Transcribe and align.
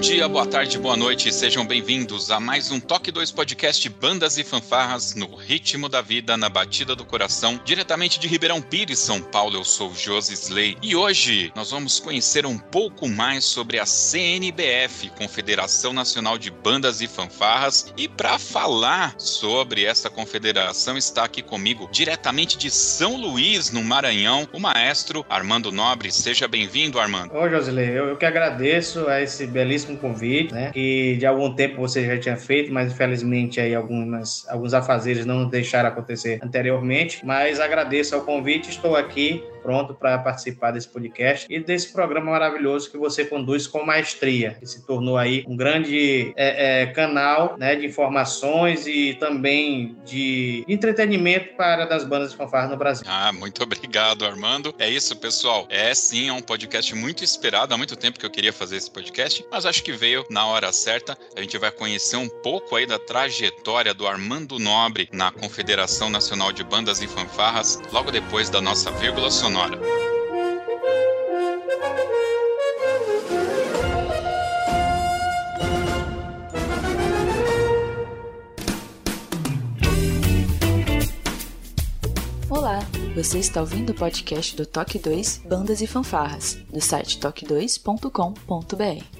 Dia, 0.00 0.26
boa 0.26 0.46
tarde, 0.46 0.78
boa 0.78 0.96
noite, 0.96 1.30
sejam 1.30 1.66
bem-vindos 1.66 2.30
a 2.30 2.40
mais 2.40 2.70
um 2.70 2.80
Toque 2.80 3.12
2 3.12 3.32
Podcast 3.32 3.86
Bandas 3.90 4.38
e 4.38 4.44
Fanfarras 4.44 5.14
no 5.14 5.34
ritmo 5.34 5.90
da 5.90 6.00
vida, 6.00 6.38
na 6.38 6.48
batida 6.48 6.96
do 6.96 7.04
coração, 7.04 7.60
diretamente 7.66 8.18
de 8.18 8.26
Ribeirão 8.26 8.62
Pires, 8.62 8.98
São 8.98 9.20
Paulo. 9.20 9.58
Eu 9.58 9.64
sou 9.64 9.94
Josi 9.94 10.32
Slay 10.32 10.78
e 10.82 10.96
hoje 10.96 11.52
nós 11.54 11.70
vamos 11.70 12.00
conhecer 12.00 12.46
um 12.46 12.56
pouco 12.56 13.06
mais 13.10 13.44
sobre 13.44 13.78
a 13.78 13.84
CNBF, 13.84 15.10
Confederação 15.18 15.92
Nacional 15.92 16.38
de 16.38 16.50
Bandas 16.50 17.02
e 17.02 17.06
Fanfarras, 17.06 17.92
e 17.94 18.08
para 18.08 18.38
falar 18.38 19.14
sobre 19.18 19.84
essa 19.84 20.08
confederação 20.08 20.96
está 20.96 21.24
aqui 21.24 21.42
comigo, 21.42 21.90
diretamente 21.92 22.56
de 22.56 22.70
São 22.70 23.18
Luís, 23.18 23.70
no 23.70 23.84
Maranhão, 23.84 24.48
o 24.50 24.58
maestro 24.58 25.26
Armando 25.28 25.70
Nobre. 25.70 26.10
Seja 26.10 26.48
bem-vindo, 26.48 26.98
Armando. 26.98 27.34
Ô, 27.34 27.46
Josilei, 27.50 27.90
eu, 27.90 28.08
eu 28.08 28.16
que 28.16 28.24
agradeço 28.24 29.06
a 29.06 29.20
esse 29.20 29.46
belíssimo 29.46 29.89
belíssimo 29.90 29.98
convite, 29.98 30.52
né? 30.52 30.70
Que 30.72 31.16
de 31.16 31.26
algum 31.26 31.52
tempo 31.54 31.76
você 31.76 32.06
já 32.06 32.18
tinha 32.18 32.36
feito, 32.36 32.72
mas 32.72 32.92
infelizmente 32.92 33.60
aí 33.60 33.74
algumas, 33.74 34.46
alguns 34.48 34.74
afazeres 34.74 35.26
não 35.26 35.48
deixaram 35.48 35.88
acontecer 35.88 36.40
anteriormente. 36.42 37.24
Mas 37.24 37.60
agradeço 37.60 38.14
ao 38.14 38.22
convite, 38.22 38.70
estou 38.70 38.96
aqui 38.96 39.42
pronto 39.62 39.94
para 39.94 40.18
participar 40.18 40.70
desse 40.70 40.88
podcast 40.88 41.46
e 41.48 41.58
desse 41.60 41.92
programa 41.92 42.30
maravilhoso 42.30 42.90
que 42.90 42.98
você 42.98 43.24
conduz 43.24 43.66
com 43.66 43.84
maestria, 43.84 44.56
que 44.58 44.66
se 44.66 44.86
tornou 44.86 45.16
aí 45.16 45.44
um 45.46 45.56
grande 45.56 46.32
é, 46.36 46.82
é, 46.82 46.86
canal 46.86 47.56
né, 47.58 47.76
de 47.76 47.86
informações 47.86 48.86
e 48.86 49.14
também 49.14 49.96
de 50.04 50.64
entretenimento 50.66 51.54
para 51.56 51.84
das 51.84 52.04
bandas 52.04 52.30
de 52.30 52.36
fanfarra 52.36 52.68
no 52.68 52.76
Brasil. 52.76 53.04
Ah, 53.06 53.32
muito 53.32 53.62
obrigado, 53.62 54.24
Armando. 54.24 54.74
É 54.78 54.88
isso, 54.88 55.14
pessoal. 55.16 55.66
É 55.68 55.94
sim, 55.94 56.28
é 56.28 56.32
um 56.32 56.40
podcast 56.40 56.94
muito 56.94 57.22
esperado. 57.22 57.74
Há 57.74 57.76
muito 57.76 57.96
tempo 57.96 58.18
que 58.18 58.26
eu 58.26 58.30
queria 58.30 58.52
fazer 58.52 58.76
esse 58.76 58.90
podcast, 58.90 59.44
mas 59.50 59.66
acho 59.66 59.79
que 59.82 59.92
veio 59.92 60.24
na 60.30 60.46
hora 60.46 60.72
certa. 60.72 61.16
A 61.36 61.40
gente 61.40 61.56
vai 61.58 61.70
conhecer 61.70 62.16
um 62.16 62.28
pouco 62.28 62.76
aí 62.76 62.86
da 62.86 62.98
trajetória 62.98 63.94
do 63.94 64.06
Armando 64.06 64.58
Nobre 64.58 65.08
na 65.12 65.30
Confederação 65.30 66.10
Nacional 66.10 66.52
de 66.52 66.64
Bandas 66.64 67.02
e 67.02 67.06
Fanfarras, 67.06 67.78
logo 67.92 68.10
depois 68.10 68.50
da 68.50 68.60
nossa 68.60 68.90
vírgula 68.92 69.30
sonora. 69.30 69.78
Olá, 82.48 82.80
você 83.14 83.38
está 83.38 83.60
ouvindo 83.60 83.90
o 83.90 83.94
podcast 83.94 84.56
do 84.56 84.66
Toque 84.66 84.98
2 84.98 85.42
Bandas 85.44 85.80
e 85.80 85.86
Fanfarras, 85.86 86.54
do 86.68 86.80
site 86.80 87.18
toque2.com.br. 87.18 89.19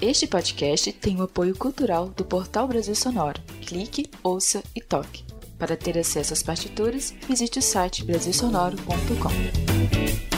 Este 0.00 0.26
podcast 0.26 0.92
tem 0.92 1.18
o 1.18 1.22
apoio 1.22 1.56
cultural 1.56 2.08
do 2.08 2.22
Portal 2.22 2.68
Brasil 2.68 2.94
Sonoro. 2.94 3.40
Clique, 3.62 4.10
ouça 4.22 4.62
e 4.74 4.80
toque. 4.80 5.24
Para 5.58 5.74
ter 5.74 5.98
acesso 5.98 6.34
às 6.34 6.42
partituras, 6.42 7.14
visite 7.26 7.58
o 7.58 7.62
site 7.62 8.04
brasilsonoro.com. 8.04 10.35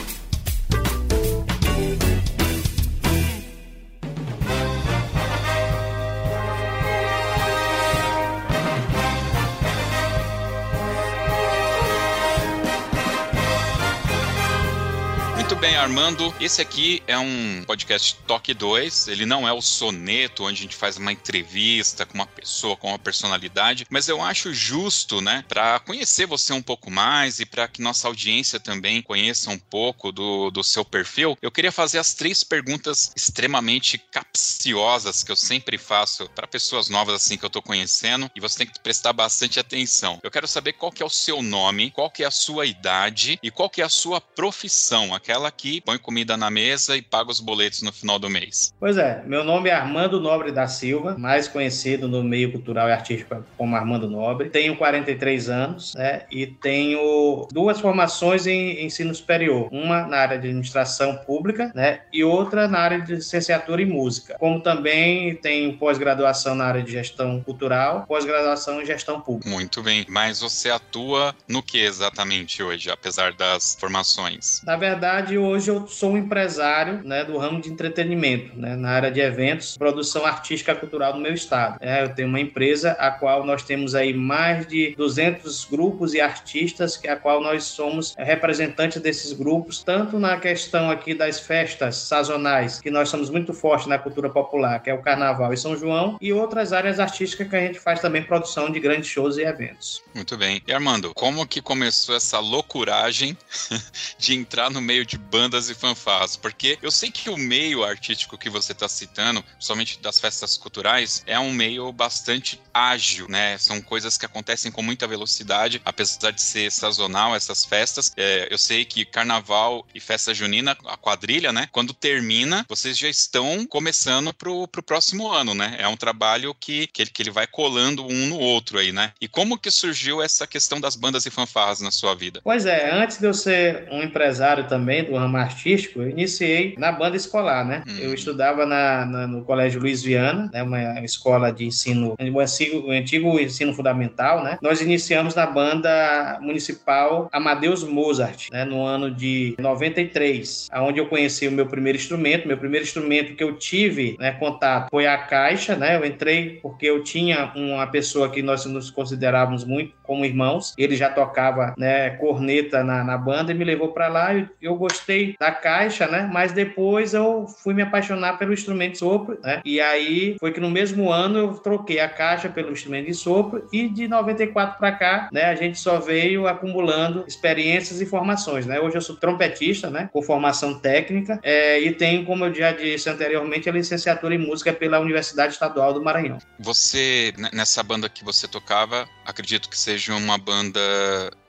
bem, 15.61 15.77
Armando. 15.77 16.33
Esse 16.41 16.63
aqui 16.63 17.03
é 17.07 17.19
um 17.19 17.65
podcast 17.67 18.15
Toque 18.27 18.55
2. 18.55 19.09
Ele 19.09 19.27
não 19.27 19.47
é 19.47 19.53
o 19.53 19.61
soneto, 19.61 20.45
onde 20.45 20.61
a 20.61 20.63
gente 20.63 20.77
faz 20.77 20.97
uma 20.97 21.11
entrevista 21.11 22.07
com 22.07 22.15
uma 22.15 22.27
pessoa, 22.27 22.77
com 22.77 22.89
uma 22.89 22.99
personalidade, 22.99 23.85
mas 23.91 24.09
eu 24.09 24.23
acho 24.23 24.55
justo, 24.55 25.21
né, 25.21 25.45
para 25.49 25.81
conhecer 25.81 26.27
você 26.27 26.53
um 26.53 26.63
pouco 26.63 26.91
mais 26.91 27.41
e 27.41 27.47
para 27.47 27.67
que 27.67 27.83
nossa 27.83 28.07
audiência 28.07 28.61
também 28.61 29.03
conheça 29.03 29.51
um 29.51 29.59
pouco 29.59 30.13
do, 30.13 30.51
do 30.51 30.63
seu 30.63 30.85
perfil, 30.85 31.37
eu 31.43 31.51
queria 31.51 31.73
fazer 31.73 31.99
as 31.99 32.15
três 32.15 32.45
perguntas 32.45 33.11
extremamente 33.17 33.99
capciosas 33.99 35.25
que 35.25 35.33
eu 35.33 35.37
sempre 35.37 35.77
faço 35.77 36.29
para 36.37 36.47
pessoas 36.47 36.89
novas 36.89 37.17
assim 37.17 37.37
que 37.37 37.45
eu 37.45 37.51
tô 37.51 37.61
conhecendo 37.61 38.31
e 38.35 38.41
você 38.41 38.59
tem 38.59 38.67
que 38.67 38.79
prestar 38.79 39.13
bastante 39.13 39.59
atenção. 39.59 40.21
Eu 40.23 40.31
quero 40.31 40.47
saber 40.47 40.75
qual 40.75 40.93
que 40.93 41.03
é 41.03 41.07
o 41.07 41.11
seu 41.11 41.43
nome, 41.43 41.91
qual 41.91 42.11
que 42.11 42.23
é 42.23 42.27
a 42.27 42.31
sua 42.31 42.65
idade 42.65 43.41
e 43.43 43.51
qual 43.51 43.69
que 43.69 43.83
é 43.83 43.85
a 43.85 43.89
sua 43.89 44.21
profissão, 44.21 45.15
aquela 45.15 45.48
aqui, 45.49 45.81
põe 45.81 45.99
comida 45.99 46.37
na 46.37 46.51
mesa 46.51 46.97
e 46.97 47.03
paga 47.03 47.31
os 47.31 47.41
boletos 47.41 47.83
no 47.83 47.93
final 47.93 48.19
do 48.19 48.31
mês. 48.31 48.73
Pois 48.79 48.97
é, 48.97 49.23
meu 49.27 49.43
nome 49.43 49.69
é 49.69 49.73
Armando 49.73 50.21
Nobre 50.21 50.53
da 50.53 50.69
Silva, 50.69 51.17
mais 51.19 51.49
conhecido 51.49 52.09
no 52.09 52.23
meio 52.23 52.53
cultural 52.53 52.89
e 52.89 52.93
artístico 52.93 53.45
como 53.57 53.75
Armando 53.75 54.09
Nobre. 54.09 54.51
Tenho 54.51 54.77
43 54.77 55.49
anos 55.49 55.95
né, 55.95 56.23
e 56.31 56.47
tenho 56.47 57.47
duas 57.53 57.81
formações 57.81 58.47
em 58.47 58.85
ensino 58.85 59.15
superior, 59.15 59.69
uma 59.73 60.07
na 60.07 60.19
área 60.19 60.39
de 60.39 60.49
administração 60.49 61.17
pública 61.17 61.73
né, 61.75 62.01
e 62.13 62.23
outra 62.23 62.69
na 62.69 62.79
área 62.79 63.01
de 63.01 63.17
licenciatura 63.17 63.83
em 63.83 63.87
música. 63.87 64.37
Como 64.39 64.61
também 64.61 65.35
tenho 65.37 65.77
pós-graduação 65.77 66.55
na 66.55 66.65
área 66.65 66.83
de 66.83 66.93
gestão 66.93 67.41
cultural, 67.43 68.05
pós-graduação 68.07 68.81
em 68.81 68.87
gestão 68.87 69.21
pública. 69.21 69.49
Muito 69.49 69.83
bem, 69.83 70.05
mas 70.09 70.41
você 70.41 70.71
atua 70.71 71.35
no 71.49 71.63
que 71.63 71.79
exatamente 71.79 72.63
hoje, 72.63 72.91
apesar 72.91 73.33
das 73.33 73.77
formações? 73.79 74.63
Na 74.65 74.77
verdade, 74.77 75.38
hoje 75.39 75.71
eu 75.71 75.87
sou 75.87 76.13
um 76.13 76.19
empresário 76.19 77.01
né, 77.05 77.25
do 77.25 77.39
ramo 77.39 77.61
de 77.61 77.71
entretenimento, 77.71 78.59
né, 78.59 78.77
na 78.77 78.91
área 78.91 79.11
de 79.11 79.21
eventos, 79.21 79.77
produção 79.77 80.27
artística 80.27 80.75
cultural 80.75 81.13
do 81.13 81.21
meu 81.21 81.33
estado. 81.33 81.79
É, 81.81 82.03
eu 82.03 82.15
tenho 82.15 82.29
uma 82.29 82.41
empresa 82.41 82.93
a 82.93 83.11
qual 83.11 83.45
nós 83.45 83.63
temos 83.63 83.95
aí 83.95 84.13
mais 84.13 84.67
de 84.67 84.95
200 84.97 85.65
grupos 85.67 86.15
e 86.15 86.21
artistas, 86.21 86.97
que 86.97 87.09
a 87.09 87.17
qual 87.17 87.41
nós 87.41 87.65
somos 87.65 88.15
representantes 88.19 89.01
desses 89.01 89.33
grupos, 89.33 89.83
tanto 89.83 90.19
na 90.19 90.37
questão 90.39 90.91
aqui 90.91 91.15
das 91.15 91.41
festas 91.41 91.97
sazonais, 91.97 92.81
que 92.81 92.91
nós 92.91 93.09
somos 93.09 93.31
muito 93.31 93.53
fortes 93.53 93.87
na 93.87 93.99
cultura 93.99 94.29
popular, 94.29 94.83
que 94.83 94.91
é 94.91 94.95
o 94.95 95.03
Carnaval 95.03 95.53
e 95.53 95.57
São 95.57 95.77
João, 95.77 96.17
e 96.21 96.33
outras 96.33 96.73
áreas 96.73 97.01
artísticas 97.01 97.49
que 97.49 97.57
a 97.57 97.61
gente 97.61 97.79
faz 97.79 98.01
também 98.01 98.23
produção 98.23 98.71
de 98.71 98.81
grandes 98.81 99.09
shows 99.09 99.37
e 99.37 99.43
eventos. 99.43 100.03
Muito 100.15 100.37
bem. 100.37 100.63
E 100.67 100.73
Armando, 100.73 101.13
como 101.15 101.47
que 101.47 101.61
começou 101.61 102.17
essa 102.17 102.39
loucuragem 102.39 103.37
de 104.19 104.35
entrar 104.35 104.71
no 104.71 104.81
meio 104.81 105.05
de 105.05 105.19
bandas 105.31 105.69
e 105.69 105.75
fanfarras, 105.75 106.37
porque 106.37 106.79
eu 106.83 106.91
sei 106.91 107.11
que 107.11 107.31
o 107.31 107.37
meio 107.37 107.85
artístico 107.85 108.39
que 108.39 108.51
você 108.51 108.73
está 108.73 108.89
citando, 108.89 109.45
somente 109.59 110.01
das 110.01 110.19
festas 110.19 110.57
culturais, 110.57 111.23
é 111.27 111.39
um 111.39 111.53
meio 111.53 111.93
bastante 111.93 112.61
ágil, 112.73 113.29
né? 113.29 113.59
São 113.59 113.81
coisas 113.81 114.17
que 114.17 114.27
acontecem 114.27 114.73
com 114.73 114.83
muita 114.83 115.07
velocidade, 115.07 115.81
apesar 115.85 116.31
de 116.31 116.41
ser 116.41 116.71
sazonal 116.73 117.35
essas 117.35 117.65
festas. 117.65 118.13
É, 118.17 118.49
eu 118.51 118.59
sei 118.59 118.85
que 118.85 119.05
carnaval 119.05 119.87
e 119.95 120.01
festa 120.01 120.33
junina, 120.33 120.77
a 120.87 120.97
quadrilha, 120.97 121.53
né? 121.53 121.69
Quando 121.73 121.93
termina, 121.93 122.65
vocês 122.69 122.97
já 122.97 123.09
estão 123.09 123.67
começando 123.67 124.33
pro, 124.33 124.67
pro 124.69 124.83
próximo 124.83 125.31
ano, 125.31 125.55
né? 125.55 125.77
É 125.79 125.89
um 125.89 125.97
trabalho 125.97 126.55
que, 126.55 126.87
que, 126.87 127.03
ele, 127.03 127.11
que 127.11 127.23
ele 127.23 127.31
vai 127.31 127.47
colando 127.47 128.05
um 128.05 128.27
no 128.27 128.39
outro 128.39 128.79
aí, 128.79 128.93
né? 128.93 129.13
E 129.21 129.29
como 129.29 129.59
que 129.59 129.71
surgiu 129.71 130.23
essa 130.23 130.47
questão 130.47 130.81
das 130.81 130.97
bandas 130.97 131.27
e 131.27 131.31
fanfarras 131.31 131.81
na 131.81 131.91
sua 131.91 132.15
vida? 132.15 132.41
Pois 132.43 132.65
é, 132.65 132.91
antes 132.91 133.19
de 133.19 133.27
eu 133.27 133.35
ser 133.35 133.89
um 133.91 134.03
empresário 134.03 134.67
também, 134.69 135.05
do 135.05 135.18
ramo 135.19 135.37
artístico, 135.37 136.01
eu 136.01 136.09
iniciei 136.09 136.75
na 136.79 136.93
banda 136.93 137.17
escolar, 137.17 137.65
né? 137.65 137.83
Uhum. 137.87 137.99
Eu 137.99 138.15
estudava 138.15 138.65
na, 138.65 139.05
na, 139.05 139.27
no 139.27 139.45
Colégio 139.45 139.81
Luiz 139.81 140.03
Viana, 140.03 140.51
né? 140.53 140.63
uma 140.63 141.01
escola 141.05 141.53
de 141.53 141.65
ensino, 141.65 142.15
um 142.21 142.41
antigo, 142.41 142.89
um 142.89 142.91
antigo 142.91 143.41
ensino 143.41 143.73
fundamental, 143.73 144.43
né? 144.43 144.59
Nós 144.61 144.81
iniciamos 144.81 145.35
na 145.35 145.47
banda 145.47 146.39
municipal 146.41 147.29
Amadeus 147.33 147.85
Mozart, 147.85 148.49
né? 148.51 148.65
no 148.65 148.85
ano 148.85 149.11
de 149.11 149.55
93, 149.59 150.69
aonde 150.71 150.99
eu 150.99 151.07
conheci 151.07 151.47
o 151.49 151.53
meu 151.53 151.67
primeiro 151.67 151.99
instrumento. 151.99 152.47
Meu 152.47 152.59
primeiro 152.59 152.85
instrumento 152.85 153.35
que 153.35 153.43
eu 153.43 153.57
tive 153.57 154.17
né, 154.19 154.33
contato 154.33 154.89
foi 154.91 155.07
a 155.07 155.19
caixa, 155.19 155.77
né? 155.77 155.97
Eu 155.97 156.05
entrei 156.05 156.59
porque 156.63 156.87
eu 156.87 157.03
tinha 157.03 157.53
uma 157.55 157.87
pessoa 157.87 158.29
que 158.29 158.43
nós 158.43 158.65
nos 158.67 158.91
considerávamos 158.91 159.65
muito 159.65 159.93
como 160.03 160.25
irmãos. 160.25 160.75
Ele 160.77 160.97
já 160.97 161.11
tocava 161.11 161.75
né, 161.77 162.11
corneta 162.11 162.83
na, 162.83 163.05
na 163.05 163.19
banda 163.19 163.53
e 163.53 163.55
me 163.55 163.65
levou 163.65 163.89
para 163.89 164.09
lá. 164.09 164.35
Eu, 164.35 164.49
eu 164.61 164.77
gostei 164.77 165.08
da 165.39 165.51
caixa, 165.51 166.07
né? 166.07 166.29
Mas 166.33 166.53
depois 166.53 167.15
eu 167.15 167.47
fui 167.63 167.75
me 167.75 167.83
apaixonar 167.83 168.39
pelo 168.39 168.53
instrumento 168.53 168.93
de 168.93 168.99
sopro, 168.99 169.39
né? 169.43 169.61
E 169.65 169.81
aí 169.81 170.37
foi 170.39 170.53
que 170.53 170.61
no 170.61 170.71
mesmo 170.71 171.11
ano 171.11 171.39
eu 171.39 171.55
troquei 171.55 172.01
a 172.01 172.09
caixa 172.09 172.49
pelo 172.49 172.73
instrumento 172.73 173.07
de 173.07 173.15
sopro 173.15 173.67
e 173.73 173.89
de 173.89 174.09
94 174.09 174.79
para 174.79 174.93
cá, 174.93 175.29
né? 175.33 175.45
A 175.45 175.55
gente 175.55 175.79
só 175.79 175.99
veio 175.99 176.47
acumulando 176.47 177.25
experiências 177.27 178.01
e 178.01 178.07
formações, 178.07 178.67
né? 178.67 178.81
Hoje 178.81 178.97
eu 178.97 179.01
sou 179.01 179.17
trompetista, 179.17 179.91
né? 179.91 180.09
Com 180.13 180.23
formação 180.23 180.79
técnica 180.79 181.39
é, 181.43 181.81
e 181.81 181.93
tenho, 181.93 182.25
como 182.25 182.45
eu 182.45 182.55
já 182.55 182.73
disse 182.73 183.09
anteriormente, 183.09 183.69
a 183.69 183.73
licenciatura 183.73 184.35
em 184.35 184.39
música 184.39 184.73
pela 184.73 185.01
Universidade 185.01 185.53
Estadual 185.53 185.93
do 185.93 186.03
Maranhão. 186.03 186.39
Você, 186.59 187.33
nessa 187.53 187.83
banda 187.83 188.09
que 188.09 188.25
você 188.25 188.47
tocava, 188.47 189.09
acredito 189.25 189.69
que 189.69 189.79
seja 189.79 190.15
uma 190.15 190.39
banda 190.39 190.81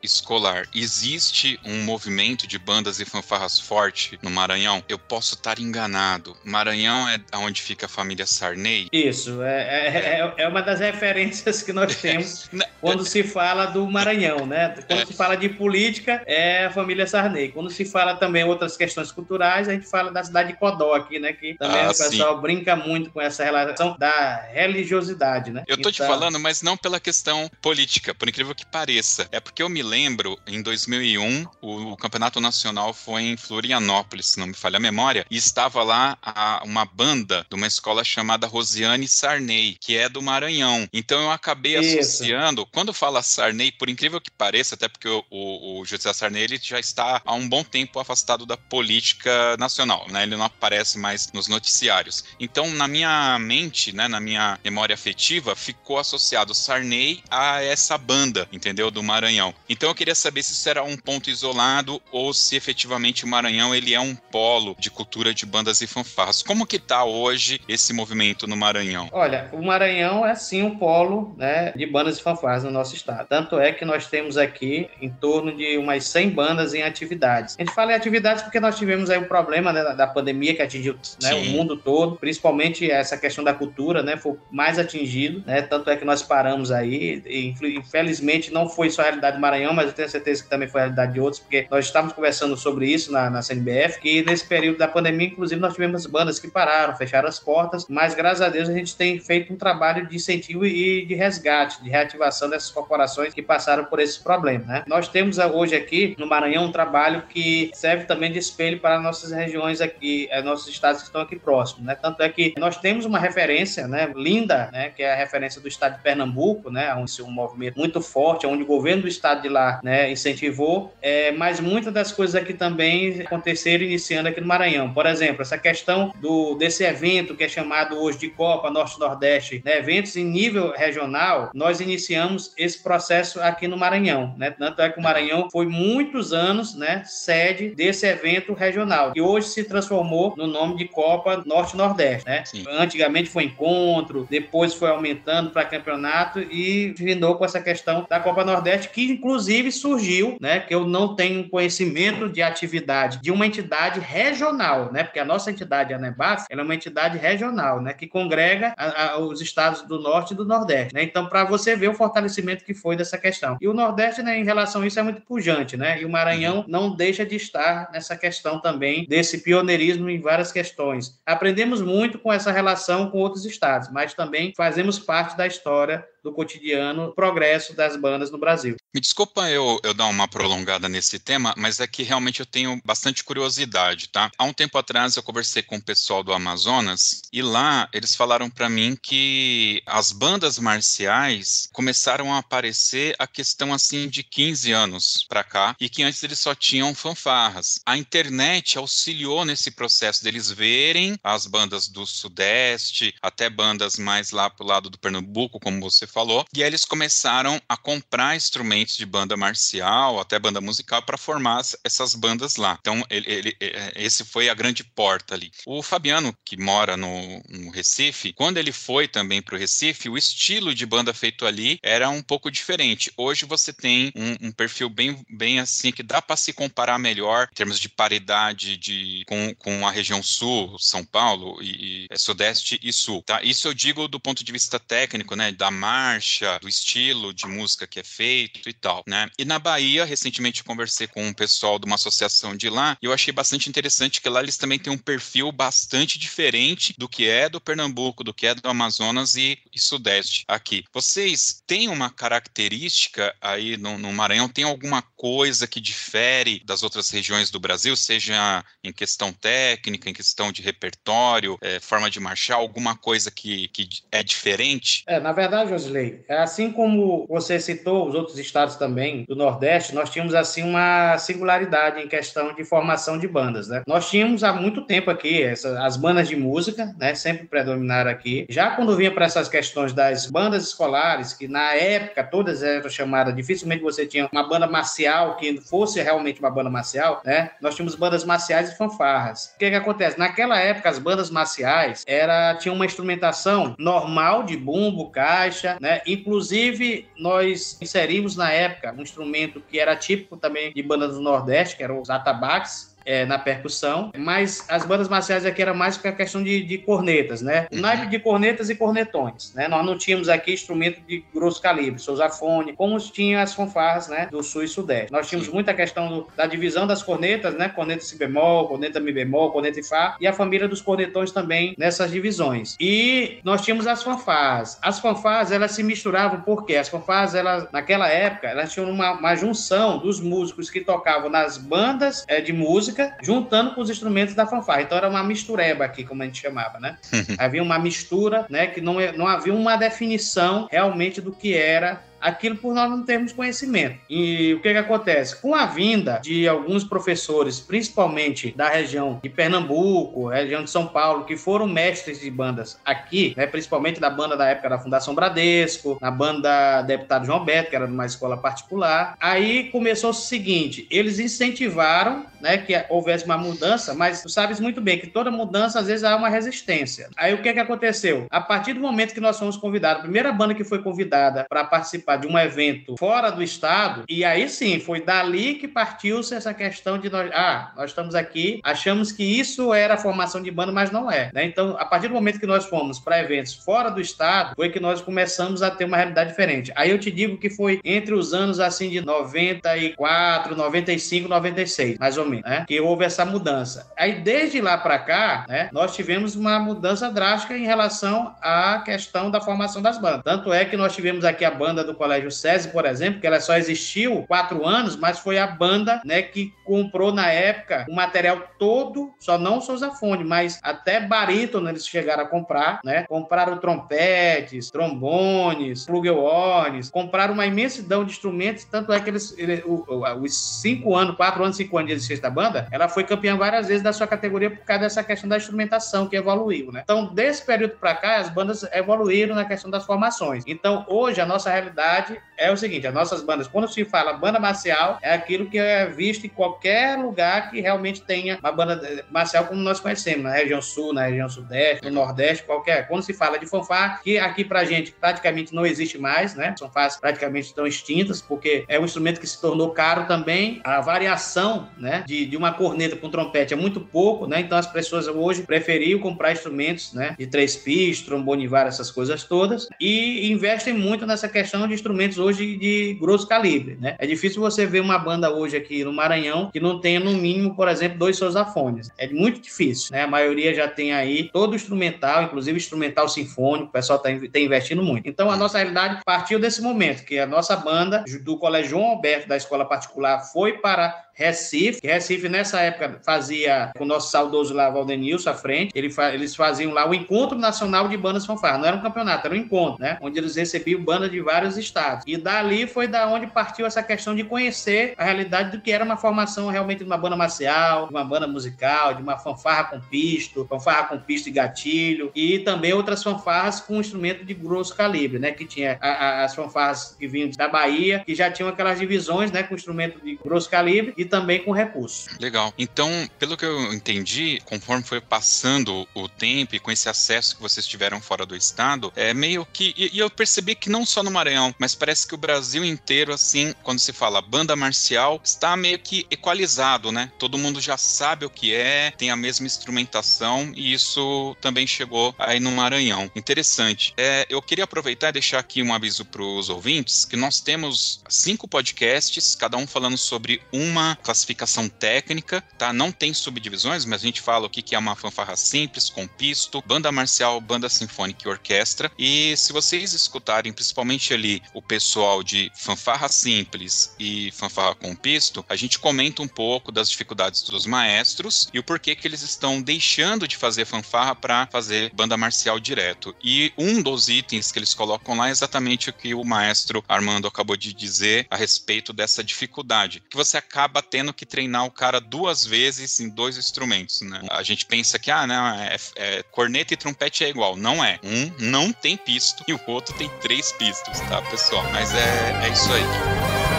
escolar. 0.02 0.68
Existe 0.74 1.60
um 1.64 1.84
movimento 1.84 2.48
de 2.48 2.58
bandas 2.58 3.00
e 3.00 3.06
fanfarras 3.06 3.60
forte 3.60 4.20
no 4.22 4.30
Maranhão? 4.30 4.84
Eu 4.88 4.98
posso 4.98 5.36
estar 5.36 5.60
enganado. 5.60 6.36
Maranhão 6.44 7.08
é 7.08 7.20
onde 7.38 7.62
fica 7.62 7.86
a 7.86 7.90
família 7.90 8.26
Sarney? 8.26 8.88
Isso, 8.92 9.42
é, 9.42 9.62
é, 9.62 10.34
é, 10.38 10.44
é 10.44 10.48
uma 10.48 10.62
das 10.62 10.80
referências 10.80 11.62
que 11.62 11.74
nós 11.74 11.96
temos 12.02 12.50
quando 12.82 13.06
se 13.06 13.24
fala 13.24 13.66
do 13.66 13.86
Maranhão, 13.90 14.46
né? 14.46 14.76
Quando 14.88 15.08
se 15.08 15.14
fala 15.14 15.36
de 15.36 15.50
política, 15.50 16.24
é 16.26 16.66
a 16.66 16.72
família 16.72 17.06
Sarney. 17.06 17.52
Quando 17.52 17.70
se 17.70 17.86
fala 17.86 18.16
também 18.16 18.44
outras 18.44 18.78
questões 18.78 19.12
culturais, 19.12 19.68
a 19.68 19.74
gente 19.74 19.88
fala 19.88 20.12
da 20.12 20.24
cidade 20.24 20.54
de 20.54 20.58
Codó 20.58 20.94
aqui, 20.94 21.20
né? 21.20 21.34
Que 21.34 21.56
também 21.56 21.82
ah, 21.82 21.92
o 21.92 21.98
pessoal 21.98 22.36
sim. 22.36 22.42
brinca 22.42 22.76
muito 22.76 23.12
com 23.12 23.22
essa 23.22 23.44
relação 23.44 23.96
da 23.98 24.48
religiosidade, 24.52 25.52
né? 25.52 25.64
Eu 25.68 25.76
tô 25.76 25.90
então... 25.90 25.92
te 25.92 25.98
falando, 26.00 26.40
mas 26.40 26.62
não 26.62 26.78
pela 26.78 27.00
questão 27.00 27.50
política, 27.62 28.14
por 28.14 28.30
incrível 28.30 28.56
que 28.56 28.66
pareça. 28.66 29.28
É 29.32 29.40
porque 29.40 29.62
eu 29.62 29.70
me 29.70 29.82
lembro, 29.90 30.38
em 30.46 30.62
2001, 30.62 31.46
o, 31.62 31.92
o 31.92 31.98
Campeonato 31.98 32.40
Nacional 32.40 32.94
foi 32.94 33.24
em 33.24 33.38
Florianópolis, 33.38 34.28
se 34.28 34.40
não 34.40 34.48
me 34.48 34.54
falha 34.54 34.78
a 34.78 34.80
memória, 34.80 35.26
e 35.30 35.38
estava 35.38 35.84
lá 35.84 36.18
a, 36.22 36.62
uma 36.64 36.86
banda 36.86 37.46
de 37.50 37.56
uma 37.56 37.68
escola 37.68 38.04
chamada 38.04 38.48
Rosiane 38.48 39.08
Sarney, 39.08 39.78
que 39.82 39.98
é 39.98 40.08
do 40.08 40.22
Maranhão. 40.22 40.88
Então 40.94 41.22
eu 41.22 41.32
acabei 41.32 41.78
Isso. 41.78 42.00
associando, 42.00 42.66
quando 42.68 42.94
fala 42.94 43.24
Sarney, 43.24 43.72
por 43.72 43.90
incrível 43.90 44.22
que 44.22 44.32
pareça, 44.32 44.76
até 44.76 44.88
porque 44.88 45.08
o, 45.08 45.24
o, 45.30 45.80
o 45.80 45.86
José 45.86 46.14
Sarney 46.14 46.44
ele 46.44 46.60
já 46.62 46.80
está 46.80 47.22
há 47.26 47.34
um 47.34 47.48
bom 47.48 47.64
tempo 47.64 48.00
afastado 48.00 48.46
da 48.46 48.58
política 48.58 49.58
nacional, 49.58 50.06
né? 50.10 50.24
Ele 50.24 50.36
não 50.36 50.46
aparece 50.46 50.98
mais 50.98 51.32
nos 51.34 51.48
noticiários. 51.48 52.24
Então, 52.40 52.70
na 52.72 52.88
minha 52.88 53.38
mente, 53.40 53.92
né, 53.94 54.08
na 54.08 54.20
minha 54.20 54.60
memória 54.64 54.94
afetiva, 54.94 55.56
ficou 55.56 55.98
associado 55.98 56.54
Sarney 56.54 57.24
a 57.30 57.62
essa 57.64 57.98
banda, 57.98 58.48
entendeu? 58.52 58.92
Do 58.92 59.02
Maranhão. 59.02 59.54
Então 59.68 59.79
eu 59.88 59.96
queria 59.96 60.16
saber 60.16 60.44
se 60.44 60.54
isso 60.54 60.70
era 60.70 60.84
um 60.84 60.98
ponto 60.98 61.30
isolado 61.30 62.02
ou 62.12 62.34
se 62.34 62.56
efetivamente 62.56 63.26
o 63.26 63.28
Maranhão 63.28 63.74
ele 63.74 63.94
é 63.94 64.00
um 64.00 64.16
polo 64.16 64.76
de 64.80 64.90
cultura 64.90 65.34
de 65.34 65.46
bandas 65.46 65.82
e 65.82 65.88
fanfarras. 65.88 66.42
Como 66.42 66.66
que 66.66 66.80
tá 66.80 67.04
hoje 67.04 67.62
esse 67.68 67.94
movimento 67.94 68.48
no 68.48 68.58
Maranhão? 68.58 69.10
Olha, 69.12 69.50
o 69.52 69.62
Maranhão 69.62 70.26
é 70.26 70.36
sim 70.36 70.64
um 70.64 70.78
polo 70.78 71.36
né, 71.38 71.72
de 71.76 71.86
bandas 71.86 72.18
e 72.18 72.22
fanfarras 72.22 72.64
no 72.64 72.72
nosso 72.72 72.96
estado. 72.96 73.28
Tanto 73.28 73.60
é 73.60 73.72
que 73.72 73.86
nós 73.86 74.08
temos 74.08 74.38
aqui 74.38 74.90
em 75.02 75.10
torno 75.10 75.56
de 75.56 75.78
umas 75.78 76.06
100 76.06 76.30
bandas 76.32 76.74
em 76.74 76.84
atividades. 76.84 77.56
A 77.58 77.62
gente 77.62 77.74
fala 77.74 77.92
em 77.92 77.96
atividades 77.96 78.44
porque 78.44 78.60
nós 78.60 78.78
tivemos 78.78 79.10
aí 79.10 79.18
o 79.18 79.22
um 79.22 79.28
problema 79.28 79.72
né, 79.72 79.84
da 79.96 80.08
pandemia 80.08 80.56
que 80.56 80.62
atingiu 80.62 80.96
né, 81.22 81.34
o 81.34 81.46
mundo 81.46 81.78
todo, 81.78 82.16
principalmente 82.16 82.90
essa 82.90 83.18
questão 83.18 83.44
da 83.44 83.54
cultura, 83.54 84.04
né, 84.04 84.18
foi 84.18 84.38
mais 84.52 84.80
atingido, 84.80 85.44
né, 85.46 85.62
tanto 85.62 85.90
é 85.90 85.96
que 85.96 86.06
nós 86.06 86.22
paramos 86.22 86.72
aí, 86.72 87.24
e, 87.26 87.56
infelizmente 87.78 88.52
não 88.52 88.70
foi 88.70 88.90
só 88.90 89.02
a 89.02 89.06
realidade 89.06 89.38
do 89.38 89.42
Maranhão, 89.42 89.69
mas 89.74 89.88
eu 89.88 89.94
tenho 89.94 90.10
certeza 90.10 90.44
que 90.44 90.50
também 90.50 90.68
foi 90.68 90.82
a 90.82 90.84
realidade 90.86 91.14
de 91.14 91.20
outros, 91.20 91.40
porque 91.40 91.68
nós 91.70 91.86
estávamos 91.86 92.14
conversando 92.14 92.56
sobre 92.58 92.88
isso 92.88 93.12
na, 93.12 93.30
na 93.30 93.42
CNBF, 93.42 94.00
que 94.00 94.24
nesse 94.24 94.46
período 94.46 94.78
da 94.78 94.88
pandemia, 94.88 95.28
inclusive, 95.28 95.60
nós 95.60 95.74
tivemos 95.74 96.06
bandas 96.06 96.40
que 96.40 96.48
pararam, 96.48 96.96
fecharam 96.96 97.28
as 97.28 97.40
portas, 97.40 97.86
mas 97.90 98.14
graças 98.14 98.42
a 98.42 98.50
Deus 98.50 98.70
a 98.70 98.74
gente 98.74 98.96
tem 98.96 99.20
feito 99.20 99.54
um 99.54 99.58
trabalho 99.58 100.08
de 100.08 100.16
incentivo 100.16 100.66
e 100.66 101.06
de 101.06 101.16
resgate, 101.16 101.84
de 101.84 101.90
reativação 101.90 102.50
dessas 102.50 102.70
corporações 102.70 103.34
que 103.34 103.42
passaram 103.42 103.86
por 103.86 104.00
esses 104.00 104.18
problemas. 104.18 104.68
Né? 104.68 104.84
Nós 104.88 105.08
temos 105.08 105.38
hoje 105.38 105.76
aqui 105.76 106.16
no 106.18 106.28
Maranhão 106.28 106.66
um 106.66 106.72
trabalho 106.72 107.24
que 107.30 107.72
serve 107.74 108.06
também 108.06 108.32
de 108.32 108.40
espelho 108.40 108.80
para 108.80 109.00
nossas 109.00 109.32
regiões 109.32 109.82
aqui, 109.82 110.28
eh, 110.32 110.42
nossos 110.42 110.68
estados 110.68 111.02
que 111.02 111.08
estão 111.08 111.22
aqui 111.22 111.36
próximos. 111.36 111.86
Né? 111.86 111.96
Tanto 111.96 112.22
é 112.22 112.30
que 112.30 112.54
nós 112.58 112.78
temos 112.78 113.06
uma 113.06 113.20
referência 113.20 113.88
né, 113.88 114.12
linda, 114.16 114.70
né, 114.72 114.90
que 114.90 115.04
é 115.04 115.14
a 115.14 115.16
referência 115.16 115.62
do 115.62 115.68
estado 115.68 115.98
de 115.98 116.04
Pernambuco, 116.04 116.70
né, 116.70 116.94
onde 116.96 117.22
um 117.22 117.32
movimento 117.32 117.78
muito 117.78 118.02
forte, 118.02 118.46
onde 118.46 118.64
o 118.64 118.66
governo 118.66 119.04
do 119.04 119.08
estado 119.08 119.42
de 119.42 119.50
lá 119.50 119.59
né, 119.84 120.12
incentivou, 120.12 120.94
é, 121.02 121.32
mas 121.32 121.60
muitas 121.60 121.94
das 121.94 122.12
coisas 122.12 122.36
aqui 122.36 122.54
também 122.54 123.22
aconteceram 123.22 123.84
iniciando 123.84 124.30
aqui 124.30 124.42
no 124.42 124.48
Maranhão. 124.48 124.94
Por 124.94 125.06
exemplo, 125.06 125.42
essa 125.42 125.58
questão 125.58 126.14
do, 126.22 126.56
desse 126.56 126.84
evento 126.84 127.36
que 127.36 127.44
é 127.44 127.50
chamado 127.50 127.98
hoje 127.98 128.18
de 128.20 128.30
Copa 128.30 128.70
Norte-Nordeste, 128.70 129.62
né, 129.66 129.78
eventos 129.78 130.16
em 130.16 130.24
nível 130.24 130.72
regional, 130.72 131.50
nós 131.54 131.80
iniciamos 131.80 132.54
esse 132.58 132.82
processo 132.82 133.40
aqui 133.42 133.68
no 133.68 133.78
Maranhão. 133.78 134.34
Né? 134.38 134.52
Tanto 134.52 134.82
é 134.82 134.90
que 134.90 135.00
o 135.00 135.04
Maranhão 135.04 135.50
foi 135.52 135.66
muitos 135.66 136.34
anos 136.34 136.76
né, 136.76 137.04
sede 137.06 137.70
desse 137.70 138.06
evento 138.08 138.54
regional, 138.54 139.12
que 139.14 139.22
hoje 139.22 139.48
se 139.50 139.64
transformou 139.64 140.34
no 140.38 140.48
nome 140.48 140.78
de 140.78 140.88
Copa 140.88 141.44
Norte-Nordeste. 141.46 142.26
Né? 142.26 142.44
Antigamente 142.70 143.30
foi 143.30 143.44
encontro, 143.44 144.28
depois 144.30 144.74
foi 144.74 144.90
aumentando 144.90 145.50
para 145.52 145.66
campeonato 145.66 146.40
e 146.40 146.94
terminou 146.94 147.36
com 147.36 147.46
essa 147.46 147.62
questão 147.62 148.06
da 148.10 148.20
Copa 148.20 148.44
Nordeste, 148.44 148.90
que 148.90 149.12
inclusive 149.12 149.49
surgiu, 149.72 150.38
né, 150.40 150.60
que 150.60 150.74
eu 150.74 150.86
não 150.86 151.16
tenho 151.16 151.50
conhecimento 151.50 152.30
de 152.30 152.42
atividade 152.42 153.22
de 153.22 153.32
uma 153.32 153.46
entidade 153.46 154.00
regional, 154.00 154.92
né, 154.92 155.04
porque 155.04 155.20
a 155.20 155.26
nossa 155.26 155.52
entidade, 155.52 155.94
a 155.94 155.98
NEBAF, 155.98 156.46
ela 156.50 156.62
é 156.62 156.64
uma 156.64 156.76
entidade 156.76 157.18
regional, 157.18 157.82
né, 157.82 157.94
que 157.94 158.08
congrega 158.08 158.74
a, 158.78 159.14
a, 159.14 159.20
os 159.20 159.42
estados 159.42 159.82
do 159.84 160.00
Norte 160.00 160.34
e 160.34 160.38
do 160.38 160.46
Nordeste, 160.46 160.94
né, 160.94 161.04
então 161.04 161.28
para 161.28 161.44
você 161.44 161.76
ver 161.76 161.90
o 161.90 161.94
fortalecimento 161.94 162.64
que 162.64 162.74
foi 162.74 162.96
dessa 162.96 163.18
questão. 163.18 163.58
E 163.60 163.68
o 163.68 163.74
Nordeste, 163.74 164.22
né, 164.22 164.38
em 164.38 164.44
relação 164.44 164.82
a 164.82 164.88
isso, 164.88 165.00
é 165.00 165.04
muito 165.04 165.22
pujante, 165.22 165.76
né, 165.76 166.02
e 166.02 166.06
o 166.06 166.10
Maranhão 166.10 166.66
não 166.68 166.96
deixa 166.96 167.26
de 167.26 167.36
estar 167.36 167.90
nessa 167.92 168.16
questão 168.16 168.60
também 168.60 169.06
desse 169.08 169.40
pioneirismo 169.40 170.10
em 170.10 170.22
várias 170.22 170.52
questões. 170.52 171.20
Aprendemos 171.26 171.82
muito 171.82 172.20
com 172.20 172.32
essa 172.32 172.52
relação 172.52 173.10
com 173.10 173.18
outros 173.20 173.46
estados, 173.46 173.90
mas 173.92 174.14
também 174.14 174.54
fazemos 174.56 175.00
parte 175.00 175.38
da 175.38 175.48
história 175.48 176.06
do 176.24 176.34
cotidiano 176.34 177.14
progresso 177.14 177.76
das 177.76 177.96
bandas 177.96 178.32
no 178.32 178.38
Brasil. 178.38 178.76
Me 178.92 179.00
desculpa 179.00 179.48
eu, 179.52 179.80
eu 179.84 179.94
dar 179.94 180.08
uma 180.08 180.28
prolongada 180.28 180.90
nesse 180.90 181.20
tema, 181.20 181.54
mas 181.56 181.80
é 181.80 181.86
que 181.86 182.02
realmente 182.02 182.40
eu 182.40 182.46
tenho 182.46 182.82
bastante 182.84 183.24
curiosidade, 183.24 184.10
tá? 184.10 184.32
Há 184.36 184.44
um 184.44 184.52
tempo 184.52 184.80
atrás 184.80 185.16
eu 185.16 185.22
conversei 185.22 185.62
com 185.62 185.76
o 185.76 185.82
pessoal 185.82 186.24
do 186.24 186.34
Amazonas 186.34 187.22
e 187.32 187.44
lá 187.44 187.88
eles 187.94 188.16
falaram 188.16 188.50
para 188.50 188.68
mim 188.68 188.98
que 189.00 189.84
as 189.86 190.12
bandas 190.12 190.58
marciais 190.58 191.70
começaram 191.72 192.34
a 192.34 192.40
aparecer 192.40 193.16
a 193.20 193.28
questão 193.28 193.72
assim 193.72 194.10
de 194.10 194.24
15 194.24 194.72
anos 194.72 195.24
para 195.30 195.44
cá 195.44 195.76
e 195.80 195.88
que 195.88 196.02
antes 196.02 196.24
eles 196.24 196.40
só 196.40 196.56
tinham 196.56 196.96
fanfarras. 196.96 197.80
A 197.86 197.96
internet 197.96 198.80
auxiliou 198.80 199.46
nesse 199.46 199.70
processo 199.70 200.24
deles 200.24 200.50
verem 200.50 201.16
as 201.24 201.46
bandas 201.46 201.88
do 201.88 202.08
Sudeste, 202.08 203.14
até 203.22 203.52
bandas 203.52 204.00
mais 204.00 204.32
lá 204.32 204.50
pro 204.50 204.66
lado 204.66 204.90
do 204.90 204.98
Pernambuco, 204.98 205.60
como 205.60 205.80
você 205.80 206.08
falou, 206.08 206.44
e 206.56 206.64
aí 206.64 206.70
eles 206.70 206.86
começaram 206.86 207.62
a 207.70 207.78
comprar 207.78 208.36
instrumentos 208.36 208.79
de 208.86 209.06
banda 209.06 209.38
marcial, 209.38 210.20
até 210.20 210.40
banda 210.40 210.62
musical, 210.62 211.02
para 211.02 211.18
formar 211.18 211.62
essas 211.84 212.16
bandas 212.16 212.56
lá. 212.56 212.78
Então, 212.80 213.04
ele, 213.10 213.32
ele, 213.32 213.58
é, 213.60 213.94
esse 213.96 214.24
foi 214.24 214.50
a 214.50 214.54
grande 214.54 214.84
porta 214.84 215.36
ali. 215.36 215.52
O 215.66 215.82
Fabiano, 215.82 216.34
que 216.46 216.58
mora 216.58 216.96
no, 216.96 217.44
no 217.50 217.72
Recife, 217.72 218.34
quando 218.34 218.58
ele 218.58 218.72
foi 218.72 219.08
também 219.08 219.42
para 219.42 219.56
o 219.56 219.58
Recife, 219.58 220.10
o 220.10 220.18
estilo 220.18 220.74
de 220.74 220.86
banda 220.86 221.14
feito 221.14 221.46
ali 221.46 221.80
era 221.84 222.10
um 222.10 222.22
pouco 222.22 222.52
diferente. 222.52 223.12
Hoje 223.18 223.46
você 223.46 223.74
tem 223.74 224.12
um, 224.16 224.48
um 224.48 224.52
perfil 224.52 224.90
bem, 224.90 225.24
bem 225.30 225.60
assim, 225.60 225.92
que 225.92 226.04
dá 226.04 226.22
para 226.22 226.38
se 226.38 226.54
comparar 226.54 226.98
melhor 227.00 227.48
em 227.52 227.56
termos 227.56 227.80
de 227.80 227.90
paridade 227.90 228.78
de, 228.78 229.24
com, 229.28 229.54
com 229.56 229.88
a 229.88 229.92
região 229.92 230.22
sul, 230.22 230.78
São 230.80 231.04
Paulo, 231.04 231.62
e, 231.62 232.06
e 232.06 232.08
é, 232.10 232.18
Sudeste 232.18 232.80
e 232.82 232.94
Sul. 232.94 233.24
Tá? 233.24 233.42
Isso 233.44 233.68
eu 233.68 233.74
digo 233.74 234.08
do 234.08 234.20
ponto 234.20 234.44
de 234.44 234.52
vista 234.52 234.80
técnico, 234.80 235.36
né, 235.36 235.52
da 235.52 235.72
marcha, 235.72 236.60
do 236.60 236.70
estilo 236.70 237.34
de 237.34 237.46
música 237.46 237.88
que 237.88 238.00
é 238.00 238.04
feito 238.04 238.69
e 238.70 238.74
tal, 238.74 239.04
né? 239.08 239.30
E 239.38 239.46
na 239.46 239.60
Bahia, 239.60 240.06
recentemente 240.06 240.64
conversei 240.64 241.08
com 241.08 241.26
um 241.26 241.34
pessoal 241.34 241.80
de 241.80 241.86
uma 241.86 241.96
associação 241.96 242.56
de 242.56 242.70
lá 242.70 242.98
e 243.02 243.06
eu 243.06 243.14
achei 243.14 243.34
bastante 243.34 243.70
interessante 243.70 244.22
que 244.22 244.30
lá 244.30 244.42
eles 244.42 244.58
também 244.58 244.80
têm 244.80 244.92
um 244.92 244.98
perfil 244.98 245.52
bastante 245.52 246.18
diferente 246.20 246.94
do 246.98 247.10
que 247.10 247.28
é 247.28 247.50
do 247.50 247.62
Pernambuco, 247.62 248.24
do 248.24 248.34
que 248.34 248.48
é 248.48 248.56
do 248.56 248.68
Amazonas 248.68 249.36
e, 249.36 249.58
e 249.74 249.80
Sudeste 249.80 250.44
aqui. 250.48 250.84
Vocês 250.94 251.62
têm 251.66 251.88
uma 251.90 252.10
característica 252.10 253.34
aí 253.42 253.78
no, 253.78 253.98
no 253.98 254.12
Maranhão, 254.14 254.48
tem 254.48 254.64
alguma 254.64 255.02
coisa 255.02 255.68
que 255.68 255.80
difere 255.80 256.62
das 256.66 256.84
outras 256.84 257.10
regiões 257.10 257.50
do 257.50 257.60
Brasil, 257.60 257.96
seja 257.96 258.64
em 258.84 258.92
questão 258.92 259.32
técnica, 259.32 260.10
em 260.10 260.14
questão 260.14 260.52
de 260.52 260.62
repertório, 260.62 261.58
é, 261.62 261.80
forma 261.80 262.10
de 262.10 262.20
marchar, 262.20 262.58
alguma 262.58 262.96
coisa 262.96 263.32
que, 263.32 263.68
que 263.70 263.88
é 264.12 264.24
diferente? 264.24 265.04
É, 265.08 265.20
na 265.20 265.32
verdade, 265.32 265.70
Josley, 265.70 266.24
é 266.28 266.38
assim 266.38 266.72
como 266.72 267.26
você 267.28 267.60
citou 267.60 268.08
os 268.08 268.16
outros 268.16 268.38
estados 268.38 268.59
também 268.68 269.26
do 269.28 269.36
Nordeste, 269.36 269.94
nós 269.94 270.10
tínhamos 270.10 270.34
assim 270.34 270.64
uma 270.64 271.18
singularidade 271.18 272.02
em 272.02 272.08
questão 272.08 272.54
de 272.54 272.64
formação 272.64 273.18
de 273.18 273.28
bandas, 273.28 273.68
né? 273.68 273.84
Nós 273.88 274.10
tínhamos 274.10 274.44
há 274.44 274.54
muito 274.54 274.82
tempo 274.82 275.10
aqui 275.10 275.42
essa, 275.42 275.84
as 275.84 275.98
bandas 275.98 276.28
de 276.28 276.36
música, 276.36 276.94
né? 276.98 277.16
Sempre 277.16 277.48
predominaram 277.48 278.12
aqui. 278.12 278.46
Já 278.50 278.72
quando 278.72 278.96
vinha 278.96 279.12
para 279.12 279.26
essas 279.26 279.48
questões 279.48 279.94
das 279.94 280.26
bandas 280.28 280.64
escolares, 280.68 281.34
que 281.34 281.48
na 281.48 281.74
época 281.74 282.24
todas 282.24 282.64
eram 282.64 282.90
chamadas, 282.90 283.36
dificilmente 283.36 283.84
você 283.84 284.06
tinha 284.06 284.30
uma 284.32 284.48
banda 284.48 284.68
marcial 284.68 285.38
que 285.38 285.60
fosse 285.62 286.02
realmente 286.02 286.40
uma 286.40 286.50
banda 286.50 286.70
marcial, 286.70 287.22
né? 287.26 287.52
Nós 287.62 287.76
tínhamos 287.76 287.96
bandas 287.96 288.24
marciais 288.24 288.72
e 288.72 288.78
fanfarras. 288.78 289.54
O 289.56 289.60
que 289.60 289.70
que 289.70 289.76
acontece? 289.76 290.18
Naquela 290.18 290.60
época 290.60 290.90
as 290.90 291.00
bandas 291.00 291.30
marciais 291.30 292.04
era 292.08 292.56
tinham 292.56 292.76
uma 292.76 292.86
instrumentação 292.86 293.76
normal 293.78 294.44
de 294.44 294.58
bumbo, 294.58 295.10
caixa, 295.10 295.78
né? 295.80 296.02
Inclusive 296.06 297.08
nós 297.18 297.78
inserimos 297.82 298.36
na 298.36 298.49
época 298.52 298.94
um 298.98 299.02
instrumento 299.02 299.62
que 299.62 299.80
era 299.80 299.96
típico 299.96 300.38
também 300.38 300.74
de 300.74 300.84
bandas 300.84 301.14
do 301.14 301.22
Nordeste, 301.22 301.78
que 301.78 301.84
eram 301.84 302.02
os 302.02 302.10
atabaques, 302.10 302.89
é, 303.06 303.26
na 303.26 303.40
percussão, 303.40 304.12
mas 304.18 304.66
as 304.70 304.86
bandas 304.86 305.08
marciais 305.08 305.46
aqui 305.46 305.62
era 305.62 305.74
mais 305.74 305.98
para 305.98 306.12
a 306.12 306.14
questão 306.14 306.44
de, 306.44 306.64
de, 306.64 306.78
cornetas, 306.78 307.42
né? 307.42 307.68
Uhum. 307.72 307.82
naipe 307.82 308.08
de 308.08 308.20
cornetas 308.20 308.70
e 308.70 308.76
cornetões, 308.76 309.54
né? 309.54 309.68
Nós 309.68 309.86
não 309.86 309.98
tínhamos 309.98 310.30
aqui 310.30 310.54
instrumento 310.54 311.02
de 311.08 311.24
grosso 311.34 311.62
calibre, 311.62 312.00
sousafone, 312.00 312.74
como 312.74 312.98
tinha 313.00 313.42
as 313.42 313.54
fanfarras, 313.54 314.08
né? 314.08 314.28
Do 314.32 314.44
sul 314.44 314.64
e 314.64 314.68
sudeste. 314.68 315.12
Nós 315.12 315.28
tínhamos 315.28 315.50
muita 315.50 315.74
questão 315.74 316.08
do, 316.08 316.28
da 316.36 316.46
divisão 316.46 316.86
das 316.86 317.02
cornetas, 317.02 317.56
né? 317.56 317.70
Corneta 317.70 318.04
si 318.04 318.18
bemol, 318.18 318.68
corneta 318.68 319.00
mi 319.00 319.12
bemol, 319.12 319.52
corneta 319.52 319.80
e 319.80 319.84
fá, 319.84 320.18
e 320.20 320.28
a 320.28 320.34
família 320.34 320.68
dos 320.68 320.82
cornetões 320.82 321.32
também 321.32 321.74
nessas 321.78 322.12
divisões. 322.12 322.76
E 322.80 323.40
nós 323.44 323.62
tínhamos 323.62 323.88
as 323.88 324.04
fanfarras. 324.04 324.78
As 324.82 325.00
fanfarras, 325.00 325.52
elas 325.52 325.72
se 325.72 325.84
misturavam 325.84 326.42
porque 326.42 326.76
as 326.76 326.90
fanfarras, 326.90 327.36
elas, 327.36 327.68
naquela 327.72 328.08
época, 328.08 328.48
elas 328.48 328.72
tinham 328.72 328.90
uma, 328.90 329.14
uma 329.14 329.36
junção 329.36 329.98
dos 329.98 330.20
músicos 330.20 330.70
que 330.70 330.82
tocavam 330.82 331.30
nas 331.30 331.58
bandas 331.58 332.26
é, 332.28 332.42
de 332.42 332.54
música 332.54 332.89
música, 332.90 333.16
juntando 333.22 333.74
com 333.74 333.82
os 333.82 333.90
instrumentos 333.90 334.36
da 334.36 334.46
fanfarra. 334.46 334.82
Então 334.82 334.98
era 334.98 335.10
uma 335.10 335.24
mistureba 335.24 335.86
aqui, 335.86 336.04
como 336.04 336.22
a 336.22 336.26
gente 336.26 336.42
chamava, 336.42 336.80
né? 336.80 336.98
havia 337.38 337.62
uma 337.62 337.78
mistura, 337.78 338.46
né? 338.50 338.68
Que 338.68 338.82
não, 338.82 338.96
não 339.16 339.28
havia 339.28 339.54
uma 339.54 339.76
definição 339.76 340.68
realmente 340.72 341.22
do 341.22 341.32
que 341.32 341.56
era 341.56 342.02
aquilo 342.22 342.56
por 342.56 342.74
nós 342.74 342.90
não 342.90 343.04
termos 343.04 343.32
conhecimento. 343.32 343.98
E 344.10 344.54
o 344.54 344.62
que, 344.62 344.72
que 344.72 344.78
acontece? 344.78 345.36
Com 345.42 345.56
a 345.56 345.66
vinda 345.66 346.20
de 346.22 346.48
alguns 346.48 346.84
professores, 346.84 347.60
principalmente 347.60 348.54
da 348.56 348.70
região 348.70 349.20
de 349.22 349.30
Pernambuco, 349.30 350.28
região 350.28 350.64
de 350.64 350.70
São 350.70 350.88
Paulo, 350.88 351.26
que 351.26 351.38
foram 351.38 351.68
mestres 351.68 352.20
de 352.20 352.30
bandas 352.30 352.80
aqui, 352.84 353.34
né, 353.38 353.48
principalmente 353.48 354.00
da 354.00 354.10
banda 354.10 354.36
da 354.36 354.48
época 354.48 354.70
da 354.70 354.80
Fundação 354.80 355.16
Bradesco, 355.16 355.98
na 356.02 356.12
banda 356.12 356.82
Deputado 356.84 357.26
João 357.26 357.44
Beto, 357.44 357.70
que 357.70 357.76
era 357.76 357.88
numa 357.88 358.06
escola 358.06 358.38
particular, 358.38 359.16
aí 359.20 359.66
começou 359.66 360.12
o 360.12 360.14
seguinte, 360.14 360.88
eles 360.90 361.20
incentivaram 361.20 362.26
né, 362.40 362.58
que 362.58 362.74
houvesse 362.90 363.26
uma 363.26 363.38
mudança, 363.38 363.94
mas 363.94 364.22
tu 364.22 364.30
sabes 364.30 364.60
muito 364.60 364.82
bem 364.82 365.00
que 365.00 365.08
toda 365.08 365.30
mudança 365.32 365.80
às 365.80 365.88
vezes 365.88 366.04
há 366.04 366.16
uma 366.16 366.30
resistência. 366.30 367.10
Aí 367.18 367.34
o 367.34 367.42
que 367.42 367.54
que 367.54 367.60
aconteceu? 367.60 368.28
A 368.30 368.42
partir 368.42 368.74
do 368.74 368.80
momento 368.80 369.14
que 369.14 369.20
nós 369.20 369.38
fomos 369.38 369.58
convidados, 369.58 370.00
a 370.00 370.04
primeira 370.04 370.32
banda 370.32 370.54
que 370.54 370.64
foi 370.64 370.82
convidada 370.82 371.46
para 371.50 371.64
participar 371.64 372.09
participar 372.10 372.18
de 372.18 372.28
um 372.28 372.38
evento 372.38 372.96
fora 372.98 373.30
do 373.30 373.44
estado, 373.44 374.04
e 374.10 374.26
aí 374.26 374.50
sim, 374.50 374.80
foi 374.80 375.02
dali 375.02 375.56
que 375.56 375.68
partiu-se 375.68 376.34
essa 376.34 376.54
questão 376.54 376.98
de 376.98 377.10
nós, 377.10 377.30
ah, 377.34 377.72
nós 377.76 377.92
estamos 377.92 378.16
aqui, 378.16 378.60
achamos 378.64 379.12
que 379.12 379.24
isso 379.24 379.74
era 379.74 379.98
formação 379.98 380.42
de 380.42 380.50
banda, 380.50 380.72
mas 380.72 380.92
não 380.92 381.12
é. 381.12 381.30
Né? 381.34 381.46
Então, 381.46 381.76
a 381.78 381.86
partir 381.86 382.08
do 382.08 382.14
momento 382.14 382.40
que 382.40 382.48
nós 382.48 382.66
fomos 382.66 383.00
para 383.00 383.20
eventos 383.20 383.54
fora 383.54 383.90
do 383.90 384.02
estado, 384.02 384.56
foi 384.56 384.70
que 384.70 384.80
nós 384.80 385.02
começamos 385.02 385.62
a 385.62 385.70
ter 385.70 385.86
uma 385.86 385.98
realidade 385.98 386.30
diferente. 386.30 386.72
Aí 386.76 386.90
eu 386.90 386.98
te 386.98 387.12
digo 387.12 387.38
que 387.38 387.50
foi 387.50 387.80
entre 387.84 388.14
os 388.14 388.34
anos 388.34 388.60
assim 388.60 388.90
de 388.90 389.02
94, 389.02 390.56
95, 390.56 391.28
96, 391.28 391.98
mais 391.98 392.18
ou 392.18 392.26
menos, 392.26 392.50
né? 392.50 392.66
Que 392.68 392.80
houve 392.80 393.06
essa 393.06 393.26
mudança. 393.26 393.92
Aí 393.98 394.22
desde 394.22 394.62
lá 394.62 394.78
para 394.78 394.98
cá, 395.00 395.46
né, 395.48 395.70
nós 395.72 395.96
tivemos 395.96 396.36
uma 396.36 396.60
mudança 396.60 397.10
drástica 397.12 397.58
em 397.58 397.66
relação 397.66 398.34
à 398.42 398.80
questão 398.80 399.30
da 399.30 399.42
formação 399.42 399.82
das 399.82 399.98
bandas. 399.98 400.22
Tanto 400.24 400.54
é 400.54 400.66
que 400.66 400.78
nós 400.78 400.96
tivemos 400.96 401.26
aqui 401.26 401.44
a 401.44 401.52
banda 401.52 401.84
do 401.84 401.94
Colégio 402.00 402.32
SESI, 402.32 402.70
por 402.70 402.86
exemplo, 402.86 403.20
que 403.20 403.28
ela 403.28 403.42
só 403.42 403.58
existiu 403.58 404.24
quatro 404.26 404.66
anos, 404.66 404.96
mas 404.96 405.20
foi 405.20 405.38
a 405.38 405.46
banda 405.46 406.02
né, 406.06 406.22
que 406.22 406.54
comprou 406.64 407.14
na 407.14 407.30
época 407.30 407.86
o 407.90 407.94
material 407.94 408.42
todo, 408.58 409.12
só 409.20 409.38
não 409.38 409.58
o 409.58 409.62
sousafone, 409.62 410.24
mas 410.24 410.60
até 410.64 411.02
barítono 411.02 411.68
eles 411.68 411.86
chegaram 411.86 412.24
a 412.24 412.28
comprar, 412.28 412.80
né? 412.86 413.04
Compraram 413.08 413.58
trompetes, 413.58 414.72
trombones, 414.72 415.86
flugelhorns, 415.86 416.90
compraram 416.90 417.34
uma 417.34 417.46
imensidão 417.46 418.06
de 418.06 418.12
instrumentos, 418.12 418.64
tanto 418.64 418.94
é 418.94 419.00
que 419.02 419.10
eles, 419.10 419.36
eles 419.38 419.62
os 419.66 420.62
cinco 420.62 420.96
anos, 420.96 421.18
quatro 421.18 421.44
anos, 421.44 421.58
cinco 421.58 421.78
anos 421.78 421.90
de 421.90 421.96
existência 421.96 422.24
da 422.24 422.30
banda, 422.30 422.68
ela 422.72 422.88
foi 422.88 423.04
campeã 423.04 423.36
várias 423.36 423.68
vezes 423.68 423.84
da 423.84 423.92
sua 423.92 424.08
categoria 424.08 424.50
por 424.50 424.64
causa 424.64 424.84
dessa 424.84 425.04
questão 425.04 425.28
da 425.28 425.36
instrumentação 425.36 426.08
que 426.08 426.16
evoluiu, 426.16 426.72
né? 426.72 426.82
Então, 426.84 427.14
desse 427.14 427.46
período 427.46 427.78
para 427.78 427.94
cá, 427.96 428.18
as 428.18 428.30
bandas 428.30 428.64
evoluíram 428.72 429.36
na 429.36 429.44
questão 429.44 429.70
das 429.70 429.86
formações. 429.86 430.46
Então, 430.48 430.86
hoje, 430.88 431.20
a 431.20 431.26
nossa 431.26 431.50
realidade 431.50 431.89
verdade, 431.90 432.22
é 432.38 432.52
o 432.52 432.58
seguinte: 432.58 432.88
as 432.88 432.94
nossas 432.94 433.22
bandas, 433.22 433.48
quando 433.48 433.68
se 433.68 433.84
fala 433.84 434.14
banda 434.14 434.40
marcial, 434.40 434.98
é 435.02 435.14
aquilo 435.14 435.50
que 435.50 435.58
é 435.58 435.86
visto 435.88 436.26
em 436.26 436.30
qualquer 436.30 436.98
lugar 436.98 437.50
que 437.50 437.60
realmente 437.60 438.02
tenha 438.02 438.38
uma 438.40 438.52
banda 438.52 439.06
marcial 439.12 439.46
como 439.46 439.60
nós 439.62 439.80
conhecemos, 439.80 440.24
na 440.24 440.32
região 440.32 440.62
sul, 440.62 440.94
na 440.94 441.06
região 441.06 441.28
sudeste, 441.28 441.86
no 441.86 441.92
nordeste, 441.92 442.46
qualquer. 442.46 442.88
Quando 442.88 443.04
se 443.04 443.14
fala 443.14 443.38
de 443.38 443.46
fanfarra, 443.46 444.00
que 444.04 444.18
aqui 444.18 444.44
pra 444.44 444.64
gente 444.64 444.92
praticamente 444.92 445.54
não 445.54 445.66
existe 445.66 445.98
mais, 445.98 446.36
né? 446.36 446.56
São 446.58 446.68
fanfarras 446.68 446.98
praticamente 446.98 447.48
estão 447.48 447.68
extintas, 447.68 448.22
porque 448.22 448.66
é 448.68 448.80
um 448.80 448.86
instrumento 448.86 449.20
que 449.20 449.28
se 449.28 449.40
tornou 449.40 449.72
caro 449.72 450.06
também. 450.06 450.62
A 450.64 450.80
variação, 450.82 451.70
né, 451.78 452.04
de, 452.06 452.26
de 452.26 452.38
uma 452.38 452.54
corneta 452.54 452.96
com 452.96 453.10
trompete 453.10 453.54
é 453.54 453.58
muito 453.58 453.82
pouco, 453.82 454.28
né? 454.28 454.40
Então 454.40 454.58
as 454.58 454.68
pessoas 454.68 455.08
hoje 455.08 455.44
preferiam 455.44 456.00
comprar 456.00 456.32
instrumentos, 456.32 456.94
né, 456.94 457.16
de 457.18 457.28
três 457.28 457.56
pistas, 457.56 458.06
trombone, 458.06 458.48
várias 458.48 458.76
essas 458.76 458.92
coisas 458.92 459.24
todas, 459.24 459.68
e 459.80 460.32
investem 460.32 460.74
muito 460.74 461.06
nessa 461.06 461.28
questão 461.28 461.68
de 461.68 461.74
instrumentos 461.80 462.18
hoje 462.18 462.58
de 462.58 462.98
grosso 463.00 463.28
calibre, 463.28 463.78
né? 463.80 463.96
É 464.00 464.06
difícil 464.06 464.42
você 464.42 464.66
ver 464.66 464.82
uma 464.82 464.98
banda 464.98 465.32
hoje 465.32 465.58
aqui 465.58 465.84
no 465.84 465.94
Maranhão 465.94 466.50
que 466.52 466.60
não 466.60 466.80
tenha 466.80 467.00
no 467.00 467.14
mínimo, 467.14 467.56
por 467.56 467.68
exemplo, 467.68 467.98
dois 467.98 468.18
sosafones. 468.18 468.90
É 468.98 469.08
muito 469.08 469.40
difícil, 469.40 469.92
né? 469.92 470.04
A 470.04 470.08
maioria 470.08 470.54
já 470.54 470.68
tem 470.68 470.94
aí 470.94 471.30
todo 471.32 471.56
instrumental, 471.56 472.24
inclusive 472.24 472.58
instrumental 472.58 473.08
sinfônico, 473.08 473.70
o 473.70 473.72
pessoal 473.72 473.98
está 473.98 474.10
tá 474.30 474.40
investindo 474.40 474.84
muito. 474.84 475.08
Então 475.08 475.32
a 475.32 475.38
nossa 475.38 475.58
realidade 475.58 476.02
partiu 476.06 476.40
desse 476.40 476.62
momento, 476.62 477.04
que 477.06 477.20
a 477.20 477.26
nossa 477.26 477.56
banda 477.56 478.04
do 478.24 478.38
Colégio 478.38 478.72
João 478.72 478.92
Alberto 478.92 479.28
da 479.28 479.38
escola 479.38 479.66
particular 479.66 480.20
foi 480.20 480.54
para 480.54 481.10
Recife, 481.20 481.82
Recife 481.84 482.30
nessa 482.30 482.62
época 482.62 483.02
fazia 483.04 483.72
com 483.78 483.84
o 483.84 483.88
nosso 483.88 484.10
saudoso 484.10 484.54
lá, 484.54 484.70
Valdenilson, 484.70 485.30
à 485.30 485.34
frente, 485.34 485.72
ele 485.76 485.90
fa 485.90 486.14
eles 486.14 486.34
faziam 486.34 486.72
lá 486.72 486.88
o 486.88 486.94
Encontro 486.94 487.38
Nacional 487.38 487.90
de 487.90 487.98
Bandas 487.98 488.26
Fanfarras. 488.26 488.62
Não 488.62 488.68
era 488.68 488.78
um 488.78 488.82
campeonato, 488.82 489.28
era 489.28 489.36
um 489.36 489.38
encontro, 489.38 489.82
né? 489.82 489.98
Onde 490.02 490.18
eles 490.18 490.38
recebiam 490.38 490.82
bandas 490.82 491.12
de 491.12 491.20
vários 491.20 491.58
estados. 491.58 491.69
E 492.06 492.18
dali 492.18 492.68
foi 492.68 492.88
da 492.88 493.08
onde 493.08 493.28
partiu 493.28 493.66
essa 493.66 493.82
questão 493.84 494.16
de 494.16 494.24
conhecer 494.24 494.94
a 494.98 495.04
realidade 495.04 495.52
do 495.52 495.62
que 495.62 495.72
era 495.72 495.84
uma 495.84 495.98
formação 495.98 496.50
realmente 496.50 496.80
de 496.80 496.86
uma 496.86 496.98
banda 496.98 497.16
marcial, 497.16 497.88
de 497.88 497.92
uma 497.92 498.04
banda 498.04 498.28
musical, 498.28 498.94
de 498.94 499.02
uma 499.02 499.18
fanfarra 499.18 499.66
com 499.66 499.80
pisto, 499.80 500.46
fanfarra 500.48 500.88
com 500.88 501.00
pisto 501.00 501.30
e 501.30 501.32
gatilho, 501.32 502.12
e 502.16 502.40
também 502.40 502.74
outras 502.74 503.04
fanfarras 503.04 503.60
com 503.60 503.80
instrumento 503.80 504.26
de 504.26 504.34
grosso 504.34 504.76
calibre, 504.76 505.20
né? 505.20 505.32
Que 505.32 505.46
tinha 505.46 505.78
a, 505.82 505.90
a, 505.90 506.26
as 506.26 506.36
fanfarras 506.36 506.96
que 506.98 507.08
vinham 507.08 507.30
da 507.30 507.48
Bahia, 507.48 508.04
que 508.06 508.16
já 508.16 508.32
tinham 508.32 508.50
aquelas 508.50 508.80
divisões, 508.80 509.32
né? 509.32 509.44
Com 509.44 509.56
instrumento 509.56 510.04
de 510.04 510.16
grosso 510.16 510.50
calibre, 510.50 510.94
e 510.98 511.06
também 511.06 511.44
com 511.44 511.52
recursos. 511.52 512.08
Legal. 512.20 512.54
Então, 512.58 512.90
pelo 513.18 513.38
que 513.38 513.46
eu 513.46 513.74
entendi, 513.74 514.42
conforme 514.46 514.84
foi 514.84 515.02
passando 515.02 515.88
o 515.94 516.08
tempo 516.08 516.56
e 516.56 516.60
com 516.60 516.72
esse 516.72 516.90
acesso 516.90 517.36
que 517.36 517.42
vocês 517.42 517.66
tiveram 517.66 518.02
fora 518.02 518.26
do 518.26 518.36
estado, 518.36 518.92
é 518.96 519.14
meio 519.14 519.46
que. 519.46 519.74
E, 519.78 519.98
e 519.98 520.00
eu 520.00 520.10
percebi 520.10 520.56
que 520.56 520.70
não 520.70 520.86
só 520.86 521.04
no 521.04 521.12
Maranhão, 521.12 521.49
não, 521.50 521.56
mas 521.58 521.76
parece 521.76 522.08
que 522.08 522.14
o 522.14 522.18
Brasil 522.18 522.64
inteiro, 522.64 523.14
assim, 523.14 523.54
quando 523.64 523.80
se 523.80 523.92
fala 523.92 524.22
banda 524.22 524.56
marcial, 524.56 525.20
está 525.24 525.58
meio 525.58 525.80
que 525.80 526.06
equalizado, 526.10 526.92
né? 526.92 527.12
Todo 527.18 527.38
mundo 527.38 527.60
já 527.60 527.78
sabe 527.78 528.26
o 528.26 528.30
que 528.30 528.54
é, 528.54 528.92
tem 528.92 529.10
a 529.10 529.16
mesma 529.16 529.48
instrumentação 529.48 530.52
e 530.56 530.74
isso 530.74 531.36
também 531.42 531.66
chegou 531.66 532.16
aí 532.18 532.40
no 532.40 532.52
Maranhão. 532.52 533.10
Interessante. 533.16 533.94
É, 533.98 534.26
eu 534.30 534.42
queria 534.42 534.64
aproveitar 534.64 535.10
e 535.10 535.14
deixar 535.14 535.40
aqui 535.40 535.64
um 535.64 535.74
aviso 535.74 536.06
para 536.06 536.22
os 536.22 536.50
ouvintes 536.50 537.06
que 537.06 537.18
nós 537.18 537.40
temos 537.40 538.02
cinco 538.08 538.48
podcasts, 538.48 539.36
cada 539.36 539.58
um 539.58 539.66
falando 539.66 539.98
sobre 539.98 540.42
uma 540.52 540.96
classificação 540.98 541.68
técnica, 541.68 542.42
tá? 542.58 542.72
Não 542.72 542.92
tem 542.92 543.14
subdivisões, 543.14 543.86
mas 543.86 544.02
a 544.02 544.06
gente 544.06 544.22
fala 544.22 544.46
o 544.46 544.50
que 544.50 544.76
é 544.76 544.80
uma 544.80 544.96
fanfarra 544.96 545.36
simples, 545.36 545.90
com 545.90 546.08
pisto, 546.08 546.64
banda 546.66 546.92
marcial, 546.92 547.40
banda 547.42 547.70
sinfônica 547.70 548.28
e 548.28 548.30
orquestra. 548.30 548.92
E 548.98 549.36
se 549.38 549.52
vocês 549.52 549.94
escutarem 549.94 550.54
principalmente 550.54 551.14
ali 551.14 551.39
o 551.54 551.62
pessoal 551.62 552.24
de 552.24 552.52
fanfarra 552.56 553.08
simples 553.08 553.94
e 554.00 554.32
fanfarra 554.32 554.76
com 554.76 554.96
pisto, 554.96 555.46
a 555.50 555.56
gente 555.56 555.80
comenta 555.80 556.22
um 556.22 556.28
pouco 556.28 556.72
das 556.72 556.90
dificuldades 556.90 557.42
dos 557.44 557.66
maestros 557.66 558.50
e 558.54 558.60
o 558.60 558.64
porquê 558.64 558.96
que 558.96 559.08
eles 559.08 559.22
estão 559.22 559.62
deixando 559.62 560.28
de 560.28 560.38
fazer 560.38 560.66
fanfarra 560.66 561.16
para 561.16 561.48
fazer 561.48 561.92
banda 561.94 562.18
marcial 562.18 562.60
direto. 562.60 563.16
E 563.24 563.52
um 563.58 563.82
dos 563.82 564.10
itens 564.10 564.52
que 564.52 564.60
eles 564.60 564.74
colocam 564.74 565.18
lá 565.18 565.30
é 565.30 565.32
exatamente 565.32 565.90
o 565.90 565.94
que 565.94 566.14
o 566.14 566.24
maestro 566.24 566.84
Armando 566.88 567.28
acabou 567.28 567.56
de 567.56 567.74
dizer 567.74 568.28
a 568.30 568.36
respeito 568.36 568.94
dessa 568.94 569.24
dificuldade, 569.24 570.04
que 570.10 570.18
você 570.18 570.38
acaba 570.38 570.82
tendo 570.82 571.14
que 571.14 571.26
treinar 571.26 571.66
o 571.66 571.72
cara 571.72 572.00
duas 572.00 572.46
vezes 572.46 573.00
em 573.00 573.10
dois 573.10 573.38
instrumentos, 573.38 574.02
né? 574.02 574.22
A 574.30 574.44
gente 574.44 574.66
pensa 574.66 575.00
que 575.00 575.12
ah, 575.12 575.26
não, 575.26 575.48
é, 575.48 575.78
é, 575.96 576.24
corneta 576.24 576.74
e 576.74 576.78
trompete 576.78 577.24
é 577.24 577.30
igual, 577.30 577.56
não 577.56 577.84
é. 577.84 578.00
Um 578.04 578.32
não 578.40 578.72
tem 578.72 578.98
pisto 578.98 579.44
e 579.48 579.54
o 579.54 579.60
outro 579.68 579.96
tem 579.96 580.10
três 580.22 580.52
pistos, 580.52 581.00
tá, 581.02 581.22
pessoal? 581.30 581.64
Mas 581.72 581.94
é, 581.94 582.40
é 582.44 582.50
isso 582.50 582.72
aí. 582.74 583.59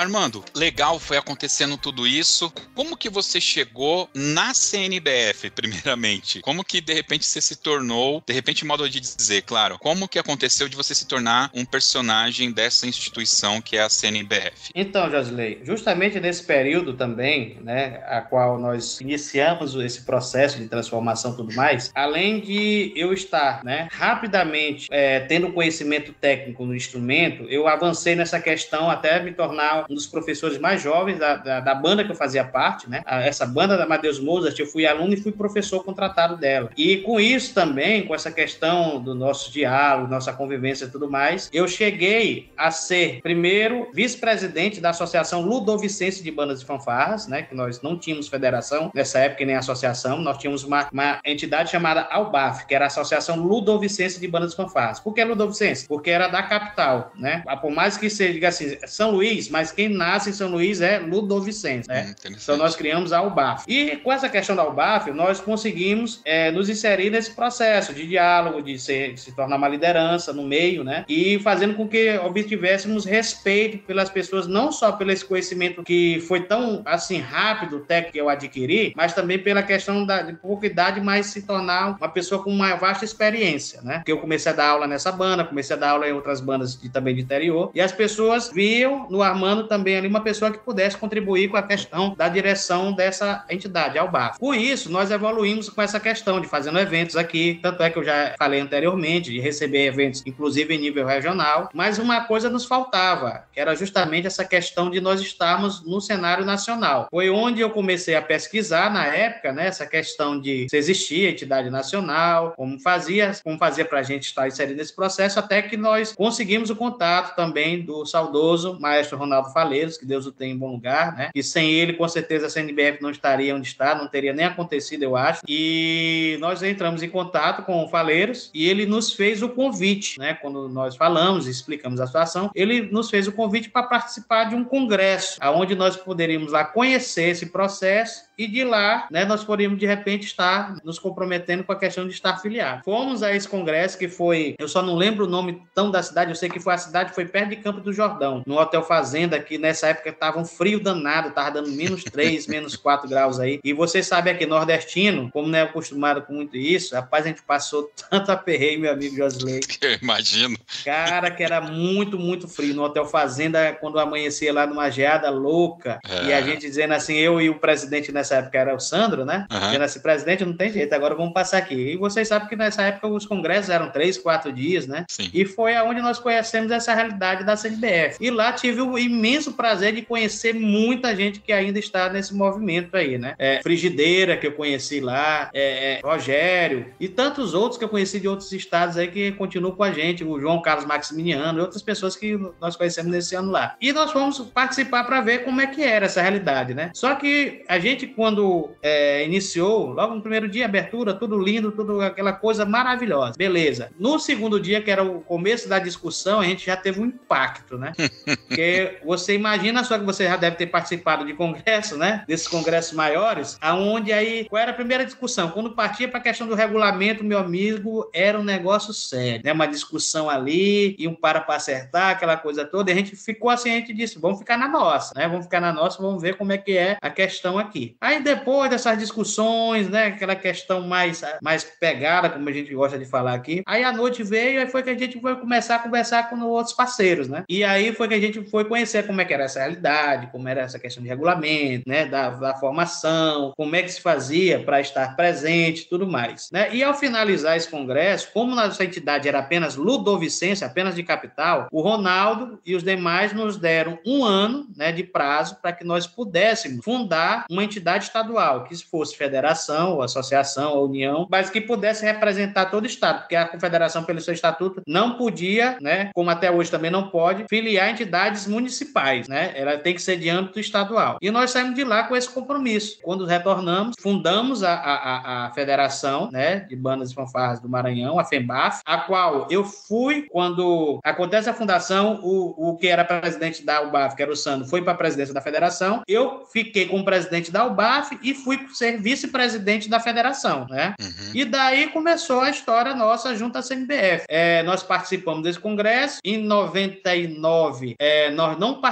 Armando, 0.00 0.42
legal 0.56 0.98
foi 0.98 1.18
acontecendo 1.18 1.76
tudo 1.76 2.06
isso. 2.06 2.50
Como 2.74 2.96
que 2.96 3.10
você 3.10 3.38
chegou 3.38 4.08
na 4.14 4.54
CNBF, 4.54 5.50
primeiramente? 5.50 6.40
Como 6.40 6.64
que 6.64 6.80
de 6.80 6.94
repente 6.94 7.26
você 7.26 7.38
se 7.38 7.56
tornou, 7.56 8.22
de 8.26 8.32
repente, 8.32 8.64
modo 8.64 8.88
de 8.88 8.98
dizer, 8.98 9.42
claro, 9.42 9.78
como 9.78 10.08
que 10.08 10.18
aconteceu 10.18 10.70
de 10.70 10.74
você 10.74 10.94
se 10.94 11.06
tornar 11.06 11.50
um 11.52 11.66
personagem 11.66 12.50
dessa 12.50 12.86
instituição 12.86 13.60
que 13.60 13.76
é 13.76 13.82
a 13.82 13.90
CNBF? 13.90 14.70
Então, 14.74 15.10
Josley, 15.10 15.60
justamente 15.64 16.18
nesse 16.18 16.44
período 16.44 16.94
também, 16.94 17.58
né, 17.60 18.02
a 18.06 18.22
qual 18.22 18.58
nós 18.58 19.02
iniciamos 19.02 19.74
esse 19.74 20.00
processo 20.06 20.56
de 20.56 20.66
transformação 20.66 21.34
e 21.34 21.36
tudo 21.36 21.54
mais, 21.54 21.90
além 21.94 22.40
de 22.40 22.94
eu 22.96 23.12
estar, 23.12 23.62
né, 23.62 23.86
rapidamente 23.92 24.88
é, 24.90 25.20
tendo 25.20 25.52
conhecimento 25.52 26.10
técnico 26.14 26.64
no 26.64 26.74
instrumento, 26.74 27.42
eu 27.50 27.68
avancei 27.68 28.16
nessa 28.16 28.40
questão 28.40 28.88
até 28.88 29.22
me 29.22 29.32
tornar 29.32 29.89
um 29.90 29.94
dos 29.94 30.06
professores 30.06 30.58
mais 30.58 30.80
jovens 30.80 31.18
da, 31.18 31.36
da, 31.36 31.60
da 31.60 31.74
banda 31.74 32.04
que 32.04 32.12
eu 32.12 32.16
fazia 32.16 32.44
parte, 32.44 32.88
né? 32.88 33.02
Essa 33.06 33.44
banda 33.44 33.76
da 33.76 33.84
Amadeus 33.84 34.20
Mozart, 34.20 34.58
eu 34.58 34.66
fui 34.66 34.86
aluno 34.86 35.12
e 35.12 35.16
fui 35.16 35.32
professor 35.32 35.84
contratado 35.84 36.36
dela. 36.36 36.70
E 36.76 36.98
com 36.98 37.18
isso 37.18 37.52
também, 37.52 38.06
com 38.06 38.14
essa 38.14 38.30
questão 38.30 39.00
do 39.00 39.14
nosso 39.14 39.52
diálogo, 39.52 40.08
nossa 40.08 40.32
convivência 40.32 40.84
e 40.84 40.88
tudo 40.88 41.10
mais, 41.10 41.50
eu 41.52 41.66
cheguei 41.66 42.50
a 42.56 42.70
ser, 42.70 43.20
primeiro, 43.20 43.90
vice-presidente 43.92 44.80
da 44.80 44.90
Associação 44.90 45.42
Ludovicense 45.42 46.22
de 46.22 46.30
Bandas 46.30 46.62
e 46.62 46.64
Fanfarras, 46.64 47.26
né? 47.26 47.42
Que 47.42 47.54
nós 47.54 47.82
não 47.82 47.98
tínhamos 47.98 48.28
federação 48.28 48.90
nessa 48.94 49.18
época 49.18 49.44
nem 49.44 49.56
associação, 49.56 50.20
nós 50.20 50.38
tínhamos 50.38 50.62
uma, 50.62 50.88
uma 50.92 51.20
entidade 51.24 51.70
chamada 51.70 52.02
ALBAF, 52.10 52.66
que 52.66 52.74
era 52.74 52.84
a 52.84 52.88
Associação 52.88 53.36
Ludovicense 53.36 54.20
de 54.20 54.28
Bandas 54.28 54.52
e 54.52 54.56
Fanfarras. 54.56 55.00
Por 55.00 55.14
que 55.14 55.24
Ludovicense? 55.24 55.88
Porque 55.88 56.10
era 56.10 56.28
da 56.28 56.42
capital, 56.42 57.12
né? 57.16 57.42
Por 57.60 57.70
mais 57.70 57.96
que 57.96 58.08
seja, 58.08 58.32
diga 58.32 58.48
assim, 58.48 58.76
São 58.86 59.10
Luís, 59.10 59.48
mas 59.48 59.72
quem 59.80 59.88
nasce 59.88 60.28
em 60.28 60.32
São 60.34 60.50
Luís 60.50 60.82
é 60.82 60.98
Ludovicense, 60.98 61.88
né? 61.88 62.14
Hum, 62.26 62.34
então 62.42 62.56
nós 62.58 62.76
criamos 62.76 63.14
a 63.14 63.22
UBAF. 63.22 63.64
E 63.66 63.96
com 63.96 64.12
essa 64.12 64.28
questão 64.28 64.54
da 64.54 64.66
UBAF, 64.68 65.10
nós 65.10 65.40
conseguimos 65.40 66.20
é, 66.22 66.50
nos 66.50 66.68
inserir 66.68 67.08
nesse 67.08 67.30
processo 67.30 67.94
de 67.94 68.06
diálogo, 68.06 68.60
de, 68.60 68.78
ser, 68.78 69.14
de 69.14 69.20
se 69.20 69.32
tornar 69.32 69.56
uma 69.56 69.68
liderança 69.68 70.34
no 70.34 70.42
meio, 70.42 70.84
né? 70.84 71.06
E 71.08 71.38
fazendo 71.38 71.74
com 71.74 71.88
que 71.88 72.18
obtivéssemos 72.18 73.06
respeito 73.06 73.78
pelas 73.78 74.10
pessoas, 74.10 74.46
não 74.46 74.70
só 74.70 74.92
pelo 74.92 75.10
esse 75.10 75.24
conhecimento 75.24 75.82
que 75.82 76.20
foi 76.28 76.42
tão 76.42 76.82
assim 76.84 77.18
rápido, 77.18 77.80
técnico 77.80 78.12
que 78.12 78.20
eu 78.20 78.28
adquiri, 78.28 78.92
mas 78.94 79.14
também 79.14 79.38
pela 79.38 79.62
questão 79.62 80.04
da 80.04 80.20
de 80.20 80.34
pouca 80.34 80.66
idade, 80.66 81.00
mas 81.00 81.26
se 81.26 81.42
tornar 81.42 81.96
uma 81.96 82.08
pessoa 82.08 82.42
com 82.42 82.50
uma 82.50 82.74
vasta 82.74 83.04
experiência, 83.04 83.80
né? 83.80 83.98
Porque 83.98 84.12
eu 84.12 84.18
comecei 84.18 84.52
a 84.52 84.54
dar 84.54 84.68
aula 84.68 84.86
nessa 84.86 85.10
banda, 85.10 85.42
comecei 85.42 85.74
a 85.74 85.78
dar 85.78 85.90
aula 85.90 86.06
em 86.06 86.12
outras 86.12 86.40
bandas 86.42 86.78
de, 86.78 86.90
também 86.90 87.14
de 87.14 87.22
interior, 87.22 87.70
e 87.74 87.80
as 87.80 87.92
pessoas 87.92 88.50
viam 88.52 89.08
no 89.08 89.22
Armando 89.22 89.69
também 89.70 89.96
ali 89.96 90.08
uma 90.08 90.20
pessoa 90.20 90.50
que 90.50 90.58
pudesse 90.58 90.96
contribuir 90.96 91.48
com 91.48 91.56
a 91.56 91.62
questão 91.62 92.12
da 92.16 92.28
direção 92.28 92.92
dessa 92.92 93.44
entidade, 93.48 93.96
ao 93.96 94.10
BAF. 94.10 94.36
Com 94.40 94.52
isso, 94.52 94.90
nós 94.90 95.12
evoluímos 95.12 95.70
com 95.70 95.80
essa 95.80 96.00
questão 96.00 96.40
de 96.40 96.48
fazendo 96.48 96.78
eventos 96.80 97.16
aqui, 97.16 97.60
tanto 97.62 97.80
é 97.84 97.88
que 97.88 97.96
eu 97.96 98.02
já 98.02 98.34
falei 98.36 98.58
anteriormente, 98.58 99.30
de 99.30 99.38
receber 99.38 99.86
eventos, 99.86 100.24
inclusive 100.26 100.74
em 100.74 100.78
nível 100.78 101.06
regional, 101.06 101.70
mas 101.72 101.98
uma 101.98 102.22
coisa 102.22 102.50
nos 102.50 102.64
faltava, 102.64 103.44
que 103.52 103.60
era 103.60 103.76
justamente 103.76 104.26
essa 104.26 104.44
questão 104.44 104.90
de 104.90 105.00
nós 105.00 105.20
estarmos 105.20 105.86
no 105.86 106.00
cenário 106.00 106.44
nacional. 106.44 107.06
Foi 107.08 107.30
onde 107.30 107.60
eu 107.60 107.70
comecei 107.70 108.16
a 108.16 108.22
pesquisar 108.22 108.92
na 108.92 109.06
época, 109.06 109.52
né, 109.52 109.68
essa 109.68 109.86
questão 109.86 110.40
de 110.40 110.66
se 110.68 110.76
existia 110.76 111.30
entidade 111.30 111.70
nacional, 111.70 112.54
como 112.56 112.80
fazia, 112.80 113.30
como 113.44 113.56
fazia 113.56 113.84
para 113.84 114.00
a 114.00 114.02
gente 114.02 114.24
estar 114.24 114.48
inserido 114.48 114.78
nesse 114.78 114.96
processo, 114.96 115.38
até 115.38 115.62
que 115.62 115.76
nós 115.76 116.12
conseguimos 116.12 116.70
o 116.70 116.76
contato 116.76 117.36
também 117.36 117.84
do 117.84 118.04
saudoso 118.04 118.76
maestro 118.80 119.16
Ronaldo 119.16 119.52
Faleiros, 119.60 119.98
que 119.98 120.06
Deus 120.06 120.26
o 120.26 120.32
tenha 120.32 120.54
em 120.54 120.58
bom 120.58 120.72
lugar, 120.72 121.14
né? 121.16 121.30
E 121.34 121.42
sem 121.42 121.70
ele, 121.70 121.92
com 121.92 122.08
certeza, 122.08 122.46
a 122.46 122.50
CNBF 122.50 123.02
não 123.02 123.10
estaria 123.10 123.54
onde 123.54 123.68
está, 123.68 123.94
não 123.94 124.08
teria 124.08 124.32
nem 124.32 124.46
acontecido, 124.46 125.02
eu 125.02 125.16
acho. 125.16 125.42
E 125.46 126.38
nós 126.40 126.62
entramos 126.62 127.02
em 127.02 127.10
contato 127.10 127.62
com 127.64 127.84
o 127.84 127.88
Faleiros 127.88 128.50
e 128.54 128.68
ele 128.68 128.86
nos 128.86 129.12
fez 129.12 129.42
o 129.42 129.50
convite, 129.50 130.18
né? 130.18 130.34
Quando 130.34 130.68
nós 130.68 130.96
falamos 130.96 131.46
e 131.46 131.50
explicamos 131.50 132.00
a 132.00 132.06
situação, 132.06 132.50
ele 132.54 132.82
nos 132.90 133.10
fez 133.10 133.28
o 133.28 133.32
convite 133.32 133.68
para 133.68 133.82
participar 133.82 134.44
de 134.44 134.54
um 134.54 134.64
congresso, 134.64 135.36
aonde 135.40 135.74
nós 135.74 135.96
poderíamos 135.96 136.52
lá 136.52 136.64
conhecer 136.64 137.28
esse 137.28 137.46
processo 137.46 138.30
e 138.40 138.46
de 138.46 138.64
lá, 138.64 139.06
né, 139.10 139.26
nós 139.26 139.44
poderíamos 139.44 139.78
de 139.78 139.84
repente 139.84 140.24
estar 140.24 140.76
nos 140.82 140.98
comprometendo 140.98 141.62
com 141.62 141.72
a 141.72 141.76
questão 141.76 142.06
de 142.06 142.14
estar 142.14 142.38
filiado. 142.38 142.82
Fomos 142.84 143.22
a 143.22 143.34
esse 143.36 143.46
congresso 143.46 143.98
que 143.98 144.08
foi, 144.08 144.54
eu 144.58 144.66
só 144.66 144.80
não 144.80 144.96
lembro 144.96 145.26
o 145.26 145.28
nome 145.28 145.62
tão 145.74 145.90
da 145.90 146.02
cidade, 146.02 146.30
eu 146.30 146.34
sei 146.34 146.48
que 146.48 146.58
foi 146.58 146.72
a 146.72 146.78
cidade, 146.78 147.14
foi 147.14 147.26
perto 147.26 147.50
de 147.50 147.56
Campo 147.56 147.82
do 147.82 147.92
Jordão, 147.92 148.42
no 148.46 148.58
Hotel 148.58 148.82
Fazenda, 148.82 149.38
que 149.50 149.58
nessa 149.58 149.88
época 149.88 150.12
tava 150.12 150.38
um 150.38 150.44
frio 150.44 150.78
danado, 150.78 151.32
tava 151.32 151.50
dando 151.50 151.72
menos 151.72 152.04
3, 152.04 152.46
menos 152.48 152.76
4 152.76 153.08
graus 153.08 153.40
aí. 153.40 153.58
E 153.64 153.72
vocês 153.72 154.06
sabem 154.06 154.32
aqui, 154.32 154.46
nordestino, 154.46 155.28
como 155.32 155.48
não 155.48 155.58
é 155.58 155.62
acostumado 155.62 156.22
com 156.22 156.32
muito 156.32 156.56
isso, 156.56 156.94
rapaz, 156.94 157.24
a 157.24 157.28
gente 157.28 157.42
passou 157.42 157.90
tanto 158.08 158.30
aperreio, 158.30 158.78
meu 158.78 158.92
amigo 158.92 159.16
Josley. 159.16 159.60
Eu 159.82 159.98
imagino. 160.00 160.56
Cara, 160.84 161.32
que 161.32 161.42
era 161.42 161.60
muito, 161.60 162.16
muito 162.16 162.46
frio. 162.46 162.74
No 162.74 162.84
Hotel 162.84 163.04
Fazenda, 163.06 163.72
quando 163.72 163.98
amanhecia 163.98 164.52
lá 164.52 164.66
numa 164.66 164.88
geada 164.88 165.28
louca, 165.30 165.98
é. 166.08 166.26
e 166.26 166.32
a 166.32 166.40
gente 166.40 166.60
dizendo 166.60 166.94
assim, 166.94 167.14
eu 167.14 167.40
e 167.40 167.50
o 167.50 167.58
presidente 167.58 168.12
nessa 168.12 168.36
época 168.36 168.56
era 168.56 168.74
o 168.74 168.78
Sandro, 168.78 169.24
né? 169.24 169.46
Uhum. 169.50 169.58
Dizendo 169.58 169.82
assim, 169.82 170.00
presidente, 170.00 170.44
não 170.44 170.56
tem 170.56 170.72
jeito, 170.72 170.92
agora 170.92 171.16
vamos 171.16 171.32
passar 171.32 171.58
aqui. 171.58 171.74
E 171.74 171.96
vocês 171.96 172.28
sabem 172.28 172.48
que 172.48 172.54
nessa 172.54 172.82
época 172.82 173.08
os 173.08 173.26
congressos 173.26 173.70
eram 173.70 173.90
três, 173.90 174.16
quatro 174.16 174.52
dias, 174.52 174.86
né? 174.86 175.04
Sim. 175.08 175.28
E 175.34 175.44
foi 175.44 175.74
aonde 175.74 176.00
nós 176.00 176.20
conhecemos 176.20 176.70
essa 176.70 176.94
realidade 176.94 177.42
da 177.42 177.56
CNBF. 177.56 178.18
E 178.20 178.30
lá 178.30 178.52
tive 178.52 178.80
o 178.80 178.98
imenso 178.98 179.39
prazer 179.48 179.94
de 179.94 180.02
conhecer 180.02 180.54
muita 180.54 181.14
gente 181.14 181.40
que 181.40 181.52
ainda 181.52 181.78
está 181.78 182.08
nesse 182.08 182.34
movimento 182.34 182.96
aí, 182.96 183.18
né? 183.18 183.34
É, 183.38 183.60
Frigideira, 183.62 184.36
que 184.36 184.46
eu 184.46 184.52
conheci 184.52 185.00
lá, 185.00 185.50
é, 185.52 185.94
é, 185.94 186.00
Rogério, 186.02 186.86
e 186.98 187.08
tantos 187.08 187.54
outros 187.54 187.78
que 187.78 187.84
eu 187.84 187.88
conheci 187.88 188.20
de 188.20 188.28
outros 188.28 188.52
estados 188.52 188.96
aí 188.96 189.08
que 189.08 189.32
continuam 189.32 189.74
com 189.74 189.82
a 189.82 189.92
gente, 189.92 190.24
o 190.24 190.40
João 190.40 190.60
Carlos 190.60 190.84
Maximiliano 190.84 191.58
e 191.58 191.62
outras 191.62 191.82
pessoas 191.82 192.16
que 192.16 192.38
nós 192.60 192.76
conhecemos 192.76 193.10
nesse 193.10 193.34
ano 193.34 193.50
lá. 193.50 193.76
E 193.80 193.92
nós 193.92 194.12
fomos 194.12 194.38
participar 194.38 195.04
para 195.04 195.20
ver 195.20 195.44
como 195.44 195.60
é 195.60 195.66
que 195.66 195.82
era 195.82 196.06
essa 196.06 196.20
realidade, 196.22 196.74
né? 196.74 196.90
Só 196.94 197.14
que 197.14 197.64
a 197.68 197.78
gente, 197.78 198.06
quando 198.06 198.70
é, 198.82 199.24
iniciou, 199.24 199.92
logo 199.92 200.14
no 200.14 200.20
primeiro 200.20 200.48
dia, 200.48 200.64
abertura, 200.64 201.14
tudo 201.14 201.38
lindo, 201.38 201.72
tudo 201.72 202.00
aquela 202.00 202.32
coisa 202.32 202.64
maravilhosa. 202.64 203.34
Beleza. 203.36 203.90
No 203.98 204.18
segundo 204.18 204.60
dia, 204.60 204.80
que 204.80 204.90
era 204.90 205.02
o 205.02 205.20
começo 205.20 205.68
da 205.68 205.78
discussão, 205.78 206.40
a 206.40 206.44
gente 206.44 206.66
já 206.66 206.76
teve 206.76 207.00
um 207.00 207.06
impacto, 207.06 207.78
né? 207.78 207.92
Porque 208.48 208.98
você 209.04 209.29
você 209.30 209.34
imagina 209.34 209.84
só 209.84 209.98
que 209.98 210.04
você 210.04 210.24
já 210.24 210.36
deve 210.36 210.56
ter 210.56 210.66
participado 210.66 211.24
de 211.24 211.34
congressos, 211.34 211.96
né? 211.96 212.24
Desses 212.26 212.48
congressos 212.48 212.92
maiores, 212.92 213.56
aonde 213.60 214.12
aí, 214.12 214.46
qual 214.48 214.60
era 214.60 214.72
a 214.72 214.74
primeira 214.74 215.04
discussão? 215.04 215.50
Quando 215.50 215.70
partia 215.72 216.08
para 216.08 216.18
a 216.18 216.22
questão 216.22 216.48
do 216.48 216.54
regulamento, 216.54 217.22
meu 217.22 217.38
amigo, 217.38 218.10
era 218.12 218.38
um 218.38 218.42
negócio 218.42 218.92
sério, 218.92 219.42
né? 219.44 219.52
Uma 219.52 219.66
discussão 219.66 220.28
ali, 220.28 220.96
e 220.98 221.06
um 221.06 221.14
para 221.14 221.40
para 221.40 221.56
acertar, 221.56 222.10
aquela 222.10 222.36
coisa 222.36 222.64
toda, 222.64 222.90
e 222.90 222.94
a 222.94 222.96
gente 222.96 223.14
ficou 223.14 223.50
assim, 223.50 223.70
a 223.70 223.74
gente 223.74 223.92
disse, 223.92 224.18
vamos 224.18 224.38
ficar 224.38 224.56
na 224.56 224.68
nossa, 224.68 225.12
né? 225.16 225.28
Vamos 225.28 225.44
ficar 225.44 225.60
na 225.60 225.72
nossa, 225.72 226.02
vamos 226.02 226.20
ver 226.20 226.36
como 226.36 226.52
é 226.52 226.58
que 226.58 226.76
é 226.76 226.96
a 227.00 227.10
questão 227.10 227.58
aqui. 227.58 227.96
Aí 228.00 228.22
depois 228.22 228.70
dessas 228.70 228.98
discussões, 228.98 229.88
né? 229.88 230.06
Aquela 230.06 230.34
questão 230.34 230.80
mais, 230.80 231.22
mais 231.40 231.62
pegada, 231.62 232.28
como 232.28 232.48
a 232.48 232.52
gente 232.52 232.74
gosta 232.74 232.98
de 232.98 233.04
falar 233.04 233.34
aqui, 233.34 233.62
aí 233.66 233.84
a 233.84 233.92
noite 233.92 234.22
veio 234.22 234.60
e 234.60 234.66
foi 234.66 234.82
que 234.82 234.90
a 234.90 234.98
gente 234.98 235.20
foi 235.20 235.36
começar 235.36 235.76
a 235.76 235.78
conversar 235.78 236.28
com 236.28 236.40
outros 236.40 236.74
parceiros, 236.74 237.28
né? 237.28 237.44
E 237.48 237.62
aí 237.62 237.92
foi 237.92 238.08
que 238.08 238.14
a 238.14 238.20
gente 238.20 238.42
foi 238.50 238.64
conhecer 238.64 239.06
como 239.06 239.19
é 239.20 239.24
que 239.24 239.34
era 239.34 239.44
essa 239.44 239.60
realidade, 239.60 240.28
como 240.32 240.48
era 240.48 240.62
essa 240.62 240.78
questão 240.78 241.02
de 241.02 241.08
regulamento, 241.08 241.88
né? 241.88 242.06
Da, 242.06 242.30
da 242.30 242.54
formação, 242.54 243.52
como 243.56 243.76
é 243.76 243.82
que 243.82 243.92
se 243.92 244.00
fazia 244.00 244.60
para 244.60 244.80
estar 244.80 245.16
presente, 245.16 245.88
tudo 245.88 246.06
mais, 246.06 246.48
né? 246.52 246.74
E 246.74 246.82
ao 246.82 246.94
finalizar 246.94 247.56
esse 247.56 247.68
congresso, 247.68 248.30
como 248.32 248.54
nossa 248.54 248.84
entidade 248.84 249.28
era 249.28 249.38
apenas 249.38 249.76
Ludovicense, 249.76 250.64
apenas 250.64 250.94
de 250.94 251.02
capital, 251.02 251.68
o 251.72 251.80
Ronaldo 251.80 252.58
e 252.64 252.74
os 252.74 252.82
demais 252.82 253.32
nos 253.32 253.56
deram 253.56 253.98
um 254.06 254.24
ano, 254.24 254.66
né, 254.76 254.92
de 254.92 255.04
prazo 255.04 255.56
para 255.60 255.72
que 255.72 255.84
nós 255.84 256.06
pudéssemos 256.06 256.84
fundar 256.84 257.44
uma 257.50 257.64
entidade 257.64 258.04
estadual, 258.04 258.64
que 258.64 258.76
fosse 258.84 259.16
federação, 259.16 259.94
ou 259.94 260.02
associação, 260.02 260.74
ou 260.74 260.86
união, 260.86 261.26
mas 261.30 261.50
que 261.50 261.60
pudesse 261.60 262.04
representar 262.04 262.66
todo 262.66 262.84
o 262.84 262.86
estado, 262.86 263.20
porque 263.20 263.36
a 263.36 263.46
confederação 263.46 264.04
pelo 264.04 264.20
seu 264.20 264.34
estatuto 264.34 264.82
não 264.86 265.16
podia, 265.16 265.76
né, 265.80 266.10
como 266.14 266.30
até 266.30 266.50
hoje 266.50 266.70
também 266.70 266.90
não 266.90 267.08
pode, 267.08 267.44
filiar 267.48 267.90
entidades 267.90 268.46
municipais, 268.46 269.09
né? 269.28 269.52
Ela 269.54 269.78
tem 269.78 269.94
que 269.94 270.02
ser 270.02 270.16
de 270.16 270.28
âmbito 270.28 270.60
estadual. 270.60 271.18
E 271.20 271.30
nós 271.30 271.50
saímos 271.50 271.74
de 271.74 271.84
lá 271.84 272.04
com 272.04 272.16
esse 272.16 272.28
compromisso. 272.28 272.98
Quando 273.02 273.24
retornamos, 273.24 273.96
fundamos 274.00 274.62
a, 274.62 274.74
a, 274.74 275.46
a 275.46 275.50
Federação, 275.52 276.30
né, 276.30 276.60
de 276.60 276.76
Bandas 276.76 277.10
e 277.10 277.14
Fanfarras 277.14 277.60
do 277.60 277.68
Maranhão, 277.68 278.18
a 278.18 278.24
FEMBAF, 278.24 278.80
a 278.84 278.98
qual 278.98 279.46
eu 279.50 279.64
fui 279.64 280.26
quando 280.30 281.00
acontece 281.04 281.48
a 281.48 281.54
fundação, 281.54 282.20
o, 282.22 282.70
o 282.70 282.76
que 282.76 282.88
era 282.88 283.04
presidente 283.04 283.64
da 283.64 283.82
UBAF, 283.82 284.16
que 284.16 284.22
era 284.22 284.32
o 284.32 284.36
Sandro, 284.36 284.68
foi 284.68 284.82
para 284.82 284.92
a 284.92 284.96
presidência 284.96 285.34
da 285.34 285.40
federação. 285.40 286.02
Eu 286.06 286.46
fiquei 286.52 286.86
como 286.86 287.04
presidente 287.04 287.50
da 287.50 287.66
UBAF 287.66 288.18
e 288.22 288.34
fui 288.34 288.66
ser 288.72 289.00
vice-presidente 289.00 289.88
da 289.88 290.00
federação, 290.00 290.66
né? 290.68 290.94
Uhum. 291.00 291.32
E 291.34 291.44
daí 291.44 291.88
começou 291.88 292.40
a 292.40 292.50
história 292.50 292.94
nossa 292.94 293.34
junto 293.34 293.58
à 293.58 293.62
CNBF. 293.62 294.24
É, 294.28 294.62
nós 294.62 294.82
participamos 294.82 295.42
desse 295.42 295.58
congresso. 295.58 296.18
Em 296.24 296.38
99, 296.38 297.94
é, 297.98 298.30
nós 298.30 298.58
não 298.58 298.80
participamos 298.80 298.89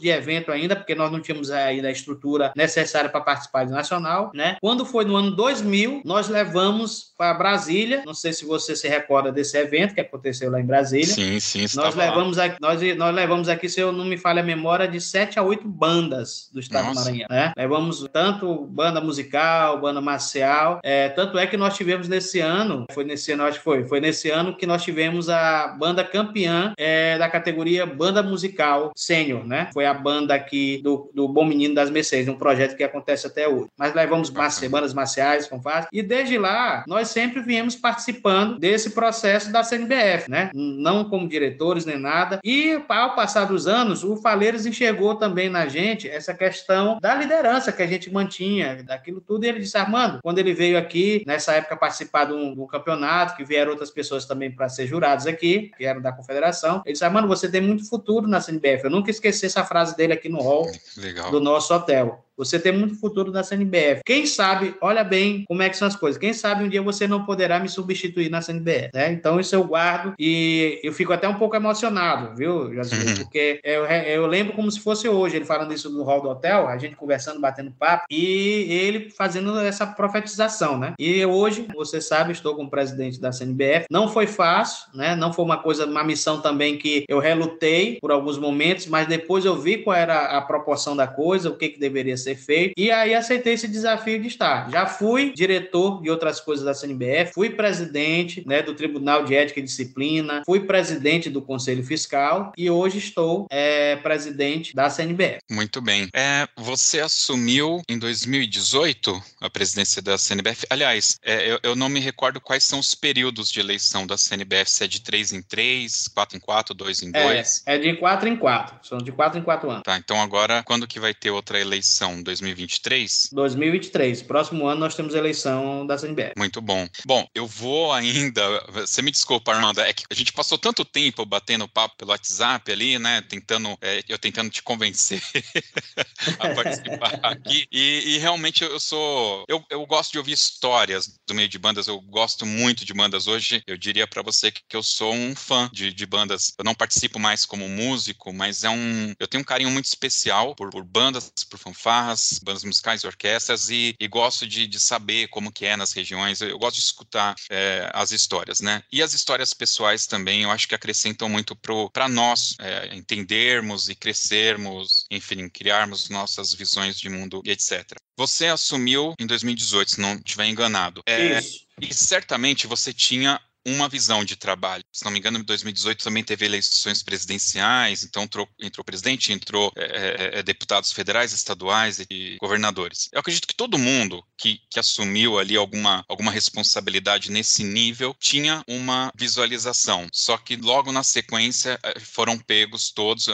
de 0.00 0.08
evento 0.08 0.50
ainda, 0.50 0.76
porque 0.76 0.94
nós 0.94 1.10
não 1.10 1.20
tínhamos 1.20 1.50
ainda 1.50 1.88
a 1.88 1.92
estrutura 1.92 2.52
necessária 2.56 3.08
para 3.08 3.20
participar 3.20 3.64
de 3.64 3.72
nacional, 3.72 4.30
né? 4.34 4.56
Quando 4.60 4.84
foi 4.84 5.04
no 5.04 5.16
ano 5.16 5.30
2000, 5.30 6.02
nós 6.04 6.28
levamos 6.28 7.12
para 7.16 7.34
Brasília. 7.34 8.02
Não 8.06 8.14
sei 8.14 8.32
se 8.32 8.44
você 8.44 8.76
se 8.76 8.88
recorda 8.88 9.32
desse 9.32 9.56
evento 9.58 9.94
que 9.94 10.00
aconteceu 10.00 10.50
lá 10.50 10.60
em 10.60 10.66
Brasília. 10.66 11.06
Sim, 11.06 11.40
sim. 11.40 11.66
Nós 11.74 11.94
levamos, 11.94 12.38
aqui, 12.38 12.56
nós, 12.60 12.80
nós 12.96 13.14
levamos 13.14 13.48
aqui, 13.48 13.68
se 13.68 13.80
eu 13.80 13.90
não 13.90 14.04
me 14.04 14.16
falha 14.16 14.40
a 14.40 14.44
memória, 14.44 14.86
de 14.86 15.00
sete 15.00 15.38
a 15.38 15.42
oito 15.42 15.66
bandas 15.66 16.48
do 16.52 16.60
estado 16.60 16.86
Nossa. 16.86 17.00
do 17.00 17.04
Maranhão, 17.04 17.26
né? 17.30 17.52
Levamos 17.56 18.06
tanto 18.12 18.66
banda 18.66 19.00
musical, 19.00 19.80
banda 19.80 20.00
marcial. 20.00 20.80
É, 20.82 21.08
tanto 21.08 21.38
é 21.38 21.46
que 21.46 21.56
nós 21.56 21.76
tivemos 21.76 22.08
nesse 22.08 22.40
ano, 22.40 22.86
foi 22.92 23.04
nesse 23.04 23.32
ano, 23.32 23.44
acho 23.44 23.58
que 23.58 23.64
foi, 23.64 23.84
foi 23.86 24.00
nesse 24.00 24.30
ano 24.30 24.56
que 24.56 24.66
nós 24.66 24.82
tivemos 24.82 25.28
a 25.28 25.68
banda 25.68 26.04
campeã 26.04 26.72
é, 26.76 27.18
da 27.18 27.28
categoria 27.28 27.84
banda 27.84 28.22
musical 28.22 28.92
sênior, 29.18 29.46
né? 29.46 29.68
Foi 29.72 29.84
a 29.84 29.94
banda 29.94 30.34
aqui 30.34 30.80
do, 30.82 31.10
do 31.14 31.28
Bom 31.28 31.44
Menino 31.44 31.74
das 31.74 31.90
Mercedes, 31.90 32.28
um 32.28 32.36
projeto 32.36 32.76
que 32.76 32.84
acontece 32.84 33.26
até 33.26 33.48
hoje. 33.48 33.68
Mas 33.76 33.94
levamos 33.94 34.30
bandas 34.30 34.94
marciais, 34.94 35.46
fanfarras, 35.46 35.86
e 35.92 36.02
desde 36.02 36.38
lá 36.38 36.84
nós 36.86 37.08
sempre 37.08 37.40
viemos 37.40 37.74
participando 37.74 38.58
desse 38.58 38.90
processo 38.90 39.52
da 39.52 39.64
CNBF, 39.64 40.30
né? 40.30 40.50
Não 40.54 41.04
como 41.04 41.28
diretores 41.28 41.84
nem 41.84 41.98
nada. 41.98 42.40
E 42.44 42.80
ao 42.88 43.14
passar 43.14 43.44
dos 43.44 43.66
anos, 43.66 44.04
o 44.04 44.16
Faleiros 44.16 44.66
enxergou 44.66 45.14
também 45.14 45.48
na 45.48 45.66
gente 45.66 46.08
essa 46.08 46.34
questão 46.34 46.98
da 47.00 47.14
liderança 47.14 47.72
que 47.72 47.82
a 47.82 47.86
gente 47.86 48.12
mantinha, 48.12 48.82
daquilo 48.84 49.20
tudo. 49.20 49.44
E 49.44 49.48
ele 49.48 49.60
disse, 49.60 49.76
Armando, 49.76 50.20
quando 50.22 50.38
ele 50.38 50.52
veio 50.52 50.78
aqui, 50.78 51.22
nessa 51.26 51.52
época, 51.54 51.76
participar 51.76 52.26
de 52.26 52.32
um, 52.32 52.54
de 52.54 52.60
um 52.60 52.66
campeonato, 52.66 53.36
que 53.36 53.44
vieram 53.44 53.70
outras 53.70 53.90
pessoas 53.90 54.24
também 54.24 54.50
para 54.50 54.68
ser 54.68 54.86
jurados 54.86 55.26
aqui, 55.26 55.70
que 55.76 55.84
eram 55.84 56.00
da 56.00 56.12
confederação, 56.12 56.82
ele 56.84 56.92
disse, 56.92 57.04
Armando, 57.04 57.28
você 57.28 57.48
tem 57.48 57.60
muito 57.60 57.88
futuro 57.88 58.26
na 58.26 58.40
CNBF. 58.40 58.84
Eu 58.84 58.90
nunca 58.90 59.07
esqueci 59.10 59.46
essa 59.46 59.64
frase 59.64 59.96
dele 59.96 60.12
aqui 60.12 60.28
no 60.28 60.40
hall 60.40 60.70
Legal. 60.96 61.30
do 61.30 61.40
nosso 61.40 61.74
hotel. 61.74 62.24
Você 62.38 62.58
tem 62.58 62.70
muito 62.70 62.94
futuro 62.94 63.32
na 63.32 63.42
CNBF. 63.42 64.02
Quem 64.06 64.24
sabe, 64.24 64.76
olha 64.80 65.02
bem 65.02 65.44
como 65.46 65.60
é 65.60 65.68
que 65.68 65.76
são 65.76 65.88
as 65.88 65.96
coisas. 65.96 66.18
Quem 66.18 66.32
sabe 66.32 66.62
um 66.62 66.68
dia 66.68 66.80
você 66.80 67.08
não 67.08 67.24
poderá 67.24 67.58
me 67.58 67.68
substituir 67.68 68.30
na 68.30 68.40
CNBF, 68.40 68.90
né? 68.94 69.12
Então 69.12 69.40
isso 69.40 69.54
eu 69.56 69.64
guardo 69.64 70.14
e 70.18 70.80
eu 70.84 70.92
fico 70.92 71.12
até 71.12 71.28
um 71.28 71.34
pouco 71.34 71.56
emocionado, 71.56 72.36
viu, 72.36 72.72
Jacir? 72.74 72.98
Uhum. 72.98 73.14
Porque 73.16 73.60
eu, 73.64 73.84
eu, 73.84 74.26
lembro 74.26 74.52
como 74.54 74.70
se 74.70 74.78
fosse 74.78 75.08
hoje, 75.08 75.36
ele 75.36 75.44
falando 75.44 75.74
isso 75.74 75.90
no 75.90 76.04
hall 76.04 76.22
do 76.22 76.28
hotel, 76.28 76.68
a 76.68 76.78
gente 76.78 76.94
conversando, 76.94 77.40
batendo 77.40 77.72
papo, 77.72 78.06
e 78.08 78.66
ele 78.70 79.10
fazendo 79.10 79.58
essa 79.58 79.86
profetização, 79.86 80.78
né? 80.78 80.94
E 80.98 81.24
hoje, 81.26 81.66
você 81.74 82.00
sabe, 82.00 82.32
estou 82.32 82.54
como 82.54 82.70
presidente 82.70 83.20
da 83.20 83.32
CNBF. 83.32 83.86
Não 83.90 84.08
foi 84.08 84.26
fácil, 84.26 84.86
né? 84.94 85.16
Não 85.16 85.32
foi 85.32 85.44
uma 85.44 85.58
coisa, 85.58 85.86
uma 85.86 86.04
missão 86.04 86.40
também 86.40 86.78
que 86.78 87.04
eu 87.08 87.18
relutei 87.18 87.98
por 88.00 88.12
alguns 88.12 88.38
momentos, 88.38 88.86
mas 88.86 89.08
depois 89.08 89.44
eu 89.44 89.56
vi 89.56 89.78
qual 89.78 89.96
era 89.96 90.38
a 90.38 90.40
proporção 90.42 90.96
da 90.96 91.06
coisa, 91.06 91.50
o 91.50 91.56
que, 91.56 91.70
que 91.70 91.80
deveria 91.80 92.16
ser 92.16 92.27
ser 92.28 92.36
feito. 92.36 92.74
E 92.76 92.90
aí 92.90 93.14
aceitei 93.14 93.54
esse 93.54 93.68
desafio 93.68 94.20
de 94.20 94.28
estar. 94.28 94.70
Já 94.70 94.86
fui 94.86 95.32
diretor 95.32 96.02
de 96.02 96.10
outras 96.10 96.40
coisas 96.40 96.64
da 96.64 96.74
CNBF, 96.74 97.32
fui 97.32 97.50
presidente 97.50 98.42
né, 98.46 98.62
do 98.62 98.74
Tribunal 98.74 99.24
de 99.24 99.34
Ética 99.34 99.60
e 99.60 99.62
Disciplina, 99.62 100.42
fui 100.44 100.60
presidente 100.60 101.30
do 101.30 101.40
Conselho 101.40 101.84
Fiscal 101.84 102.52
e 102.56 102.70
hoje 102.70 102.98
estou 102.98 103.46
é, 103.50 103.96
presidente 103.96 104.74
da 104.74 104.90
CNBF. 104.90 105.38
Muito 105.50 105.80
bem. 105.80 106.08
É, 106.14 106.46
você 106.56 107.00
assumiu 107.00 107.82
em 107.88 107.98
2018 107.98 109.22
a 109.40 109.50
presidência 109.50 110.02
da 110.02 110.18
CNBF. 110.18 110.66
Aliás, 110.68 111.18
é, 111.22 111.52
eu, 111.52 111.58
eu, 111.62 111.76
não 111.76 111.88
me 111.88 112.00
recordo 112.00 112.40
quais 112.40 112.64
são 112.64 112.78
os 112.78 112.94
períodos 112.94 113.50
de 113.50 113.60
eleição 113.60 114.06
da 114.06 114.16
CNBF, 114.16 114.70
se 114.70 114.84
é 114.84 114.86
de 114.86 115.00
3 115.00 115.32
em 115.32 115.42
3, 115.42 116.08
4 116.08 116.36
em 116.36 116.40
4, 116.40 116.74
2 116.74 117.02
em 117.02 117.12
2. 117.12 117.62
É, 117.66 117.74
é 117.76 117.78
de 117.78 117.96
4 117.96 118.28
em 118.28 118.36
4. 118.36 118.76
São 118.82 118.98
de 118.98 119.12
4 119.12 119.38
em 119.38 119.42
4 119.42 119.70
anos. 119.70 119.82
Tá, 119.84 119.96
então 119.96 120.20
agora, 120.20 120.62
quando 120.64 120.86
que 120.86 121.00
vai 121.00 121.14
ter 121.14 121.30
outra 121.30 121.60
eleição? 121.60 122.17
2023? 122.22 123.30
2023. 123.32 124.22
Próximo 124.22 124.66
ano 124.66 124.80
nós 124.80 124.94
temos 124.94 125.14
eleição 125.14 125.86
da 125.86 125.98
CNBF. 125.98 126.32
Muito 126.36 126.60
bom. 126.60 126.88
Bom, 127.04 127.26
eu 127.34 127.46
vou 127.46 127.92
ainda. 127.92 128.42
Você 128.70 129.02
me 129.02 129.10
desculpa, 129.10 129.52
Armando, 129.52 129.80
é 129.80 129.92
que 129.92 130.04
a 130.10 130.14
gente 130.14 130.32
passou 130.32 130.58
tanto 130.58 130.84
tempo 130.84 131.24
batendo 131.24 131.68
papo 131.68 131.96
pelo 131.96 132.10
WhatsApp 132.10 132.70
ali, 132.70 132.98
né? 132.98 133.22
Tentando, 133.22 133.76
é, 133.80 134.02
eu 134.08 134.18
tentando 134.18 134.50
te 134.50 134.62
convencer 134.62 135.22
a 136.38 136.54
participar 136.54 137.18
aqui. 137.22 137.66
E, 137.70 138.14
e, 138.14 138.18
realmente 138.18 138.64
eu 138.64 138.80
sou. 138.80 139.44
Eu, 139.48 139.64
eu 139.70 139.84
gosto 139.86 140.12
de 140.12 140.18
ouvir 140.18 140.32
histórias 140.32 141.18
do 141.26 141.34
meio 141.34 141.48
de 141.48 141.58
bandas. 141.58 141.86
Eu 141.86 142.00
gosto 142.00 142.46
muito 142.46 142.84
de 142.84 142.94
bandas 142.94 143.26
hoje. 143.26 143.62
Eu 143.66 143.76
diria 143.76 144.06
para 144.06 144.22
você 144.22 144.50
que, 144.50 144.62
que, 144.68 144.76
eu 144.76 144.82
sou 144.82 145.12
um 145.12 145.34
fã 145.34 145.68
de, 145.72 145.92
de 145.92 146.06
bandas. 146.06 146.52
Eu 146.58 146.64
não 146.64 146.74
participo 146.74 147.18
mais 147.18 147.44
como 147.44 147.68
músico, 147.68 148.32
mas 148.32 148.64
é 148.64 148.70
um. 148.70 149.14
Eu 149.18 149.26
tenho 149.26 149.42
um 149.42 149.46
carinho 149.46 149.70
muito 149.70 149.86
especial 149.86 150.54
por, 150.54 150.70
por 150.70 150.84
bandas, 150.84 151.30
por 151.48 151.58
fanfarras 151.58 152.07
guitarras, 152.08 152.40
bandas 152.42 152.64
musicais, 152.64 153.04
orquestras 153.04 153.68
e, 153.70 153.94
e 153.98 154.08
gosto 154.08 154.46
de, 154.46 154.66
de, 154.66 154.80
saber 154.80 155.28
como 155.28 155.52
que 155.52 155.66
é 155.66 155.76
nas 155.76 155.92
regiões. 155.92 156.40
Eu, 156.40 156.58
gosto 156.58 156.76
de 156.76 156.82
escutar 156.82 157.34
é, 157.50 157.90
as 157.92 158.12
histórias, 158.12 158.60
né? 158.60 158.82
E 158.92 159.02
as 159.02 159.14
histórias 159.14 159.52
pessoais 159.52 160.06
também, 160.06 160.42
eu 160.42 160.50
acho 160.50 160.68
que 160.68 160.74
acrescentam 160.74 161.28
muito 161.28 161.56
para 161.92 162.08
nós 162.08 162.54
é, 162.60 162.94
entendermos 162.94 163.88
e 163.88 163.94
crescermos, 163.94 165.06
enfim, 165.10 165.48
criarmos 165.48 166.08
nossas 166.08 166.54
visões 166.54 166.98
de 166.98 167.08
mundo 167.08 167.42
e 167.44 167.50
etc. 167.50 167.96
Você 168.16 168.46
assumiu 168.46 169.14
em 169.18 169.26
2018, 169.26 169.92
se 169.92 170.00
não 170.00 170.14
estiver 170.14 170.46
enganado. 170.46 171.02
É, 171.06 171.38
Isso. 171.38 171.68
E 171.80 171.94
certamente 171.94 172.66
você 172.66 172.92
tinha 172.92 173.40
uma 173.68 173.88
visão 173.88 174.24
de 174.24 174.36
trabalho. 174.36 174.82
Se 174.92 175.04
não 175.04 175.12
me 175.12 175.18
engano, 175.18 175.38
em 175.38 175.42
2018 175.42 176.04
também 176.04 176.24
teve 176.24 176.44
eleições 176.44 177.02
presidenciais, 177.02 178.02
então 178.02 178.22
entrou, 178.22 178.48
entrou 178.60 178.84
presidente, 178.84 179.32
entrou 179.32 179.72
é, 179.76 179.84
é, 179.84 180.38
é, 180.38 180.42
deputados 180.42 180.92
federais, 180.92 181.32
estaduais 181.32 181.98
e 182.10 182.36
governadores. 182.40 183.08
Eu 183.12 183.20
acredito 183.20 183.46
que 183.46 183.54
todo 183.54 183.78
mundo 183.78 184.24
que, 184.36 184.60
que 184.70 184.78
assumiu 184.78 185.38
ali 185.38 185.56
alguma, 185.56 186.04
alguma 186.08 186.30
responsabilidade 186.30 187.30
nesse 187.30 187.64
nível 187.64 188.14
tinha 188.18 188.62
uma 188.66 189.12
visualização, 189.14 190.06
só 190.12 190.36
que 190.36 190.56
logo 190.56 190.92
na 190.92 191.02
sequência 191.02 191.78
é, 191.82 192.00
foram 192.00 192.38
pegos 192.38 192.90
todos 192.90 193.28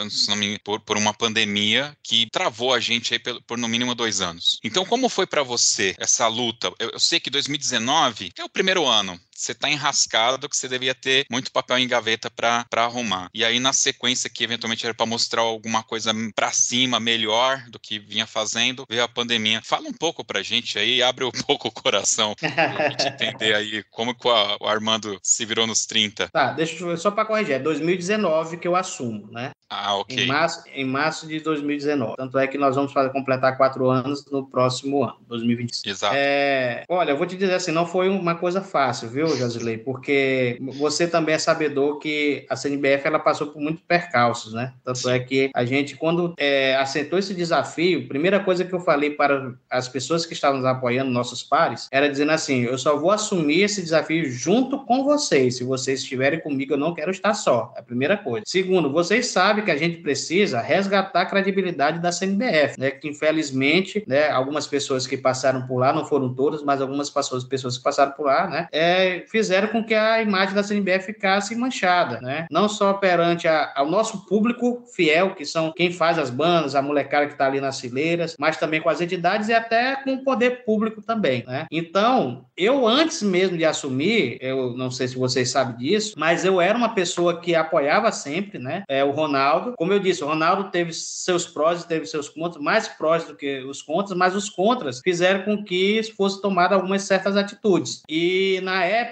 por, 0.63 0.79
por 0.81 0.97
uma 0.97 1.13
pandemia 1.13 1.95
que 2.03 2.27
travou 2.29 2.73
a 2.73 2.79
gente 2.79 3.13
aí 3.13 3.19
por, 3.19 3.41
por 3.43 3.57
no 3.57 3.67
mínimo 3.67 3.95
dois 3.95 4.21
anos. 4.21 4.59
Então, 4.63 4.85
como 4.85 5.09
foi 5.09 5.25
para 5.25 5.43
você 5.43 5.95
essa 5.97 6.27
luta? 6.27 6.71
Eu, 6.79 6.91
eu 6.91 6.99
sei 6.99 7.19
que 7.19 7.29
2019 7.29 8.31
é 8.37 8.43
o 8.43 8.49
primeiro 8.49 8.85
ano, 8.85 9.19
você 9.35 9.53
tá 9.53 9.69
enrascado 9.69 10.47
que 10.47 10.55
você 10.55 10.67
devia 10.67 10.95
ter 10.95 11.25
muito 11.29 11.51
papel 11.51 11.77
em 11.77 11.87
gaveta 11.87 12.31
para 12.31 12.65
arrumar. 12.73 13.29
E 13.33 13.43
aí, 13.43 13.59
na 13.59 13.73
sequência, 13.73 14.29
que 14.29 14.43
eventualmente 14.43 14.85
era 14.85 14.93
para 14.93 15.05
mostrar 15.05 15.41
alguma 15.41 15.83
coisa 15.83 16.13
para 16.33 16.51
cima, 16.51 16.99
melhor 16.99 17.63
do 17.69 17.79
que 17.79 17.99
vinha 17.99 18.25
fazendo, 18.25 18.85
veio 18.89 19.03
a 19.03 19.07
pandemia. 19.07 19.61
Fala 19.63 19.87
um 19.87 19.93
pouco 19.93 20.23
pra 20.23 20.41
gente 20.41 20.79
aí, 20.79 21.03
abre 21.03 21.25
um 21.25 21.31
pouco 21.45 21.67
o 21.67 21.71
coração 21.71 22.33
pra 22.39 22.89
gente 22.89 23.07
entender 23.07 23.53
aí 23.53 23.83
como 23.91 24.15
que 24.15 24.27
o 24.27 24.67
Armando 24.67 25.19
se 25.21 25.45
virou 25.45 25.67
nos 25.67 25.85
30. 25.85 26.29
Tá, 26.29 26.53
deixa 26.53 26.83
eu 26.83 26.97
só 26.97 27.11
para 27.11 27.25
corrigir, 27.25 27.55
é 27.55 27.59
2019 27.59 28.57
que 28.57 28.67
eu 28.67 28.75
assumo, 28.75 29.29
né? 29.31 29.51
Ah, 29.69 29.95
ok. 29.95 30.23
Em 30.23 30.27
março, 30.27 30.63
em 30.73 30.85
março 30.85 31.27
de 31.27 31.39
2019. 31.39 32.15
Tanto 32.17 32.37
é 32.37 32.47
que 32.47 32.57
nós 32.57 32.75
vamos 32.75 32.93
fazer, 32.93 33.09
completar 33.09 33.57
quatro 33.57 33.89
anos 33.89 34.25
no 34.31 34.45
próximo 34.45 35.03
ano, 35.03 35.17
2025. 35.27 35.89
Exato. 35.89 36.15
É, 36.15 36.83
olha, 36.87 37.11
eu 37.11 37.17
vou 37.17 37.25
te 37.25 37.35
dizer 37.35 37.55
assim, 37.55 37.71
não 37.71 37.85
foi 37.85 38.07
uma 38.07 38.35
coisa 38.35 38.61
fácil, 38.61 39.09
viu, 39.09 39.24
Josilei? 39.29 39.77
Porque 39.77 40.57
você 40.77 41.07
também 41.07 41.35
é 41.35 41.39
sabedor 41.39 41.99
que 41.99 42.45
a 42.49 42.55
CNBF 42.55 43.07
ela 43.07 43.19
passou 43.19 43.47
por 43.47 43.61
muitos 43.61 43.83
percalços, 43.87 44.53
né? 44.53 44.73
Tanto 44.83 45.09
é 45.09 45.19
que 45.19 45.49
a 45.53 45.63
gente, 45.65 45.95
quando 45.95 46.33
é, 46.37 46.75
aceitou 46.75 47.17
esse 47.17 47.33
desafio, 47.33 48.07
primeira 48.07 48.39
coisa 48.39 48.63
que 48.63 48.73
eu 48.73 48.79
falei 48.79 49.11
para 49.11 49.53
as 49.69 49.87
pessoas 49.87 50.25
que 50.25 50.33
estavam 50.33 50.57
nos 50.57 50.67
apoiando, 50.67 51.11
nossos 51.11 51.43
pares, 51.43 51.87
era 51.91 52.09
dizendo 52.09 52.31
assim: 52.31 52.63
eu 52.63 52.77
só 52.77 52.97
vou 52.97 53.11
assumir 53.11 53.61
esse 53.61 53.81
desafio 53.81 54.29
junto 54.31 54.85
com 54.85 55.03
vocês. 55.03 55.57
Se 55.57 55.63
vocês 55.63 56.01
estiverem 56.01 56.39
comigo, 56.39 56.73
eu 56.73 56.77
não 56.77 56.93
quero 56.93 57.11
estar 57.11 57.33
só. 57.33 57.73
É 57.75 57.79
a 57.79 57.83
primeira 57.83 58.17
coisa. 58.17 58.43
Segundo, 58.47 58.91
vocês 58.91 59.27
sabem 59.27 59.63
que 59.63 59.71
a 59.71 59.77
gente 59.77 59.97
precisa 59.97 60.61
resgatar 60.61 61.21
a 61.21 61.25
credibilidade 61.25 61.99
da 61.99 62.11
CNBF, 62.11 62.79
né? 62.79 62.91
Que 62.91 63.07
infelizmente, 63.07 64.03
né, 64.07 64.29
algumas 64.29 64.67
pessoas 64.67 65.07
que 65.07 65.17
passaram 65.17 65.65
por 65.67 65.77
lá, 65.77 65.93
não 65.93 66.05
foram 66.05 66.33
todas, 66.33 66.63
mas 66.63 66.81
algumas 66.81 67.09
pessoas, 67.09 67.43
pessoas 67.43 67.77
que 67.77 67.83
passaram 67.83 68.11
por 68.11 68.25
lá, 68.25 68.47
né, 68.47 68.67
é, 68.71 69.14
fizeram 69.27 69.67
com 69.69 69.83
que 69.83 69.93
a 69.93 70.21
imagem 70.21 70.55
da 70.55 70.63
CNBF 70.63 71.05
ficasse 71.05 71.55
manchada, 71.55 72.19
né? 72.21 72.47
Não 72.49 72.67
só 72.67 72.93
perante 72.93 73.47
a, 73.47 73.71
ao 73.75 73.87
nosso 73.87 74.25
público 74.25 74.83
fiel, 74.95 75.35
que 75.35 75.45
são 75.45 75.71
quem 75.71 75.91
faz 75.91 76.17
as 76.17 76.29
bandas, 76.29 76.75
a 76.75 76.81
molecada 76.81 77.27
que 77.27 77.33
está 77.33 77.45
ali 77.45 77.61
nas 77.61 77.79
fileiras, 77.79 78.35
mas 78.39 78.57
também 78.57 78.81
com 78.81 78.89
as 78.89 79.01
entidades 79.01 79.49
e 79.49 79.53
até 79.53 79.95
com 80.03 80.13
o 80.13 80.23
poder 80.23 80.63
público 80.65 81.01
também, 81.01 81.43
né? 81.45 81.65
Então, 81.71 82.45
eu 82.57 82.87
antes 82.87 83.21
mesmo 83.21 83.57
de 83.57 83.65
assumir, 83.65 84.37
eu 84.41 84.75
não 84.75 84.91
sei 84.91 85.07
se 85.07 85.17
vocês 85.17 85.49
sabem 85.49 85.77
disso, 85.77 86.13
mas 86.17 86.45
eu 86.45 86.61
era 86.61 86.77
uma 86.77 86.93
pessoa 86.93 87.39
que 87.39 87.55
apoiava 87.55 88.11
sempre, 88.11 88.59
né? 88.59 88.83
É, 88.87 89.03
o 89.03 89.11
Ronaldo, 89.11 89.73
como 89.77 89.93
eu 89.93 89.99
disse, 89.99 90.23
o 90.23 90.27
Ronaldo 90.27 90.69
teve 90.71 90.93
seus 90.93 91.45
prós 91.45 91.81
e 91.81 91.87
teve 91.87 92.05
seus 92.05 92.29
contras, 92.29 92.63
mais 92.63 92.87
prós 92.87 93.25
do 93.25 93.35
que 93.35 93.59
os 93.61 93.81
contras, 93.81 94.17
mas 94.17 94.35
os 94.35 94.49
contras 94.49 94.99
fizeram 95.03 95.43
com 95.43 95.63
que 95.63 96.01
fosse 96.15 96.41
tomada 96.41 96.75
algumas 96.75 97.03
certas 97.03 97.37
atitudes. 97.37 98.01
E 98.09 98.59
na 98.63 98.83
época, 98.83 99.04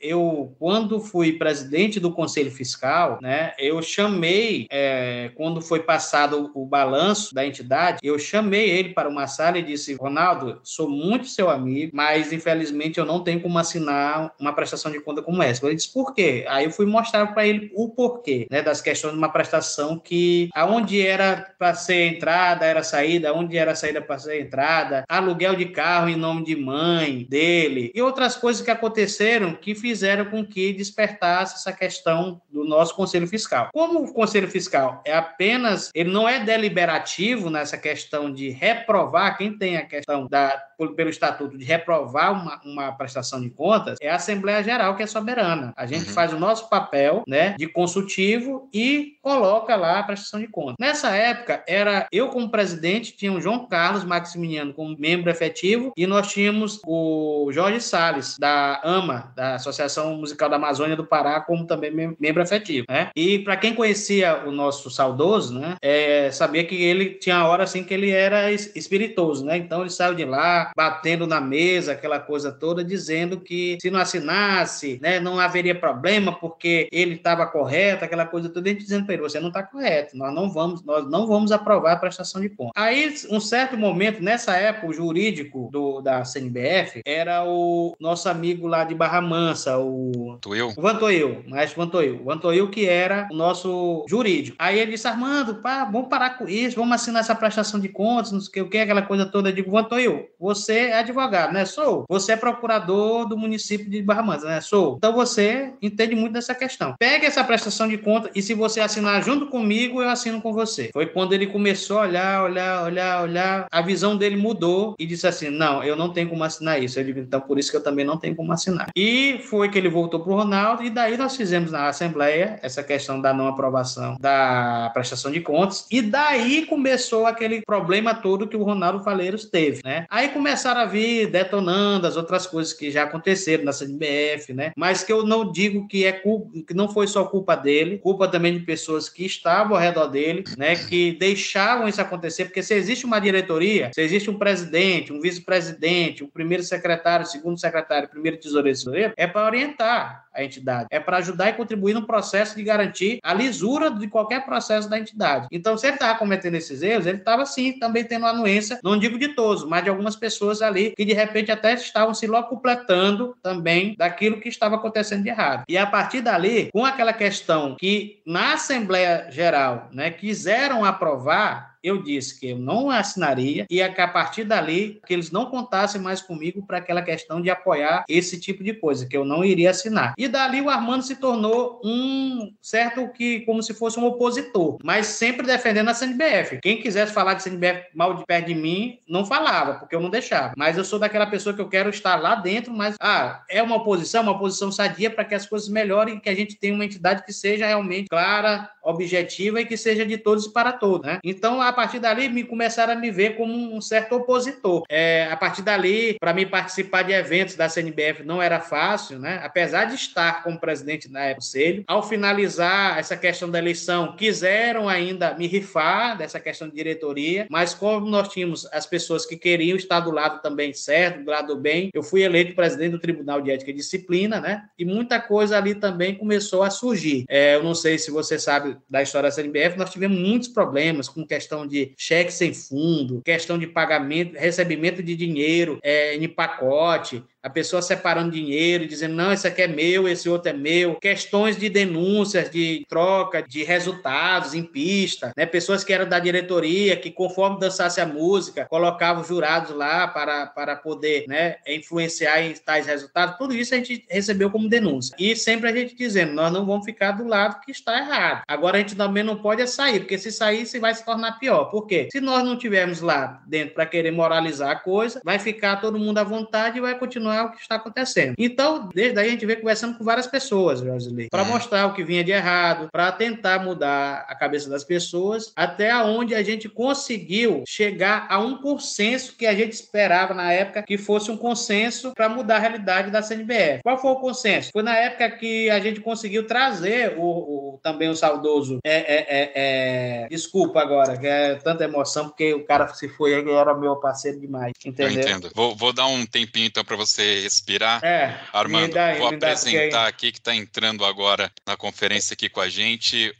eu, 0.00 0.54
quando 0.58 1.00
fui 1.00 1.32
presidente 1.32 2.00
do 2.00 2.12
Conselho 2.12 2.50
Fiscal, 2.50 3.18
né, 3.22 3.52
eu 3.58 3.80
chamei, 3.82 4.66
é, 4.70 5.30
quando 5.34 5.60
foi 5.60 5.80
passado 5.80 6.50
o 6.54 6.66
balanço 6.66 7.34
da 7.34 7.46
entidade, 7.46 7.98
eu 8.02 8.18
chamei 8.18 8.68
ele 8.68 8.90
para 8.90 9.08
uma 9.08 9.26
sala 9.26 9.58
e 9.58 9.62
disse: 9.62 9.94
Ronaldo, 9.94 10.60
sou 10.62 10.88
muito 10.88 11.26
seu 11.26 11.48
amigo, 11.48 11.92
mas 11.94 12.32
infelizmente 12.32 12.98
eu 12.98 13.04
não 13.04 13.22
tenho 13.22 13.40
como 13.40 13.58
assinar 13.58 14.32
uma 14.38 14.52
prestação 14.52 14.90
de 14.90 15.00
conta 15.00 15.22
como 15.22 15.42
essa. 15.42 15.64
Ele 15.66 15.76
disse: 15.76 15.92
por 15.92 16.14
quê? 16.14 16.44
Aí 16.48 16.64
eu 16.64 16.70
fui 16.70 16.86
mostrar 16.86 17.26
para 17.28 17.46
ele 17.46 17.70
o 17.74 17.88
porquê 17.88 18.46
né, 18.50 18.62
das 18.62 18.80
questões 18.80 19.12
de 19.12 19.18
uma 19.18 19.28
prestação 19.28 19.98
que, 19.98 20.48
aonde 20.54 21.04
era 21.04 21.54
para 21.58 21.74
ser 21.74 22.06
entrada, 22.06 22.66
era 22.66 22.82
saída, 22.82 23.30
aonde 23.30 23.56
era 23.56 23.74
saída 23.74 24.00
para 24.00 24.18
ser 24.18 24.40
entrada, 24.40 25.04
aluguel 25.08 25.54
de 25.54 25.66
carro 25.66 26.08
em 26.08 26.16
nome 26.16 26.44
de 26.44 26.56
mãe 26.56 27.26
dele 27.28 27.92
e 27.94 28.02
outras 28.02 28.36
coisas 28.36 28.62
que 28.62 28.70
aconteceram 28.70 29.31
que 29.60 29.74
fizeram 29.74 30.26
com 30.26 30.44
que 30.44 30.72
despertasse 30.72 31.54
essa 31.54 31.72
questão 31.72 32.40
do 32.50 32.64
nosso 32.64 32.94
Conselho 32.94 33.26
Fiscal. 33.26 33.68
Como 33.72 34.04
o 34.04 34.12
Conselho 34.12 34.48
Fiscal 34.48 35.02
é 35.06 35.14
apenas, 35.14 35.90
ele 35.94 36.10
não 36.10 36.28
é 36.28 36.44
deliberativo 36.44 37.50
nessa 37.50 37.76
questão 37.76 38.32
de 38.32 38.50
reprovar, 38.50 39.36
quem 39.36 39.56
tem 39.56 39.76
a 39.76 39.86
questão 39.86 40.26
da 40.26 40.62
pelo 40.90 41.10
estatuto 41.10 41.56
de 41.56 41.64
reprovar 41.64 42.32
uma, 42.32 42.60
uma 42.64 42.92
prestação 42.92 43.40
de 43.40 43.50
contas, 43.50 43.98
é 44.00 44.10
a 44.10 44.16
Assembleia 44.16 44.62
Geral 44.62 44.96
que 44.96 45.02
é 45.02 45.06
soberana. 45.06 45.72
A 45.76 45.86
gente 45.86 46.08
uhum. 46.08 46.14
faz 46.14 46.32
o 46.32 46.38
nosso 46.38 46.68
papel, 46.68 47.22
né, 47.26 47.54
de 47.58 47.66
consultivo 47.66 48.68
e 48.72 49.16
coloca 49.22 49.76
lá 49.76 50.00
a 50.00 50.02
prestação 50.02 50.40
de 50.40 50.48
contas. 50.48 50.76
Nessa 50.78 51.10
época, 51.10 51.62
era 51.66 52.06
eu 52.12 52.28
como 52.28 52.50
presidente, 52.50 53.16
tinha 53.16 53.32
o 53.32 53.40
João 53.40 53.66
Carlos 53.66 54.04
Maximiliano 54.04 54.72
como 54.74 54.96
membro 54.98 55.30
efetivo 55.30 55.92
e 55.96 56.06
nós 56.06 56.30
tínhamos 56.30 56.80
o 56.86 57.50
Jorge 57.52 57.80
Sales 57.80 58.36
da 58.38 58.80
AMA, 58.82 59.32
da 59.36 59.54
Associação 59.54 60.16
Musical 60.16 60.48
da 60.48 60.56
Amazônia 60.56 60.96
do 60.96 61.04
Pará, 61.04 61.40
como 61.40 61.66
também 61.66 62.16
membro 62.18 62.42
efetivo, 62.42 62.86
né? 62.88 63.10
E 63.14 63.38
para 63.40 63.56
quem 63.56 63.74
conhecia 63.74 64.42
o 64.46 64.50
nosso 64.50 64.90
saudoso, 64.90 65.58
né, 65.58 65.76
é, 65.80 66.30
sabia 66.30 66.64
que 66.64 66.74
ele 66.74 67.10
tinha 67.14 67.46
hora 67.46 67.64
assim 67.64 67.84
que 67.84 67.94
ele 67.94 68.10
era 68.10 68.50
espirituoso, 68.50 69.44
né? 69.44 69.56
Então 69.56 69.82
ele 69.82 69.90
saiu 69.90 70.14
de 70.14 70.24
lá 70.24 70.71
batendo 70.76 71.26
na 71.26 71.40
mesa, 71.40 71.92
aquela 71.92 72.18
coisa 72.18 72.52
toda, 72.52 72.84
dizendo 72.84 73.40
que 73.40 73.78
se 73.80 73.90
não 73.90 74.00
assinasse, 74.00 74.98
né, 75.02 75.20
não 75.20 75.38
haveria 75.38 75.74
problema 75.74 76.32
porque 76.32 76.88
ele 76.92 77.14
estava 77.14 77.46
correto, 77.46 78.04
aquela 78.04 78.26
coisa 78.26 78.48
toda, 78.48 78.68
gente 78.68 78.82
dizendo 78.82 79.04
para 79.04 79.14
ele, 79.14 79.22
você 79.22 79.40
não 79.40 79.48
está 79.48 79.62
correto, 79.62 80.16
nós 80.16 80.34
não 80.34 80.50
vamos, 80.50 80.82
nós 80.84 81.08
não 81.08 81.26
vamos 81.26 81.52
aprovar 81.52 81.92
a 81.92 81.96
prestação 81.96 82.40
de 82.40 82.48
contas. 82.48 82.72
Aí, 82.76 83.14
um 83.30 83.40
certo 83.40 83.76
momento, 83.76 84.22
nessa 84.22 84.56
época, 84.56 84.88
o 84.88 84.92
jurídico 84.92 85.68
do, 85.70 86.00
da 86.00 86.24
CNBF 86.24 87.02
era 87.06 87.44
o 87.44 87.94
nosso 88.00 88.28
amigo 88.28 88.66
lá 88.66 88.84
de 88.84 88.94
Barra 88.94 89.20
Mansa, 89.20 89.78
o... 89.78 90.32
Vantoil? 90.32 90.72
O 90.76 90.82
Vantoil, 90.82 91.44
maestro 91.46 91.82
Vantoil. 91.82 92.20
O 92.20 92.24
Vantoil 92.24 92.70
que 92.70 92.86
era 92.86 93.28
o 93.30 93.36
nosso 93.36 94.04
jurídico. 94.08 94.56
Aí 94.58 94.78
ele 94.78 94.92
disse, 94.92 95.06
Armando, 95.06 95.56
pá, 95.56 95.84
vamos 95.84 96.08
parar 96.08 96.38
com 96.38 96.48
isso, 96.48 96.76
vamos 96.76 96.94
assinar 96.94 97.20
essa 97.20 97.34
prestação 97.34 97.80
de 97.80 97.88
contas, 97.88 98.32
não 98.32 98.40
sei 98.40 98.62
o 98.62 98.68
que, 98.68 98.78
aquela 98.78 99.02
coisa 99.02 99.26
toda. 99.26 99.50
Eu 99.50 99.54
digo, 99.54 99.70
Vantoil, 99.70 100.28
você 100.38 100.51
você 100.54 100.74
é 100.74 100.98
advogado, 100.98 101.52
né? 101.52 101.64
Sou. 101.64 102.04
Você 102.08 102.32
é 102.32 102.36
procurador 102.36 103.26
do 103.26 103.36
município 103.36 103.88
de 103.88 104.02
Barra 104.02 104.22
Mansa, 104.22 104.46
né? 104.46 104.60
Sou. 104.60 104.96
Então 104.96 105.12
você 105.12 105.72
entende 105.80 106.14
muito 106.14 106.34
dessa 106.34 106.54
questão. 106.54 106.94
Pegue 106.98 107.26
essa 107.26 107.42
prestação 107.42 107.88
de 107.88 107.96
conta 107.96 108.30
e 108.34 108.42
se 108.42 108.52
você 108.52 108.80
assinar 108.80 109.22
junto 109.24 109.46
comigo, 109.46 110.02
eu 110.02 110.08
assino 110.08 110.40
com 110.40 110.52
você. 110.52 110.90
Foi 110.92 111.06
quando 111.06 111.32
ele 111.32 111.46
começou 111.46 111.98
a 111.98 112.02
olhar, 112.02 112.44
olhar, 112.44 112.84
olhar, 112.84 113.22
olhar. 113.22 113.66
A 113.70 113.80
visão 113.80 114.16
dele 114.16 114.36
mudou 114.36 114.94
e 114.98 115.06
disse 115.06 115.26
assim: 115.26 115.48
Não, 115.48 115.82
eu 115.82 115.96
não 115.96 116.12
tenho 116.12 116.28
como 116.28 116.44
assinar 116.44 116.82
isso. 116.82 117.00
Eu 117.00 117.08
então 117.08 117.40
por 117.40 117.58
isso 117.58 117.70
que 117.70 117.76
eu 117.76 117.82
também 117.82 118.04
não 118.04 118.18
tenho 118.18 118.36
como 118.36 118.52
assinar. 118.52 118.90
E 118.94 119.40
foi 119.48 119.70
que 119.70 119.78
ele 119.78 119.88
voltou 119.88 120.20
para 120.20 120.32
o 120.32 120.36
Ronaldo 120.36 120.84
e 120.84 120.90
daí 120.90 121.16
nós 121.16 121.36
fizemos 121.36 121.72
na 121.72 121.88
Assembleia 121.88 122.58
essa 122.62 122.82
questão 122.82 123.20
da 123.20 123.32
não 123.32 123.48
aprovação 123.48 124.16
da 124.20 124.90
prestação 124.92 125.30
de 125.30 125.40
contas 125.40 125.86
e 125.90 126.02
daí 126.02 126.66
começou 126.66 127.26
aquele 127.26 127.62
problema 127.62 128.14
todo 128.14 128.46
que 128.46 128.56
o 128.56 128.62
Ronaldo 128.62 129.02
Faleiros 129.02 129.46
teve, 129.46 129.80
né? 129.84 130.06
Aí 130.10 130.28
começou 130.28 130.41
começaram 130.42 130.80
a 130.80 130.86
vir 130.86 131.28
detonando 131.28 132.04
as 132.04 132.16
outras 132.16 132.48
coisas 132.48 132.72
que 132.72 132.90
já 132.90 133.04
aconteceram 133.04 133.62
na 133.62 133.72
CNBF, 133.72 134.52
né? 134.52 134.72
Mas 134.76 135.04
que 135.04 135.12
eu 135.12 135.24
não 135.24 135.52
digo 135.52 135.86
que 135.86 136.04
é 136.04 136.10
culpa, 136.10 136.50
que 136.66 136.74
não 136.74 136.88
foi 136.88 137.06
só 137.06 137.24
culpa 137.24 137.54
dele, 137.54 137.98
culpa 137.98 138.26
também 138.26 138.58
de 138.58 138.64
pessoas 138.64 139.08
que 139.08 139.24
estavam 139.24 139.76
ao 139.76 139.80
redor 139.80 140.08
dele, 140.08 140.42
né? 140.58 140.74
Que 140.74 141.12
deixavam 141.12 141.86
isso 141.86 142.00
acontecer, 142.00 142.46
porque 142.46 142.60
se 142.60 142.74
existe 142.74 143.06
uma 143.06 143.20
diretoria, 143.20 143.92
se 143.94 144.02
existe 144.02 144.28
um 144.28 144.36
presidente, 144.36 145.12
um 145.12 145.20
vice-presidente, 145.20 146.24
um 146.24 146.28
primeiro 146.28 146.64
secretário, 146.64 147.24
segundo 147.24 147.60
secretário, 147.60 148.08
primeiro 148.08 148.36
tesoureiro, 148.36 149.12
é 149.16 149.28
para 149.28 149.46
orientar 149.46 150.24
a 150.34 150.42
entidade, 150.42 150.88
é 150.90 150.98
para 150.98 151.18
ajudar 151.18 151.50
e 151.50 151.52
contribuir 151.54 151.94
no 151.94 152.06
processo 152.06 152.56
de 152.56 152.62
garantir 152.62 153.18
a 153.22 153.34
lisura 153.34 153.90
de 153.90 154.08
qualquer 154.08 154.44
processo 154.44 154.88
da 154.88 154.98
entidade. 154.98 155.46
Então, 155.50 155.76
se 155.76 155.86
ele 155.86 155.94
estava 155.94 156.18
cometendo 156.18 156.54
esses 156.54 156.82
erros, 156.82 157.06
ele 157.06 157.18
estava 157.18 157.44
sim 157.46 157.78
também 157.78 158.04
tendo 158.04 158.26
anuência, 158.26 158.78
não 158.82 158.98
digo 158.98 159.18
de 159.18 159.28
todos, 159.28 159.64
mas 159.64 159.84
de 159.84 159.90
algumas 159.90 160.16
pessoas 160.16 160.62
ali 160.62 160.92
que 160.96 161.04
de 161.04 161.12
repente 161.12 161.50
até 161.50 161.74
estavam 161.74 162.14
se 162.14 162.26
locupletando 162.26 163.36
também 163.42 163.94
daquilo 163.96 164.40
que 164.40 164.48
estava 164.48 164.76
acontecendo 164.76 165.22
de 165.22 165.28
errado. 165.28 165.64
E 165.68 165.76
a 165.76 165.86
partir 165.86 166.20
dali, 166.20 166.70
com 166.72 166.84
aquela 166.84 167.12
questão 167.12 167.76
que 167.78 168.20
na 168.26 168.54
Assembleia 168.54 169.28
Geral, 169.30 169.88
né, 169.92 170.10
quiseram 170.10 170.84
aprovar 170.84 171.71
eu 171.82 172.02
disse 172.02 172.38
que 172.38 172.50
eu 172.50 172.58
não 172.58 172.90
assinaria 172.90 173.66
e 173.68 173.82
que 173.88 174.00
a 174.00 174.08
partir 174.08 174.44
dali 174.44 175.00
que 175.06 175.12
eles 175.12 175.30
não 175.30 175.46
contassem 175.46 176.00
mais 176.00 176.22
comigo 176.22 176.64
para 176.64 176.78
aquela 176.78 177.02
questão 177.02 177.40
de 177.40 177.50
apoiar 177.50 178.04
esse 178.08 178.40
tipo 178.40 178.62
de 178.62 178.72
coisa, 178.72 179.06
que 179.06 179.16
eu 179.16 179.24
não 179.24 179.44
iria 179.44 179.70
assinar. 179.70 180.14
E 180.16 180.28
dali 180.28 180.60
o 180.60 180.70
Armando 180.70 181.02
se 181.02 181.16
tornou 181.16 181.80
um 181.84 182.52
certo 182.60 183.08
que, 183.08 183.40
como 183.40 183.62
se 183.62 183.74
fosse 183.74 183.98
um 183.98 184.04
opositor, 184.04 184.78
mas 184.82 185.06
sempre 185.06 185.46
defendendo 185.46 185.88
a 185.88 185.94
CNBF. 185.94 186.60
Quem 186.62 186.80
quisesse 186.80 187.12
falar 187.12 187.34
de 187.34 187.42
CNBF 187.42 187.88
mal 187.94 188.14
de 188.14 188.24
perto 188.24 188.46
de 188.46 188.54
mim, 188.54 188.98
não 189.08 189.24
falava, 189.24 189.74
porque 189.74 189.94
eu 189.94 190.00
não 190.00 190.10
deixava. 190.10 190.54
Mas 190.56 190.76
eu 190.76 190.84
sou 190.84 190.98
daquela 190.98 191.26
pessoa 191.26 191.54
que 191.54 191.60
eu 191.60 191.68
quero 191.68 191.90
estar 191.90 192.16
lá 192.16 192.34
dentro, 192.34 192.72
mas 192.72 192.96
ah, 193.00 193.42
é 193.48 193.62
uma 193.62 193.76
oposição, 193.76 194.22
uma 194.22 194.32
oposição 194.32 194.70
sadia 194.70 195.10
para 195.10 195.24
que 195.24 195.34
as 195.34 195.46
coisas 195.46 195.68
melhorem 195.68 196.16
e 196.16 196.20
que 196.20 196.28
a 196.28 196.34
gente 196.34 196.56
tenha 196.56 196.74
uma 196.74 196.84
entidade 196.84 197.24
que 197.24 197.32
seja 197.32 197.66
realmente 197.66 198.08
clara, 198.08 198.70
objetiva 198.82 199.60
e 199.60 199.66
que 199.66 199.76
seja 199.76 200.04
de 200.04 200.18
todos 200.18 200.46
e 200.46 200.52
para 200.52 200.72
todos, 200.72 201.06
né? 201.06 201.20
Então, 201.24 201.60
a 201.60 201.71
partir 201.72 201.98
dali, 201.98 202.28
me 202.28 202.44
começaram 202.44 202.92
a 202.92 202.96
me 202.96 203.10
ver 203.10 203.36
como 203.36 203.52
um 203.52 203.80
certo 203.80 204.16
opositor. 204.16 204.82
É, 204.88 205.28
a 205.30 205.36
partir 205.36 205.62
dali, 205.62 206.16
para 206.18 206.32
mim 206.32 206.46
participar 206.46 207.02
de 207.02 207.12
eventos 207.12 207.54
da 207.54 207.68
CNBF 207.68 208.22
não 208.24 208.40
era 208.42 208.60
fácil, 208.60 209.18
né? 209.18 209.40
Apesar 209.44 209.84
de 209.84 209.94
estar 209.94 210.42
como 210.42 210.58
presidente 210.58 211.10
na 211.10 211.20
época 211.20 211.42
Conselho, 211.42 211.84
ao 211.88 212.08
finalizar 212.08 212.98
essa 212.98 213.16
questão 213.16 213.50
da 213.50 213.58
eleição, 213.58 214.14
quiseram 214.16 214.88
ainda 214.88 215.34
me 215.34 215.48
rifar 215.48 216.16
dessa 216.16 216.38
questão 216.38 216.68
de 216.68 216.74
diretoria, 216.74 217.46
mas 217.50 217.74
como 217.74 218.08
nós 218.08 218.28
tínhamos 218.28 218.64
as 218.72 218.86
pessoas 218.86 219.26
que 219.26 219.36
queriam 219.36 219.76
estar 219.76 220.00
do 220.00 220.12
lado 220.12 220.40
também 220.40 220.72
certo, 220.72 221.24
do 221.24 221.30
lado 221.30 221.56
bem, 221.56 221.90
eu 221.92 222.02
fui 222.02 222.22
eleito 222.22 222.54
presidente 222.54 222.92
do 222.92 223.00
Tribunal 223.00 223.40
de 223.40 223.50
Ética 223.50 223.70
e 223.70 223.74
Disciplina, 223.74 224.40
né? 224.40 224.64
E 224.78 224.84
muita 224.84 225.20
coisa 225.20 225.56
ali 225.56 225.74
também 225.74 226.14
começou 226.14 226.62
a 226.62 226.70
surgir. 226.70 227.24
É, 227.28 227.56
eu 227.56 227.64
não 227.64 227.74
sei 227.74 227.98
se 227.98 228.10
você 228.10 228.38
sabe 228.38 228.76
da 228.88 229.02
história 229.02 229.28
da 229.28 229.34
CNBF, 229.34 229.76
nós 229.76 229.90
tivemos 229.90 230.18
muitos 230.18 230.48
problemas 230.48 231.08
com 231.08 231.26
questão 231.26 231.61
de 231.66 231.92
cheque 231.96 232.32
sem 232.32 232.52
fundo, 232.52 233.22
questão 233.22 233.58
de 233.58 233.66
pagamento, 233.66 234.36
recebimento 234.36 235.02
de 235.02 235.16
dinheiro 235.16 235.78
é, 235.82 236.16
em 236.16 236.28
pacote, 236.28 237.22
a 237.42 237.50
pessoa 237.50 237.82
separando 237.82 238.30
dinheiro, 238.30 238.86
dizendo, 238.86 239.14
não, 239.14 239.32
esse 239.32 239.46
aqui 239.46 239.62
é 239.62 239.66
meu, 239.66 240.08
esse 240.08 240.28
outro 240.28 240.50
é 240.50 240.52
meu, 240.52 240.94
questões 240.96 241.56
de 241.56 241.68
denúncias, 241.68 242.48
de 242.50 242.86
troca 242.88 243.42
de 243.42 243.64
resultados 243.64 244.54
em 244.54 244.62
pista, 244.62 245.32
né? 245.36 245.44
pessoas 245.44 245.82
que 245.82 245.92
eram 245.92 246.08
da 246.08 246.18
diretoria, 246.18 246.96
que 246.96 247.10
conforme 247.10 247.58
dançasse 247.58 248.00
a 248.00 248.06
música, 248.06 248.66
colocavam 248.66 249.24
jurados 249.24 249.74
lá 249.74 250.06
para, 250.06 250.46
para 250.46 250.76
poder 250.76 251.26
né, 251.26 251.56
influenciar 251.66 252.42
em 252.42 252.54
tais 252.54 252.86
resultados, 252.86 253.36
tudo 253.36 253.54
isso 253.54 253.74
a 253.74 253.78
gente 253.78 254.04
recebeu 254.08 254.50
como 254.50 254.68
denúncia. 254.68 255.14
E 255.18 255.34
sempre 255.34 255.68
a 255.68 255.74
gente 255.74 255.96
dizendo, 255.96 256.32
nós 256.32 256.52
não 256.52 256.64
vamos 256.64 256.84
ficar 256.84 257.12
do 257.12 257.26
lado 257.26 257.60
que 257.60 257.72
está 257.72 257.98
errado. 257.98 258.42
Agora 258.46 258.76
a 258.76 258.80
gente 258.80 258.94
também 258.94 259.22
não 259.22 259.36
pode 259.36 259.62
é 259.62 259.66
sair, 259.66 260.00
porque 260.00 260.18
se 260.18 260.30
sair, 260.30 260.66
se 260.66 260.78
vai 260.78 260.94
se 260.94 261.04
tornar 261.04 261.38
pior. 261.38 261.66
Por 261.66 261.86
quê? 261.86 262.08
Se 262.10 262.20
nós 262.20 262.44
não 262.44 262.56
tivermos 262.56 263.00
lá 263.00 263.42
dentro 263.46 263.74
para 263.74 263.86
querer 263.86 264.10
moralizar 264.10 264.70
a 264.70 264.76
coisa, 264.76 265.20
vai 265.24 265.38
ficar 265.38 265.80
todo 265.80 265.98
mundo 265.98 266.18
à 266.18 266.24
vontade 266.24 266.78
e 266.78 266.80
vai 266.80 266.98
continuar 266.98 267.31
não 267.32 267.38
é 267.38 267.42
o 267.42 267.50
que 267.50 267.60
está 267.60 267.76
acontecendo. 267.76 268.34
Então, 268.38 268.88
desde 268.94 269.18
aí 269.18 269.28
a 269.28 269.30
gente 269.30 269.46
vem 269.46 269.56
conversando 269.56 269.96
com 269.96 270.04
várias 270.04 270.26
pessoas, 270.26 270.80
Josilei, 270.80 271.28
para 271.30 271.44
mostrar 271.44 271.86
o 271.86 271.94
que 271.94 272.04
vinha 272.04 272.22
de 272.22 272.30
errado, 272.30 272.88
para 272.92 273.10
tentar 273.10 273.64
mudar 273.64 274.26
a 274.28 274.34
cabeça 274.34 274.68
das 274.68 274.84
pessoas, 274.84 275.52
até 275.56 275.94
onde 275.96 276.34
a 276.34 276.42
gente 276.42 276.68
conseguiu 276.68 277.64
chegar 277.66 278.26
a 278.28 278.38
um 278.38 278.58
consenso 278.58 279.36
que 279.36 279.46
a 279.46 279.54
gente 279.54 279.72
esperava 279.72 280.34
na 280.34 280.52
época 280.52 280.82
que 280.82 280.98
fosse 280.98 281.30
um 281.30 281.36
consenso 281.36 282.12
para 282.14 282.28
mudar 282.28 282.56
a 282.56 282.58
realidade 282.58 283.10
da 283.10 283.22
CNBF. 283.22 283.82
Qual 283.82 283.98
foi 283.98 284.10
o 284.10 284.16
consenso? 284.16 284.70
Foi 284.72 284.82
na 284.82 284.96
época 284.96 285.30
que 285.30 285.70
a 285.70 285.80
gente 285.80 286.00
conseguiu 286.00 286.46
trazer 286.46 287.14
o, 287.16 287.22
o 287.22 287.80
também 287.82 288.08
o 288.08 288.14
saudoso. 288.14 288.78
É, 288.84 288.92
é, 288.92 289.26
é, 289.28 289.52
é, 289.54 290.28
desculpa 290.28 290.80
agora, 290.80 291.16
que 291.16 291.26
é 291.26 291.54
tanta 291.56 291.84
emoção, 291.84 292.28
porque 292.28 292.52
o 292.52 292.64
cara 292.64 292.88
se 292.88 293.08
foi, 293.08 293.32
ele 293.32 293.50
era 293.50 293.74
meu 293.74 293.96
parceiro 293.96 294.40
demais. 294.40 294.72
Entendeu? 294.84 295.12
Eu 295.12 295.20
entendo. 295.20 295.50
Vou, 295.54 295.74
vou 295.74 295.92
dar 295.92 296.06
um 296.06 296.26
tempinho 296.26 296.66
então 296.66 296.84
para 296.84 296.96
você 296.96 297.21
você 297.22 297.40
respirar. 297.40 298.04
É, 298.04 298.38
Armando, 298.52 298.92
dá, 298.92 299.14
vou 299.14 299.28
apresentar 299.28 300.06
aqui 300.06 300.32
que 300.32 300.38
está 300.38 300.54
entrando 300.54 301.04
agora 301.04 301.50
na 301.66 301.76
conferência 301.76 302.34
aqui 302.34 302.48
com 302.48 302.60
a 302.60 302.68
gente 302.68 303.34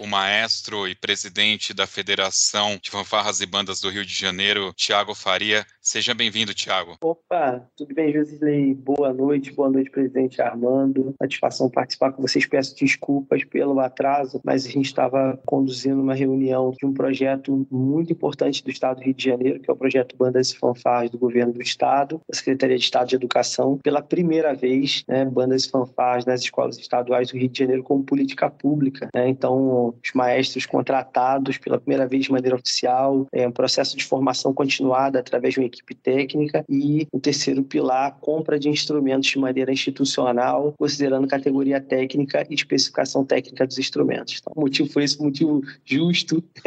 o 0.00 0.06
maestro 0.06 0.88
e 0.88 0.94
presidente 0.94 1.74
da 1.74 1.86
Federação 1.86 2.78
de 2.82 2.90
Fanfarras 2.90 3.42
e 3.42 3.46
Bandas 3.46 3.82
do 3.82 3.90
Rio 3.90 4.04
de 4.04 4.14
Janeiro, 4.14 4.72
Tiago 4.74 5.14
Faria. 5.14 5.64
Seja 5.78 6.14
bem-vindo, 6.14 6.54
Tiago. 6.54 6.96
Opa, 7.02 7.66
tudo 7.76 7.94
bem, 7.94 8.10
Josilei? 8.10 8.72
Boa 8.74 9.12
noite, 9.12 9.52
boa 9.52 9.68
noite, 9.68 9.90
presidente 9.90 10.40
Armando. 10.40 11.14
Satisfação 11.20 11.68
participar 11.68 12.12
com 12.12 12.22
vocês. 12.22 12.46
Peço 12.46 12.74
desculpas 12.74 13.44
pelo 13.44 13.78
atraso, 13.78 14.40
mas 14.42 14.64
a 14.64 14.70
gente 14.70 14.86
estava 14.86 15.38
conduzindo 15.44 16.00
uma 16.00 16.14
reunião 16.14 16.70
de 16.70 16.86
um 16.86 16.94
projeto 16.94 17.66
muito 17.70 18.12
importante 18.12 18.64
do 18.64 18.70
Estado 18.70 18.98
do 18.98 19.04
Rio 19.04 19.14
de 19.14 19.24
Janeiro, 19.24 19.60
que 19.60 19.70
é 19.70 19.72
o 19.72 19.76
projeto 19.76 20.16
Bandas 20.16 20.50
e 20.50 20.58
Fanfarras 20.58 21.10
do 21.10 21.18
Governo 21.18 21.52
do 21.52 21.60
Estado, 21.60 22.22
da 22.26 22.36
Secretaria 22.36 22.78
de 22.78 22.84
Estado 22.84 23.08
de 23.08 23.16
Educação. 23.16 23.78
Pela 23.82 24.00
primeira 24.00 24.54
vez, 24.54 25.04
né, 25.06 25.26
bandas 25.26 25.64
e 25.64 25.70
fanfarras 25.70 26.24
nas 26.24 26.40
escolas 26.40 26.78
estaduais 26.78 27.30
do 27.30 27.36
Rio 27.36 27.50
de 27.50 27.58
Janeiro 27.58 27.82
como 27.82 28.02
política 28.02 28.48
pública. 28.48 29.10
Né? 29.14 29.28
Então, 29.28 29.89
os 29.90 30.12
maestros 30.14 30.66
contratados 30.66 31.58
pela 31.58 31.78
primeira 31.78 32.06
vez 32.06 32.24
de 32.24 32.32
maneira 32.32 32.56
oficial, 32.56 33.26
é, 33.32 33.46
um 33.46 33.52
processo 33.52 33.96
de 33.96 34.04
formação 34.04 34.52
continuada 34.52 35.18
através 35.18 35.54
de 35.54 35.60
uma 35.60 35.66
equipe 35.66 35.94
técnica 35.94 36.64
e 36.68 37.06
o 37.12 37.20
terceiro 37.20 37.62
pilar, 37.62 38.16
compra 38.20 38.58
de 38.58 38.68
instrumentos 38.68 39.28
de 39.28 39.38
maneira 39.38 39.72
institucional, 39.72 40.74
considerando 40.78 41.26
categoria 41.26 41.80
técnica 41.80 42.46
e 42.48 42.54
especificação 42.54 43.24
técnica 43.24 43.66
dos 43.66 43.78
instrumentos. 43.78 44.38
Então, 44.40 44.52
o 44.56 44.60
motivo 44.60 44.88
foi 44.88 45.04
esse, 45.04 45.20
motivo 45.20 45.62
justo, 45.84 46.42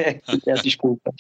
peço 0.45 0.63
desculpa. 0.63 1.13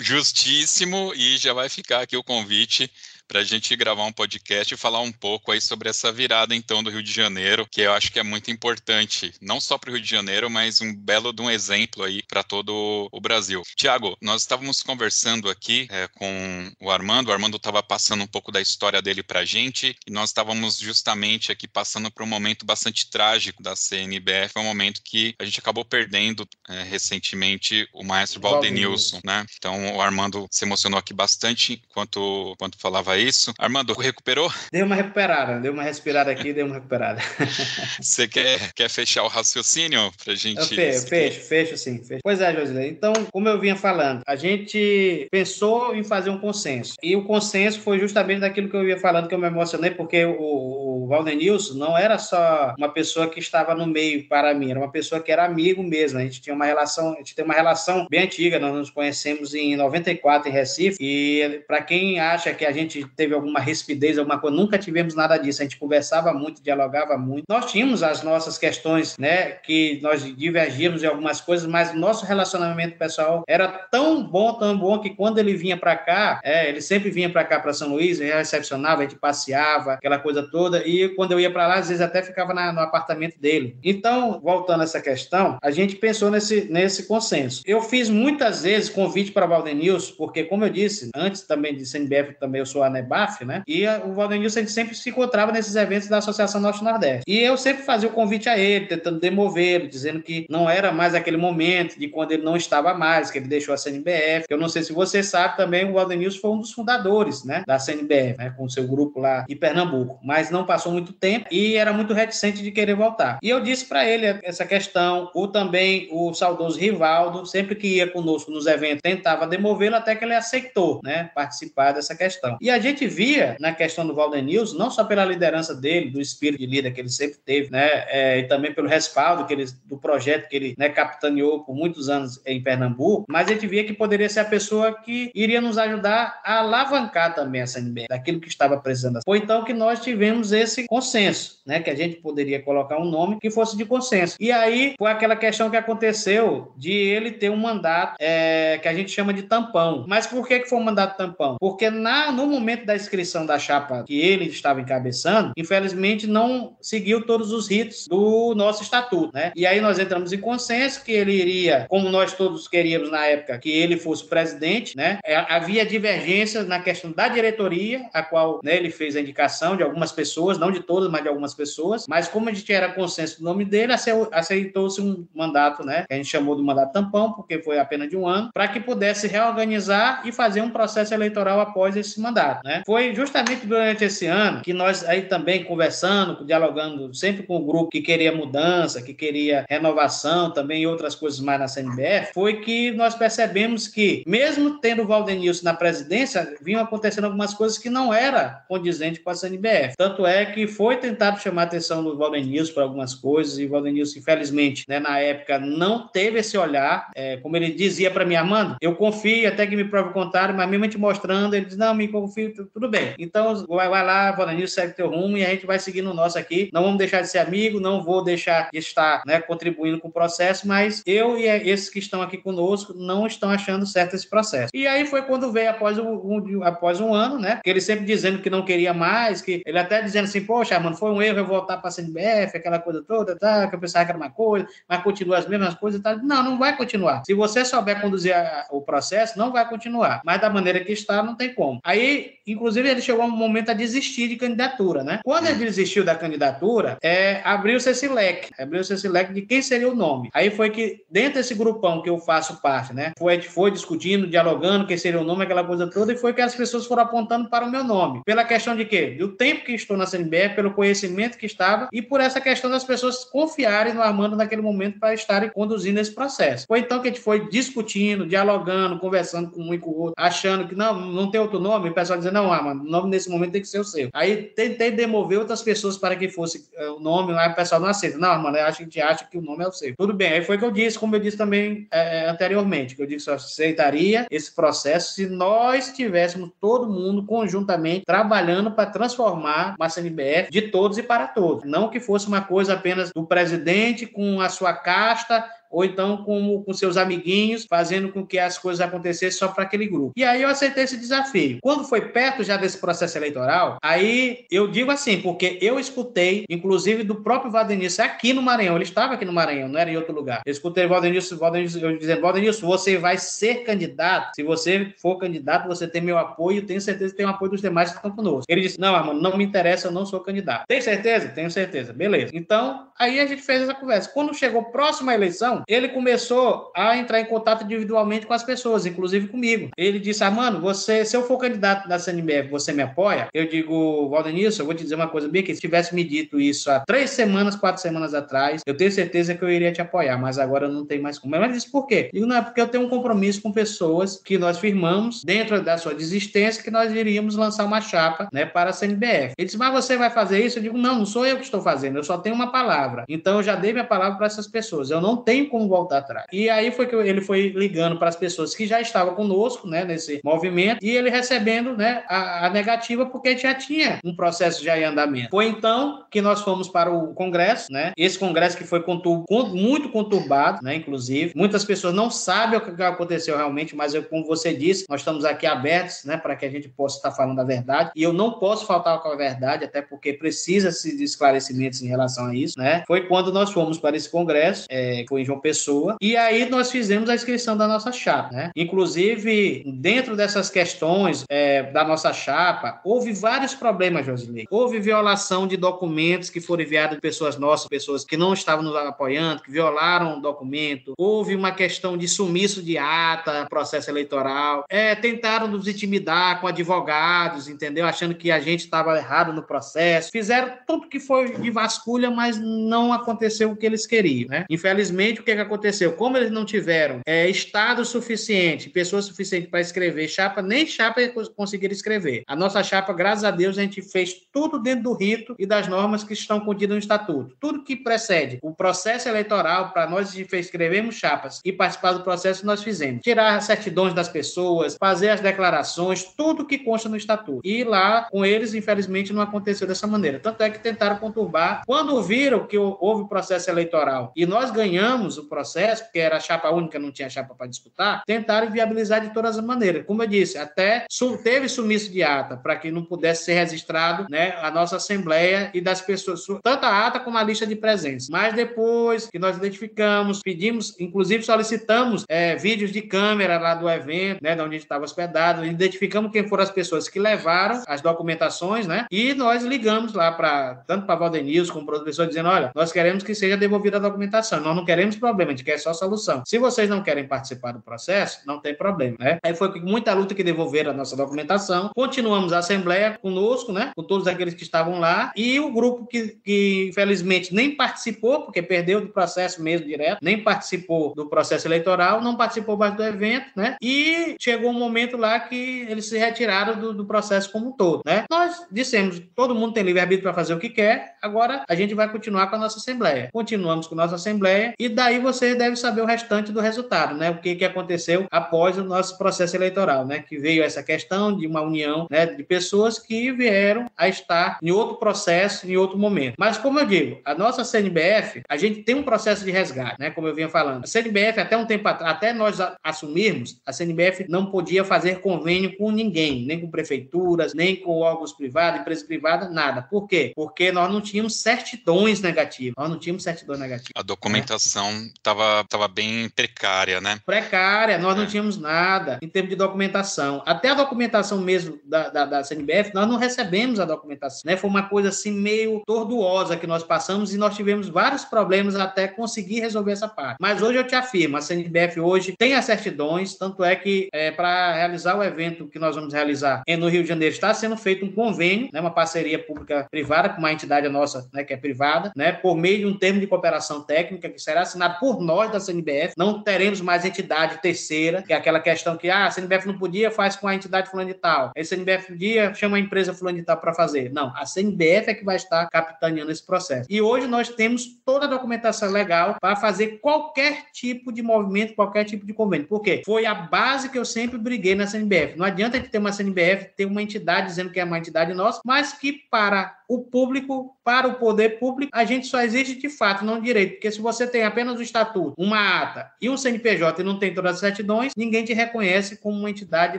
Justíssimo, 0.00 1.12
e 1.14 1.36
já 1.36 1.52
vai 1.52 1.68
ficar 1.68 2.02
aqui 2.02 2.16
o 2.16 2.22
convite 2.22 2.90
para 3.28 3.40
a 3.40 3.44
gente 3.44 3.74
gravar 3.76 4.04
um 4.04 4.12
podcast 4.12 4.72
e 4.72 4.76
falar 4.76 5.00
um 5.00 5.12
pouco 5.12 5.52
aí 5.52 5.60
sobre 5.60 5.88
essa 5.88 6.12
virada 6.12 6.54
então 6.54 6.82
do 6.82 6.90
Rio 6.90 7.02
de 7.02 7.12
Janeiro, 7.12 7.66
que 7.70 7.82
eu 7.82 7.92
acho 7.92 8.12
que 8.12 8.18
é 8.18 8.22
muito 8.22 8.50
importante, 8.50 9.32
não 9.40 9.60
só 9.60 9.76
para 9.78 9.90
o 9.90 9.94
Rio 9.94 10.02
de 10.02 10.08
Janeiro, 10.08 10.48
mas 10.48 10.80
um 10.80 10.94
belo 10.94 11.32
de 11.32 11.42
um 11.42 11.50
exemplo 11.50 12.04
aí 12.04 12.22
para 12.22 12.42
todo 12.42 13.08
o 13.10 13.20
Brasil. 13.20 13.62
Tiago, 13.76 14.16
nós 14.20 14.42
estávamos 14.42 14.82
conversando 14.82 15.50
aqui 15.50 15.86
é, 15.90 16.08
com 16.08 16.72
o 16.80 16.90
Armando, 16.90 17.28
o 17.28 17.32
Armando 17.32 17.56
estava 17.56 17.82
passando 17.82 18.22
um 18.22 18.26
pouco 18.26 18.52
da 18.52 18.60
história 18.60 19.02
dele 19.02 19.22
para 19.22 19.40
a 19.40 19.44
gente 19.44 19.96
e 20.06 20.10
nós 20.10 20.30
estávamos 20.30 20.78
justamente 20.78 21.50
aqui 21.50 21.66
passando 21.66 22.10
por 22.10 22.22
um 22.22 22.26
momento 22.26 22.64
bastante 22.64 23.10
trágico 23.10 23.62
da 23.62 23.74
CNBF, 23.74 24.52
foi 24.52 24.62
um 24.62 24.66
momento 24.66 25.02
que 25.02 25.34
a 25.38 25.44
gente 25.44 25.58
acabou 25.58 25.84
perdendo 25.84 26.48
é, 26.68 26.82
recentemente 26.84 27.88
o 27.92 28.04
maestro 28.04 28.40
Valdenilson, 28.40 29.20
né? 29.24 29.44
Então 29.56 29.96
o 29.96 30.00
Armando 30.00 30.46
se 30.50 30.64
emocionou 30.64 30.98
aqui 30.98 31.12
bastante 31.12 31.82
enquanto, 31.88 32.52
enquanto 32.54 32.78
falava 32.78 33.15
isso. 33.18 33.52
Armando, 33.58 33.92
recuperou? 33.92 34.50
Deu 34.72 34.86
uma 34.86 34.94
recuperada, 34.94 35.60
deu 35.60 35.72
uma 35.72 35.82
respirada 35.82 36.30
aqui, 36.30 36.52
deu 36.52 36.66
uma 36.66 36.76
recuperada. 36.76 37.20
Você 38.00 38.28
quer, 38.28 38.72
quer 38.74 38.88
fechar 38.88 39.22
o 39.22 39.28
raciocínio 39.28 40.12
pra 40.24 40.34
gente? 40.34 40.58
Eu 40.58 40.66
fecho, 40.66 41.06
fecho, 41.06 41.40
fecho 41.40 41.76
sim. 41.76 42.02
Fecho. 42.04 42.20
Pois 42.22 42.40
é, 42.40 42.54
Josilei. 42.54 42.88
Então, 42.88 43.12
como 43.32 43.48
eu 43.48 43.58
vinha 43.58 43.76
falando, 43.76 44.22
a 44.26 44.36
gente 44.36 45.26
pensou 45.30 45.94
em 45.94 46.04
fazer 46.04 46.30
um 46.30 46.38
consenso. 46.38 46.94
E 47.02 47.16
o 47.16 47.24
consenso 47.24 47.80
foi 47.80 47.98
justamente 47.98 48.40
daquilo 48.40 48.68
que 48.68 48.76
eu 48.76 48.88
ia 48.88 48.98
falando, 48.98 49.28
que 49.28 49.34
eu 49.34 49.38
me 49.38 49.46
emocionei, 49.46 49.90
porque 49.90 50.24
o, 50.24 51.04
o 51.04 51.06
Valdenilson 51.08 51.74
não 51.74 51.96
era 51.96 52.18
só 52.18 52.74
uma 52.76 52.88
pessoa 52.88 53.28
que 53.28 53.38
estava 53.38 53.74
no 53.74 53.86
meio 53.86 54.26
para 54.28 54.52
mim, 54.54 54.70
era 54.70 54.80
uma 54.80 54.90
pessoa 54.90 55.22
que 55.22 55.30
era 55.30 55.44
amigo 55.44 55.82
mesmo. 55.82 56.18
A 56.18 56.22
gente 56.22 56.40
tinha 56.40 56.54
uma 56.54 56.64
relação, 56.64 57.12
a 57.12 57.16
gente 57.16 57.34
tem 57.34 57.44
uma 57.44 57.54
relação 57.54 58.06
bem 58.10 58.24
antiga, 58.24 58.58
nós 58.58 58.74
nos 58.74 58.90
conhecemos 58.90 59.54
em 59.54 59.76
94 59.76 60.48
em 60.48 60.52
Recife. 60.52 60.96
E 61.00 61.62
para 61.66 61.82
quem 61.82 62.18
acha 62.18 62.52
que 62.52 62.64
a 62.64 62.72
gente 62.72 63.05
teve 63.14 63.34
alguma 63.34 63.60
rispidez, 63.60 64.18
alguma 64.18 64.38
coisa. 64.38 64.56
Nunca 64.56 64.78
tivemos 64.78 65.14
nada 65.14 65.36
disso. 65.36 65.62
A 65.62 65.64
gente 65.64 65.78
conversava 65.78 66.32
muito, 66.32 66.62
dialogava 66.62 67.16
muito. 67.16 67.44
Nós 67.48 67.70
tínhamos 67.70 68.02
as 68.02 68.22
nossas 68.22 68.58
questões, 68.58 69.16
né, 69.18 69.52
que 69.52 70.00
nós 70.02 70.22
divergíamos 70.36 71.02
em 71.02 71.06
algumas 71.06 71.40
coisas, 71.40 71.66
mas 71.66 71.92
o 71.92 71.96
nosso 71.96 72.24
relacionamento 72.24 72.98
pessoal 72.98 73.44
era 73.48 73.68
tão 73.68 74.22
bom, 74.22 74.54
tão 74.54 74.76
bom 74.76 74.98
que 74.98 75.10
quando 75.10 75.38
ele 75.38 75.54
vinha 75.54 75.76
para 75.76 75.96
cá, 75.96 76.40
é, 76.44 76.68
ele 76.68 76.80
sempre 76.80 77.10
vinha 77.10 77.30
para 77.30 77.44
cá 77.44 77.60
para 77.60 77.72
São 77.72 77.88
Luís, 77.88 78.20
ele 78.20 78.32
recepcionava, 78.32 79.02
a 79.02 79.04
gente 79.04 79.18
passeava, 79.18 79.94
aquela 79.94 80.18
coisa 80.18 80.42
toda. 80.42 80.86
E 80.86 81.08
quando 81.10 81.32
eu 81.32 81.40
ia 81.40 81.50
para 81.50 81.66
lá, 81.66 81.74
às 81.76 81.88
vezes 81.88 82.00
até 82.02 82.22
ficava 82.22 82.52
na, 82.54 82.72
no 82.72 82.80
apartamento 82.80 83.38
dele. 83.40 83.76
Então, 83.82 84.40
voltando 84.40 84.80
a 84.80 84.84
essa 84.84 85.00
questão, 85.00 85.58
a 85.62 85.70
gente 85.70 85.96
pensou 85.96 86.30
nesse, 86.30 86.64
nesse 86.70 87.06
consenso. 87.06 87.62
Eu 87.66 87.82
fiz 87.82 88.08
muitas 88.08 88.62
vezes 88.62 88.90
convite 88.90 89.32
para 89.32 89.46
Valdenilson, 89.46 90.14
porque, 90.16 90.44
como 90.44 90.64
eu 90.64 90.70
disse, 90.70 91.10
antes 91.14 91.42
também 91.42 91.74
de 91.74 91.84
CNBF, 91.84 92.34
também 92.38 92.60
eu 92.60 92.66
sou 92.66 92.82
a 92.82 92.90
NEBAF, 92.96 93.44
né? 93.44 93.62
E 93.66 93.86
o 94.04 94.14
Valdenilson 94.14 94.66
sempre 94.66 94.94
se 94.94 95.10
encontrava 95.10 95.52
nesses 95.52 95.76
eventos 95.76 96.08
da 96.08 96.18
Associação 96.18 96.60
Norte-Nordeste. 96.60 97.24
E 97.26 97.38
eu 97.38 97.56
sempre 97.56 97.82
fazia 97.82 98.08
o 98.08 98.12
convite 98.12 98.48
a 98.48 98.58
ele, 98.58 98.86
tentando 98.86 99.20
demovê-lo, 99.20 99.88
dizendo 99.88 100.22
que 100.22 100.46
não 100.50 100.68
era 100.68 100.92
mais 100.92 101.14
aquele 101.14 101.36
momento 101.36 101.98
de 101.98 102.08
quando 102.08 102.32
ele 102.32 102.42
não 102.42 102.56
estava 102.56 102.94
mais, 102.94 103.30
que 103.30 103.38
ele 103.38 103.48
deixou 103.48 103.74
a 103.74 103.76
CNBF. 103.76 104.46
Eu 104.48 104.58
não 104.58 104.68
sei 104.68 104.82
se 104.82 104.92
você 104.92 105.22
sabe 105.22 105.56
também, 105.56 105.88
o 105.88 105.94
Valdenilson 105.94 106.40
foi 106.40 106.50
um 106.50 106.60
dos 106.60 106.72
fundadores, 106.72 107.44
né, 107.44 107.64
da 107.66 107.78
CNBF, 107.78 108.38
né, 108.38 108.54
com 108.56 108.68
seu 108.68 108.86
grupo 108.86 109.20
lá 109.20 109.44
em 109.48 109.56
Pernambuco, 109.56 110.18
mas 110.22 110.50
não 110.50 110.64
passou 110.64 110.92
muito 110.92 111.12
tempo 111.12 111.46
e 111.50 111.76
era 111.76 111.92
muito 111.92 112.14
reticente 112.14 112.62
de 112.62 112.70
querer 112.70 112.94
voltar. 112.94 113.38
E 113.42 113.48
eu 113.48 113.60
disse 113.60 113.86
para 113.86 114.06
ele 114.06 114.26
essa 114.42 114.64
questão, 114.64 115.30
o 115.34 115.46
também 115.46 116.08
o 116.10 116.32
saudoso 116.34 116.78
Rivaldo, 116.78 117.46
sempre 117.46 117.74
que 117.74 117.96
ia 117.96 118.06
conosco 118.06 118.50
nos 118.50 118.66
eventos, 118.66 119.00
tentava 119.02 119.46
demovê-lo 119.46 119.96
até 119.96 120.14
que 120.14 120.24
ele 120.24 120.34
aceitou, 120.34 121.00
né, 121.02 121.30
participar 121.34 121.92
dessa 121.92 122.14
questão. 122.14 122.56
E 122.60 122.70
a 122.70 122.78
gente 122.86 123.06
via 123.06 123.56
na 123.60 123.72
questão 123.72 124.06
do 124.06 124.14
Valdenilson, 124.14 124.76
não 124.76 124.90
só 124.90 125.04
pela 125.04 125.24
liderança 125.24 125.74
dele, 125.74 126.10
do 126.10 126.20
espírito 126.20 126.60
de 126.60 126.66
líder 126.66 126.92
que 126.92 127.00
ele 127.00 127.08
sempre 127.08 127.38
teve, 127.44 127.70
né, 127.70 128.04
é, 128.08 128.38
e 128.38 128.44
também 128.44 128.72
pelo 128.72 128.88
respaldo 128.88 129.44
que 129.46 129.52
ele, 129.52 129.66
do 129.84 129.96
projeto 129.96 130.48
que 130.48 130.56
ele 130.56 130.74
né, 130.78 130.88
capitaneou 130.88 131.64
por 131.64 131.74
muitos 131.74 132.08
anos 132.08 132.40
em 132.46 132.62
Pernambuco, 132.62 133.24
mas 133.28 133.48
a 133.48 133.52
gente 133.52 133.66
via 133.66 133.84
que 133.84 133.92
poderia 133.92 134.28
ser 134.28 134.40
a 134.40 134.44
pessoa 134.44 134.92
que 134.92 135.30
iria 135.34 135.60
nos 135.60 135.78
ajudar 135.78 136.40
a 136.44 136.58
alavancar 136.58 137.34
também 137.34 137.60
essa 137.60 137.78
NBR, 137.78 138.06
daquilo 138.08 138.40
que 138.40 138.48
estava 138.48 138.78
precisando. 138.78 139.20
Foi 139.24 139.38
então 139.38 139.64
que 139.64 139.72
nós 139.72 140.00
tivemos 140.00 140.52
esse 140.52 140.86
consenso, 140.86 141.60
né, 141.66 141.80
que 141.80 141.90
a 141.90 141.94
gente 141.94 142.16
poderia 142.16 142.62
colocar 142.62 142.98
um 142.98 143.04
nome 143.04 143.38
que 143.40 143.50
fosse 143.50 143.76
de 143.76 143.84
consenso. 143.84 144.36
E 144.40 144.52
aí 144.52 144.94
foi 144.98 145.10
aquela 145.10 145.36
questão 145.36 145.70
que 145.70 145.76
aconteceu 145.76 146.72
de 146.76 146.92
ele 146.92 147.32
ter 147.32 147.50
um 147.50 147.56
mandato 147.56 148.16
é, 148.20 148.78
que 148.78 148.88
a 148.88 148.94
gente 148.94 149.10
chama 149.10 149.32
de 149.32 149.42
tampão. 149.42 150.04
Mas 150.06 150.26
por 150.26 150.46
que, 150.46 150.60
que 150.60 150.68
foi 150.68 150.78
um 150.78 150.84
mandato 150.84 151.16
tampão? 151.16 151.56
Porque 151.60 151.90
na, 151.90 152.32
no 152.32 152.46
momento 152.46 152.75
da 152.84 152.94
inscrição 152.94 153.46
da 153.46 153.58
chapa 153.58 154.04
que 154.06 154.18
ele 154.18 154.46
estava 154.46 154.80
encabeçando, 154.80 155.52
infelizmente 155.56 156.26
não 156.26 156.76
seguiu 156.80 157.24
todos 157.24 157.52
os 157.52 157.68
ritos 157.68 158.06
do 158.08 158.54
nosso 158.54 158.82
estatuto, 158.82 159.30
né? 159.32 159.52
E 159.54 159.66
aí 159.66 159.80
nós 159.80 159.98
entramos 159.98 160.32
em 160.32 160.38
consenso 160.38 161.04
que 161.04 161.12
ele 161.12 161.32
iria, 161.32 161.86
como 161.88 162.08
nós 162.08 162.32
todos 162.32 162.68
queríamos 162.68 163.10
na 163.10 163.26
época, 163.26 163.58
que 163.58 163.70
ele 163.70 163.96
fosse 163.96 164.24
presidente, 164.26 164.96
né? 164.96 165.18
É, 165.24 165.36
havia 165.36 165.84
divergências 165.86 166.66
na 166.66 166.80
questão 166.80 167.12
da 167.12 167.28
diretoria, 167.28 168.08
a 168.12 168.22
qual 168.22 168.60
né, 168.62 168.76
ele 168.76 168.90
fez 168.90 169.16
a 169.16 169.20
indicação 169.20 169.76
de 169.76 169.82
algumas 169.82 170.12
pessoas, 170.12 170.58
não 170.58 170.70
de 170.70 170.80
todas, 170.80 171.10
mas 171.10 171.22
de 171.22 171.28
algumas 171.28 171.54
pessoas. 171.54 172.06
Mas 172.08 172.28
como 172.28 172.48
a 172.48 172.52
gente 172.52 172.72
era 172.72 172.92
consenso 172.92 173.38
do 173.38 173.44
nome 173.44 173.64
dele, 173.64 173.92
aceitou-se 174.32 175.00
um 175.00 175.26
mandato, 175.34 175.84
né? 175.84 176.04
Que 176.06 176.14
a 176.14 176.16
gente 176.16 176.28
chamou 176.28 176.56
do 176.56 176.64
mandato 176.64 176.92
tampão, 176.92 177.32
porque 177.32 177.62
foi 177.62 177.78
apenas 177.78 178.08
de 178.08 178.16
um 178.16 178.26
ano, 178.26 178.50
para 178.52 178.68
que 178.68 178.80
pudesse 178.80 179.26
reorganizar 179.26 180.22
e 180.24 180.32
fazer 180.32 180.60
um 180.60 180.70
processo 180.70 181.12
eleitoral 181.14 181.60
após 181.60 181.96
esse 181.96 182.20
mandato, 182.20 182.65
né? 182.66 182.82
Foi 182.84 183.14
justamente 183.14 183.64
durante 183.64 184.04
esse 184.04 184.26
ano 184.26 184.60
que 184.60 184.72
nós 184.72 185.04
aí 185.04 185.22
também 185.22 185.62
conversando, 185.62 186.44
dialogando 186.44 187.14
sempre 187.14 187.44
com 187.44 187.56
o 187.56 187.64
grupo 187.64 187.90
que 187.90 188.00
queria 188.00 188.34
mudança, 188.34 189.00
que 189.00 189.14
queria 189.14 189.64
renovação, 189.68 190.50
também 190.50 190.82
e 190.82 190.86
outras 190.86 191.14
coisas 191.14 191.38
mais 191.38 191.60
na 191.60 191.68
CNBF, 191.68 192.32
foi 192.34 192.60
que 192.60 192.90
nós 192.90 193.14
percebemos 193.14 193.86
que, 193.86 194.24
mesmo 194.26 194.80
tendo 194.80 195.02
o 195.02 195.06
Valdenilson 195.06 195.64
na 195.64 195.74
presidência, 195.74 196.56
vinham 196.60 196.82
acontecendo 196.82 197.24
algumas 197.24 197.54
coisas 197.54 197.78
que 197.78 197.88
não 197.88 198.12
era 198.12 198.64
condizente 198.68 199.20
com 199.20 199.30
a 199.30 199.34
CNBF. 199.34 199.94
Tanto 199.96 200.26
é 200.26 200.44
que 200.46 200.66
foi 200.66 200.96
tentado 200.96 201.40
chamar 201.40 201.62
a 201.62 201.64
atenção 201.66 202.02
do 202.02 202.16
Valdenilson 202.18 202.74
para 202.74 202.82
algumas 202.82 203.14
coisas, 203.14 203.58
e 203.58 203.66
o 203.66 203.70
Valdenilson, 203.70 204.18
infelizmente, 204.18 204.84
né, 204.88 204.98
na 204.98 205.18
época, 205.18 205.58
não 205.58 206.08
teve 206.08 206.40
esse 206.40 206.58
olhar, 206.58 207.10
é, 207.14 207.36
como 207.36 207.56
ele 207.56 207.70
dizia 207.70 208.10
para 208.10 208.24
mim, 208.24 208.34
Armando, 208.34 208.76
eu 208.80 208.96
confio, 208.96 209.48
até 209.48 209.66
que 209.66 209.76
me 209.76 209.84
prove 209.84 210.10
o 210.10 210.12
contrário, 210.12 210.54
mas 210.54 210.68
mesmo 210.68 210.88
te 210.88 210.98
mostrando, 210.98 211.54
ele 211.54 211.66
diz, 211.66 211.76
não, 211.76 211.94
me 211.94 212.08
confio, 212.08 212.55
tudo 212.64 212.88
bem. 212.88 213.14
Então, 213.18 213.66
vai, 213.66 213.88
vai 213.88 214.04
lá, 214.04 214.32
Valdenilson, 214.32 214.74
segue 214.74 214.94
teu 214.94 215.10
rumo, 215.10 215.36
e 215.36 215.44
a 215.44 215.50
gente 215.50 215.66
vai 215.66 215.78
seguindo 215.78 216.10
o 216.10 216.14
nosso 216.14 216.38
aqui, 216.38 216.70
não 216.72 216.82
vamos 216.82 216.98
deixar 216.98 217.20
de 217.20 217.28
ser 217.28 217.38
amigo, 217.38 217.80
não 217.80 218.02
vou 218.02 218.24
deixar 218.24 218.68
de 218.72 218.78
estar 218.78 219.22
né, 219.26 219.40
contribuindo 219.40 220.00
com 220.00 220.08
o 220.08 220.12
processo, 220.12 220.66
mas 220.66 221.02
eu 221.06 221.38
e 221.38 221.44
esses 221.44 221.90
que 221.90 221.98
estão 221.98 222.22
aqui 222.22 222.38
conosco 222.38 222.94
não 222.94 223.26
estão 223.26 223.50
achando 223.50 223.86
certo 223.86 224.14
esse 224.14 224.28
processo. 224.28 224.70
E 224.74 224.86
aí 224.86 225.06
foi 225.06 225.22
quando 225.22 225.52
veio 225.52 225.70
após 225.70 225.98
um, 225.98 226.62
após 226.62 227.00
um 227.00 227.14
ano, 227.14 227.38
né? 227.38 227.60
Que 227.62 227.70
ele 227.70 227.80
sempre 227.80 228.04
dizendo 228.04 228.40
que 228.40 228.50
não 228.50 228.64
queria 228.64 228.94
mais, 228.94 229.40
que 229.40 229.62
ele 229.66 229.78
até 229.78 230.00
dizendo 230.02 230.24
assim, 230.24 230.44
poxa, 230.44 230.78
mano, 230.78 230.96
foi 230.96 231.10
um 231.10 231.20
erro 231.20 231.38
eu 231.38 231.46
voltar 231.46 231.76
para 231.78 231.88
a 231.88 231.90
CNBF, 231.90 232.56
aquela 232.56 232.78
coisa 232.78 233.02
toda, 233.02 233.36
tá? 233.36 233.68
Que 233.68 233.74
eu 233.74 233.80
pensava 233.80 234.04
que 234.04 234.10
era 234.10 234.18
uma 234.18 234.30
coisa, 234.30 234.66
mas 234.88 235.02
continua 235.02 235.38
as 235.38 235.46
mesmas 235.46 235.74
coisas 235.74 236.00
tá? 236.00 236.16
Não, 236.16 236.42
não 236.42 236.58
vai 236.58 236.76
continuar. 236.76 237.22
Se 237.26 237.34
você 237.34 237.64
souber 237.64 238.00
conduzir 238.00 238.34
a, 238.34 238.66
o 238.70 238.80
processo, 238.80 239.38
não 239.38 239.52
vai 239.52 239.68
continuar. 239.68 240.20
Mas 240.24 240.40
da 240.40 240.48
maneira 240.48 240.80
que 240.80 240.92
está, 240.92 241.22
não 241.22 241.34
tem 241.34 241.52
como. 241.52 241.80
Aí, 241.84 242.34
inclusive, 242.46 242.88
ele 242.88 243.00
chegou 243.00 243.24
um 243.24 243.30
momento 243.30 243.70
a 243.70 243.74
desistir 243.74 244.28
de 244.28 244.36
candidatura, 244.36 245.02
né? 245.02 245.20
Quando 245.24 245.46
ele 245.46 245.64
desistiu 245.64 246.04
da 246.04 246.14
candidatura, 246.14 246.96
é, 247.02 247.40
abriu-se 247.44 247.90
esse 247.90 248.08
leque, 248.08 248.50
abriu-se 248.58 248.94
esse 248.94 249.08
leque 249.08 249.32
de 249.32 249.42
quem 249.42 249.60
seria 249.60 249.88
o 249.88 249.94
nome. 249.94 250.30
Aí 250.32 250.50
foi 250.50 250.70
que, 250.70 251.04
dentro 251.10 251.34
desse 251.34 251.54
grupão 251.54 252.02
que 252.02 252.10
eu 252.10 252.18
faço 252.18 252.60
parte, 252.60 252.94
né, 252.94 253.12
foi, 253.18 253.40
foi 253.42 253.70
discutindo, 253.70 254.26
dialogando 254.26 254.86
quem 254.86 254.96
seria 254.96 255.20
o 255.20 255.24
nome, 255.24 255.44
aquela 255.44 255.64
coisa 255.64 255.86
toda, 255.88 256.12
e 256.12 256.16
foi 256.16 256.32
que 256.32 256.40
as 256.40 256.54
pessoas 256.54 256.86
foram 256.86 257.02
apontando 257.02 257.48
para 257.48 257.66
o 257.66 257.70
meu 257.70 257.82
nome. 257.82 258.22
Pela 258.24 258.44
questão 258.44 258.76
de 258.76 258.84
quê? 258.84 259.16
Do 259.18 259.28
tempo 259.28 259.64
que 259.64 259.72
estou 259.72 259.96
na 259.96 260.06
CNBF, 260.06 260.54
pelo 260.54 260.72
conhecimento 260.72 261.38
que 261.38 261.46
estava, 261.46 261.88
e 261.92 262.00
por 262.00 262.20
essa 262.20 262.40
questão 262.40 262.70
das 262.70 262.84
pessoas 262.84 263.24
confiarem 263.24 263.94
no 263.94 264.02
Armando 264.02 264.36
naquele 264.36 264.62
momento 264.62 264.98
para 264.98 265.14
estarem 265.14 265.50
conduzindo 265.50 265.98
esse 265.98 266.14
processo. 266.14 266.66
Foi 266.66 266.80
então 266.80 267.00
que 267.00 267.08
a 267.08 267.10
gente 267.10 267.22
foi 267.22 267.48
discutindo, 267.48 268.26
dialogando, 268.26 268.98
conversando 268.98 269.50
com 269.50 269.62
um 269.62 269.74
e 269.74 269.78
com 269.78 269.90
o 269.90 269.98
outro, 269.98 270.14
achando 270.16 270.68
que 270.68 270.74
não, 270.74 270.94
não 271.00 271.30
tem 271.30 271.40
outro 271.40 271.58
nome, 271.58 271.90
o 271.90 271.94
pessoal 271.94 272.18
dizendo, 272.18 272.35
não, 272.36 272.52
Armando, 272.52 272.82
o 272.82 272.90
nome 272.90 273.08
nesse 273.08 273.30
momento 273.30 273.52
tem 273.52 273.62
que 273.62 273.68
ser 273.68 273.80
o 273.80 273.84
seu. 273.84 274.10
Aí 274.12 274.42
tentei 274.42 274.90
demover 274.90 275.38
outras 275.38 275.62
pessoas 275.62 275.96
para 275.96 276.14
que 276.14 276.28
fosse 276.28 276.68
uh, 276.76 276.96
o 276.96 277.00
nome, 277.00 277.32
mas 277.32 277.52
o 277.52 277.56
pessoal 277.56 277.80
não 277.80 277.88
aceita. 277.88 278.18
Não, 278.18 278.28
Armando, 278.28 278.56
a 278.56 278.70
gente 278.70 279.00
acha 279.00 279.24
que 279.24 279.38
o 279.38 279.42
nome 279.42 279.64
é 279.64 279.68
o 279.68 279.72
seu. 279.72 279.94
Tudo 279.96 280.12
bem, 280.12 280.32
aí 280.32 280.44
foi 280.44 280.58
que 280.58 280.64
eu 280.64 280.70
disse, 280.70 280.98
como 280.98 281.16
eu 281.16 281.20
disse 281.20 281.36
também 281.36 281.88
é, 281.90 282.28
anteriormente, 282.28 282.94
que 282.94 283.02
eu 283.02 283.06
disse 283.06 283.24
que 283.24 283.30
eu 283.30 283.34
aceitaria 283.34 284.26
esse 284.30 284.54
processo 284.54 285.14
se 285.14 285.26
nós 285.26 285.92
tivéssemos 285.92 286.50
todo 286.60 286.92
mundo 286.92 287.24
conjuntamente 287.24 288.04
trabalhando 288.04 288.70
para 288.70 288.90
transformar 288.90 289.74
uma 289.78 289.88
CNBF 289.88 290.50
de 290.50 290.62
todos 290.62 290.98
e 290.98 291.02
para 291.02 291.26
todos. 291.26 291.64
Não 291.64 291.88
que 291.88 292.00
fosse 292.00 292.28
uma 292.28 292.42
coisa 292.42 292.74
apenas 292.74 293.10
do 293.12 293.24
presidente 293.24 294.04
com 294.04 294.40
a 294.42 294.50
sua 294.50 294.74
casta 294.74 295.42
ou 295.70 295.84
então 295.84 296.18
com, 296.18 296.62
com 296.62 296.72
seus 296.72 296.96
amiguinhos, 296.96 297.66
fazendo 297.68 298.10
com 298.10 298.26
que 298.26 298.38
as 298.38 298.58
coisas 298.58 298.80
acontecessem 298.80 299.38
só 299.38 299.48
para 299.48 299.64
aquele 299.64 299.86
grupo. 299.86 300.12
E 300.16 300.24
aí 300.24 300.42
eu 300.42 300.48
aceitei 300.48 300.84
esse 300.84 300.96
desafio. 300.96 301.58
Quando 301.62 301.84
foi 301.84 302.00
perto 302.00 302.42
já 302.42 302.56
desse 302.56 302.78
processo 302.78 303.16
eleitoral, 303.16 303.78
aí 303.82 304.44
eu 304.50 304.68
digo 304.68 304.90
assim, 304.90 305.20
porque 305.20 305.58
eu 305.60 305.78
escutei, 305.78 306.44
inclusive 306.48 307.02
do 307.02 307.22
próprio 307.22 307.50
Valdenilson 307.50 308.02
aqui 308.02 308.32
no 308.32 308.42
Maranhão, 308.42 308.76
ele 308.76 308.84
estava 308.84 309.14
aqui 309.14 309.24
no 309.24 309.32
Maranhão, 309.32 309.68
não 309.68 309.78
era 309.78 309.90
em 309.90 309.96
outro 309.96 310.14
lugar. 310.14 310.42
Eu 310.44 310.52
escutei 310.52 310.86
Valdenilson, 310.86 311.36
Valdenilson 311.36 311.78
eu 311.78 311.98
dizendo, 311.98 312.20
Valdenilson, 312.20 312.66
você 312.66 312.96
vai 312.96 313.18
ser 313.18 313.64
candidato, 313.64 314.32
se 314.34 314.42
você 314.42 314.94
for 314.98 315.18
candidato, 315.18 315.66
você 315.66 315.86
tem 315.86 316.00
meu 316.00 316.18
apoio, 316.18 316.66
tenho 316.66 316.80
certeza 316.80 317.12
que 317.12 317.16
tem 317.16 317.26
o 317.26 317.30
apoio 317.30 317.52
dos 317.52 317.60
demais 317.60 317.90
que 317.90 317.96
estão 317.96 318.10
conosco. 318.10 318.44
Ele 318.48 318.60
disse, 318.60 318.78
não, 318.78 318.94
Armando, 318.94 319.20
não 319.20 319.36
me 319.36 319.44
interessa, 319.44 319.88
eu 319.88 319.92
não 319.92 320.06
sou 320.06 320.20
candidato. 320.20 320.66
Tem 320.66 320.80
certeza? 320.80 321.28
Tenho 321.28 321.50
certeza. 321.50 321.92
Beleza. 321.92 322.32
Então, 322.34 322.88
aí 322.98 323.20
a 323.20 323.26
gente 323.26 323.42
fez 323.42 323.62
essa 323.62 323.74
conversa. 323.74 324.10
Quando 324.12 324.34
chegou 324.34 324.64
próxima 324.64 325.14
eleição, 325.14 325.55
ele 325.68 325.88
começou 325.88 326.70
a 326.74 326.96
entrar 326.96 327.20
em 327.20 327.24
contato 327.24 327.64
individualmente 327.64 328.26
com 328.26 328.32
as 328.32 328.42
pessoas, 328.42 328.86
inclusive 328.86 329.28
comigo. 329.28 329.70
Ele 329.76 329.98
disse: 329.98 330.24
Ah, 330.24 330.30
mano, 330.30 330.60
você, 330.60 331.04
se 331.04 331.16
eu 331.16 331.22
for 331.22 331.38
candidato 331.38 331.88
da 331.88 331.98
CNBF, 331.98 332.48
você 332.50 332.72
me 332.72 332.82
apoia? 332.82 333.28
Eu 333.32 333.48
digo, 333.48 334.08
Valdenilson, 334.08 334.62
eu 334.62 334.66
vou 334.66 334.74
te 334.74 334.82
dizer 334.82 334.94
uma 334.94 335.08
coisa 335.08 335.28
bem 335.28 335.42
que 335.42 335.54
se 335.54 335.60
tivesse 335.60 335.94
me 335.94 336.04
dito 336.04 336.40
isso 336.40 336.70
há 336.70 336.80
três 336.80 337.10
semanas, 337.10 337.56
quatro 337.56 337.80
semanas 337.80 338.14
atrás, 338.14 338.62
eu 338.66 338.76
tenho 338.76 338.90
certeza 338.90 339.34
que 339.34 339.42
eu 339.42 339.50
iria 339.50 339.72
te 339.72 339.80
apoiar, 339.80 340.18
mas 340.18 340.38
agora 340.38 340.68
não 340.68 340.84
tem 340.84 341.00
mais 341.00 341.18
como. 341.18 341.36
Mas 341.36 341.52
disse 341.52 341.70
por 341.70 341.86
quê? 341.86 342.10
Digo, 342.12 342.26
não, 342.26 342.36
é 342.36 342.42
porque 342.42 342.60
eu 342.60 342.68
tenho 342.68 342.84
um 342.84 342.88
compromisso 342.88 343.42
com 343.42 343.52
pessoas 343.52 344.20
que 344.22 344.38
nós 344.38 344.58
firmamos 344.58 345.22
dentro 345.24 345.62
da 345.62 345.78
sua 345.78 345.94
desistência 345.94 346.62
que 346.62 346.70
nós 346.70 346.92
iríamos 346.92 347.36
lançar 347.36 347.64
uma 347.64 347.80
chapa 347.80 348.28
né, 348.32 348.44
para 348.44 348.70
a 348.70 348.72
CNBF. 348.72 349.34
Ele 349.36 349.46
disse, 349.46 349.58
mas 349.58 349.72
você 349.72 349.96
vai 349.96 350.10
fazer 350.10 350.44
isso? 350.44 350.58
Eu 350.58 350.62
digo, 350.62 350.78
não, 350.78 350.98
não 350.98 351.06
sou 351.06 351.26
eu 351.26 351.36
que 351.36 351.44
estou 351.44 351.60
fazendo, 351.60 351.96
eu 351.96 352.04
só 352.04 352.18
tenho 352.18 352.34
uma 352.34 352.50
palavra. 352.50 353.04
Então 353.08 353.36
eu 353.36 353.42
já 353.42 353.54
dei 353.54 353.72
minha 353.72 353.84
palavra 353.84 354.16
para 354.16 354.26
essas 354.26 354.46
pessoas. 354.46 354.90
Eu 354.90 355.00
não 355.00 355.16
tenho 355.16 355.45
como 355.46 355.68
voltar 355.68 355.98
atrás. 355.98 356.26
E 356.32 356.48
aí 356.48 356.70
foi 356.70 356.86
que 356.86 356.94
ele 356.94 357.20
foi 357.20 357.48
ligando 357.48 357.98
para 357.98 358.08
as 358.08 358.16
pessoas 358.16 358.54
que 358.54 358.66
já 358.66 358.80
estavam 358.80 359.14
conosco, 359.14 359.66
né, 359.66 359.84
nesse 359.84 360.20
movimento, 360.24 360.84
e 360.84 360.90
ele 360.90 361.10
recebendo, 361.10 361.76
né, 361.76 362.04
a, 362.08 362.46
a 362.46 362.50
negativa 362.50 363.06
porque 363.06 363.36
já 363.36 363.54
tinha 363.54 364.00
um 364.04 364.14
processo 364.14 364.62
já 364.64 364.78
em 364.78 364.84
andamento. 364.84 365.30
Foi 365.30 365.46
então 365.46 366.04
que 366.10 366.20
nós 366.20 366.40
fomos 366.42 366.68
para 366.68 366.90
o 366.90 367.14
congresso, 367.14 367.72
né? 367.72 367.92
Esse 367.96 368.18
congresso 368.18 368.56
que 368.56 368.64
foi 368.64 368.82
contur 368.82 369.24
muito 369.54 369.88
conturbado, 369.88 370.62
né, 370.62 370.74
inclusive. 370.74 371.32
Muitas 371.34 371.64
pessoas 371.64 371.94
não 371.94 372.10
sabem 372.10 372.58
o 372.58 372.76
que 372.76 372.82
aconteceu 372.82 373.36
realmente, 373.36 373.74
mas 373.74 373.94
eu, 373.94 374.02
como 374.04 374.24
você 374.24 374.54
disse, 374.54 374.86
nós 374.88 375.00
estamos 375.00 375.24
aqui 375.24 375.46
abertos, 375.46 376.04
né, 376.04 376.16
para 376.16 376.36
que 376.36 376.44
a 376.44 376.50
gente 376.50 376.68
possa 376.68 376.96
estar 376.96 377.12
falando 377.12 377.40
a 377.40 377.44
verdade. 377.44 377.90
E 377.94 378.02
eu 378.02 378.12
não 378.12 378.32
posso 378.32 378.66
faltar 378.66 379.00
com 379.00 379.08
a 379.08 379.16
verdade, 379.16 379.64
até 379.64 379.82
porque 379.82 380.12
precisa-se 380.12 380.96
de 380.96 381.04
esclarecimentos 381.04 381.82
em 381.82 381.88
relação 381.88 382.26
a 382.26 382.34
isso, 382.34 382.58
né? 382.58 382.82
Foi 382.86 383.06
quando 383.06 383.32
nós 383.32 383.52
fomos 383.52 383.78
para 383.78 383.96
esse 383.96 384.10
congresso, 384.10 384.66
é, 384.70 385.04
foi 385.08 385.22
em 385.22 385.24
João 385.24 385.35
Pessoa. 385.40 385.96
E 386.00 386.16
aí 386.16 386.48
nós 386.48 386.70
fizemos 386.70 387.08
a 387.08 387.14
inscrição 387.14 387.56
da 387.56 387.66
nossa 387.66 387.92
chapa, 387.92 388.34
né? 388.34 388.50
Inclusive, 388.56 389.62
dentro 389.66 390.16
dessas 390.16 390.50
questões 390.50 391.24
é, 391.28 391.64
da 391.64 391.84
nossa 391.84 392.12
chapa, 392.12 392.80
houve 392.84 393.12
vários 393.12 393.54
problemas, 393.54 394.06
Josilei. 394.06 394.46
Houve 394.50 394.80
violação 394.80 395.46
de 395.46 395.56
documentos 395.56 396.30
que 396.30 396.40
foram 396.40 396.62
enviados 396.62 396.96
de 396.96 397.00
pessoas 397.00 397.36
nossas, 397.36 397.68
pessoas 397.68 398.04
que 398.04 398.16
não 398.16 398.32
estavam 398.32 398.64
nos 398.64 398.74
apoiando, 398.76 399.42
que 399.42 399.50
violaram 399.50 400.18
o 400.18 400.22
documento. 400.22 400.94
Houve 400.98 401.34
uma 401.34 401.52
questão 401.52 401.96
de 401.96 402.08
sumiço 402.08 402.62
de 402.62 402.78
ata, 402.78 403.46
processo 403.48 403.90
eleitoral. 403.90 404.64
É, 404.68 404.94
tentaram 404.94 405.46
nos 405.48 405.68
intimidar 405.68 406.40
com 406.40 406.46
advogados, 406.46 407.48
entendeu? 407.48 407.86
Achando 407.86 408.14
que 408.14 408.30
a 408.30 408.40
gente 408.40 408.60
estava 408.60 408.96
errado 408.96 409.32
no 409.32 409.42
processo. 409.42 410.10
Fizeram 410.10 410.52
tudo 410.66 410.88
que 410.88 411.00
foi 411.00 411.32
de 411.34 411.50
vasculha, 411.50 412.10
mas 412.10 412.38
não 412.38 412.92
aconteceu 412.92 413.50
o 413.50 413.56
que 413.56 413.66
eles 413.66 413.86
queriam, 413.86 414.28
né? 414.28 414.46
Infelizmente, 414.48 415.20
que, 415.26 415.34
que 415.34 415.40
aconteceu? 415.40 415.92
Como 415.92 416.16
eles 416.16 416.30
não 416.30 416.44
tiveram 416.44 417.00
é, 417.04 417.28
estado 417.28 417.84
suficiente, 417.84 418.70
pessoas 418.70 419.06
suficientes 419.06 419.50
para 419.50 419.60
escrever 419.60 420.06
chapa, 420.08 420.40
nem 420.40 420.66
chapa 420.66 421.00
conseguiram 421.34 421.72
escrever. 421.72 422.22
A 422.26 422.36
nossa 422.36 422.62
chapa, 422.62 422.92
graças 422.92 423.24
a 423.24 423.30
Deus, 423.32 423.58
a 423.58 423.62
gente 423.62 423.82
fez 423.82 424.14
tudo 424.32 424.60
dentro 424.60 424.84
do 424.84 424.94
rito 424.94 425.34
e 425.38 425.44
das 425.44 425.66
normas 425.66 426.04
que 426.04 426.12
estão 426.12 426.38
contidas 426.40 426.74
no 426.74 426.78
estatuto. 426.78 427.36
Tudo 427.40 427.64
que 427.64 427.74
precede 427.74 428.38
o 428.40 428.54
processo 428.54 429.08
eleitoral, 429.08 429.72
para 429.72 429.90
nós 429.90 430.14
escrevermos 430.14 430.94
chapas 430.94 431.40
e 431.44 431.52
participar 431.52 431.92
do 431.92 432.04
processo, 432.04 432.46
nós 432.46 432.62
fizemos. 432.62 433.02
Tirar 433.02 433.40
certidões 433.42 433.92
das 433.92 434.08
pessoas, 434.08 434.76
fazer 434.78 435.10
as 435.10 435.20
declarações, 435.20 436.04
tudo 436.04 436.46
que 436.46 436.58
consta 436.58 436.88
no 436.88 436.96
estatuto. 436.96 437.40
E 437.42 437.64
lá, 437.64 438.06
com 438.10 438.24
eles, 438.24 438.54
infelizmente, 438.54 439.12
não 439.12 439.22
aconteceu 439.22 439.66
dessa 439.66 439.86
maneira. 439.86 440.20
Tanto 440.20 440.42
é 440.42 440.50
que 440.50 440.60
tentaram 440.60 440.96
conturbar. 440.98 441.62
Quando 441.66 442.00
viram 442.02 442.46
que 442.46 442.56
houve 442.56 443.08
processo 443.08 443.50
eleitoral 443.50 444.12
e 444.14 444.24
nós 444.24 444.50
ganhamos 444.50 445.15
o 445.18 445.24
processo, 445.24 445.84
porque 445.84 445.98
era 445.98 446.20
chapa 446.20 446.50
única, 446.50 446.78
não 446.78 446.90
tinha 446.90 447.08
chapa 447.08 447.34
para 447.34 447.46
disputar, 447.46 448.02
tentaram 448.06 448.50
viabilizar 448.50 449.00
de 449.00 449.12
todas 449.12 449.38
as 449.38 449.44
maneiras. 449.44 449.84
Como 449.86 450.02
eu 450.02 450.06
disse, 450.06 450.38
até 450.38 450.86
teve 451.22 451.48
sumiço 451.48 451.90
de 451.90 452.02
ata 452.02 452.36
para 452.36 452.56
que 452.56 452.70
não 452.70 452.84
pudesse 452.84 453.24
ser 453.24 453.34
registrado 453.34 454.06
né, 454.10 454.36
a 454.40 454.50
nossa 454.50 454.76
Assembleia 454.76 455.50
e 455.54 455.60
das 455.60 455.80
pessoas, 455.80 456.24
tanto 456.42 456.64
a 456.64 456.86
ata 456.86 457.00
como 457.00 457.18
a 457.18 457.22
lista 457.22 457.46
de 457.46 457.56
presença. 457.56 458.08
Mas 458.10 458.34
depois 458.34 459.08
que 459.08 459.18
nós 459.18 459.36
identificamos, 459.36 460.20
pedimos, 460.22 460.78
inclusive 460.78 461.22
solicitamos 461.22 462.04
é, 462.08 462.36
vídeos 462.36 462.72
de 462.72 462.82
câmera 462.82 463.38
lá 463.38 463.54
do 463.54 463.68
evento, 463.68 464.22
né, 464.22 464.34
de 464.34 464.42
onde 464.42 464.56
a 464.56 464.58
estava 464.58 464.84
hospedado, 464.84 465.44
identificamos 465.44 466.12
quem 466.12 466.28
foram 466.28 466.42
as 466.42 466.50
pessoas 466.50 466.88
que 466.88 466.98
levaram 466.98 467.62
as 467.66 467.80
documentações, 467.80 468.66
né, 468.66 468.86
e 468.90 469.14
nós 469.14 469.42
ligamos 469.42 469.92
lá 469.92 470.12
para 470.12 470.56
tanto 470.66 470.86
para 470.86 470.96
Valdenilson 470.96 471.52
como 471.52 471.66
para 471.66 471.76
o 471.76 471.78
professor 471.78 472.06
dizendo, 472.06 472.28
olha, 472.28 472.50
nós 472.54 472.72
queremos 472.72 473.02
que 473.02 473.14
seja 473.14 473.36
devolvida 473.36 473.76
a 473.76 473.80
documentação, 473.80 474.40
nós 474.40 474.56
não 474.56 474.64
queremos 474.64 474.96
problema, 475.06 475.30
a 475.30 475.34
gente 475.36 475.44
quer 475.44 475.58
só 475.58 475.72
solução. 475.72 476.22
Se 476.26 476.38
vocês 476.38 476.68
não 476.68 476.82
querem 476.82 477.06
participar 477.06 477.52
do 477.52 477.60
processo, 477.60 478.20
não 478.26 478.40
tem 478.40 478.54
problema, 478.54 478.96
né? 478.98 479.18
Aí 479.22 479.34
foi 479.34 479.60
muita 479.60 479.94
luta 479.94 480.14
que 480.14 480.24
devolveram 480.24 480.72
a 480.72 480.74
nossa 480.74 480.96
documentação, 480.96 481.70
continuamos 481.74 482.32
a 482.32 482.38
assembleia 482.38 482.98
conosco, 483.00 483.52
né, 483.52 483.72
com 483.76 483.82
todos 483.82 484.08
aqueles 484.08 484.34
que 484.34 484.42
estavam 484.42 484.80
lá, 484.80 485.12
e 485.16 485.38
o 485.38 485.52
grupo 485.52 485.86
que, 485.86 486.18
que 486.24 486.68
infelizmente 486.70 487.32
nem 487.32 487.54
participou, 487.54 488.22
porque 488.22 488.42
perdeu 488.42 488.80
do 488.80 488.88
processo 488.88 489.42
mesmo 489.42 489.66
direto, 489.66 489.98
nem 490.02 490.22
participou 490.22 490.94
do 490.94 491.08
processo 491.08 491.46
eleitoral, 491.46 492.00
não 492.00 492.16
participou 492.16 492.56
mais 492.56 492.74
do 492.74 492.82
evento, 492.82 493.26
né? 493.36 493.56
E 493.62 494.16
chegou 494.20 494.50
um 494.50 494.58
momento 494.58 494.96
lá 494.96 495.20
que 495.20 495.66
eles 495.68 495.86
se 495.86 495.96
retiraram 495.96 496.58
do, 496.58 496.74
do 496.74 496.84
processo 496.84 497.30
como 497.30 497.48
um 497.48 497.52
todo, 497.52 497.82
né? 497.86 498.04
Nós 498.10 498.46
dissemos, 498.50 499.00
todo 499.14 499.34
mundo 499.34 499.54
tem 499.54 499.62
livre-arbítrio 499.62 500.02
para 500.02 500.14
fazer 500.14 500.34
o 500.34 500.38
que 500.38 500.48
quer, 500.48 500.96
agora 501.00 501.44
a 501.48 501.54
gente 501.54 501.74
vai 501.74 501.90
continuar 501.90 502.26
com 502.28 502.36
a 502.36 502.38
nossa 502.38 502.58
assembleia. 502.58 503.08
Continuamos 503.12 503.66
com 503.66 503.74
a 503.74 503.78
nossa 503.78 503.94
assembleia 503.94 504.54
e 504.58 504.68
daí 504.68 504.95
você 504.98 505.34
deve 505.34 505.56
saber 505.56 505.80
o 505.80 505.86
restante 505.86 506.32
do 506.32 506.40
resultado, 506.40 506.94
né? 506.94 507.10
O 507.10 507.20
que, 507.20 507.34
que 507.34 507.44
aconteceu 507.44 508.06
após 508.10 508.58
o 508.58 508.64
nosso 508.64 508.98
processo 508.98 509.36
eleitoral, 509.36 509.86
né? 509.86 510.00
Que 510.00 510.18
veio 510.18 510.42
essa 510.42 510.62
questão 510.62 511.16
de 511.16 511.26
uma 511.26 511.40
união 511.40 511.86
né, 511.90 512.06
de 512.06 512.22
pessoas 512.22 512.78
que 512.78 513.12
vieram 513.12 513.66
a 513.76 513.88
estar 513.88 514.38
em 514.42 514.50
outro 514.50 514.76
processo, 514.76 515.48
em 515.48 515.56
outro 515.56 515.78
momento. 515.78 516.14
Mas, 516.18 516.38
como 516.38 516.58
eu 516.58 516.66
digo, 516.66 517.00
a 517.04 517.14
nossa 517.14 517.44
CNBF, 517.44 518.22
a 518.28 518.36
gente 518.36 518.62
tem 518.62 518.74
um 518.74 518.82
processo 518.82 519.24
de 519.24 519.30
resgate, 519.30 519.76
né? 519.78 519.90
Como 519.90 520.08
eu 520.08 520.14
vinha 520.14 520.28
falando. 520.28 520.64
A 520.64 520.66
CNBF, 520.66 521.20
até 521.20 521.36
um 521.36 521.46
tempo 521.46 521.66
atrás, 521.68 521.94
até 521.94 522.12
nós 522.12 522.38
assumirmos, 522.62 523.40
a 523.46 523.52
CNBF 523.52 524.06
não 524.08 524.26
podia 524.26 524.64
fazer 524.64 525.00
convênio 525.00 525.56
com 525.56 525.70
ninguém, 525.70 526.26
nem 526.26 526.40
com 526.40 526.50
prefeituras, 526.50 527.34
nem 527.34 527.56
com 527.56 527.78
órgãos 527.78 528.12
privados, 528.12 528.60
empresas 528.60 528.84
privadas, 528.84 529.32
nada. 529.32 529.62
Por 529.62 529.86
quê? 529.86 530.12
Porque 530.14 530.52
nós 530.52 530.72
não 530.72 530.80
tínhamos 530.80 531.16
certidões 531.20 532.00
negativas. 532.00 532.54
Nós 532.56 532.70
não 532.70 532.78
tínhamos 532.78 533.02
certidões 533.02 533.38
negativas. 533.38 533.72
A 533.74 533.82
documentação 533.82 534.70
estava 534.94 535.44
tava 535.48 535.68
bem 535.68 536.08
precária, 536.08 536.80
né? 536.80 536.98
Precária, 537.04 537.78
nós 537.78 537.96
é. 537.96 538.00
não 538.00 538.06
tínhamos 538.06 538.38
nada 538.38 538.98
em 539.02 539.08
termos 539.08 539.30
de 539.30 539.36
documentação. 539.36 540.22
Até 540.26 540.50
a 540.50 540.54
documentação 540.54 541.20
mesmo 541.20 541.58
da, 541.64 541.88
da, 541.88 542.04
da 542.04 542.24
CNBF, 542.24 542.74
nós 542.74 542.88
não 542.88 542.96
recebemos 542.96 543.60
a 543.60 543.64
documentação. 543.64 544.22
Né? 544.24 544.36
Foi 544.36 544.48
uma 544.48 544.64
coisa 544.64 544.88
assim 544.88 545.12
meio 545.12 545.62
tortuosa 545.66 546.36
que 546.36 546.46
nós 546.46 546.62
passamos 546.62 547.14
e 547.14 547.18
nós 547.18 547.36
tivemos 547.36 547.68
vários 547.68 548.04
problemas 548.04 548.56
até 548.56 548.88
conseguir 548.88 549.40
resolver 549.40 549.72
essa 549.72 549.88
parte. 549.88 550.16
Mas 550.20 550.42
hoje 550.42 550.58
eu 550.58 550.66
te 550.66 550.74
afirmo, 550.74 551.16
a 551.16 551.20
CNBF 551.20 551.80
hoje 551.80 552.14
tem 552.18 552.34
as 552.34 552.44
certidões, 552.44 553.14
tanto 553.14 553.44
é 553.44 553.54
que 553.54 553.88
é, 553.92 554.10
para 554.10 554.54
realizar 554.54 554.96
o 554.96 555.02
evento 555.02 555.48
que 555.48 555.58
nós 555.58 555.74
vamos 555.74 555.92
realizar 555.92 556.42
no 556.58 556.68
Rio 556.68 556.82
de 556.82 556.88
Janeiro 556.88 557.14
está 557.14 557.32
sendo 557.34 557.56
feito 557.56 557.84
um 557.84 557.92
convênio, 557.92 558.48
né, 558.52 558.60
uma 558.60 558.70
parceria 558.70 559.18
pública-privada 559.18 560.10
com 560.10 560.18
uma 560.18 560.32
entidade 560.32 560.68
nossa, 560.68 561.08
né, 561.12 561.24
que 561.24 561.32
é 561.32 561.36
privada, 561.36 561.92
né, 561.96 562.12
por 562.12 562.36
meio 562.36 562.58
de 562.58 562.66
um 562.66 562.76
termo 562.76 563.00
de 563.00 563.06
cooperação 563.06 563.62
técnica 563.62 564.08
que 564.08 564.18
será 564.18 564.42
assinado 564.42 564.75
por 564.78 565.00
nós 565.00 565.30
da 565.30 565.40
CNBF. 565.40 565.94
Não 565.96 566.22
teremos 566.22 566.60
mais 566.60 566.84
entidade 566.84 567.40
terceira, 567.40 568.02
que 568.02 568.12
é 568.12 568.16
aquela 568.16 568.40
questão 568.40 568.76
que 568.76 568.88
ah, 568.90 569.06
a 569.06 569.10
CNBF 569.10 569.46
não 569.46 569.58
podia, 569.58 569.90
faz 569.90 570.16
com 570.16 570.28
a 570.28 570.34
entidade 570.34 570.70
fulano 570.70 570.88
de 570.88 570.94
tal. 570.94 571.32
A 571.36 571.44
CNBF 571.44 571.88
podia, 571.88 572.34
chama 572.34 572.56
a 572.56 572.60
empresa 572.60 572.94
fulano 572.94 573.18
de 573.18 573.24
tal 573.24 573.36
para 573.36 573.54
fazer. 573.54 573.92
Não, 573.92 574.12
a 574.16 574.24
CNBF 574.26 574.90
é 574.90 574.94
que 574.94 575.04
vai 575.04 575.16
estar 575.16 575.48
capitaneando 575.48 576.10
esse 576.10 576.24
processo. 576.24 576.66
E 576.70 576.80
hoje 576.80 577.06
nós 577.06 577.28
temos 577.28 577.66
toda 577.84 578.06
a 578.06 578.08
documentação 578.08 578.70
legal 578.70 579.16
para 579.20 579.36
fazer 579.36 579.78
qualquer 579.80 580.46
tipo 580.52 580.92
de 580.92 581.02
movimento, 581.02 581.54
qualquer 581.54 581.84
tipo 581.84 582.06
de 582.06 582.12
convênio. 582.12 582.46
Por 582.46 582.60
quê? 582.60 582.82
Foi 582.84 583.06
a 583.06 583.14
base 583.14 583.68
que 583.68 583.78
eu 583.78 583.84
sempre 583.84 584.18
briguei 584.18 584.54
na 584.54 584.66
CNBF. 584.66 585.16
Não 585.16 585.26
adianta 585.26 585.56
a 585.56 585.60
gente 585.60 585.70
ter 585.70 585.78
uma 585.78 585.92
CNBF, 585.92 586.50
ter 586.56 586.66
uma 586.66 586.82
entidade 586.82 587.28
dizendo 587.28 587.50
que 587.50 587.60
é 587.60 587.64
uma 587.64 587.78
entidade 587.78 588.12
nossa, 588.14 588.40
mas 588.44 588.72
que 588.72 588.92
para 589.10 589.56
o 589.68 589.80
público, 589.80 590.56
para 590.64 590.88
o 590.88 590.94
poder 590.94 591.38
público, 591.38 591.70
a 591.74 591.84
gente 591.84 592.06
só 592.06 592.20
existe 592.22 592.56
de 592.56 592.68
fato, 592.68 593.04
não 593.04 593.20
direito. 593.20 593.52
Porque 593.52 593.70
se 593.70 593.80
você 593.80 594.06
tem 594.06 594.24
apenas 594.24 594.58
o 594.58 594.62
estatuto, 594.62 595.14
uma 595.16 595.62
ata 595.62 595.90
e 596.00 596.08
um 596.08 596.16
CNPJ 596.16 596.80
e 596.80 596.84
não 596.84 596.98
tem 596.98 597.14
todas 597.14 597.34
as 597.34 597.40
certidões, 597.40 597.92
ninguém 597.96 598.24
te 598.24 598.32
reconhece 598.32 598.96
como 598.96 599.18
uma 599.18 599.30
entidade 599.30 599.78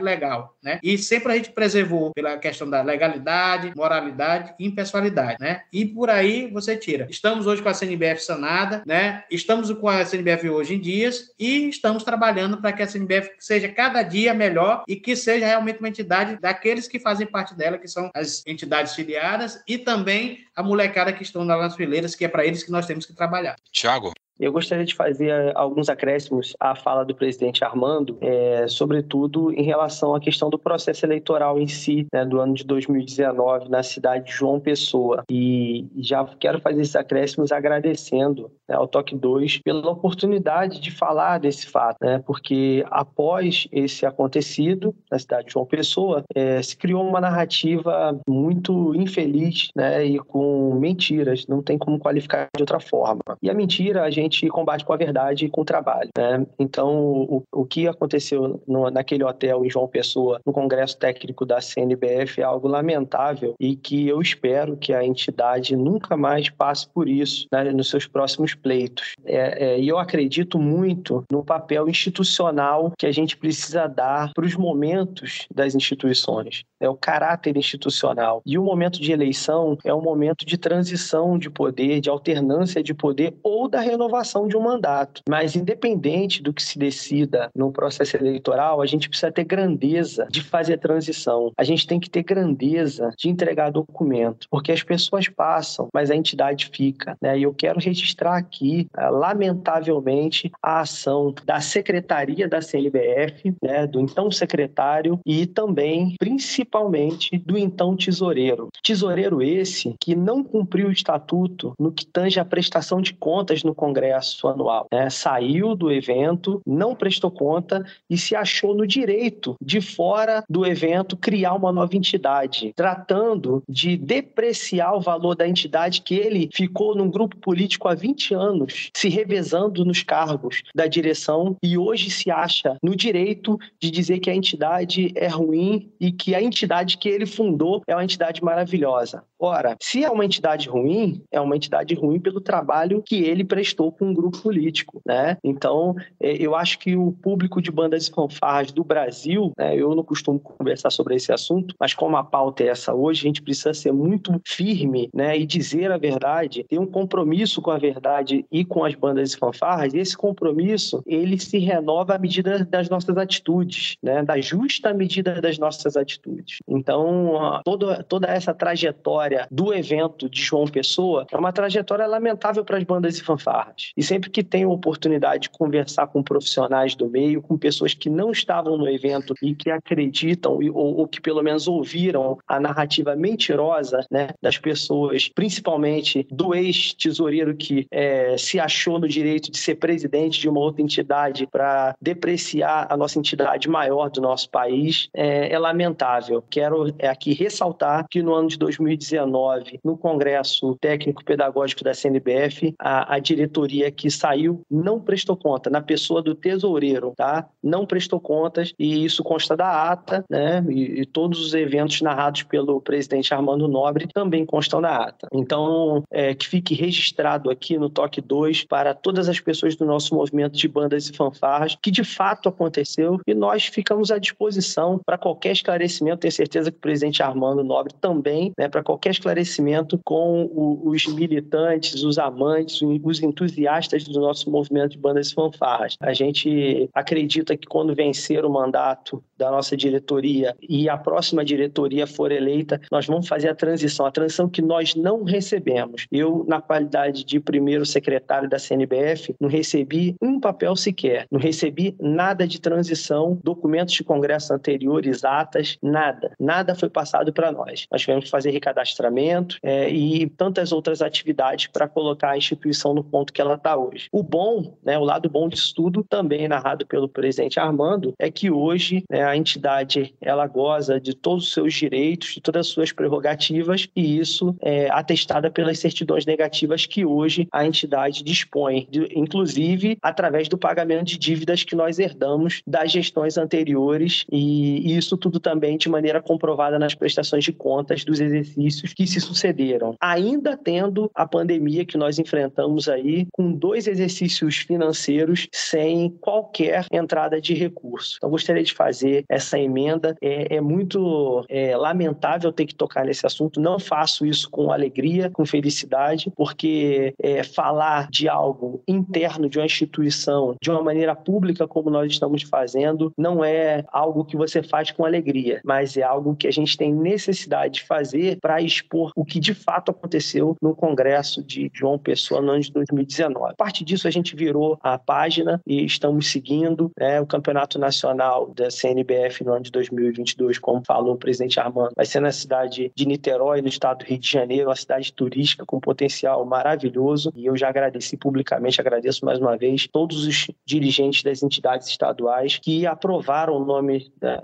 legal, 0.00 0.56
né? 0.62 0.78
E 0.82 0.96
sempre 0.98 1.32
a 1.32 1.36
gente 1.36 1.52
preservou 1.52 2.12
pela 2.12 2.36
questão 2.38 2.68
da 2.68 2.82
legalidade, 2.82 3.72
moralidade 3.76 4.54
e 4.58 4.66
impessoalidade, 4.66 5.36
né? 5.40 5.62
E 5.72 5.84
por 5.84 6.10
aí 6.10 6.50
você 6.50 6.76
tira. 6.76 7.06
Estamos 7.10 7.46
hoje 7.46 7.62
com 7.62 7.68
a 7.68 7.74
CNBF 7.74 8.22
sanada, 8.22 8.82
né? 8.86 9.24
Estamos 9.30 9.70
com 9.72 9.88
a 9.88 10.04
CNBF 10.04 10.48
hoje 10.48 10.74
em 10.74 10.80
dias 10.80 11.32
e 11.38 11.68
estamos 11.68 12.02
trabalhando 12.02 12.58
para 12.58 12.72
que 12.72 12.82
a 12.82 12.86
CNBF 12.86 13.30
seja 13.38 13.68
cada 13.68 14.02
dia 14.02 14.34
melhor 14.34 14.84
e 14.88 14.96
que 14.96 15.16
seja 15.16 15.46
realmente 15.46 15.78
uma 15.78 15.88
entidade 15.88 16.38
daqueles 16.40 16.88
que 16.88 16.98
fazem 16.98 17.26
parte 17.26 17.54
dela, 17.54 17.78
que 17.78 17.88
são 17.88 18.10
as 18.14 18.42
entidades 18.46 18.94
filiadas 18.94 19.62
e 19.66 19.77
também 19.78 20.38
a 20.54 20.62
molecada 20.62 21.12
que 21.12 21.22
estão 21.22 21.44
nas 21.44 21.76
fileiras, 21.76 22.14
que 22.14 22.24
é 22.24 22.28
para 22.28 22.44
eles 22.44 22.62
que 22.62 22.70
nós 22.70 22.86
temos 22.86 23.06
que 23.06 23.14
trabalhar. 23.14 23.56
Tiago, 23.72 24.12
eu 24.38 24.52
gostaria 24.52 24.84
de 24.84 24.94
fazer 24.94 25.52
alguns 25.56 25.88
acréscimos 25.88 26.54
à 26.60 26.74
fala 26.74 27.04
do 27.04 27.14
presidente 27.14 27.64
Armando, 27.64 28.16
é, 28.20 28.68
sobretudo 28.68 29.52
em 29.52 29.62
relação 29.62 30.14
à 30.14 30.20
questão 30.20 30.48
do 30.48 30.58
processo 30.58 31.04
eleitoral 31.04 31.58
em 31.58 31.66
si, 31.66 32.06
né, 32.12 32.24
do 32.24 32.40
ano 32.40 32.54
de 32.54 32.64
2019, 32.64 33.68
na 33.68 33.82
cidade 33.82 34.26
de 34.26 34.32
João 34.32 34.60
Pessoa. 34.60 35.24
E 35.28 35.88
já 35.96 36.24
quero 36.38 36.60
fazer 36.60 36.82
esses 36.82 36.94
acréscimos 36.94 37.50
agradecendo 37.50 38.50
né, 38.68 38.76
ao 38.76 38.86
Toque 38.86 39.16
2 39.16 39.58
pela 39.58 39.90
oportunidade 39.90 40.80
de 40.80 40.90
falar 40.90 41.38
desse 41.38 41.66
fato, 41.66 41.96
né, 42.02 42.22
porque 42.26 42.84
após 42.90 43.66
esse 43.72 44.04
acontecido 44.04 44.94
na 45.10 45.18
cidade 45.18 45.46
de 45.46 45.52
João 45.52 45.66
Pessoa, 45.66 46.22
é, 46.34 46.62
se 46.62 46.76
criou 46.76 47.06
uma 47.06 47.20
narrativa 47.20 48.18
muito 48.28 48.94
infeliz 48.94 49.68
né, 49.74 50.04
e 50.04 50.18
com 50.18 50.74
mentiras, 50.74 51.46
não 51.46 51.62
tem 51.62 51.78
como 51.78 51.98
qualificar 51.98 52.48
de 52.54 52.62
outra 52.62 52.80
forma. 52.80 53.20
E 53.42 53.50
a 53.50 53.54
mentira, 53.54 54.02
a 54.02 54.10
gente 54.10 54.46
combate 54.48 54.84
com 54.84 54.92
a 54.92 54.96
verdade 54.96 55.46
e 55.46 55.50
com 55.50 55.62
o 55.62 55.64
trabalho. 55.64 56.10
Né? 56.16 56.46
Então, 56.58 56.98
o, 56.98 57.42
o 57.52 57.64
que 57.64 57.86
aconteceu 57.86 58.62
no, 58.66 58.90
naquele 58.90 59.24
hotel 59.24 59.64
em 59.64 59.70
João 59.70 59.88
Pessoa, 59.88 60.40
no 60.44 60.52
Congresso 60.52 60.98
Técnico 60.98 61.46
da 61.46 61.60
CNBF, 61.60 62.40
é 62.40 62.44
algo 62.44 62.68
lamentável 62.68 63.54
e 63.60 63.76
que 63.76 64.08
eu 64.08 64.20
espero 64.20 64.76
que 64.76 64.92
a 64.92 65.04
entidade 65.04 65.76
nunca 65.76 66.16
mais 66.16 66.50
passe 66.50 66.88
por 66.88 67.08
isso 67.08 67.46
né, 67.52 67.64
nos 67.64 67.88
seus 67.88 68.06
próximos 68.06 68.54
pleitos. 68.58 69.12
É, 69.24 69.64
é, 69.64 69.80
e 69.80 69.88
eu 69.88 69.98
acredito 69.98 70.58
muito 70.58 71.24
no 71.30 71.44
papel 71.44 71.88
institucional 71.88 72.92
que 72.98 73.06
a 73.06 73.12
gente 73.12 73.36
precisa 73.36 73.86
dar 73.86 74.32
para 74.32 74.44
os 74.44 74.54
momentos 74.54 75.46
das 75.54 75.74
instituições, 75.74 76.64
é 76.80 76.88
o 76.88 76.94
caráter 76.94 77.56
institucional. 77.56 78.42
E 78.44 78.58
o 78.58 78.62
momento 78.62 79.00
de 79.00 79.12
eleição 79.12 79.76
é 79.84 79.92
um 79.94 80.02
momento 80.02 80.44
de 80.44 80.56
transição 80.56 81.38
de 81.38 81.50
poder, 81.50 82.00
de 82.00 82.08
alternância 82.08 82.82
de 82.82 82.94
poder 82.94 83.34
ou 83.42 83.68
da 83.68 83.80
renovação 83.80 84.46
de 84.46 84.56
um 84.56 84.60
mandato. 84.60 85.22
Mas, 85.28 85.56
independente 85.56 86.42
do 86.42 86.52
que 86.52 86.62
se 86.62 86.78
decida 86.78 87.50
no 87.54 87.72
processo 87.72 88.16
eleitoral, 88.16 88.80
a 88.80 88.86
gente 88.86 89.08
precisa 89.08 89.32
ter 89.32 89.44
grandeza 89.44 90.26
de 90.30 90.42
fazer 90.42 90.78
transição. 90.78 91.52
A 91.56 91.64
gente 91.64 91.86
tem 91.86 92.00
que 92.00 92.10
ter 92.10 92.22
grandeza 92.22 93.10
de 93.16 93.28
entregar 93.28 93.70
documento, 93.70 94.46
porque 94.50 94.72
as 94.72 94.82
pessoas 94.82 95.28
passam, 95.28 95.88
mas 95.92 96.10
a 96.10 96.16
entidade 96.16 96.70
fica. 96.72 97.16
Né? 97.20 97.38
E 97.38 97.42
eu 97.42 97.54
quero 97.54 97.80
registrar 97.80 98.42
aqui, 98.48 98.88
ah, 98.94 99.10
lamentavelmente, 99.10 100.50
a 100.62 100.80
ação 100.80 101.34
da 101.44 101.60
Secretaria 101.60 102.48
da 102.48 102.62
CNBF, 102.62 103.54
né, 103.62 103.86
do 103.86 104.00
então 104.00 104.30
secretário 104.30 105.20
e 105.24 105.46
também, 105.46 106.14
principalmente, 106.18 107.38
do 107.38 107.58
então 107.58 107.94
tesoureiro. 107.94 108.68
Tesoureiro 108.82 109.42
esse 109.42 109.94
que 110.00 110.16
não 110.16 110.42
cumpriu 110.42 110.88
o 110.88 110.92
estatuto 110.92 111.74
no 111.78 111.92
que 111.92 112.06
tange 112.06 112.40
a 112.40 112.44
prestação 112.44 113.00
de 113.00 113.12
contas 113.12 113.62
no 113.62 113.74
Congresso 113.74 114.48
anual. 114.48 114.86
Né? 114.90 115.10
Saiu 115.10 115.74
do 115.74 115.92
evento, 115.92 116.60
não 116.66 116.94
prestou 116.94 117.30
conta 117.30 117.84
e 118.08 118.16
se 118.16 118.34
achou 118.34 118.74
no 118.74 118.86
direito 118.86 119.56
de 119.60 119.80
fora 119.80 120.42
do 120.48 120.64
evento 120.64 121.16
criar 121.16 121.54
uma 121.54 121.72
nova 121.72 121.96
entidade, 121.96 122.72
tratando 122.74 123.62
de 123.68 123.96
depreciar 123.96 124.94
o 124.94 125.00
valor 125.00 125.34
da 125.34 125.46
entidade 125.46 126.00
que 126.00 126.14
ele 126.14 126.48
ficou 126.52 126.94
num 126.94 127.10
grupo 127.10 127.36
político 127.36 127.88
há 127.88 127.94
20 127.94 128.34
anos, 128.38 128.90
se 128.94 129.08
revezando 129.08 129.84
nos 129.84 130.02
cargos 130.02 130.62
da 130.74 130.86
direção 130.86 131.56
e 131.62 131.76
hoje 131.76 132.10
se 132.10 132.30
acha 132.30 132.76
no 132.82 132.94
direito 132.94 133.58
de 133.80 133.90
dizer 133.90 134.18
que 134.20 134.30
a 134.30 134.34
entidade 134.34 135.12
é 135.14 135.28
ruim 135.28 135.90
e 136.00 136.12
que 136.12 136.34
a 136.34 136.42
entidade 136.42 136.98
que 136.98 137.08
ele 137.08 137.26
fundou 137.26 137.82
é 137.86 137.94
uma 137.94 138.04
entidade 138.04 138.42
maravilhosa. 138.42 139.24
Ora, 139.38 139.76
se 139.80 140.04
é 140.04 140.10
uma 140.10 140.24
entidade 140.24 140.68
ruim, 140.68 141.22
é 141.30 141.40
uma 141.40 141.56
entidade 141.56 141.94
ruim 141.94 142.18
pelo 142.18 142.40
trabalho 142.40 143.02
que 143.02 143.22
ele 143.22 143.44
prestou 143.44 143.92
com 143.92 144.06
um 144.06 144.14
grupo 144.14 144.38
político, 144.38 145.00
né? 145.06 145.36
Então, 145.44 145.94
é, 146.20 146.32
eu 146.32 146.54
acho 146.54 146.78
que 146.78 146.96
o 146.96 147.12
público 147.12 147.62
de 147.62 147.70
bandas 147.70 148.08
e 148.08 148.10
fanfarras 148.10 148.72
do 148.72 148.82
Brasil, 148.82 149.52
né, 149.56 149.76
eu 149.76 149.94
não 149.94 150.02
costumo 150.02 150.40
conversar 150.40 150.90
sobre 150.90 151.14
esse 151.14 151.32
assunto, 151.32 151.74
mas 151.78 151.94
como 151.94 152.16
a 152.16 152.24
pauta 152.24 152.64
é 152.64 152.68
essa 152.68 152.94
hoje, 152.94 153.20
a 153.20 153.28
gente 153.28 153.42
precisa 153.42 153.72
ser 153.72 153.92
muito 153.92 154.40
firme, 154.46 155.08
né, 155.14 155.38
e 155.38 155.46
dizer 155.46 155.92
a 155.92 155.98
verdade, 155.98 156.64
ter 156.68 156.78
um 156.78 156.86
compromisso 156.86 157.62
com 157.62 157.70
a 157.70 157.78
verdade 157.78 158.27
e 158.50 158.64
com 158.64 158.84
as 158.84 158.94
bandas 158.94 159.32
e 159.32 159.36
fanfarras, 159.36 159.94
esse 159.94 160.16
compromisso, 160.16 161.02
ele 161.06 161.38
se 161.38 161.58
renova 161.58 162.14
à 162.14 162.18
medida 162.18 162.64
das 162.64 162.88
nossas 162.88 163.16
atitudes, 163.16 163.96
né, 164.02 164.22
da 164.22 164.40
justa 164.40 164.92
medida 164.92 165.40
das 165.40 165.58
nossas 165.58 165.96
atitudes. 165.96 166.58
Então, 166.66 167.60
toda, 167.64 168.02
toda 168.02 168.26
essa 168.28 168.54
trajetória 168.54 169.46
do 169.50 169.72
evento 169.72 170.28
de 170.28 170.42
João 170.42 170.66
Pessoa 170.66 171.26
é 171.30 171.36
uma 171.36 171.52
trajetória 171.52 172.06
lamentável 172.06 172.64
para 172.64 172.78
as 172.78 172.84
bandas 172.84 173.18
e 173.18 173.22
fanfarras. 173.22 173.92
E 173.96 174.02
sempre 174.02 174.30
que 174.30 174.42
tenho 174.42 174.70
oportunidade 174.70 175.42
de 175.42 175.50
conversar 175.50 176.06
com 176.08 176.22
profissionais 176.22 176.94
do 176.94 177.08
meio, 177.08 177.42
com 177.42 177.56
pessoas 177.56 177.94
que 177.94 178.10
não 178.10 178.30
estavam 178.30 178.76
no 178.76 178.88
evento 178.88 179.34
e 179.42 179.54
que 179.54 179.70
acreditam 179.70 180.58
ou, 180.72 180.98
ou 180.98 181.08
que 181.08 181.20
pelo 181.20 181.42
menos 181.42 181.68
ouviram 181.68 182.38
a 182.46 182.58
narrativa 182.60 183.14
mentirosa 183.14 184.00
né, 184.10 184.30
das 184.42 184.58
pessoas, 184.58 185.28
principalmente 185.28 186.26
do 186.30 186.54
ex-tesoureiro 186.54 187.56
que 187.56 187.86
é, 187.90 188.17
se 188.36 188.58
achou 188.58 188.98
no 188.98 189.08
direito 189.08 189.50
de 189.50 189.58
ser 189.58 189.76
presidente 189.76 190.40
de 190.40 190.48
uma 190.48 190.60
outra 190.60 190.82
entidade 190.82 191.46
para 191.46 191.94
depreciar 192.00 192.86
a 192.90 192.96
nossa 192.96 193.18
entidade 193.18 193.68
maior 193.68 194.10
do 194.10 194.20
nosso 194.20 194.50
país, 194.50 195.08
é, 195.14 195.52
é 195.52 195.58
lamentável. 195.58 196.42
Quero 196.48 196.94
é, 196.98 197.08
aqui 197.08 197.32
ressaltar 197.32 198.06
que 198.10 198.22
no 198.22 198.34
ano 198.34 198.48
de 198.48 198.58
2019, 198.58 199.80
no 199.84 199.96
Congresso 199.96 200.76
Técnico 200.80 201.24
Pedagógico 201.24 201.84
da 201.84 201.94
CNBF, 201.94 202.74
a, 202.78 203.14
a 203.14 203.18
diretoria 203.18 203.90
que 203.90 204.10
saiu 204.10 204.62
não 204.70 205.00
prestou 205.00 205.36
conta, 205.36 205.70
na 205.70 205.80
pessoa 205.80 206.22
do 206.22 206.34
tesoureiro, 206.34 207.12
tá? 207.16 207.48
Não 207.62 207.86
prestou 207.86 208.20
contas 208.20 208.72
e 208.78 209.04
isso 209.04 209.22
consta 209.22 209.56
da 209.56 209.90
ata, 209.90 210.24
né? 210.30 210.64
E, 210.68 211.00
e 211.00 211.06
todos 211.06 211.40
os 211.40 211.54
eventos 211.54 212.00
narrados 212.00 212.42
pelo 212.42 212.80
presidente 212.80 213.32
Armando 213.32 213.68
Nobre 213.68 214.08
também 214.12 214.44
constam 214.44 214.80
da 214.80 214.96
ata. 214.96 215.28
Então, 215.32 216.02
é, 216.10 216.34
que 216.34 216.46
fique 216.46 216.74
registrado 216.74 217.50
aqui 217.50 217.76
no 217.78 217.90
Toque 217.98 218.20
2 218.20 218.62
para 218.62 218.94
todas 218.94 219.28
as 219.28 219.40
pessoas 219.40 219.74
do 219.74 219.84
nosso 219.84 220.14
movimento 220.14 220.56
de 220.56 220.68
bandas 220.68 221.08
e 221.08 221.12
fanfarras 221.12 221.76
que 221.82 221.90
de 221.90 222.04
fato 222.04 222.48
aconteceu 222.48 223.20
e 223.26 223.34
nós 223.34 223.64
ficamos 223.64 224.12
à 224.12 224.18
disposição 224.18 225.00
para 225.04 225.18
qualquer 225.18 225.50
esclarecimento. 225.50 226.18
Tenho 226.18 226.30
certeza 226.30 226.70
que 226.70 226.76
o 226.76 226.80
presidente 226.80 227.24
Armando 227.24 227.64
Nobre 227.64 227.92
também, 228.00 228.52
né, 228.56 228.68
para 228.68 228.84
qualquer 228.84 229.10
esclarecimento 229.10 229.98
com 230.04 230.44
o, 230.44 230.90
os 230.90 231.08
militantes, 231.08 232.04
os 232.04 232.18
amantes, 232.18 232.80
os 233.02 233.20
entusiastas 233.20 234.04
do 234.04 234.20
nosso 234.20 234.48
movimento 234.48 234.92
de 234.92 234.98
bandas 234.98 235.30
e 235.30 235.34
fanfarras. 235.34 235.96
A 235.98 236.12
gente 236.12 236.88
acredita 236.94 237.56
que 237.56 237.66
quando 237.66 237.96
vencer 237.96 238.44
o 238.44 238.50
mandato 238.50 239.20
da 239.36 239.50
nossa 239.50 239.76
diretoria 239.76 240.56
e 240.68 240.88
a 240.88 240.96
próxima 240.96 241.44
diretoria 241.44 242.06
for 242.06 242.30
eleita, 242.30 242.80
nós 242.92 243.06
vamos 243.06 243.26
fazer 243.26 243.48
a 243.48 243.56
transição, 243.56 244.06
a 244.06 244.12
transição 244.12 244.48
que 244.48 244.62
nós 244.62 244.94
não 244.94 245.24
recebemos. 245.24 246.06
Eu, 246.12 246.44
na 246.46 246.60
qualidade 246.60 247.24
de 247.24 247.40
primeiro 247.40 247.87
secretário 247.88 248.48
da 248.48 248.58
CNBF, 248.58 249.34
não 249.40 249.48
recebi 249.48 250.14
um 250.22 250.38
papel 250.40 250.76
sequer, 250.76 251.26
não 251.30 251.40
recebi 251.40 251.96
nada 252.00 252.46
de 252.46 252.60
transição, 252.60 253.38
documentos 253.42 253.94
de 253.94 254.04
congresso 254.04 254.52
anteriores, 254.52 255.24
atas, 255.24 255.78
nada. 255.82 256.32
Nada 256.38 256.74
foi 256.74 256.88
passado 256.88 257.32
para 257.32 257.50
nós. 257.50 257.86
Nós 257.90 258.00
tivemos 258.00 258.26
que 258.26 258.30
fazer 258.30 258.50
recadastramento 258.50 259.56
é, 259.62 259.88
e 259.90 260.28
tantas 260.30 260.72
outras 260.72 261.02
atividades 261.02 261.66
para 261.66 261.88
colocar 261.88 262.30
a 262.30 262.38
instituição 262.38 262.94
no 262.94 263.02
ponto 263.02 263.32
que 263.32 263.40
ela 263.40 263.54
está 263.54 263.76
hoje. 263.76 264.08
O 264.12 264.22
bom, 264.22 264.76
né, 264.84 264.98
o 264.98 265.04
lado 265.04 265.28
bom 265.28 265.48
disso 265.48 265.72
tudo, 265.74 266.04
também 266.04 266.48
narrado 266.48 266.86
pelo 266.86 267.08
presidente 267.08 267.58
Armando, 267.58 268.14
é 268.18 268.30
que 268.30 268.50
hoje 268.50 269.02
né, 269.10 269.24
a 269.24 269.36
entidade 269.36 270.14
ela 270.20 270.46
goza 270.46 271.00
de 271.00 271.14
todos 271.14 271.46
os 271.46 271.52
seus 271.52 271.74
direitos, 271.74 272.34
de 272.34 272.40
todas 272.40 272.66
as 272.66 272.72
suas 272.72 272.92
prerrogativas, 272.92 273.88
e 273.94 274.18
isso 274.18 274.56
é 274.60 274.90
atestada 274.90 275.50
pelas 275.50 275.78
certidões 275.78 276.26
negativas 276.26 276.86
que 276.86 277.04
hoje 277.04 277.48
a 277.52 277.64
entidade 277.64 277.77
dispõe, 278.22 278.86
de, 278.90 279.08
inclusive 279.14 279.98
através 280.02 280.48
do 280.48 280.58
pagamento 280.58 281.04
de 281.04 281.18
dívidas 281.18 281.64
que 281.64 281.76
nós 281.76 281.98
herdamos 281.98 282.62
das 282.66 282.90
gestões 282.90 283.36
anteriores, 283.36 284.24
e, 284.30 284.92
e 284.92 284.96
isso 284.96 285.16
tudo 285.16 285.38
também 285.38 285.76
de 285.76 285.88
maneira 285.88 286.20
comprovada 286.20 286.78
nas 286.78 286.94
prestações 286.94 287.44
de 287.44 287.52
contas 287.52 288.04
dos 288.04 288.20
exercícios 288.20 288.92
que 288.94 289.06
se 289.06 289.20
sucederam. 289.20 289.94
Ainda 290.00 290.56
tendo 290.56 291.10
a 291.14 291.26
pandemia 291.26 291.84
que 291.84 291.96
nós 291.96 292.18
enfrentamos 292.18 292.88
aí, 292.88 293.26
com 293.32 293.52
dois 293.52 293.86
exercícios 293.86 294.56
financeiros 294.56 295.48
sem 295.52 296.10
qualquer 296.20 296.86
entrada 296.92 297.40
de 297.40 297.54
recurso. 297.54 298.16
Então, 298.16 298.30
gostaria 298.30 298.62
de 298.62 298.72
fazer 298.72 299.24
essa 299.28 299.58
emenda. 299.58 300.16
É, 300.20 300.56
é 300.56 300.60
muito 300.60 301.44
é, 301.48 301.76
lamentável 301.76 302.52
ter 302.52 302.66
que 302.66 302.74
tocar 302.74 303.04
nesse 303.04 303.26
assunto. 303.26 303.60
Não 303.60 303.78
faço 303.78 304.24
isso 304.24 304.50
com 304.50 304.72
alegria, 304.72 305.30
com 305.30 305.44
felicidade, 305.44 306.32
porque 306.36 307.14
é, 307.22 307.42
falar 307.42 307.67
de 308.10 308.28
algo 308.28 308.82
interno 308.86 309.48
de 309.48 309.58
uma 309.58 309.66
instituição 309.66 310.56
de 310.60 310.70
uma 310.70 310.82
maneira 310.82 311.14
pública, 311.14 311.66
como 311.66 311.90
nós 311.90 312.10
estamos 312.10 312.42
fazendo, 312.42 313.12
não 313.16 313.44
é 313.44 313.84
algo 313.92 314.24
que 314.24 314.36
você 314.36 314.62
faz 314.62 314.90
com 314.90 315.04
alegria, 315.04 315.60
mas 315.64 315.96
é 315.96 316.02
algo 316.02 316.36
que 316.36 316.46
a 316.46 316.50
gente 316.50 316.76
tem 316.76 316.92
necessidade 316.92 317.74
de 317.74 317.82
fazer 317.84 318.38
para 318.40 318.60
expor 318.60 319.12
o 319.16 319.24
que 319.24 319.40
de 319.40 319.54
fato 319.54 319.90
aconteceu 319.90 320.56
no 320.62 320.74
Congresso 320.74 321.42
de 321.42 321.70
João 321.74 321.98
Pessoa 321.98 322.40
no 322.40 322.52
ano 322.52 322.60
de 322.60 322.72
2019. 322.72 323.54
A 323.58 323.70
disso, 323.70 324.08
a 324.08 324.10
gente 324.10 324.34
virou 324.34 324.78
a 324.82 324.98
página 324.98 325.60
e 325.66 325.84
estamos 325.84 326.30
seguindo 326.30 326.90
né, 326.98 327.20
o 327.20 327.26
Campeonato 327.26 327.78
Nacional 327.78 328.52
da 328.54 328.70
CNBF 328.70 329.44
no 329.44 329.52
ano 329.52 329.62
de 329.62 329.70
2022, 329.70 330.58
como 330.58 330.82
falou 330.84 331.14
o 331.14 331.18
presidente 331.18 331.60
Armando. 331.60 331.92
Vai 331.96 332.06
ser 332.06 332.20
na 332.20 332.32
cidade 332.32 332.90
de 332.94 333.06
Niterói, 333.06 333.60
no 333.62 333.68
estado 333.68 333.98
do 333.98 334.04
Rio 334.04 334.18
de 334.18 334.30
Janeiro, 334.30 334.68
uma 334.68 334.76
cidade 334.76 335.12
turística 335.12 335.64
com 335.66 335.78
potencial 335.80 336.44
maravilhoso. 336.44 337.32
E 337.34 337.46
eu 337.46 337.56
já 337.58 337.68
agradeci 337.68 338.16
publicamente, 338.16 338.80
agradeço 338.80 339.24
mais 339.24 339.38
uma 339.38 339.56
vez 339.56 339.86
todos 339.86 340.26
os 340.26 340.46
dirigentes 340.64 341.22
das 341.22 341.42
entidades 341.42 341.88
estaduais 341.88 342.58
que 342.58 342.86
aprovaram 342.86 343.56
o 343.56 343.64
nome, 343.64 344.12
né, 344.20 344.40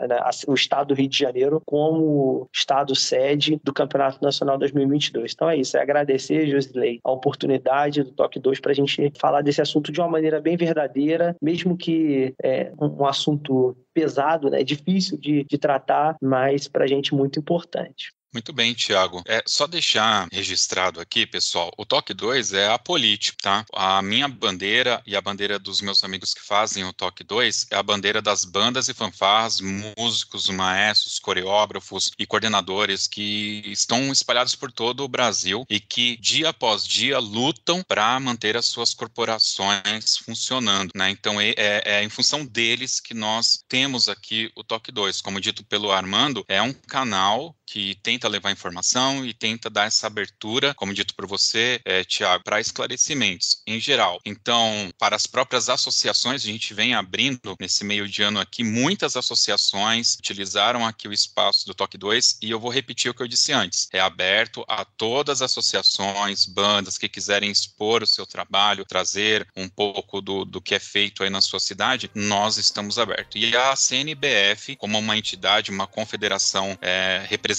o 0.47 0.55
estado 0.55 0.89
do 0.89 0.95
Rio 0.95 1.09
de 1.09 1.19
Janeiro, 1.19 1.63
como 1.65 2.49
estado 2.53 2.95
sede 2.95 3.61
do 3.63 3.73
Campeonato 3.73 4.23
Nacional 4.23 4.59
2022. 4.59 5.33
Então 5.33 5.49
é 5.49 5.57
isso, 5.57 5.77
é 5.77 5.83
agradecer, 5.83 6.47
Josilei, 6.47 7.01
a 7.05 7.11
oportunidade 7.11 8.03
do 8.03 8.13
Toque 8.13 8.39
2 8.39 8.61
para 8.61 8.73
a 8.73 8.75
gente 8.75 9.13
falar 9.19 9.43
desse 9.43 9.63
assunto 9.63 9.93
de 9.93 10.01
uma 10.01 10.09
maneira 10.09 10.41
bem 10.41 10.57
verdadeira, 10.57 11.37
mesmo 11.41 11.77
que 11.77 12.35
é 12.43 12.73
um 12.81 13.07
assunto 13.07 13.77
pesado, 13.93 14.51
né, 14.51 14.63
difícil 14.65 15.17
de, 15.19 15.45
de 15.45 15.59
tratar, 15.59 16.17
mas 16.21 16.69
para 16.69 16.85
a 16.85 16.89
gente 16.89 17.15
muito 17.15 17.39
importante. 17.39 18.13
Muito 18.35 18.53
bem, 18.53 18.75
Tiago. 18.75 19.23
É 19.29 19.45
só 19.47 19.65
deixar 19.65 20.27
registrado 20.33 21.01
aqui, 21.01 21.25
pessoal, 21.25 21.73
o 21.79 21.87
toque 21.87 22.13
2 22.13 22.53
é 22.53 22.67
apolítico, 22.67 23.39
tá? 23.41 23.65
A 23.73 24.03
minha 24.03 24.27
bandeira 24.27 25.01
e 25.07 25.15
a 25.15 25.21
bandeira 25.21 25.57
dos 25.57 25.81
meus 25.81 26.03
amigos 26.03 26.35
que 26.35 26.43
fazem 26.43 26.83
o 26.85 26.93
toque 26.93 27.23
2 27.23 27.69
é 27.71 27.77
a 27.77 27.83
bandeira 27.83 28.21
das 28.21 28.45
bandas 28.45 28.89
e 28.89 28.95
fanfarras, 28.95 29.61
músicos, 29.61 30.49
maestros, 30.49 31.21
coreógrafos 31.21 32.11
e 32.19 32.27
coordenadores 32.27 33.07
que 33.07 33.63
estão 33.67 34.11
espalhados 34.11 34.57
por 34.57 34.73
todo 34.73 35.05
o 35.05 35.09
Brasil 35.09 35.65
e 35.71 35.79
que 35.79 36.17
dia 36.17 36.49
após 36.49 36.85
dia 36.85 37.21
lutam 37.21 37.85
para 37.87 38.19
manter 38.19 38.57
as 38.57 38.67
suas 38.67 38.93
corporações 38.93 40.17
funcionando, 40.17 40.91
né? 40.97 41.09
Então 41.09 41.41
é, 41.41 41.55
é, 41.57 42.03
em 42.03 42.09
função 42.09 42.45
deles 42.45 42.99
que 42.99 43.15
nós 43.15 43.65
temos 43.69 44.09
aqui 44.09 44.51
o 44.57 44.65
toque 44.65 44.91
2. 44.91 45.21
Como 45.21 45.41
dito 45.41 45.65
pelo 45.65 45.93
Armando, 45.93 46.45
é 46.49 46.61
um 46.61 46.73
canal 46.73 47.55
que 47.67 47.97
tenta 48.03 48.29
levar 48.29 48.53
informação 48.53 49.25
e 49.25 49.33
tenta 49.33 49.71
dar 49.71 49.87
essa 49.87 50.07
abertura, 50.07 50.75
como 50.75 50.95
dito 50.95 51.15
por 51.15 51.27
você, 51.27 51.81
é, 51.85 52.05
Tiago, 52.05 52.45
para 52.45 52.61
esclarecimentos 52.61 53.63
em 53.67 53.81
geral. 53.81 54.21
Então, 54.25 54.91
para 54.99 55.17
as 55.17 55.27
próprias 55.27 55.69
associações, 55.69 56.43
a 56.43 56.47
gente 56.47 56.75
vem 56.75 56.95
abrindo 56.95 57.57
nesse 57.59 57.85
meio 57.85 58.09
de 58.09 58.23
ano 58.23 58.41
aqui, 58.41 58.63
muitas 58.63 59.17
associações 59.17 60.17
utilizaram 60.17 60.87
aqui 60.87 61.09
o 61.09 61.13
espaço 61.13 61.67
do 61.67 61.75
Toque 61.75 61.97
2 61.97 62.39
e 62.43 62.51
eu 62.51 62.61
vou 62.61 62.71
repetir 62.71 63.11
o 63.11 63.15
que 63.15 63.23
eu 63.23 63.29
disse 63.29 63.53
antes. 63.53 63.89
É 63.93 64.01
aberto 64.01 64.65
a 64.69 64.85
todas 64.85 65.41
as 65.41 65.51
associações, 65.51 66.47
bandas 66.47 66.99
que 66.99 67.09
quiserem 67.09 67.51
expor 67.51 68.03
o 68.03 68.07
seu 68.07 68.27
trabalho, 68.27 68.85
trazer 68.85 69.47
um 69.57 69.69
pouco 69.69 70.21
do, 70.21 70.45
do 70.45 70.61
que 70.61 70.75
é 70.75 70.79
feito 70.79 71.23
aí 71.23 71.31
na 71.31 71.41
sua 71.41 71.61
cidade, 71.61 72.11
nós 72.15 72.59
estamos 72.59 72.99
abertos. 72.99 73.41
E 73.41 73.57
a 73.57 73.75
CNBF, 73.77 74.77
como 74.77 74.99
uma 74.99 75.17
entidade, 75.17 75.71
uma 75.71 75.87
confederação 75.87 76.77
é, 76.81 77.25
representativa 77.29 77.54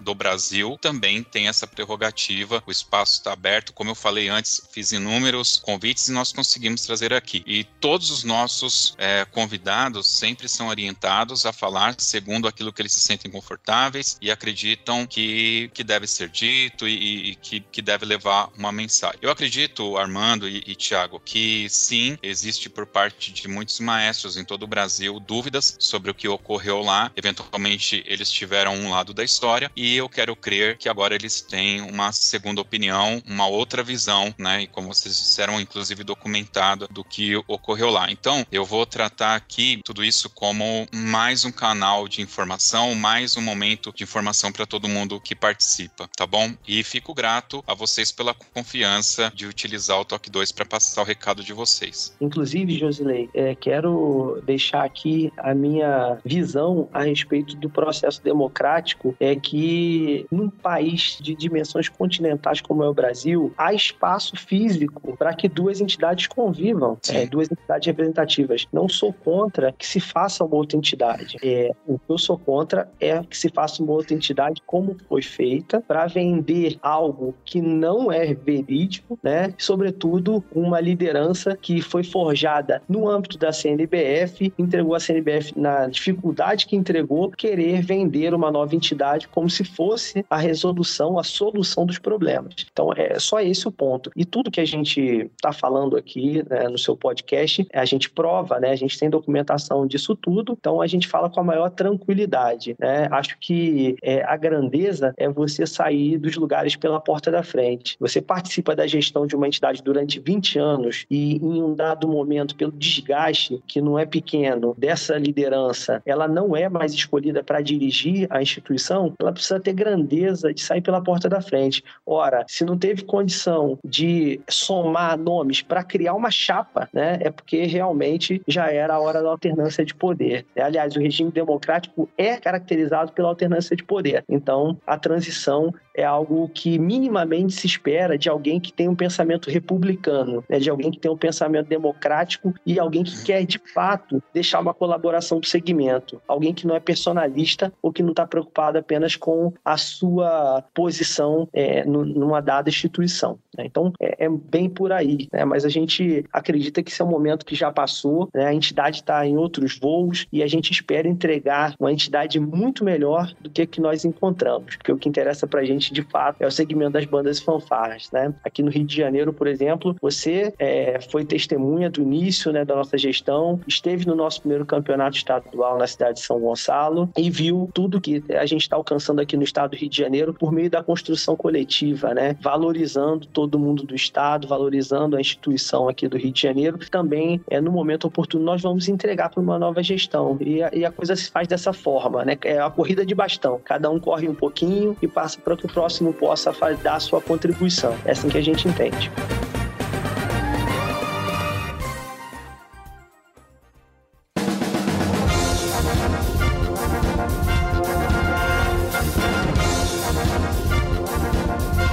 do 0.00 0.14
Brasil, 0.14 0.78
também 0.80 1.22
tem 1.22 1.48
essa 1.48 1.66
prerrogativa. 1.66 2.62
O 2.66 2.70
espaço 2.70 3.18
está 3.18 3.32
aberto, 3.32 3.72
como 3.72 3.90
eu 3.90 3.94
falei 3.94 4.28
antes, 4.28 4.62
fiz 4.72 4.92
inúmeros 4.92 5.58
convites 5.58 6.08
e 6.08 6.12
nós 6.12 6.32
conseguimos 6.32 6.82
trazer 6.82 7.12
aqui. 7.12 7.42
E 7.46 7.64
todos 7.64 8.10
os 8.10 8.24
nossos 8.24 8.94
é, 8.98 9.24
convidados 9.24 10.06
sempre 10.08 10.48
são 10.48 10.68
orientados 10.68 11.46
a 11.46 11.52
falar 11.52 11.94
segundo 11.98 12.48
aquilo 12.48 12.72
que 12.72 12.82
eles 12.82 12.92
se 12.92 13.00
sentem 13.00 13.30
confortáveis 13.30 14.16
e 14.20 14.30
acreditam 14.30 15.06
que, 15.06 15.70
que 15.74 15.84
deve 15.84 16.06
ser 16.06 16.28
dito 16.28 16.86
e, 16.86 17.30
e 17.30 17.34
que, 17.36 17.60
que 17.60 17.82
deve 17.82 18.04
levar 18.04 18.50
uma 18.56 18.72
mensagem. 18.72 19.18
Eu 19.22 19.30
acredito, 19.30 19.96
Armando 19.96 20.48
e, 20.48 20.62
e 20.66 20.74
Tiago, 20.74 21.20
que 21.20 21.68
sim, 21.68 22.18
existe 22.22 22.68
por 22.68 22.86
parte 22.86 23.32
de 23.32 23.48
muitos 23.48 23.80
maestros 23.80 24.36
em 24.36 24.44
todo 24.44 24.64
o 24.64 24.66
Brasil 24.66 25.18
dúvidas 25.20 25.76
sobre 25.78 26.10
o 26.10 26.14
que 26.14 26.28
ocorreu 26.28 26.80
lá. 26.80 27.10
Eventualmente, 27.16 28.02
eles 28.06 28.30
tiveram 28.30 28.74
um 28.74 28.90
lado 28.90 29.11
da 29.12 29.24
história 29.24 29.70
e 29.76 29.96
eu 29.96 30.08
quero 30.08 30.34
crer 30.36 30.76
que 30.76 30.88
agora 30.88 31.14
eles 31.14 31.40
têm 31.40 31.80
uma 31.80 32.12
segunda 32.12 32.60
opinião, 32.60 33.22
uma 33.26 33.46
outra 33.46 33.82
visão, 33.82 34.34
né? 34.38 34.62
E 34.62 34.66
como 34.66 34.88
vocês 34.88 35.14
disseram, 35.14 35.60
inclusive 35.60 36.04
documentado 36.04 36.88
do 36.90 37.04
que 37.04 37.36
ocorreu 37.48 37.90
lá. 37.90 38.10
Então, 38.10 38.44
eu 38.50 38.64
vou 38.64 38.86
tratar 38.86 39.34
aqui 39.34 39.80
tudo 39.84 40.04
isso 40.04 40.30
como 40.30 40.86
mais 40.94 41.44
um 41.44 41.52
canal 41.52 42.08
de 42.08 42.20
informação, 42.20 42.94
mais 42.94 43.36
um 43.36 43.42
momento 43.42 43.92
de 43.94 44.04
informação 44.04 44.52
para 44.52 44.66
todo 44.66 44.88
mundo 44.88 45.20
que 45.20 45.34
participa, 45.34 46.08
tá 46.16 46.26
bom? 46.26 46.52
E 46.66 46.82
fico 46.82 47.14
grato 47.14 47.62
a 47.66 47.74
vocês 47.74 48.12
pela 48.12 48.34
confiança 48.54 49.32
de 49.34 49.46
utilizar 49.46 49.98
o 49.98 50.04
Toque 50.04 50.30
2 50.30 50.52
para 50.52 50.64
passar 50.64 51.02
o 51.02 51.04
recado 51.04 51.42
de 51.42 51.52
vocês. 51.52 52.14
Inclusive, 52.20 52.78
Josilei, 52.78 53.28
é, 53.34 53.54
quero 53.54 54.42
deixar 54.44 54.84
aqui 54.84 55.32
a 55.38 55.54
minha 55.54 56.18
visão 56.24 56.88
a 56.92 57.02
respeito 57.02 57.56
do 57.56 57.68
processo 57.68 58.22
democrático, 58.22 59.01
é 59.18 59.34
que 59.34 60.26
num 60.30 60.48
país 60.48 61.18
de 61.20 61.34
dimensões 61.34 61.88
continentais 61.88 62.60
como 62.60 62.82
é 62.84 62.88
o 62.88 62.94
Brasil, 62.94 63.52
há 63.58 63.74
espaço 63.74 64.36
físico 64.36 65.16
para 65.16 65.34
que 65.34 65.48
duas 65.48 65.80
entidades 65.80 66.26
convivam, 66.26 66.98
é, 67.10 67.26
duas 67.26 67.50
entidades 67.50 67.86
representativas. 67.86 68.66
Não 68.72 68.88
sou 68.88 69.12
contra 69.12 69.72
que 69.72 69.86
se 69.86 70.00
faça 70.00 70.44
uma 70.44 70.56
outra 70.56 70.76
entidade. 70.76 71.36
É, 71.42 71.72
o 71.86 71.98
que 71.98 72.04
eu 72.08 72.18
sou 72.18 72.38
contra 72.38 72.88
é 73.00 73.22
que 73.22 73.36
se 73.36 73.48
faça 73.48 73.82
uma 73.82 73.92
outra 73.92 74.14
entidade 74.14 74.62
como 74.66 74.96
foi 75.08 75.22
feita 75.22 75.80
para 75.80 76.06
vender 76.06 76.78
algo 76.82 77.34
que 77.44 77.60
não 77.60 78.10
é 78.12 78.32
verídico, 78.34 79.18
né? 79.22 79.54
Sobretudo 79.58 80.44
uma 80.54 80.80
liderança 80.80 81.56
que 81.56 81.80
foi 81.82 82.04
forjada 82.04 82.82
no 82.88 83.08
âmbito 83.08 83.38
da 83.38 83.52
CNBF, 83.52 84.52
entregou 84.58 84.94
a 84.94 85.00
CNBF 85.00 85.58
na 85.58 85.86
dificuldade 85.86 86.66
que 86.66 86.76
entregou, 86.76 87.30
querer 87.30 87.82
vender 87.82 88.34
uma 88.34 88.50
nova 88.50 88.74
entidade 88.74 88.91
como 89.28 89.48
se 89.48 89.64
fosse 89.64 90.24
a 90.28 90.36
resolução, 90.36 91.18
a 91.18 91.24
solução 91.24 91.86
dos 91.86 91.98
problemas. 91.98 92.54
Então 92.70 92.92
é 92.96 93.18
só 93.18 93.40
esse 93.40 93.66
o 93.66 93.72
ponto. 93.72 94.10
E 94.16 94.24
tudo 94.24 94.50
que 94.50 94.60
a 94.60 94.64
gente 94.64 95.30
está 95.36 95.52
falando 95.52 95.96
aqui 95.96 96.42
né, 96.48 96.68
no 96.68 96.78
seu 96.78 96.96
podcast, 96.96 97.66
a 97.72 97.84
gente 97.84 98.10
prova, 98.10 98.58
né? 98.58 98.70
A 98.70 98.76
gente 98.76 98.98
tem 98.98 99.10
documentação 99.10 99.86
disso 99.86 100.14
tudo, 100.14 100.56
então 100.58 100.80
a 100.80 100.86
gente 100.86 101.08
fala 101.08 101.28
com 101.28 101.40
a 101.40 101.44
maior 101.44 101.70
tranquilidade. 101.70 102.76
Né? 102.78 103.08
Acho 103.10 103.36
que 103.38 103.96
é, 104.02 104.22
a 104.24 104.36
grandeza 104.36 105.14
é 105.16 105.28
você 105.28 105.66
sair 105.66 106.18
dos 106.18 106.36
lugares 106.36 106.76
pela 106.76 107.00
porta 107.00 107.30
da 107.30 107.42
frente. 107.42 107.96
Você 108.00 108.20
participa 108.20 108.74
da 108.74 108.86
gestão 108.86 109.26
de 109.26 109.36
uma 109.36 109.46
entidade 109.46 109.82
durante 109.82 110.20
20 110.20 110.58
anos 110.58 111.06
e 111.10 111.36
em 111.36 111.62
um 111.62 111.74
dado 111.74 112.08
momento, 112.08 112.54
pelo 112.54 112.72
desgaste, 112.72 113.62
que 113.66 113.80
não 113.80 113.98
é 113.98 114.06
pequeno, 114.06 114.74
dessa 114.76 115.16
liderança, 115.16 116.02
ela 116.04 116.28
não 116.28 116.56
é 116.56 116.68
mais 116.68 116.92
escolhida 116.92 117.42
para 117.42 117.60
dirigir 117.60 118.26
a 118.30 118.42
instituição, 118.42 118.81
ela 118.90 119.32
precisa 119.32 119.60
ter 119.60 119.72
grandeza 119.72 120.52
de 120.52 120.60
sair 120.60 120.80
pela 120.80 121.02
porta 121.02 121.28
da 121.28 121.40
frente. 121.40 121.82
Ora, 122.06 122.44
se 122.48 122.64
não 122.64 122.78
teve 122.78 123.02
condição 123.04 123.78
de 123.84 124.40
somar 124.48 125.18
nomes 125.18 125.62
para 125.62 125.82
criar 125.82 126.14
uma 126.14 126.30
chapa, 126.30 126.88
né, 126.92 127.18
é 127.20 127.30
porque 127.30 127.64
realmente 127.64 128.42
já 128.46 128.70
era 128.70 128.94
a 128.94 129.00
hora 129.00 129.22
da 129.22 129.28
alternância 129.28 129.84
de 129.84 129.94
poder. 129.94 130.46
Aliás, 130.56 130.96
o 130.96 131.00
regime 131.00 131.30
democrático 131.30 132.08
é 132.16 132.36
caracterizado 132.36 133.12
pela 133.12 133.28
alternância 133.28 133.76
de 133.76 133.84
poder. 133.84 134.24
Então, 134.28 134.76
a 134.86 134.98
transição 134.98 135.72
é 135.94 136.04
algo 136.04 136.48
que 136.48 136.78
minimamente 136.78 137.52
se 137.52 137.66
espera 137.66 138.16
de 138.16 138.28
alguém 138.28 138.60
que 138.60 138.72
tem 138.72 138.88
um 138.88 138.94
pensamento 138.94 139.50
republicano, 139.50 140.44
né, 140.48 140.58
de 140.58 140.70
alguém 140.70 140.90
que 140.90 140.98
tem 140.98 141.10
um 141.10 141.16
pensamento 141.16 141.68
democrático 141.68 142.54
e 142.64 142.78
alguém 142.78 143.04
que 143.04 143.22
quer, 143.24 143.44
de 143.44 143.58
fato, 143.58 144.22
deixar 144.32 144.60
uma 144.60 144.74
colaboração 144.74 145.40
do 145.40 145.46
segmento. 145.46 146.20
Alguém 146.26 146.54
que 146.54 146.66
não 146.66 146.74
é 146.74 146.80
personalista 146.80 147.72
ou 147.82 147.92
que 147.92 148.02
não 148.02 148.10
está 148.10 148.26
preocupado 148.26 148.78
apenas 148.78 149.16
com 149.16 149.52
a 149.64 149.76
sua 149.76 150.64
posição 150.74 151.48
é, 151.52 151.84
numa 151.84 152.40
dada 152.40 152.68
instituição. 152.68 153.38
Né? 153.56 153.64
Então, 153.66 153.92
é, 154.00 154.26
é, 154.26 154.28
bem 154.28 154.68
por 154.68 154.92
aí. 154.92 155.28
Né? 155.32 155.44
Mas 155.44 155.64
a 155.64 155.68
gente 155.68 156.24
acredita 156.32 156.82
que 156.82 156.90
esse 156.90 157.02
é 157.02 157.04
um 157.04 157.08
momento 157.08 157.44
que 157.44 157.54
já 157.54 157.70
passou, 157.70 158.28
né? 158.34 158.46
a 158.46 158.54
entidade 158.54 158.96
está 158.96 159.26
em 159.26 159.36
outros 159.36 159.78
voos 159.78 160.26
e 160.32 160.42
a 160.42 160.46
gente 160.46 160.70
espera 160.70 161.08
entregar 161.08 161.74
uma 161.78 161.92
entidade 161.92 162.38
muito 162.38 162.84
melhor 162.84 163.32
do 163.40 163.50
que 163.50 163.62
a 163.62 163.66
que 163.66 163.80
nós 163.80 164.04
encontramos. 164.04 164.76
Porque 164.76 164.92
o 164.92 164.96
que 164.96 165.08
interessa 165.08 165.46
para 165.46 165.60
a 165.60 165.64
gente 165.64 165.81
de 165.90 166.02
fato, 166.02 166.42
é 166.42 166.46
o 166.46 166.50
segmento 166.50 166.92
das 166.92 167.04
bandas 167.04 167.38
e 167.38 167.44
fanfarras, 167.44 168.10
né? 168.12 168.34
Aqui 168.44 168.62
no 168.62 168.70
Rio 168.70 168.84
de 168.84 168.96
Janeiro, 168.96 169.32
por 169.32 169.46
exemplo, 169.46 169.96
você 170.00 170.52
é, 170.58 171.00
foi 171.10 171.24
testemunha 171.24 171.90
do 171.90 172.02
início 172.02 172.52
né, 172.52 172.64
da 172.64 172.74
nossa 172.74 172.98
gestão, 172.98 173.60
esteve 173.66 174.06
no 174.06 174.14
nosso 174.14 174.40
primeiro 174.40 174.64
campeonato 174.66 175.16
estadual 175.16 175.78
na 175.78 175.86
cidade 175.86 176.18
de 176.18 176.24
São 176.24 176.38
Gonçalo 176.40 177.08
e 177.16 177.30
viu 177.30 177.70
tudo 177.72 178.00
que 178.00 178.22
a 178.30 178.46
gente 178.46 178.62
está 178.62 178.76
alcançando 178.76 179.20
aqui 179.20 179.36
no 179.36 179.42
estado 179.42 179.70
do 179.70 179.76
Rio 179.76 179.88
de 179.88 179.96
Janeiro 179.96 180.34
por 180.34 180.52
meio 180.52 180.70
da 180.70 180.82
construção 180.82 181.36
coletiva, 181.36 182.14
né? 182.14 182.36
Valorizando 182.40 183.26
todo 183.26 183.58
mundo 183.58 183.84
do 183.84 183.94
estado, 183.94 184.46
valorizando 184.46 185.16
a 185.16 185.20
instituição 185.20 185.88
aqui 185.88 186.08
do 186.08 186.16
Rio 186.16 186.32
de 186.32 186.40
Janeiro. 186.40 186.78
Também, 186.90 187.40
é, 187.48 187.60
no 187.60 187.70
momento 187.70 188.06
oportuno, 188.06 188.44
nós 188.44 188.60
vamos 188.62 188.88
entregar 188.88 189.30
para 189.30 189.40
uma 189.40 189.58
nova 189.58 189.82
gestão. 189.82 190.36
E 190.40 190.62
a, 190.62 190.70
e 190.72 190.84
a 190.84 190.90
coisa 190.90 191.16
se 191.16 191.30
faz 191.30 191.48
dessa 191.48 191.72
forma, 191.72 192.24
né? 192.24 192.36
É 192.44 192.60
a 192.60 192.70
corrida 192.70 193.04
de 193.04 193.14
bastão. 193.14 193.60
Cada 193.64 193.90
um 193.90 193.98
corre 193.98 194.28
um 194.28 194.34
pouquinho 194.34 194.96
e 195.00 195.08
passa 195.08 195.40
para 195.40 195.54
o 195.54 195.56
próximo 195.72 196.12
possa 196.12 196.52
dar 196.82 197.00
sua 197.00 197.20
contribuição. 197.20 197.96
É 198.04 198.12
assim 198.12 198.28
que 198.28 198.38
a 198.38 198.42
gente 198.42 198.68
entende. 198.68 199.10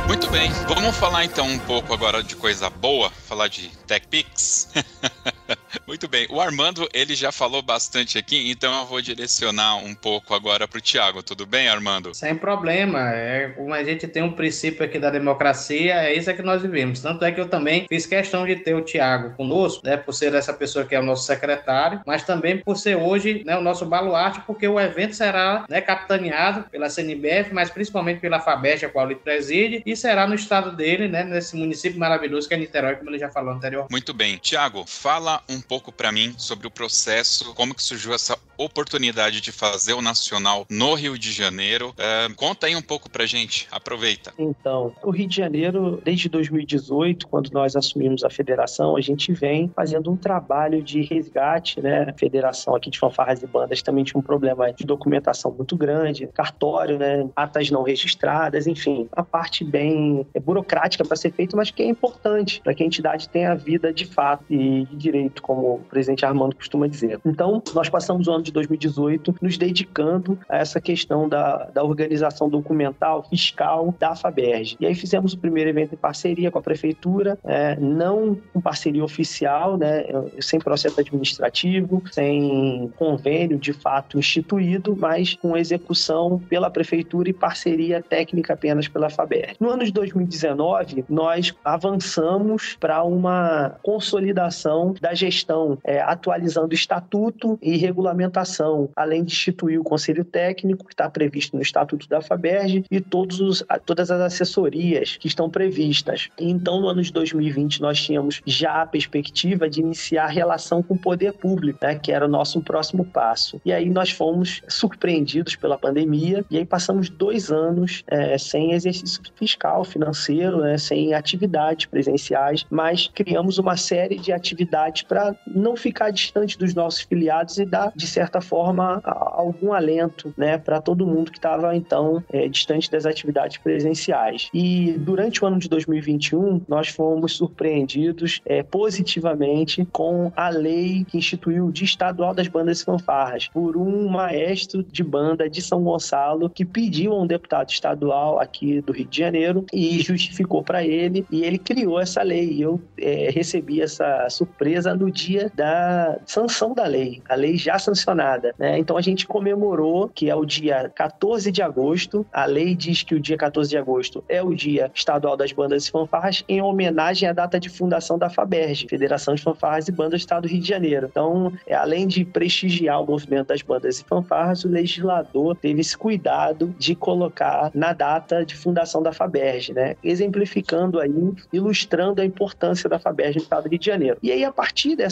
Muito 0.07 0.29
bem, 0.29 0.51
vamos 0.67 0.95
falar 0.97 1.25
então 1.25 1.47
um 1.47 1.59
pouco 1.59 1.93
agora 1.93 2.21
de 2.21 2.35
coisa 2.35 2.69
boa, 2.69 3.09
falar 3.09 3.47
de 3.47 3.69
TechPix. 3.87 4.69
Muito 5.87 6.07
bem. 6.07 6.27
O 6.29 6.39
Armando, 6.39 6.87
ele 6.93 7.15
já 7.15 7.31
falou 7.31 7.61
bastante 7.61 8.17
aqui, 8.17 8.49
então 8.49 8.77
eu 8.79 8.85
vou 8.85 9.01
direcionar 9.01 9.77
um 9.77 9.93
pouco 9.93 10.33
agora 10.33 10.67
para 10.67 10.77
o 10.77 10.81
Tiago. 10.81 11.23
Tudo 11.23 11.45
bem, 11.45 11.67
Armando? 11.67 12.13
Sem 12.13 12.35
problema. 12.35 13.11
É, 13.11 13.49
como 13.49 13.73
a 13.73 13.83
gente 13.83 14.07
tem 14.07 14.23
um 14.23 14.31
princípio 14.31 14.83
aqui 14.83 14.99
da 14.99 15.09
democracia, 15.09 15.95
é 15.95 16.13
isso 16.13 16.33
que 16.33 16.41
nós 16.41 16.61
vivemos. 16.61 16.99
Tanto 17.01 17.25
é 17.25 17.31
que 17.31 17.41
eu 17.41 17.47
também 17.47 17.85
fiz 17.87 18.05
questão 18.05 18.45
de 18.45 18.55
ter 18.55 18.73
o 18.73 18.81
Tiago 18.81 19.35
conosco, 19.35 19.85
né, 19.85 19.97
por 19.97 20.13
ser 20.13 20.33
essa 20.33 20.53
pessoa 20.53 20.85
que 20.85 20.95
é 20.95 20.99
o 20.99 21.03
nosso 21.03 21.25
secretário, 21.25 22.01
mas 22.05 22.23
também 22.23 22.59
por 22.59 22.77
ser 22.77 22.95
hoje 22.95 23.43
né, 23.45 23.57
o 23.57 23.61
nosso 23.61 23.85
baluarte, 23.85 24.41
porque 24.41 24.67
o 24.67 24.79
evento 24.79 25.15
será 25.15 25.65
né, 25.69 25.81
capitaneado 25.81 26.63
pela 26.69 26.89
CNBF, 26.89 27.53
mas 27.53 27.69
principalmente 27.69 28.19
pela 28.19 28.39
FABEST, 28.39 28.85
a 28.85 28.89
qual 28.89 29.05
ele 29.05 29.15
preside, 29.15 29.81
e 29.85 29.95
será 29.95 30.27
no 30.27 30.35
estado 30.35 30.75
dele, 30.75 31.07
né, 31.07 31.23
nesse 31.23 31.55
município 31.55 31.99
maravilhoso 31.99 32.47
que 32.47 32.53
é 32.53 32.57
Niterói, 32.57 32.95
como 32.95 33.09
ele 33.09 33.19
já 33.19 33.29
falou 33.29 33.53
anteriormente. 33.53 33.91
Muito 33.91 34.13
bem. 34.13 34.37
Tiago, 34.37 34.85
fala 34.87 35.41
um 35.59 35.61
pouco 35.61 35.91
para 35.91 36.11
mim 36.11 36.33
sobre 36.37 36.65
o 36.65 36.71
processo, 36.71 37.53
como 37.53 37.75
que 37.75 37.83
surgiu 37.83 38.13
essa 38.13 38.37
oportunidade 38.57 39.41
de 39.41 39.51
fazer 39.51 39.93
o 39.93 40.01
Nacional 40.01 40.65
no 40.69 40.93
Rio 40.93 41.17
de 41.17 41.31
Janeiro. 41.31 41.93
É, 41.97 42.27
conta 42.35 42.67
aí 42.67 42.75
um 42.75 42.81
pouco 42.81 43.09
pra 43.09 43.25
gente, 43.25 43.67
aproveita. 43.71 44.33
Então, 44.37 44.93
o 45.03 45.11
Rio 45.11 45.27
de 45.27 45.35
Janeiro, 45.35 46.01
desde 46.03 46.27
2018, 46.29 47.27
quando 47.27 47.51
nós 47.51 47.75
assumimos 47.75 48.23
a 48.23 48.29
federação, 48.29 48.95
a 48.95 49.01
gente 49.01 49.31
vem 49.31 49.71
fazendo 49.75 50.11
um 50.11 50.17
trabalho 50.17 50.81
de 50.81 51.01
resgate, 51.01 51.81
né? 51.81 52.09
A 52.09 52.13
federação 52.13 52.75
aqui 52.75 52.89
de 52.89 52.99
fanfarras 52.99 53.41
e 53.43 53.47
bandas 53.47 53.81
também 53.81 54.03
tinha 54.03 54.19
um 54.19 54.23
problema 54.23 54.71
de 54.73 54.85
documentação 54.85 55.51
muito 55.51 55.75
grande, 55.77 56.27
cartório, 56.27 56.97
né? 56.97 57.27
Atas 57.35 57.69
não 57.69 57.83
registradas, 57.83 58.67
enfim, 58.67 59.07
a 59.11 59.23
parte 59.23 59.63
bem 59.63 60.25
é, 60.33 60.39
burocrática 60.39 61.05
para 61.05 61.15
ser 61.15 61.31
feita, 61.31 61.55
mas 61.55 61.71
que 61.71 61.83
é 61.83 61.85
importante 61.85 62.61
para 62.61 62.73
que 62.73 62.83
a 62.83 62.85
entidade 62.85 63.29
tenha 63.29 63.55
vida 63.55 63.93
de 63.93 64.05
fato 64.05 64.45
e 64.49 64.85
de 64.85 64.95
direito, 64.95 65.41
como 65.49 65.73
o 65.73 65.79
presidente 65.79 66.23
Armando 66.23 66.55
costuma 66.55 66.85
dizer. 66.85 67.19
Então, 67.25 67.63
nós 67.73 67.89
passamos 67.89 68.27
o 68.27 68.31
ano 68.31 68.43
de 68.43 68.51
2018 68.51 69.37
nos 69.41 69.57
dedicando 69.57 70.37
a 70.47 70.57
essa 70.59 70.79
questão 70.79 71.27
da, 71.27 71.65
da 71.73 71.83
organização 71.83 72.47
documental, 72.47 73.23
fiscal 73.27 73.95
da 73.97 74.15
FABERG. 74.15 74.77
E 74.79 74.85
aí 74.85 74.93
fizemos 74.93 75.33
o 75.33 75.39
primeiro 75.39 75.71
evento 75.71 75.95
em 75.95 75.97
parceria 75.97 76.51
com 76.51 76.59
a 76.59 76.61
prefeitura, 76.61 77.35
é, 77.43 77.75
não 77.77 78.37
com 78.53 78.61
parceria 78.61 79.03
oficial, 79.03 79.75
né, 79.75 80.03
sem 80.39 80.59
processo 80.59 80.99
administrativo, 80.99 82.03
sem 82.11 82.93
convênio 82.95 83.57
de 83.57 83.73
fato 83.73 84.19
instituído, 84.19 84.95
mas 84.95 85.33
com 85.33 85.57
execução 85.57 86.37
pela 86.47 86.69
prefeitura 86.69 87.27
e 87.27 87.33
parceria 87.33 88.03
técnica 88.03 88.53
apenas 88.53 88.87
pela 88.87 89.09
FABERG. 89.09 89.55
No 89.59 89.71
ano 89.71 89.83
de 89.83 89.91
2019, 89.91 91.05
nós 91.09 91.55
avançamos 91.65 92.77
para 92.79 93.03
uma 93.03 93.75
consolidação 93.81 94.93
da 95.01 95.15
gestão, 95.15 95.38
é, 95.83 96.01
atualizando 96.01 96.73
estatuto 96.73 97.57
e 97.61 97.77
regulamentação 97.77 98.89
além 98.95 99.23
de 99.23 99.33
instituir 99.33 99.79
o 99.79 99.83
Conselho 99.83 100.23
Técnico, 100.23 100.85
que 100.85 100.93
está 100.93 101.09
previsto 101.09 101.55
no 101.55 101.61
Estatuto 101.61 102.07
da 102.07 102.21
FABERG, 102.21 102.85
e 102.89 102.99
todos 102.99 103.39
os, 103.39 103.63
todas 103.85 104.11
as 104.11 104.21
assessorias 104.21 105.17
que 105.17 105.27
estão 105.27 105.49
previstas. 105.49 106.29
Então, 106.37 106.81
no 106.81 106.87
ano 106.87 107.01
de 107.01 107.11
2020, 107.11 107.81
nós 107.81 108.01
tínhamos 108.01 108.41
já 108.45 108.81
a 108.81 108.85
perspectiva 108.85 109.69
de 109.69 109.81
iniciar 109.81 110.25
a 110.25 110.29
relação 110.29 110.81
com 110.83 110.93
o 110.93 110.97
poder 110.97 111.33
público, 111.33 111.79
né, 111.81 111.95
que 111.95 112.11
era 112.11 112.25
o 112.25 112.29
nosso 112.29 112.61
próximo 112.61 113.05
passo. 113.05 113.59
E 113.65 113.71
aí 113.71 113.89
nós 113.89 114.11
fomos 114.11 114.61
surpreendidos 114.67 115.55
pela 115.55 115.77
pandemia, 115.77 116.45
e 116.49 116.57
aí 116.57 116.65
passamos 116.65 117.09
dois 117.09 117.51
anos 117.51 118.03
é, 118.07 118.37
sem 118.37 118.73
exercício 118.73 119.21
fiscal, 119.35 119.83
financeiro, 119.83 120.59
né, 120.59 120.77
sem 120.77 121.13
atividades 121.13 121.85
presenciais, 121.85 122.65
mas 122.69 123.07
criamos 123.07 123.57
uma 123.57 123.77
série 123.77 124.17
de 124.17 124.31
atividades 124.31 125.03
para 125.03 125.28
não 125.47 125.75
ficar 125.75 126.11
distante 126.11 126.57
dos 126.57 126.73
nossos 126.73 127.01
filiados 127.01 127.57
e 127.57 127.65
dar, 127.65 127.91
de 127.95 128.07
certa 128.07 128.41
forma, 128.41 129.01
algum 129.03 129.73
alento 129.73 130.33
né, 130.37 130.57
para 130.57 130.81
todo 130.81 131.05
mundo 131.05 131.31
que 131.31 131.37
estava, 131.37 131.75
então, 131.75 132.23
é, 132.31 132.47
distante 132.47 132.89
das 132.89 133.05
atividades 133.05 133.57
presenciais. 133.57 134.49
E 134.53 134.93
durante 134.97 135.43
o 135.43 135.47
ano 135.47 135.59
de 135.59 135.69
2021, 135.69 136.61
nós 136.67 136.89
fomos 136.89 137.33
surpreendidos 137.33 138.41
é, 138.45 138.63
positivamente 138.63 139.87
com 139.91 140.31
a 140.35 140.49
lei 140.49 141.05
que 141.05 141.17
instituiu 141.17 141.67
o 141.67 141.71
Dia 141.71 141.85
Estadual 141.85 142.33
das 142.33 142.47
Bandas 142.47 142.81
e 142.81 142.85
Fanfarras, 142.85 143.47
por 143.47 143.77
um 143.77 144.07
maestro 144.07 144.83
de 144.83 145.03
banda 145.03 145.49
de 145.49 145.61
São 145.61 145.83
Gonçalo 145.83 146.49
que 146.49 146.65
pediu 146.65 147.13
a 147.13 147.21
um 147.21 147.27
deputado 147.27 147.69
estadual 147.69 148.39
aqui 148.39 148.81
do 148.81 148.93
Rio 148.93 149.05
de 149.05 149.17
Janeiro 149.17 149.65
e 149.73 149.99
justificou 149.99 150.63
para 150.63 150.83
ele, 150.83 151.25
e 151.31 151.43
ele 151.43 151.57
criou 151.57 151.99
essa 151.99 152.21
lei. 152.21 152.51
E 152.51 152.61
eu 152.61 152.81
é, 152.97 153.29
recebi 153.31 153.81
essa 153.81 154.29
surpresa 154.29 154.95
no 154.95 155.11
dia 155.27 155.51
da 155.53 156.17
sanção 156.25 156.73
da 156.73 156.85
lei. 156.85 157.21
A 157.27 157.35
lei 157.35 157.57
já 157.57 157.77
sancionada 157.77 158.29
nada. 158.39 158.53
Né? 158.57 158.77
Então 158.77 158.97
a 158.97 159.01
gente 159.01 159.27
comemorou, 159.27 160.09
que 160.09 160.29
é 160.29 160.35
o 160.35 160.45
dia 160.45 160.91
14 160.93 161.51
de 161.51 161.61
agosto, 161.61 162.25
a 162.31 162.45
lei 162.45 162.75
diz 162.75 163.03
que 163.03 163.15
o 163.15 163.19
dia 163.19 163.37
14 163.37 163.69
de 163.69 163.77
agosto 163.77 164.23
é 164.27 164.41
o 164.41 164.53
dia 164.53 164.91
estadual 164.93 165.35
das 165.35 165.51
bandas 165.51 165.87
e 165.87 165.91
fanfarras, 165.91 166.43
em 166.47 166.61
homenagem 166.61 167.27
à 167.27 167.33
data 167.33 167.59
de 167.59 167.69
fundação 167.69 168.17
da 168.17 168.29
FABERG, 168.29 168.87
Federação 168.89 169.35
de 169.35 169.41
Fanfarras 169.41 169.87
e 169.87 169.91
Bandas 169.91 170.09
do 170.11 170.17
Estado 170.17 170.43
do 170.43 170.47
Rio 170.47 170.61
de 170.61 170.67
Janeiro. 170.67 171.07
Então, 171.09 171.53
é, 171.65 171.75
além 171.75 172.07
de 172.07 172.25
prestigiar 172.25 173.01
o 173.01 173.05
movimento 173.05 173.47
das 173.47 173.61
bandas 173.61 173.99
e 173.99 174.03
fanfarras, 174.03 174.63
o 174.63 174.69
legislador 174.69 175.55
teve 175.55 175.81
esse 175.81 175.97
cuidado 175.97 176.73
de 176.77 176.95
colocar 176.95 177.71
na 177.73 177.93
data 177.93 178.45
de 178.45 178.55
fundação 178.55 179.01
da 179.01 179.11
FABERG, 179.11 179.73
né? 179.73 179.95
exemplificando 180.03 180.99
aí, 180.99 181.33
ilustrando 181.51 182.21
a 182.21 182.25
importância 182.25 182.89
da 182.89 182.99
FABERG 182.99 183.37
no 183.37 183.43
Estado 183.43 183.63
do 183.63 183.69
Rio 183.69 183.79
de 183.79 183.85
Janeiro. 183.85 184.17
E 184.21 184.31
aí, 184.31 184.43
a 184.43 184.51
partir 184.51 184.95
dessa, 184.95 185.08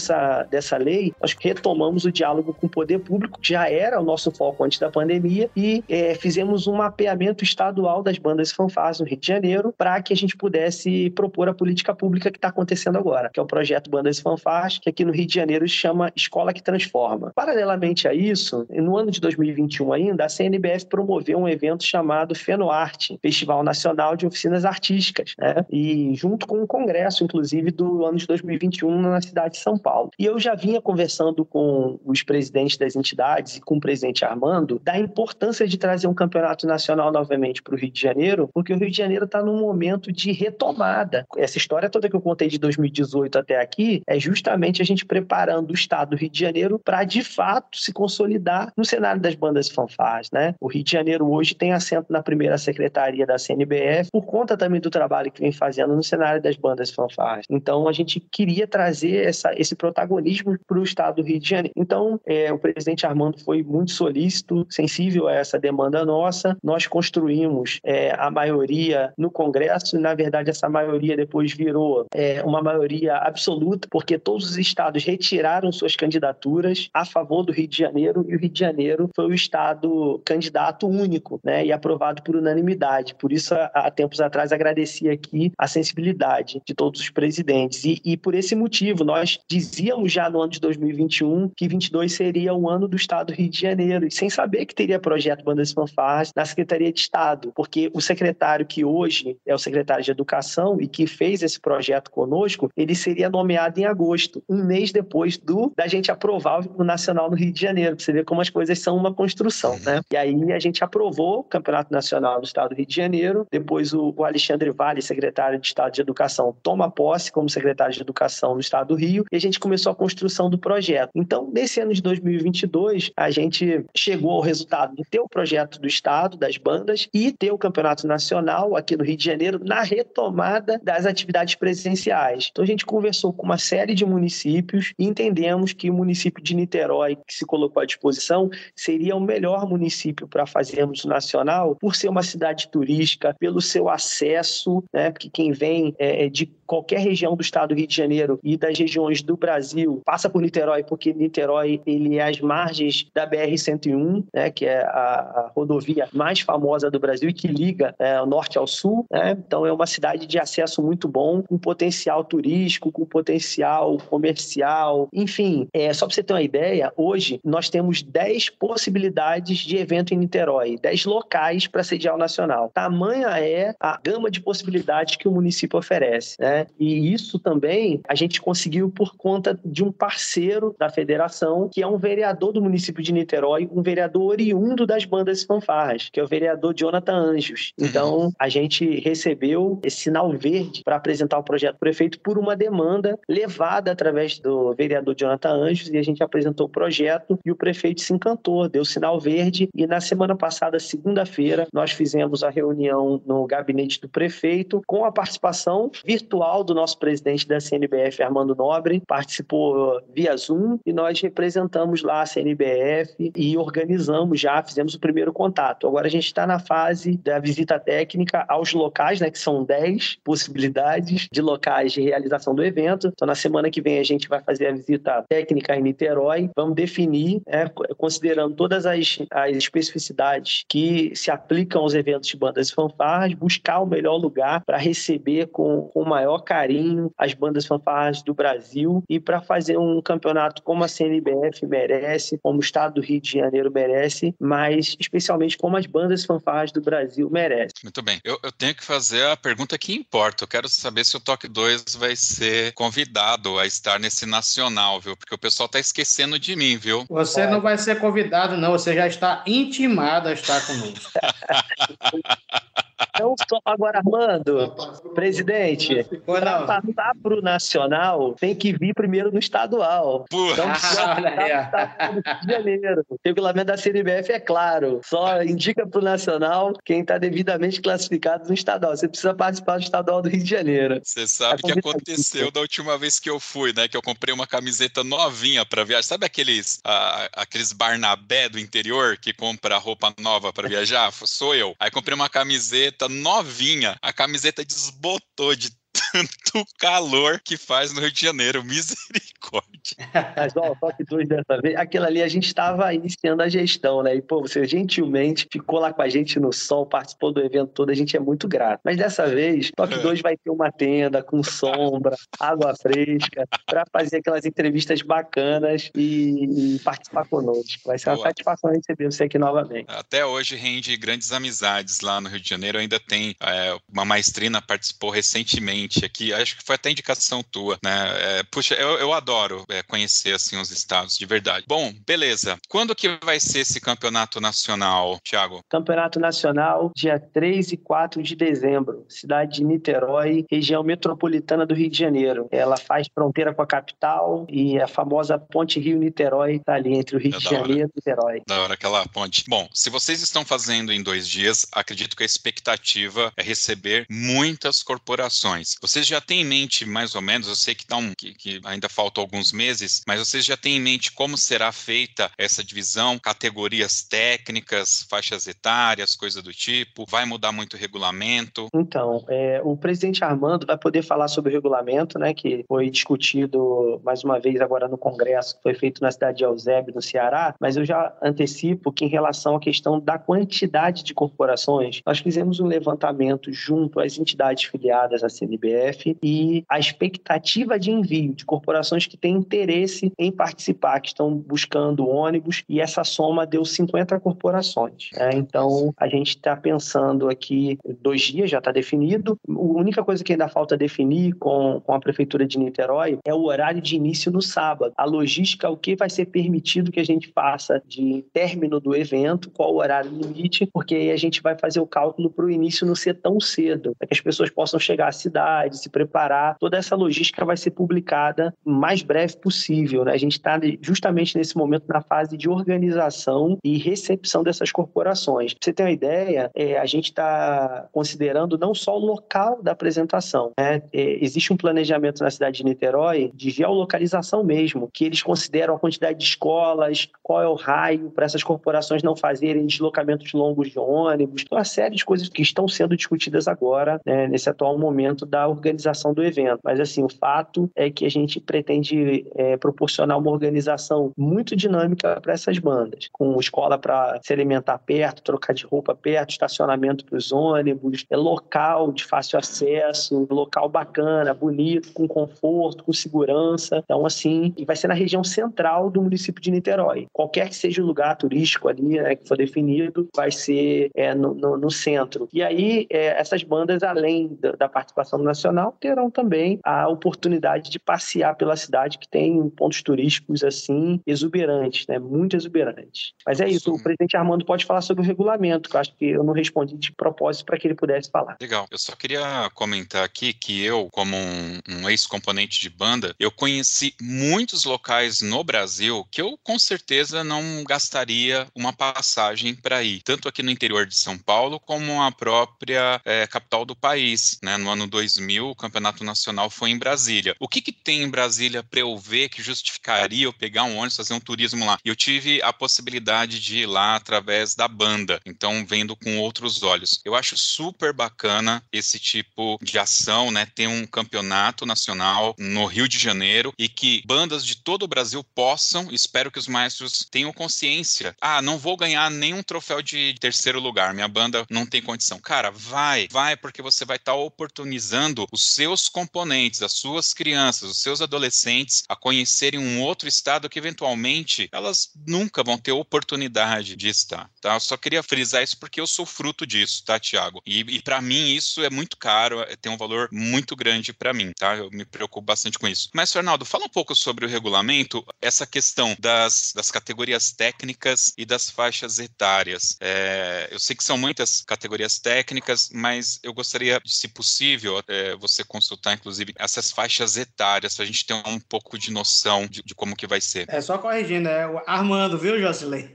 dessa 0.50 0.78
lei, 0.78 1.14
nós 1.22 1.36
retomamos 1.40 2.06
o 2.06 2.12
diálogo 2.12 2.54
com 2.54 2.68
o 2.68 2.70
poder 2.70 3.00
público, 3.00 3.40
que 3.40 3.50
já 3.50 3.70
era 3.70 4.00
o 4.00 4.04
nosso 4.04 4.32
foco 4.32 4.64
antes 4.64 4.80
da 4.80 4.90
pandemia, 4.90 5.50
e 5.56 5.84
é, 5.90 6.16
fizemos 6.16 6.68
um 6.68 6.76
mapeamento 6.76 7.44
estadual 7.44 8.04
das 8.04 8.18
bandas 8.18 8.52
fanfarras 8.52 9.00
no 9.00 9.06
Rio 9.06 9.18
de 9.18 9.28
Janeiro 9.28 9.74
para 9.78 10.02
que 10.02 10.14
a 10.14 10.16
gente 10.16 10.36
pudesse 10.36 11.10
propor 11.12 11.50
a 11.50 11.54
política 11.54 11.94
pública 11.94 12.32
que 12.32 12.38
está 12.38 12.50
acontecendo 12.50 12.98
agora, 12.98 13.30
que 13.30 13.40
é 13.40 13.44
o 13.44 13.46
projeto 13.46 13.90
Bandas 13.90 14.20
e 14.20 14.22
Fanfarras, 14.22 14.78
que 14.78 14.90
aqui 14.90 15.04
no 15.04 15.12
Rio 15.12 15.26
de 15.26 15.34
Janeiro 15.34 15.68
se 15.68 15.76
chama 15.76 16.12
Escola 16.16 16.54
que 16.54 16.62
Transforma. 16.62 17.32
Paralelamente 17.36 18.08
a 18.08 18.14
isso, 18.14 18.66
no 18.70 18.98
ano 18.98 19.12
de 19.12 19.20
2021 19.22 19.94
ainda, 19.94 20.26
a 20.26 20.30
CNBF 20.30 20.86
promoveu 20.88 21.38
um 21.40 21.48
evento 21.48 21.84
chamado 21.84 22.36
Fenoarte, 22.36 23.18
Festival 23.22 23.64
Nacional 23.64 24.16
de 24.16 24.26
Oficinas 24.26 24.66
Artísticas, 24.66 25.34
né? 25.38 25.66
e 25.72 26.14
junto 26.16 26.46
com 26.46 26.62
um 26.62 26.68
congresso, 26.68 27.24
inclusive, 27.24 27.72
do 27.72 28.06
ano 28.06 28.18
de 28.18 28.28
2021 28.28 29.02
na 29.02 29.22
cidade 29.22 29.56
de 29.56 29.60
São 29.60 29.78
Paulo. 29.78 29.87
E 30.18 30.26
eu 30.26 30.40
já 30.40 30.56
vinha 30.56 30.82
conversando 30.82 31.46
com 31.46 32.00
os 32.06 32.24
presidentes 32.24 32.78
da 32.78 32.88
das 32.88 32.96
entidades 32.96 33.58
e 33.58 33.62
com 33.62 33.76
o 33.76 33.80
presidente 33.80 34.24
Armando 34.24 34.80
da 34.84 34.98
importância 34.98 35.68
de 35.68 35.78
trazer 35.78 36.08
um 36.08 36.14
campeonato 36.14 36.66
nacional 36.66 37.12
novamente 37.12 37.62
para 37.62 37.76
o 37.76 37.78
Rio 37.78 37.92
de 37.92 38.02
Janeiro, 38.02 38.50
porque 38.54 38.74
o 38.74 38.78
Rio 38.78 38.90
de 38.90 38.98
Janeiro 38.98 39.26
está 39.26 39.44
num 39.44 39.60
momento 39.60 40.12
de 40.12 40.32
retomada. 40.32 41.26
Essa 41.36 41.58
história 41.58 41.90
toda 41.90 42.10
que 42.10 42.16
eu 42.16 42.22
contei 42.22 42.48
de 42.48 42.58
2018 42.58 43.38
até 43.38 43.60
aqui 43.60 44.02
é 44.08 44.18
justamente 44.20 44.82
a 44.82 44.86
gente 44.86 45.06
preparando 45.06 45.72
o 45.72 45.74
estado 45.74 46.12
do 46.12 46.16
Rio 46.16 46.30
de 46.30 46.40
Janeiro 46.40 46.80
para 46.80 47.04
de 47.04 47.22
fato 47.22 47.78
se 47.78 47.92
consolidar 47.92 48.72
no 48.78 48.86
cenário 48.86 49.22
das 49.22 49.36
bandas 49.36 49.68
fanfarras, 49.68 50.32
né? 50.32 50.56
O 50.62 50.68
Rio 50.68 50.84
de 50.84 50.92
Janeiro 50.92 51.30
hoje 51.30 51.54
tem 51.54 51.74
assento 51.74 52.12
na 52.12 52.24
primeira 52.24 52.58
secretaria 52.58 53.26
da 53.26 53.38
CNBF 53.38 54.10
por 54.12 54.26
conta 54.26 54.56
também 54.56 54.80
do 54.80 54.90
trabalho 54.90 55.32
que 55.32 55.42
vem 55.42 55.52
fazendo 55.52 55.96
no 55.96 56.04
cenário 56.04 56.42
das 56.42 56.56
bandas 56.56 56.92
fanfarras. 56.92 57.46
Então 57.50 57.88
a 57.88 57.92
gente 57.92 58.20
queria 58.20 58.66
trazer 58.66 59.28
essa, 59.28 59.52
esse 59.58 59.67
protagonismo 59.76 60.58
para 60.68 60.80
o 60.80 60.84
estado 60.84 61.18
do 61.18 61.24
Rio 61.24 61.40
de 61.40 61.50
Janeiro. 61.50 61.74
Então 61.76 62.20
é, 62.26 62.52
o 62.52 62.60
presidente 62.60 63.06
Armando 63.06 63.40
foi 63.40 63.64
muito 63.64 63.92
solícito, 63.92 64.66
sensível 64.70 65.28
a 65.28 65.34
essa 65.34 65.60
demanda 65.60 66.06
nossa. 66.06 66.58
Nós 66.64 66.88
construímos 66.88 67.80
é, 67.84 68.14
a 68.18 68.30
maioria 68.30 69.14
no 69.18 69.32
Congresso, 69.32 69.98
e 69.98 70.00
na 70.00 70.14
verdade 70.14 70.50
essa 70.50 70.70
maioria 70.70 71.16
depois 71.16 71.54
virou 71.54 72.06
é, 72.14 72.44
uma 72.44 72.62
maioria 72.62 73.18
absoluta, 73.18 73.88
porque 73.92 74.18
todos 74.18 74.50
os 74.50 74.58
estados 74.58 75.04
retiraram 75.04 75.72
suas 75.72 75.96
candidaturas 75.96 76.90
a 76.94 77.06
favor 77.06 77.44
do 77.44 77.52
Rio 77.52 77.68
de 77.68 77.78
Janeiro 77.78 78.26
e 78.28 78.36
o 78.36 78.40
Rio 78.40 78.50
de 78.50 78.60
Janeiro 78.60 79.10
foi 79.16 79.26
o 79.26 79.34
estado 79.34 80.22
candidato 80.26 80.88
único, 80.88 81.40
né, 81.44 81.66
e 81.66 81.72
aprovado 81.72 82.22
por 82.22 82.36
unanimidade. 82.36 83.16
Por 83.16 83.32
isso, 83.32 83.54
há 83.54 83.90
tempos 83.92 84.20
atrás, 84.20 84.52
agradeci 84.52 85.10
aqui 85.10 85.52
a 85.58 85.68
sensibilidade 85.68 86.62
de 86.66 86.74
todos 86.74 87.00
os 87.02 87.10
presidentes 87.10 87.84
e, 87.84 88.02
e 88.04 88.18
por 88.18 88.34
esse 88.36 88.56
motivo 88.56 89.04
nós 89.04 89.40
dizíamos 89.58 90.12
já 90.12 90.30
no 90.30 90.42
ano 90.42 90.52
de 90.52 90.60
2021 90.60 91.50
que 91.56 91.68
22 91.68 92.14
seria 92.14 92.54
um 92.54 92.70
ano 92.70 92.88
do 92.88 92.96
Estado 92.96 93.28
do 93.28 93.34
Rio 93.34 93.50
de 93.50 93.60
Janeiro, 93.60 94.08
e 94.08 94.12
sem 94.12 94.30
saber 94.30 94.66
que 94.66 94.76
teria 94.76 95.00
projeto 95.00 95.44
Bandas 95.44 95.72
Fanfarras 95.72 96.32
na 96.36 96.46
Secretaria 96.46 96.92
de 96.92 97.00
Estado, 97.00 97.52
porque 97.56 97.90
o 97.94 98.02
secretário 98.02 98.66
que 98.66 98.84
hoje 98.84 99.38
é 99.46 99.54
o 99.54 99.58
secretário 99.58 100.04
de 100.04 100.12
Educação 100.12 100.80
e 100.80 100.88
que 100.88 101.06
fez 101.06 101.44
esse 101.44 101.60
projeto 101.60 102.10
conosco, 102.12 102.70
ele 102.76 102.96
seria 102.96 103.30
nomeado 103.30 103.80
em 103.80 103.86
agosto, 103.86 104.44
um 104.50 104.64
mês 104.64 104.92
depois 104.92 105.38
do 105.38 105.72
da 105.76 105.88
gente 105.88 106.12
aprovar 106.12 106.66
o 106.76 106.84
Nacional 106.84 107.30
no 107.30 107.36
Rio 107.36 107.52
de 107.52 107.62
Janeiro, 107.62 107.96
pra 107.96 108.06
você 108.06 108.14
ver 108.14 108.26
como 108.26 108.42
as 108.42 108.50
coisas 108.50 108.80
são 108.80 108.96
uma 108.96 109.14
construção, 109.14 109.78
né? 109.80 110.02
E 110.12 110.18
aí 110.18 110.36
a 110.52 110.60
gente 110.60 110.84
aprovou 110.84 111.40
o 111.40 111.44
Campeonato 111.44 111.92
Nacional 111.92 112.40
do 112.40 112.46
Estado 112.46 112.70
do 112.70 112.76
Rio 112.76 112.86
de 112.86 112.96
Janeiro, 112.96 113.46
depois 113.52 113.94
o, 113.94 114.14
o 114.16 114.24
Alexandre 114.24 114.72
Vale, 114.72 115.02
secretário 115.02 115.60
de 115.60 115.68
Estado 115.68 115.94
de 115.94 116.02
Educação, 116.02 116.56
toma 116.64 116.90
posse 116.90 117.32
como 117.32 117.50
secretário 117.50 117.94
de 117.94 118.02
Educação 118.02 118.54
no 118.54 118.60
Estado 118.60 118.88
do 118.88 118.96
Rio, 118.96 119.26
e 119.32 119.36
a 119.36 119.40
gente 119.40 119.47
começou 119.56 119.92
a 119.92 119.96
construção 119.96 120.50
do 120.50 120.58
projeto. 120.58 121.12
Então, 121.14 121.50
nesse 121.54 121.80
ano 121.80 121.94
de 121.94 122.02
2022, 122.02 123.12
a 123.16 123.30
gente 123.30 123.86
chegou 123.96 124.32
ao 124.32 124.42
resultado 124.42 124.96
de 124.96 125.04
ter 125.04 125.20
o 125.20 125.30
projeto 125.30 125.80
do 125.80 125.88
Estado, 125.88 126.38
das 126.38 126.58
bandas, 126.58 127.08
e 127.14 127.32
ter 127.32 127.52
o 127.52 127.58
Campeonato 127.58 128.08
Nacional 128.08 128.76
aqui 128.76 128.98
no 128.98 129.04
Rio 129.04 129.16
de 129.16 129.24
Janeiro 129.24 129.60
na 129.64 129.84
retomada 129.84 130.80
das 130.84 131.06
atividades 131.06 131.56
presenciais. 131.56 132.50
Então, 132.52 132.64
a 132.64 132.68
gente 132.68 132.86
conversou 132.86 133.32
com 133.32 133.46
uma 133.46 133.58
série 133.58 133.94
de 133.94 134.06
municípios 134.06 134.94
e 134.98 135.06
entendemos 135.06 135.72
que 135.74 135.90
o 135.90 135.94
município 135.94 136.44
de 136.44 136.56
Niterói, 136.56 137.16
que 137.16 137.34
se 137.34 137.46
colocou 137.46 137.82
à 137.82 137.86
disposição, 137.86 138.50
seria 138.76 139.16
o 139.16 139.22
melhor 139.22 139.68
município 139.68 140.28
para 140.28 140.46
fazermos 140.46 141.04
o 141.04 141.08
nacional, 141.08 141.76
por 141.76 141.96
ser 141.96 142.10
uma 142.10 142.24
cidade 142.24 142.68
turística, 142.70 143.36
pelo 143.40 143.62
seu 143.62 143.90
acesso, 143.90 144.84
né? 144.94 145.12
Porque 145.12 145.30
quem 145.30 145.52
vem 145.52 145.96
é, 146.00 146.26
é 146.26 146.30
de 146.30 146.46
qualquer 146.66 147.00
região 147.00 147.36
do 147.36 147.42
estado 147.42 147.70
do 147.70 147.76
Rio 147.76 147.88
de 147.88 147.96
Janeiro 147.96 148.40
e 148.44 148.58
das 148.58 148.78
regiões 148.78 149.22
do 149.22 149.37
Brasil 149.38 150.02
passa 150.06 150.30
por 150.30 150.42
Niterói, 150.42 150.84
porque 150.84 151.14
Niterói 151.14 151.82
ele 151.86 152.18
é 152.18 152.28
às 152.28 152.40
margens 152.42 153.08
da 153.14 153.30
BR-101, 153.30 154.26
né, 154.34 154.50
que 154.50 154.66
é 154.66 154.82
a, 154.82 154.90
a, 154.90 155.52
rodovia 155.56 156.08
mais 156.14 156.42
famosa 156.42 156.90
do 156.90 157.00
Brasil 157.00 157.30
e 157.30 157.34
que 157.34 157.48
liga 157.48 157.96
é, 158.00 158.22
o 158.22 158.26
norte 158.26 158.58
ao 158.58 158.68
sul. 158.68 159.06
Né? 159.12 159.32
Então 159.32 159.66
é 159.66 159.72
uma 159.72 159.86
cidade 159.86 160.26
de 160.26 160.40
acesso 160.40 160.82
muito 160.82 161.08
bom, 161.08 161.42
com 161.44 161.58
potencial 161.58 162.24
turístico, 162.24 162.92
com 162.92 163.06
potencial 163.06 163.98
comercial, 164.10 165.08
enfim. 165.14 165.68
É, 165.74 165.94
só 165.94 166.06
para 166.06 166.16
você 166.16 166.24
ter 166.24 166.34
uma 166.34 166.42
ideia, 166.42 166.92
hoje 166.96 167.40
nós 167.44 167.70
temos 167.70 168.02
10 168.02 168.50
possibilidades 168.52 169.60
de 169.60 169.78
evento 169.78 170.14
em 170.14 170.18
Niterói, 170.18 170.78
10 170.82 171.06
locais 171.06 171.68
para 171.68 171.84
sediar 171.84 172.16
o 172.16 172.18
Nacional. 172.18 172.72
Tamanha 172.74 173.30
é 173.40 173.74
a 173.80 174.00
gama 174.04 174.30
de 174.30 174.42
possibilidades 174.42 175.16
que 175.16 175.28
o 175.28 175.32
município 175.32 175.78
oferece. 175.78 176.36
Né? 176.40 176.68
E 176.80 177.14
isso 177.14 177.40
também 177.40 178.02
a 178.08 178.16
gente 178.16 178.42
conseguiu 178.42 178.90
por 178.90 179.16
conta 179.28 179.60
de 179.66 179.84
um 179.84 179.92
parceiro 179.92 180.74
da 180.80 180.90
federação, 180.90 181.70
que 181.70 181.82
é 181.82 181.88
um 181.88 181.98
vereador 181.98 182.54
do 182.54 182.62
município 182.62 183.04
de 183.04 183.12
Niterói, 183.12 183.70
um 183.70 183.82
vereador 183.82 184.32
oriundo 184.32 184.88
das 184.88 185.04
bandas 185.04 185.44
fanfarras, 185.44 186.10
que 186.10 186.20
é 186.20 186.24
o 186.24 186.28
vereador 186.28 186.74
Jonathan 186.74 187.16
Anjos. 187.16 187.74
Uhum. 187.78 187.86
Então, 187.86 188.32
a 188.40 188.48
gente 188.48 189.00
recebeu 189.02 189.80
esse 189.84 189.98
sinal 189.98 190.32
verde 190.32 190.82
para 190.84 190.96
apresentar 190.96 191.38
o 191.40 191.44
projeto 191.44 191.78
prefeito 191.78 192.22
por 192.22 192.38
uma 192.38 192.56
demanda 192.56 193.20
levada 193.28 193.92
através 193.92 194.40
do 194.40 194.74
vereador 194.74 195.14
Jonathan 195.14 195.50
Anjos 195.50 195.90
e 195.90 195.98
a 195.98 196.04
gente 196.04 196.24
apresentou 196.24 196.68
o 196.68 196.70
projeto 196.70 197.38
e 197.46 197.52
o 197.52 197.56
prefeito 197.56 198.02
se 198.02 198.14
encantou, 198.14 198.70
deu 198.70 198.86
sinal 198.86 199.20
verde 199.20 199.68
e 199.76 199.86
na 199.86 200.00
semana 200.00 200.38
passada, 200.38 200.80
segunda-feira, 200.80 201.68
nós 201.74 201.92
fizemos 201.92 202.44
a 202.44 202.50
reunião 202.50 203.22
no 203.26 203.46
gabinete 203.46 204.00
do 204.00 204.08
prefeito 204.08 204.82
com 204.88 205.04
a 205.04 205.12
participação 205.12 205.92
virtual 206.06 206.38
virtual 206.38 206.64
do 206.64 206.74
nosso 206.74 206.98
presidente 207.00 207.48
da 207.48 207.60
CNBF, 207.60 208.22
Armando 208.22 208.56
Nobre, 208.56 209.02
participou 209.18 210.00
via 210.14 210.38
Zoom 210.38 210.78
e 210.86 210.94
nós 210.94 211.20
representamos 211.20 212.04
lá 212.04 212.22
a 212.22 212.26
CNBF 212.26 213.32
e 213.36 213.58
organizamos 213.58 214.40
já, 214.40 214.62
fizemos 214.62 214.94
o 214.94 215.00
primeiro 215.00 215.34
contato. 215.34 215.88
Agora 215.88 216.06
a 216.06 216.10
gente 216.10 216.28
está 216.28 216.46
na 216.46 216.60
fase 216.60 217.18
da 217.18 217.40
visita 217.40 217.80
técnica 217.80 218.46
aos 218.48 218.74
locais, 218.74 219.20
né, 219.20 219.32
que 219.32 219.40
são 219.40 219.64
10 219.64 220.20
possibilidades 220.24 221.28
de 221.32 221.42
locais 221.42 221.92
de 221.92 222.02
realização 222.02 222.54
do 222.54 222.64
evento. 222.64 223.08
Então, 223.08 223.28
na 223.28 223.36
semana 223.36 223.70
que 223.72 223.82
vem, 223.82 224.00
a 224.00 224.04
gente 224.04 224.30
vai 224.30 224.42
fazer 224.42 224.68
a 224.68 224.72
visita 224.72 225.26
técnica 225.28 225.76
em 225.76 225.82
Niterói. 225.82 226.50
Vamos 226.56 226.76
definir, 226.76 227.42
é, 227.48 227.66
considerando 227.98 228.56
todas 228.56 228.86
as, 228.86 229.20
as 229.32 229.58
especificidades 229.58 230.64
que 230.70 231.12
se 231.16 231.32
aplicam 231.32 231.82
aos 231.82 231.96
eventos 231.96 232.30
de 232.30 232.38
bandas 232.38 232.70
e 232.70 232.74
fanfarras, 232.74 233.34
buscar 233.34 233.80
o 233.80 233.86
melhor 233.88 234.18
lugar 234.18 234.64
para 234.64 234.78
receber 234.78 235.48
com, 235.48 235.90
com 235.94 236.04
maior 236.04 236.28
maior 236.28 236.40
carinho 236.40 237.12
as 237.18 237.34
bandas 237.34 237.66
fanfarras 237.66 238.22
do 238.22 238.34
Brasil 238.34 239.04
e 239.10 239.20
para 239.20 239.42
fazer 239.42 239.78
um 239.78 240.02
campeonato 240.02 240.62
como 240.62 240.84
a 240.84 240.88
CNBF 240.88 241.66
merece, 241.66 242.38
como 242.38 242.58
o 242.58 242.62
Estado 242.62 242.96
do 242.96 243.02
Rio 243.02 243.22
de 243.22 243.32
Janeiro 243.34 243.72
merece, 243.72 244.36
mas 244.40 244.96
especialmente 245.00 245.58
como 245.58 245.78
as 245.78 245.86
bandas 245.86 246.26
fanfarras 246.26 246.72
do 246.72 246.82
Brasil 246.82 247.30
merecem. 247.30 247.74
Muito 247.84 248.02
bem. 248.02 248.20
Eu, 248.24 248.40
eu 248.44 248.52
tenho 248.52 248.76
que 248.76 248.84
fazer 248.84 249.26
a 249.28 249.38
pergunta 249.38 249.78
que 249.78 249.94
importa. 249.94 250.44
Eu 250.44 250.48
quero 250.48 250.70
saber 250.70 251.06
se 251.06 251.16
o 251.16 251.20
Toque 251.20 251.48
2 251.48 251.96
vai 251.96 252.16
ser 252.16 252.74
convidado 252.74 253.60
a 253.60 253.66
estar 253.66 254.00
nesse 254.00 254.26
nacional, 254.26 255.00
viu? 255.00 255.16
Porque 255.16 255.36
o 255.36 255.38
pessoal 255.38 255.68
está 255.68 255.80
esquecendo 255.80 256.40
de 256.40 256.56
mim, 256.56 256.78
viu? 256.78 257.06
Você 257.10 257.42
é. 257.42 257.48
não 257.50 257.62
vai 257.62 257.78
ser 257.78 258.00
convidado, 258.00 258.58
não. 258.58 258.72
Você 258.72 258.94
já 258.94 259.08
está 259.08 259.44
intimado 259.46 260.30
a 260.30 260.34
estar 260.34 260.66
conosco. 260.66 261.12
Então, 263.00 263.36
só 263.48 263.60
agora, 263.64 264.00
Armando, 264.00 264.74
presidente, 265.14 266.04
para 266.26 266.64
passar 266.64 267.14
para 267.22 267.36
o 267.36 267.42
nacional, 267.42 268.34
tem 268.34 268.56
que 268.56 268.74
vir 268.74 268.94
primeiro 268.94 269.32
no 269.32 269.38
estadual. 269.38 270.26
Porra. 270.30 270.54
Então, 270.54 270.76
só 270.76 271.06
tá 271.06 272.12
no 272.12 272.22
Rio 272.22 272.42
de 272.42 272.52
Janeiro. 272.52 273.06
O 273.10 273.18
regulamento 273.24 273.68
da 273.68 273.78
CNBF 273.78 274.32
é 274.32 274.40
claro, 274.40 275.02
só 275.04 275.44
indica 275.44 275.86
para 275.86 276.00
o 276.00 276.04
nacional 276.04 276.74
quem 276.84 277.02
está 277.02 277.18
devidamente 277.18 277.82
classificado 277.82 278.48
no 278.48 278.54
estadual. 278.54 278.96
Você 278.96 279.08
precisa 279.08 279.34
participar 279.34 279.78
do 279.78 279.84
estadual 279.84 280.22
do 280.22 280.30
Rio 280.30 280.44
de 280.44 280.50
Janeiro. 280.50 281.00
Você 281.04 281.28
sabe 281.28 281.62
o 281.64 281.68
que 281.68 281.80
aconteceu 281.80 282.50
da 282.52 282.62
última 282.62 282.98
vez 282.98 283.20
que 283.20 283.30
eu 283.30 283.40
fui, 283.40 283.74
né? 283.74 283.88
Que 283.88 283.98
eu 283.98 284.02
comprei 284.02 284.34
uma 284.34 284.48
camiseta 284.48 285.04
novinha 285.04 285.66
para 285.66 285.84
viajar. 285.84 286.04
Sabe 286.04 286.26
aqueles, 286.26 286.80
ah, 286.84 287.30
aqueles 287.34 287.74
Barnabé 287.74 288.50
do 288.50 288.60
interior 288.60 289.18
que 289.18 289.34
compra 289.34 289.78
roupa 289.78 290.14
nova 290.20 290.52
para 290.52 290.68
viajar? 290.68 291.12
Sou 291.12 291.54
eu. 291.54 291.76
Aí 291.80 291.92
comprei 291.92 292.16
uma 292.16 292.30
camiseta 292.30 292.87
novinha. 293.10 293.98
A 294.02 294.12
camiseta 294.14 294.64
desbotou 294.64 295.56
de 295.56 295.70
tanto 296.14 296.66
calor 296.78 297.42
que 297.44 297.58
faz 297.58 297.92
no 297.92 298.02
Rio 298.02 298.12
de 298.12 298.26
Janeiro. 298.26 298.64
Misericórdia. 298.64 299.37
Mas, 300.36 300.56
ó, 300.56 300.72
o 300.72 300.76
top 300.76 301.04
2 301.04 301.28
dessa 301.28 301.62
vez, 301.62 301.76
aquilo 301.76 302.06
ali 302.06 302.22
a 302.22 302.28
gente 302.28 302.48
estava 302.48 302.94
iniciando 302.94 303.42
a 303.44 303.50
gestão, 303.50 304.04
né? 304.04 304.16
E, 304.16 304.22
pô, 304.22 304.42
você 304.42 304.66
gentilmente 304.66 305.48
ficou 305.52 305.80
lá 305.80 305.94
com 305.94 306.02
a 306.02 306.10
gente 306.10 306.40
no 306.40 306.52
sol, 306.52 306.86
participou 306.86 307.32
do 307.32 307.42
evento 307.42 307.72
todo, 307.72 307.90
a 307.90 307.96
gente 307.96 308.16
é 308.16 308.20
muito 308.20 308.48
grato. 308.48 308.82
Mas 308.84 308.98
dessa 308.98 309.28
vez, 309.28 309.72
top 309.76 309.98
2 309.98 310.20
é. 310.20 310.22
vai 310.22 310.38
ter 310.38 310.50
uma 310.50 310.72
tenda 310.72 311.24
com 311.24 311.44
sombra, 311.44 312.16
água 312.40 312.76
fresca, 312.76 313.48
para 313.66 313.84
fazer 313.92 314.18
aquelas 314.18 314.46
entrevistas 314.46 315.02
bacanas 315.02 315.90
e, 315.96 316.76
e, 316.76 316.80
participar 316.80 317.26
conosco. 317.28 317.82
Vai 317.86 317.98
ser 317.98 318.10
uma 318.10 318.16
Boa. 318.16 318.28
satisfação 318.28 318.72
receber 318.72 319.06
você 319.06 319.24
aqui 319.24 319.38
novamente. 319.38 319.86
Até 319.90 320.26
hoje 320.26 320.56
rende 320.56 320.96
grandes 320.98 321.32
amizades 321.32 322.02
lá 322.02 322.20
no 322.20 322.30
Rio 322.30 322.40
de 322.40 322.50
Janeiro. 322.50 322.78
Ainda 322.78 323.00
tem 323.00 323.36
é, 323.42 323.78
uma 323.92 324.06
maestrina 324.06 324.62
participou 324.62 325.10
recentemente 325.10 326.04
aqui, 326.06 326.34
acho 326.34 326.58
que 326.58 326.64
foi 326.64 326.76
até 326.76 326.90
indicação 326.90 327.42
tua, 327.44 327.78
né? 327.84 328.40
É, 328.40 328.44
puxa, 328.44 328.76
eu, 328.76 328.98
eu 328.98 329.14
adoro 329.14 329.37
é, 329.70 329.84
conhecer 329.84 330.34
assim 330.34 330.58
os 330.58 330.72
estados, 330.72 331.18
de 331.18 331.26
verdade. 331.26 331.66
Bom, 331.68 331.94
beleza. 332.06 332.58
Quando 332.68 332.96
que 332.96 333.18
vai 333.24 333.40
ser 333.40 333.60
esse 333.60 333.80
campeonato 333.80 334.40
nacional, 334.40 335.20
Thiago? 335.24 335.62
Campeonato 335.70 336.20
nacional, 336.20 336.92
dia 336.96 337.20
3 337.20 337.74
e 337.74 337.78
4 337.78 338.22
de 338.24 338.36
dezembro, 338.36 339.06
cidade 339.10 339.58
de 339.58 339.64
Niterói, 339.64 340.46
região 340.50 340.84
metropolitana 340.84 341.66
do 341.66 341.74
Rio 341.74 341.90
de 341.90 341.98
Janeiro. 341.98 342.48
Ela 342.52 342.78
faz 342.78 343.08
fronteira 343.14 343.54
com 343.54 343.62
a 343.62 343.68
capital 343.68 344.46
e 344.50 344.80
a 344.80 344.88
famosa 344.88 345.38
Ponte 345.38 345.80
Rio-Niterói 345.80 346.56
está 346.56 346.76
ali 346.76 346.94
entre 346.94 347.16
o 347.16 347.20
Rio 347.20 347.36
é 347.36 347.38
de 347.38 347.44
Janeiro 347.44 347.90
e 347.90 347.96
Niterói. 347.96 348.42
Da 348.48 348.62
hora 348.62 348.74
aquela 348.74 349.06
ponte. 349.08 349.44
Bom, 349.48 349.68
se 349.74 349.90
vocês 349.90 350.22
estão 350.22 350.46
fazendo 350.46 350.92
em 350.92 351.02
dois 351.02 351.28
dias, 351.28 351.66
acredito 351.72 352.16
que 352.16 352.24
a 352.24 352.26
expectativa 352.26 353.32
é 353.36 353.44
receber 353.44 354.06
muitas 354.10 354.84
corporações. 354.84 355.76
Vocês 355.82 356.06
já 356.06 356.22
têm 356.22 356.42
em 356.42 356.46
mente 356.46 356.86
mais 356.86 357.16
ou 357.16 357.22
menos, 357.22 357.48
eu 357.48 357.56
sei 357.56 357.76
que, 357.76 357.86
tá 357.86 357.98
um, 357.98 358.14
que, 358.18 358.34
que 358.34 358.62
ainda 358.64 358.88
faltam 358.90 359.27
alguns 359.28 359.52
meses, 359.52 360.02
mas 360.08 360.20
vocês 360.20 360.46
já 360.46 360.56
têm 360.56 360.78
em 360.78 360.82
mente 360.82 361.12
como 361.12 361.38
será 361.38 361.72
feita 361.72 362.32
essa 362.38 362.64
divisão, 362.64 363.20
categorias 363.20 364.02
técnicas, 364.02 365.06
faixas 365.10 365.46
etárias, 365.48 366.16
coisa 366.16 366.42
do 366.42 366.54
tipo? 366.54 367.06
Vai 367.10 367.26
mudar 367.26 367.52
muito 367.52 367.74
o 367.74 367.78
regulamento? 367.78 368.68
Então, 368.74 369.26
é, 369.28 369.62
o 369.64 369.76
presidente 369.76 370.24
Armando 370.24 370.66
vai 370.66 370.78
poder 370.78 371.02
falar 371.02 371.28
sobre 371.28 371.52
o 371.52 371.54
regulamento, 371.54 372.18
né, 372.18 372.34
que 372.34 372.64
foi 372.68 372.90
discutido 372.90 374.02
mais 374.04 374.24
uma 374.24 374.40
vez 374.40 374.62
agora 374.62 374.88
no 374.88 374.98
Congresso, 374.98 375.58
que 375.58 375.64
foi 375.64 375.74
feito 375.74 376.02
na 376.02 376.10
cidade 376.10 376.38
de 376.38 376.44
Eusébio, 376.46 376.96
no 376.96 377.02
Ceará, 377.02 377.54
mas 377.60 377.76
eu 377.76 377.86
já 377.86 378.16
antecipo 378.24 378.92
que 378.92 379.04
em 379.04 379.10
relação 379.10 379.58
à 379.58 379.60
questão 379.60 380.00
da 380.00 380.18
quantidade 380.18 381.04
de 381.04 381.14
corporações, 381.14 382.02
nós 382.06 382.20
fizemos 382.20 382.60
um 382.60 382.66
levantamento 382.66 383.52
junto 383.52 384.00
às 384.00 384.18
entidades 384.18 384.64
filiadas 384.66 385.24
à 385.24 385.30
CNBF 385.30 386.18
e 386.24 386.64
a 386.70 386.80
expectativa 386.80 387.78
de 387.78 387.92
envio 387.92 388.34
de 388.34 388.46
corporações 388.46 389.06
que 389.06 389.17
têm 389.20 389.36
interesse 389.36 390.12
em 390.18 390.32
participar, 390.32 391.00
que 391.00 391.10
estão 391.10 391.34
buscando 391.34 392.08
ônibus, 392.08 392.64
e 392.68 392.80
essa 392.80 393.04
soma 393.04 393.46
deu 393.46 393.64
50 393.64 394.20
corporações. 394.20 395.10
Né? 395.14 395.32
Então, 395.36 395.94
a 395.98 396.08
gente 396.08 396.30
está 396.30 396.56
pensando 396.56 397.30
aqui, 397.30 397.78
dois 398.02 398.22
dias 398.22 398.50
já 398.50 398.60
está 398.60 398.72
definido, 398.72 399.38
a 399.48 399.52
única 399.52 400.04
coisa 400.04 400.24
que 400.24 400.32
ainda 400.32 400.48
falta 400.48 400.78
definir 400.78 401.34
com, 401.36 401.82
com 401.84 401.94
a 401.94 402.00
Prefeitura 402.00 402.46
de 402.46 402.58
Niterói 402.58 403.18
é 403.26 403.34
o 403.34 403.44
horário 403.44 403.82
de 403.82 403.96
início 403.96 404.32
no 404.32 404.42
sábado. 404.42 404.94
A 404.98 405.06
logística, 405.06 405.70
o 405.70 405.78
que 405.78 405.96
vai 405.96 406.10
ser 406.10 406.26
permitido 406.26 406.92
que 406.92 407.00
a 407.00 407.06
gente 407.06 407.30
faça 407.30 407.82
de 407.86 408.26
término 408.34 408.80
do 408.80 408.96
evento, 408.96 409.50
qual 409.52 409.74
o 409.74 409.78
horário 409.78 410.12
limite, 410.12 410.68
porque 410.72 410.96
aí 410.96 411.12
a 411.12 411.18
gente 411.18 411.42
vai 411.42 411.58
fazer 411.58 411.80
o 411.80 411.88
cálculo 411.88 412.30
para 412.30 412.46
o 412.46 412.52
início 412.52 412.86
não 412.86 412.96
ser 412.96 413.16
tão 413.16 413.40
cedo, 413.40 413.94
para 413.98 414.08
que 414.08 414.14
as 414.14 414.22
pessoas 414.22 414.50
possam 414.50 414.80
chegar 414.80 415.08
à 415.08 415.12
cidade, 415.12 415.78
se 415.78 415.90
preparar. 415.90 416.58
Toda 416.60 416.78
essa 416.78 416.96
logística 416.96 417.46
vai 417.46 417.58
ser 417.58 417.72
publicada 417.72 418.54
mais 418.64 419.02
breve 419.08 419.38
possível. 419.38 420.04
Né? 420.06 420.12
A 420.12 420.18
gente 420.18 420.34
está 420.34 420.60
justamente 420.82 421.38
nesse 421.38 421.58
momento 421.58 421.86
na 421.88 422.02
fase 422.02 422.38
de 422.38 422.50
organização 422.50 423.58
e 423.64 423.78
recepção 423.78 424.44
dessas 424.44 424.72
corporações. 424.72 425.54
Pra 425.54 425.60
você 425.64 425.74
ter 425.74 425.84
uma 425.84 425.92
ideia, 425.92 426.52
é, 426.54 426.78
a 426.78 426.86
gente 426.86 427.06
está 427.06 427.88
considerando 427.92 428.58
não 428.58 428.76
só 428.76 428.98
o 428.98 429.00
local 429.00 429.62
da 429.64 429.72
apresentação. 429.72 430.52
Né? 430.60 430.82
É, 430.92 431.24
existe 431.24 431.54
um 431.54 431.58
planejamento 431.58 432.22
na 432.22 432.30
cidade 432.30 432.58
de 432.58 432.66
Niterói 432.66 433.32
de 433.34 433.50
geolocalização 433.50 434.44
mesmo, 434.44 434.90
que 434.94 435.06
eles 435.06 435.24
consideram 435.24 435.76
a 435.76 435.80
quantidade 435.80 436.20
de 436.20 436.26
escolas, 436.26 437.08
qual 437.24 437.42
é 437.42 437.48
o 437.48 437.56
raio 437.56 438.12
para 438.12 438.26
essas 438.26 438.44
corporações 438.44 439.04
não 439.04 439.16
fazerem 439.16 439.66
deslocamentos 439.66 440.34
longos 440.34 440.70
de 440.70 440.80
ônibus, 440.80 441.46
uma 441.52 441.64
série 441.64 441.96
de 441.96 442.06
coisas 442.06 442.30
que 442.30 442.42
estão 442.42 442.68
sendo 442.68 442.96
discutidas 442.96 443.48
agora, 443.48 444.02
né, 444.06 444.28
nesse 444.28 444.50
atual 444.50 444.78
momento 444.78 445.26
da 445.26 445.48
organização 445.48 446.14
do 446.14 446.24
evento. 446.24 446.60
Mas, 446.64 446.80
assim, 446.80 447.04
o 447.04 447.10
fato 447.10 447.70
é 447.76 447.90
que 447.90 448.06
a 448.06 448.10
gente 448.10 448.40
pretende 448.40 448.97
é, 449.36 449.58
proporcionar 449.58 450.18
uma 450.18 450.32
organização 450.32 451.12
muito 451.18 451.56
dinâmica 451.56 452.20
para 452.22 452.34
essas 452.34 452.58
bandas, 452.60 453.08
com 453.12 453.40
escola 453.40 453.78
para 453.78 454.20
se 454.24 454.34
alimentar 454.34 454.78
perto, 454.80 455.22
trocar 455.22 455.54
de 455.54 455.66
roupa 455.66 455.96
perto, 455.96 456.32
estacionamento 456.32 457.06
para 457.06 457.18
os 457.18 457.32
ônibus, 457.32 458.06
é 458.10 458.18
local 458.18 458.92
de 458.92 459.06
fácil 459.06 459.40
acesso, 459.40 460.28
local 460.30 460.70
bacana, 460.70 461.34
bonito, 461.34 461.92
com 461.94 462.08
conforto, 462.08 462.84
com 462.84 462.94
segurança. 462.94 463.82
Então, 463.84 464.06
assim, 464.06 464.54
e 464.58 464.66
vai 464.66 464.76
ser 464.76 464.88
na 464.88 464.94
região 464.94 465.24
central 465.24 465.90
do 465.90 466.02
município 466.02 466.42
de 466.42 466.52
Niterói. 466.52 467.08
Qualquer 467.12 467.50
que 467.50 467.56
seja 467.56 467.82
o 467.82 467.86
lugar 467.86 468.16
turístico 468.16 468.68
ali 468.68 468.98
né, 469.02 469.16
que 469.16 469.28
for 469.28 469.38
definido, 469.38 470.08
vai 470.16 470.32
ser 470.32 470.90
é, 470.96 471.14
no, 471.14 471.34
no, 471.34 471.58
no, 471.58 471.72
centro. 471.72 472.28
E 472.34 472.42
aí, 472.42 472.88
é, 472.90 473.20
essas 473.20 473.44
bandas, 473.44 473.84
além 473.84 474.38
da, 474.40 474.52
da, 474.54 474.70
participação 474.70 475.20
nacional, 475.20 475.76
terão 475.80 476.10
também 476.10 476.60
a 476.64 476.88
oportunidade 476.88 477.70
de 477.70 477.80
passear 477.80 478.36
pela 478.36 478.56
cidade, 478.56 478.87
que 478.96 479.08
tem 479.08 479.50
pontos 479.50 479.82
turísticos, 479.82 480.44
assim, 480.44 481.02
exuberantes, 481.06 481.88
né? 481.88 481.98
Muito 482.00 482.36
exuberantes. 482.36 483.14
Mas 483.26 483.42
é 483.42 483.50
isso, 483.50 483.72
Sim. 483.72 483.80
o 483.80 483.84
presidente 483.84 484.16
Armando 484.16 484.46
pode 484.46 484.66
falar 484.66 484.82
sobre 484.82 485.04
o 485.04 485.06
regulamento, 485.06 485.70
que 485.70 485.76
eu 485.76 485.80
acho 485.80 485.96
que 485.96 486.06
eu 486.06 486.24
não 486.24 486.34
respondi 486.34 486.78
de 486.78 486.92
propósito 486.92 487.46
para 487.46 487.58
que 487.58 487.68
ele 487.68 487.76
pudesse 487.76 488.10
falar. 488.12 488.38
Legal. 488.40 488.68
Eu 488.70 488.78
só 488.78 488.96
queria 488.96 489.50
comentar 489.54 490.04
aqui 490.04 490.34
que 490.34 490.64
eu, 490.64 490.88
como 490.92 491.16
um, 491.16 491.60
um 491.70 491.90
ex-componente 491.90 492.62
de 492.62 492.70
banda, 492.70 493.16
eu 493.20 493.32
conheci 493.32 493.94
muitos 494.02 494.66
locais 494.66 495.22
no 495.22 495.44
Brasil 495.44 496.06
que 496.12 496.22
eu 496.22 496.38
com 496.44 496.60
certeza 496.60 497.24
não 497.24 497.64
gastaria 497.64 498.48
uma 498.56 498.74
passagem 498.74 499.56
para 499.56 499.84
ir, 499.84 500.02
tanto 500.04 500.28
aqui 500.28 500.44
no 500.44 500.52
interior 500.52 500.86
de 500.86 500.96
São 500.96 501.18
Paulo 501.18 501.60
como 501.60 502.02
a 502.02 502.12
própria 502.12 503.02
é, 503.04 503.26
capital 503.28 503.66
do 503.66 503.76
país. 503.76 504.38
Né? 504.44 504.58
No 504.58 504.70
ano 504.70 504.88
2000, 504.88 505.50
o 505.50 505.56
campeonato 505.56 506.04
nacional 506.04 506.50
foi 506.50 506.70
em 506.70 506.78
Brasília. 506.78 507.36
O 507.40 507.48
que, 507.48 507.62
que 507.62 507.72
tem 507.72 508.04
em 508.04 508.10
Brasília 508.10 508.64
eu 508.80 508.98
ver 508.98 509.30
que 509.30 509.44
justificaria 509.44 510.26
eu 510.26 510.34
pegar 510.34 510.64
um 510.64 510.78
ônibus, 510.78 510.98
fazer 510.98 511.14
um 511.14 511.20
turismo 511.20 511.66
lá? 511.66 511.78
E 511.84 511.90
eu 511.90 511.96
tive 511.96 512.42
a 512.42 512.52
possibilidade 512.52 513.40
de 513.40 513.60
ir 513.60 513.66
lá 513.66 513.96
através 513.96 514.56
da 514.56 514.68
banda, 514.68 515.20
então 515.26 515.66
vendo 515.66 515.96
com 515.96 516.18
outros 516.20 516.64
olhos. 516.64 517.00
Eu 517.04 517.16
acho 517.16 517.38
super 517.38 517.94
bacana 517.94 518.64
esse 518.72 519.00
tipo 519.00 519.58
de 519.62 519.78
ação, 519.80 520.32
né? 520.32 520.46
Ter 520.46 520.68
um 520.68 520.86
campeonato 520.86 521.66
nacional 521.66 522.36
no 522.38 522.66
Rio 522.66 522.88
de 522.88 522.98
Janeiro 522.98 523.54
e 523.58 523.68
que 523.70 524.04
bandas 524.06 524.46
de 524.46 524.56
todo 524.56 524.84
o 524.84 524.88
Brasil 524.88 525.24
possam, 525.24 525.90
espero 525.92 526.32
que 526.32 526.40
os 526.40 526.48
maestros 526.48 527.06
tenham 527.10 527.34
consciência. 527.34 528.16
Ah, 528.22 528.42
não 528.42 528.58
vou 528.58 528.78
ganhar 528.78 529.10
nenhum 529.10 529.44
troféu 529.44 529.82
de 529.82 530.16
terceiro 530.20 530.60
lugar, 530.60 530.94
minha 530.94 531.08
banda 531.08 531.46
não 531.50 531.66
tem 531.66 531.82
condição. 531.82 532.20
Cara, 532.20 532.52
vai, 532.52 533.08
vai, 533.12 533.36
porque 533.36 533.62
você 533.62 533.86
vai 533.86 533.98
estar 533.98 534.14
tá 534.14 534.18
oportunizando 534.18 535.28
os 535.32 535.44
seus 535.54 535.90
componentes, 535.90 536.62
as 536.62 536.74
suas 536.74 537.14
crianças, 537.14 537.70
os 537.70 537.78
seus 537.78 538.02
adolescentes 538.02 538.67
a 538.88 538.96
conhecerem 538.96 539.60
um 539.60 539.82
outro 539.82 540.08
estado 540.08 540.50
que 540.50 540.60
eventualmente 540.60 541.50
elas 541.52 541.92
nunca 542.08 542.44
vão 542.44 542.58
ter 542.58 542.72
oportunidade 542.72 543.76
de 543.76 543.90
estar, 543.90 544.30
tá? 544.42 544.56
Eu 544.56 544.60
só 544.60 544.78
queria 544.78 545.04
frisar 545.04 545.44
isso 545.44 545.58
porque 545.58 545.80
eu 545.80 545.88
sou 545.88 546.06
fruto 546.06 546.46
disso, 546.46 546.84
tá, 546.86 547.00
Tiago? 547.00 547.42
E, 547.46 547.60
e 547.60 547.82
para 547.82 548.02
mim 548.02 548.34
isso 548.36 548.64
é 548.64 548.70
muito 548.70 548.98
caro, 548.98 549.42
é, 549.42 549.56
tem 549.56 549.72
um 549.72 549.78
valor 549.78 550.10
muito 550.12 550.56
grande 550.56 550.94
para 550.94 551.14
mim, 551.14 551.32
tá? 551.38 551.56
Eu 551.56 551.70
me 551.72 551.86
preocupo 551.86 552.26
bastante 552.26 552.58
com 552.58 552.68
isso. 552.68 552.90
Mas, 552.94 553.12
Fernaldo, 553.12 553.46
fala 553.46 553.66
um 553.66 553.70
pouco 553.70 553.96
sobre 553.96 554.26
o 554.26 554.30
regulamento, 554.30 555.06
essa 555.22 555.46
questão 555.46 555.96
das, 556.00 556.54
das 556.56 556.72
categorias 556.72 557.32
técnicas 557.32 558.14
e 558.18 558.26
das 558.26 558.50
faixas 558.50 559.00
etárias. 559.00 559.78
É, 559.80 560.50
eu 560.52 560.60
sei 560.60 560.76
que 560.76 560.84
são 560.84 560.98
muitas 560.98 561.42
categorias 561.42 562.00
técnicas, 562.00 562.70
mas 562.74 563.20
eu 563.24 563.34
gostaria, 563.34 563.82
se 563.86 564.08
possível, 564.08 564.82
é, 564.88 565.16
você 565.16 565.44
consultar, 565.44 565.94
inclusive, 565.94 566.34
essas 566.38 566.72
faixas 566.72 567.18
etárias, 567.18 567.76
para 567.76 567.84
a 567.84 567.88
gente 567.88 568.06
ter 568.06 568.14
um 568.14 568.40
pouco 568.48 568.78
de 568.78 568.92
noção 568.92 569.46
de, 569.48 569.62
de, 569.64 569.76
como 569.76 569.96
que 569.96 570.08
vai 570.08 570.22
ser. 570.22 570.46
É 570.50 570.62
só 570.62 570.78
corrigindo, 570.78 571.28
é 571.28 571.48
o 571.48 571.62
Armando, 571.68 572.18
viu, 572.18 572.40
Jocelyn? 572.40 572.90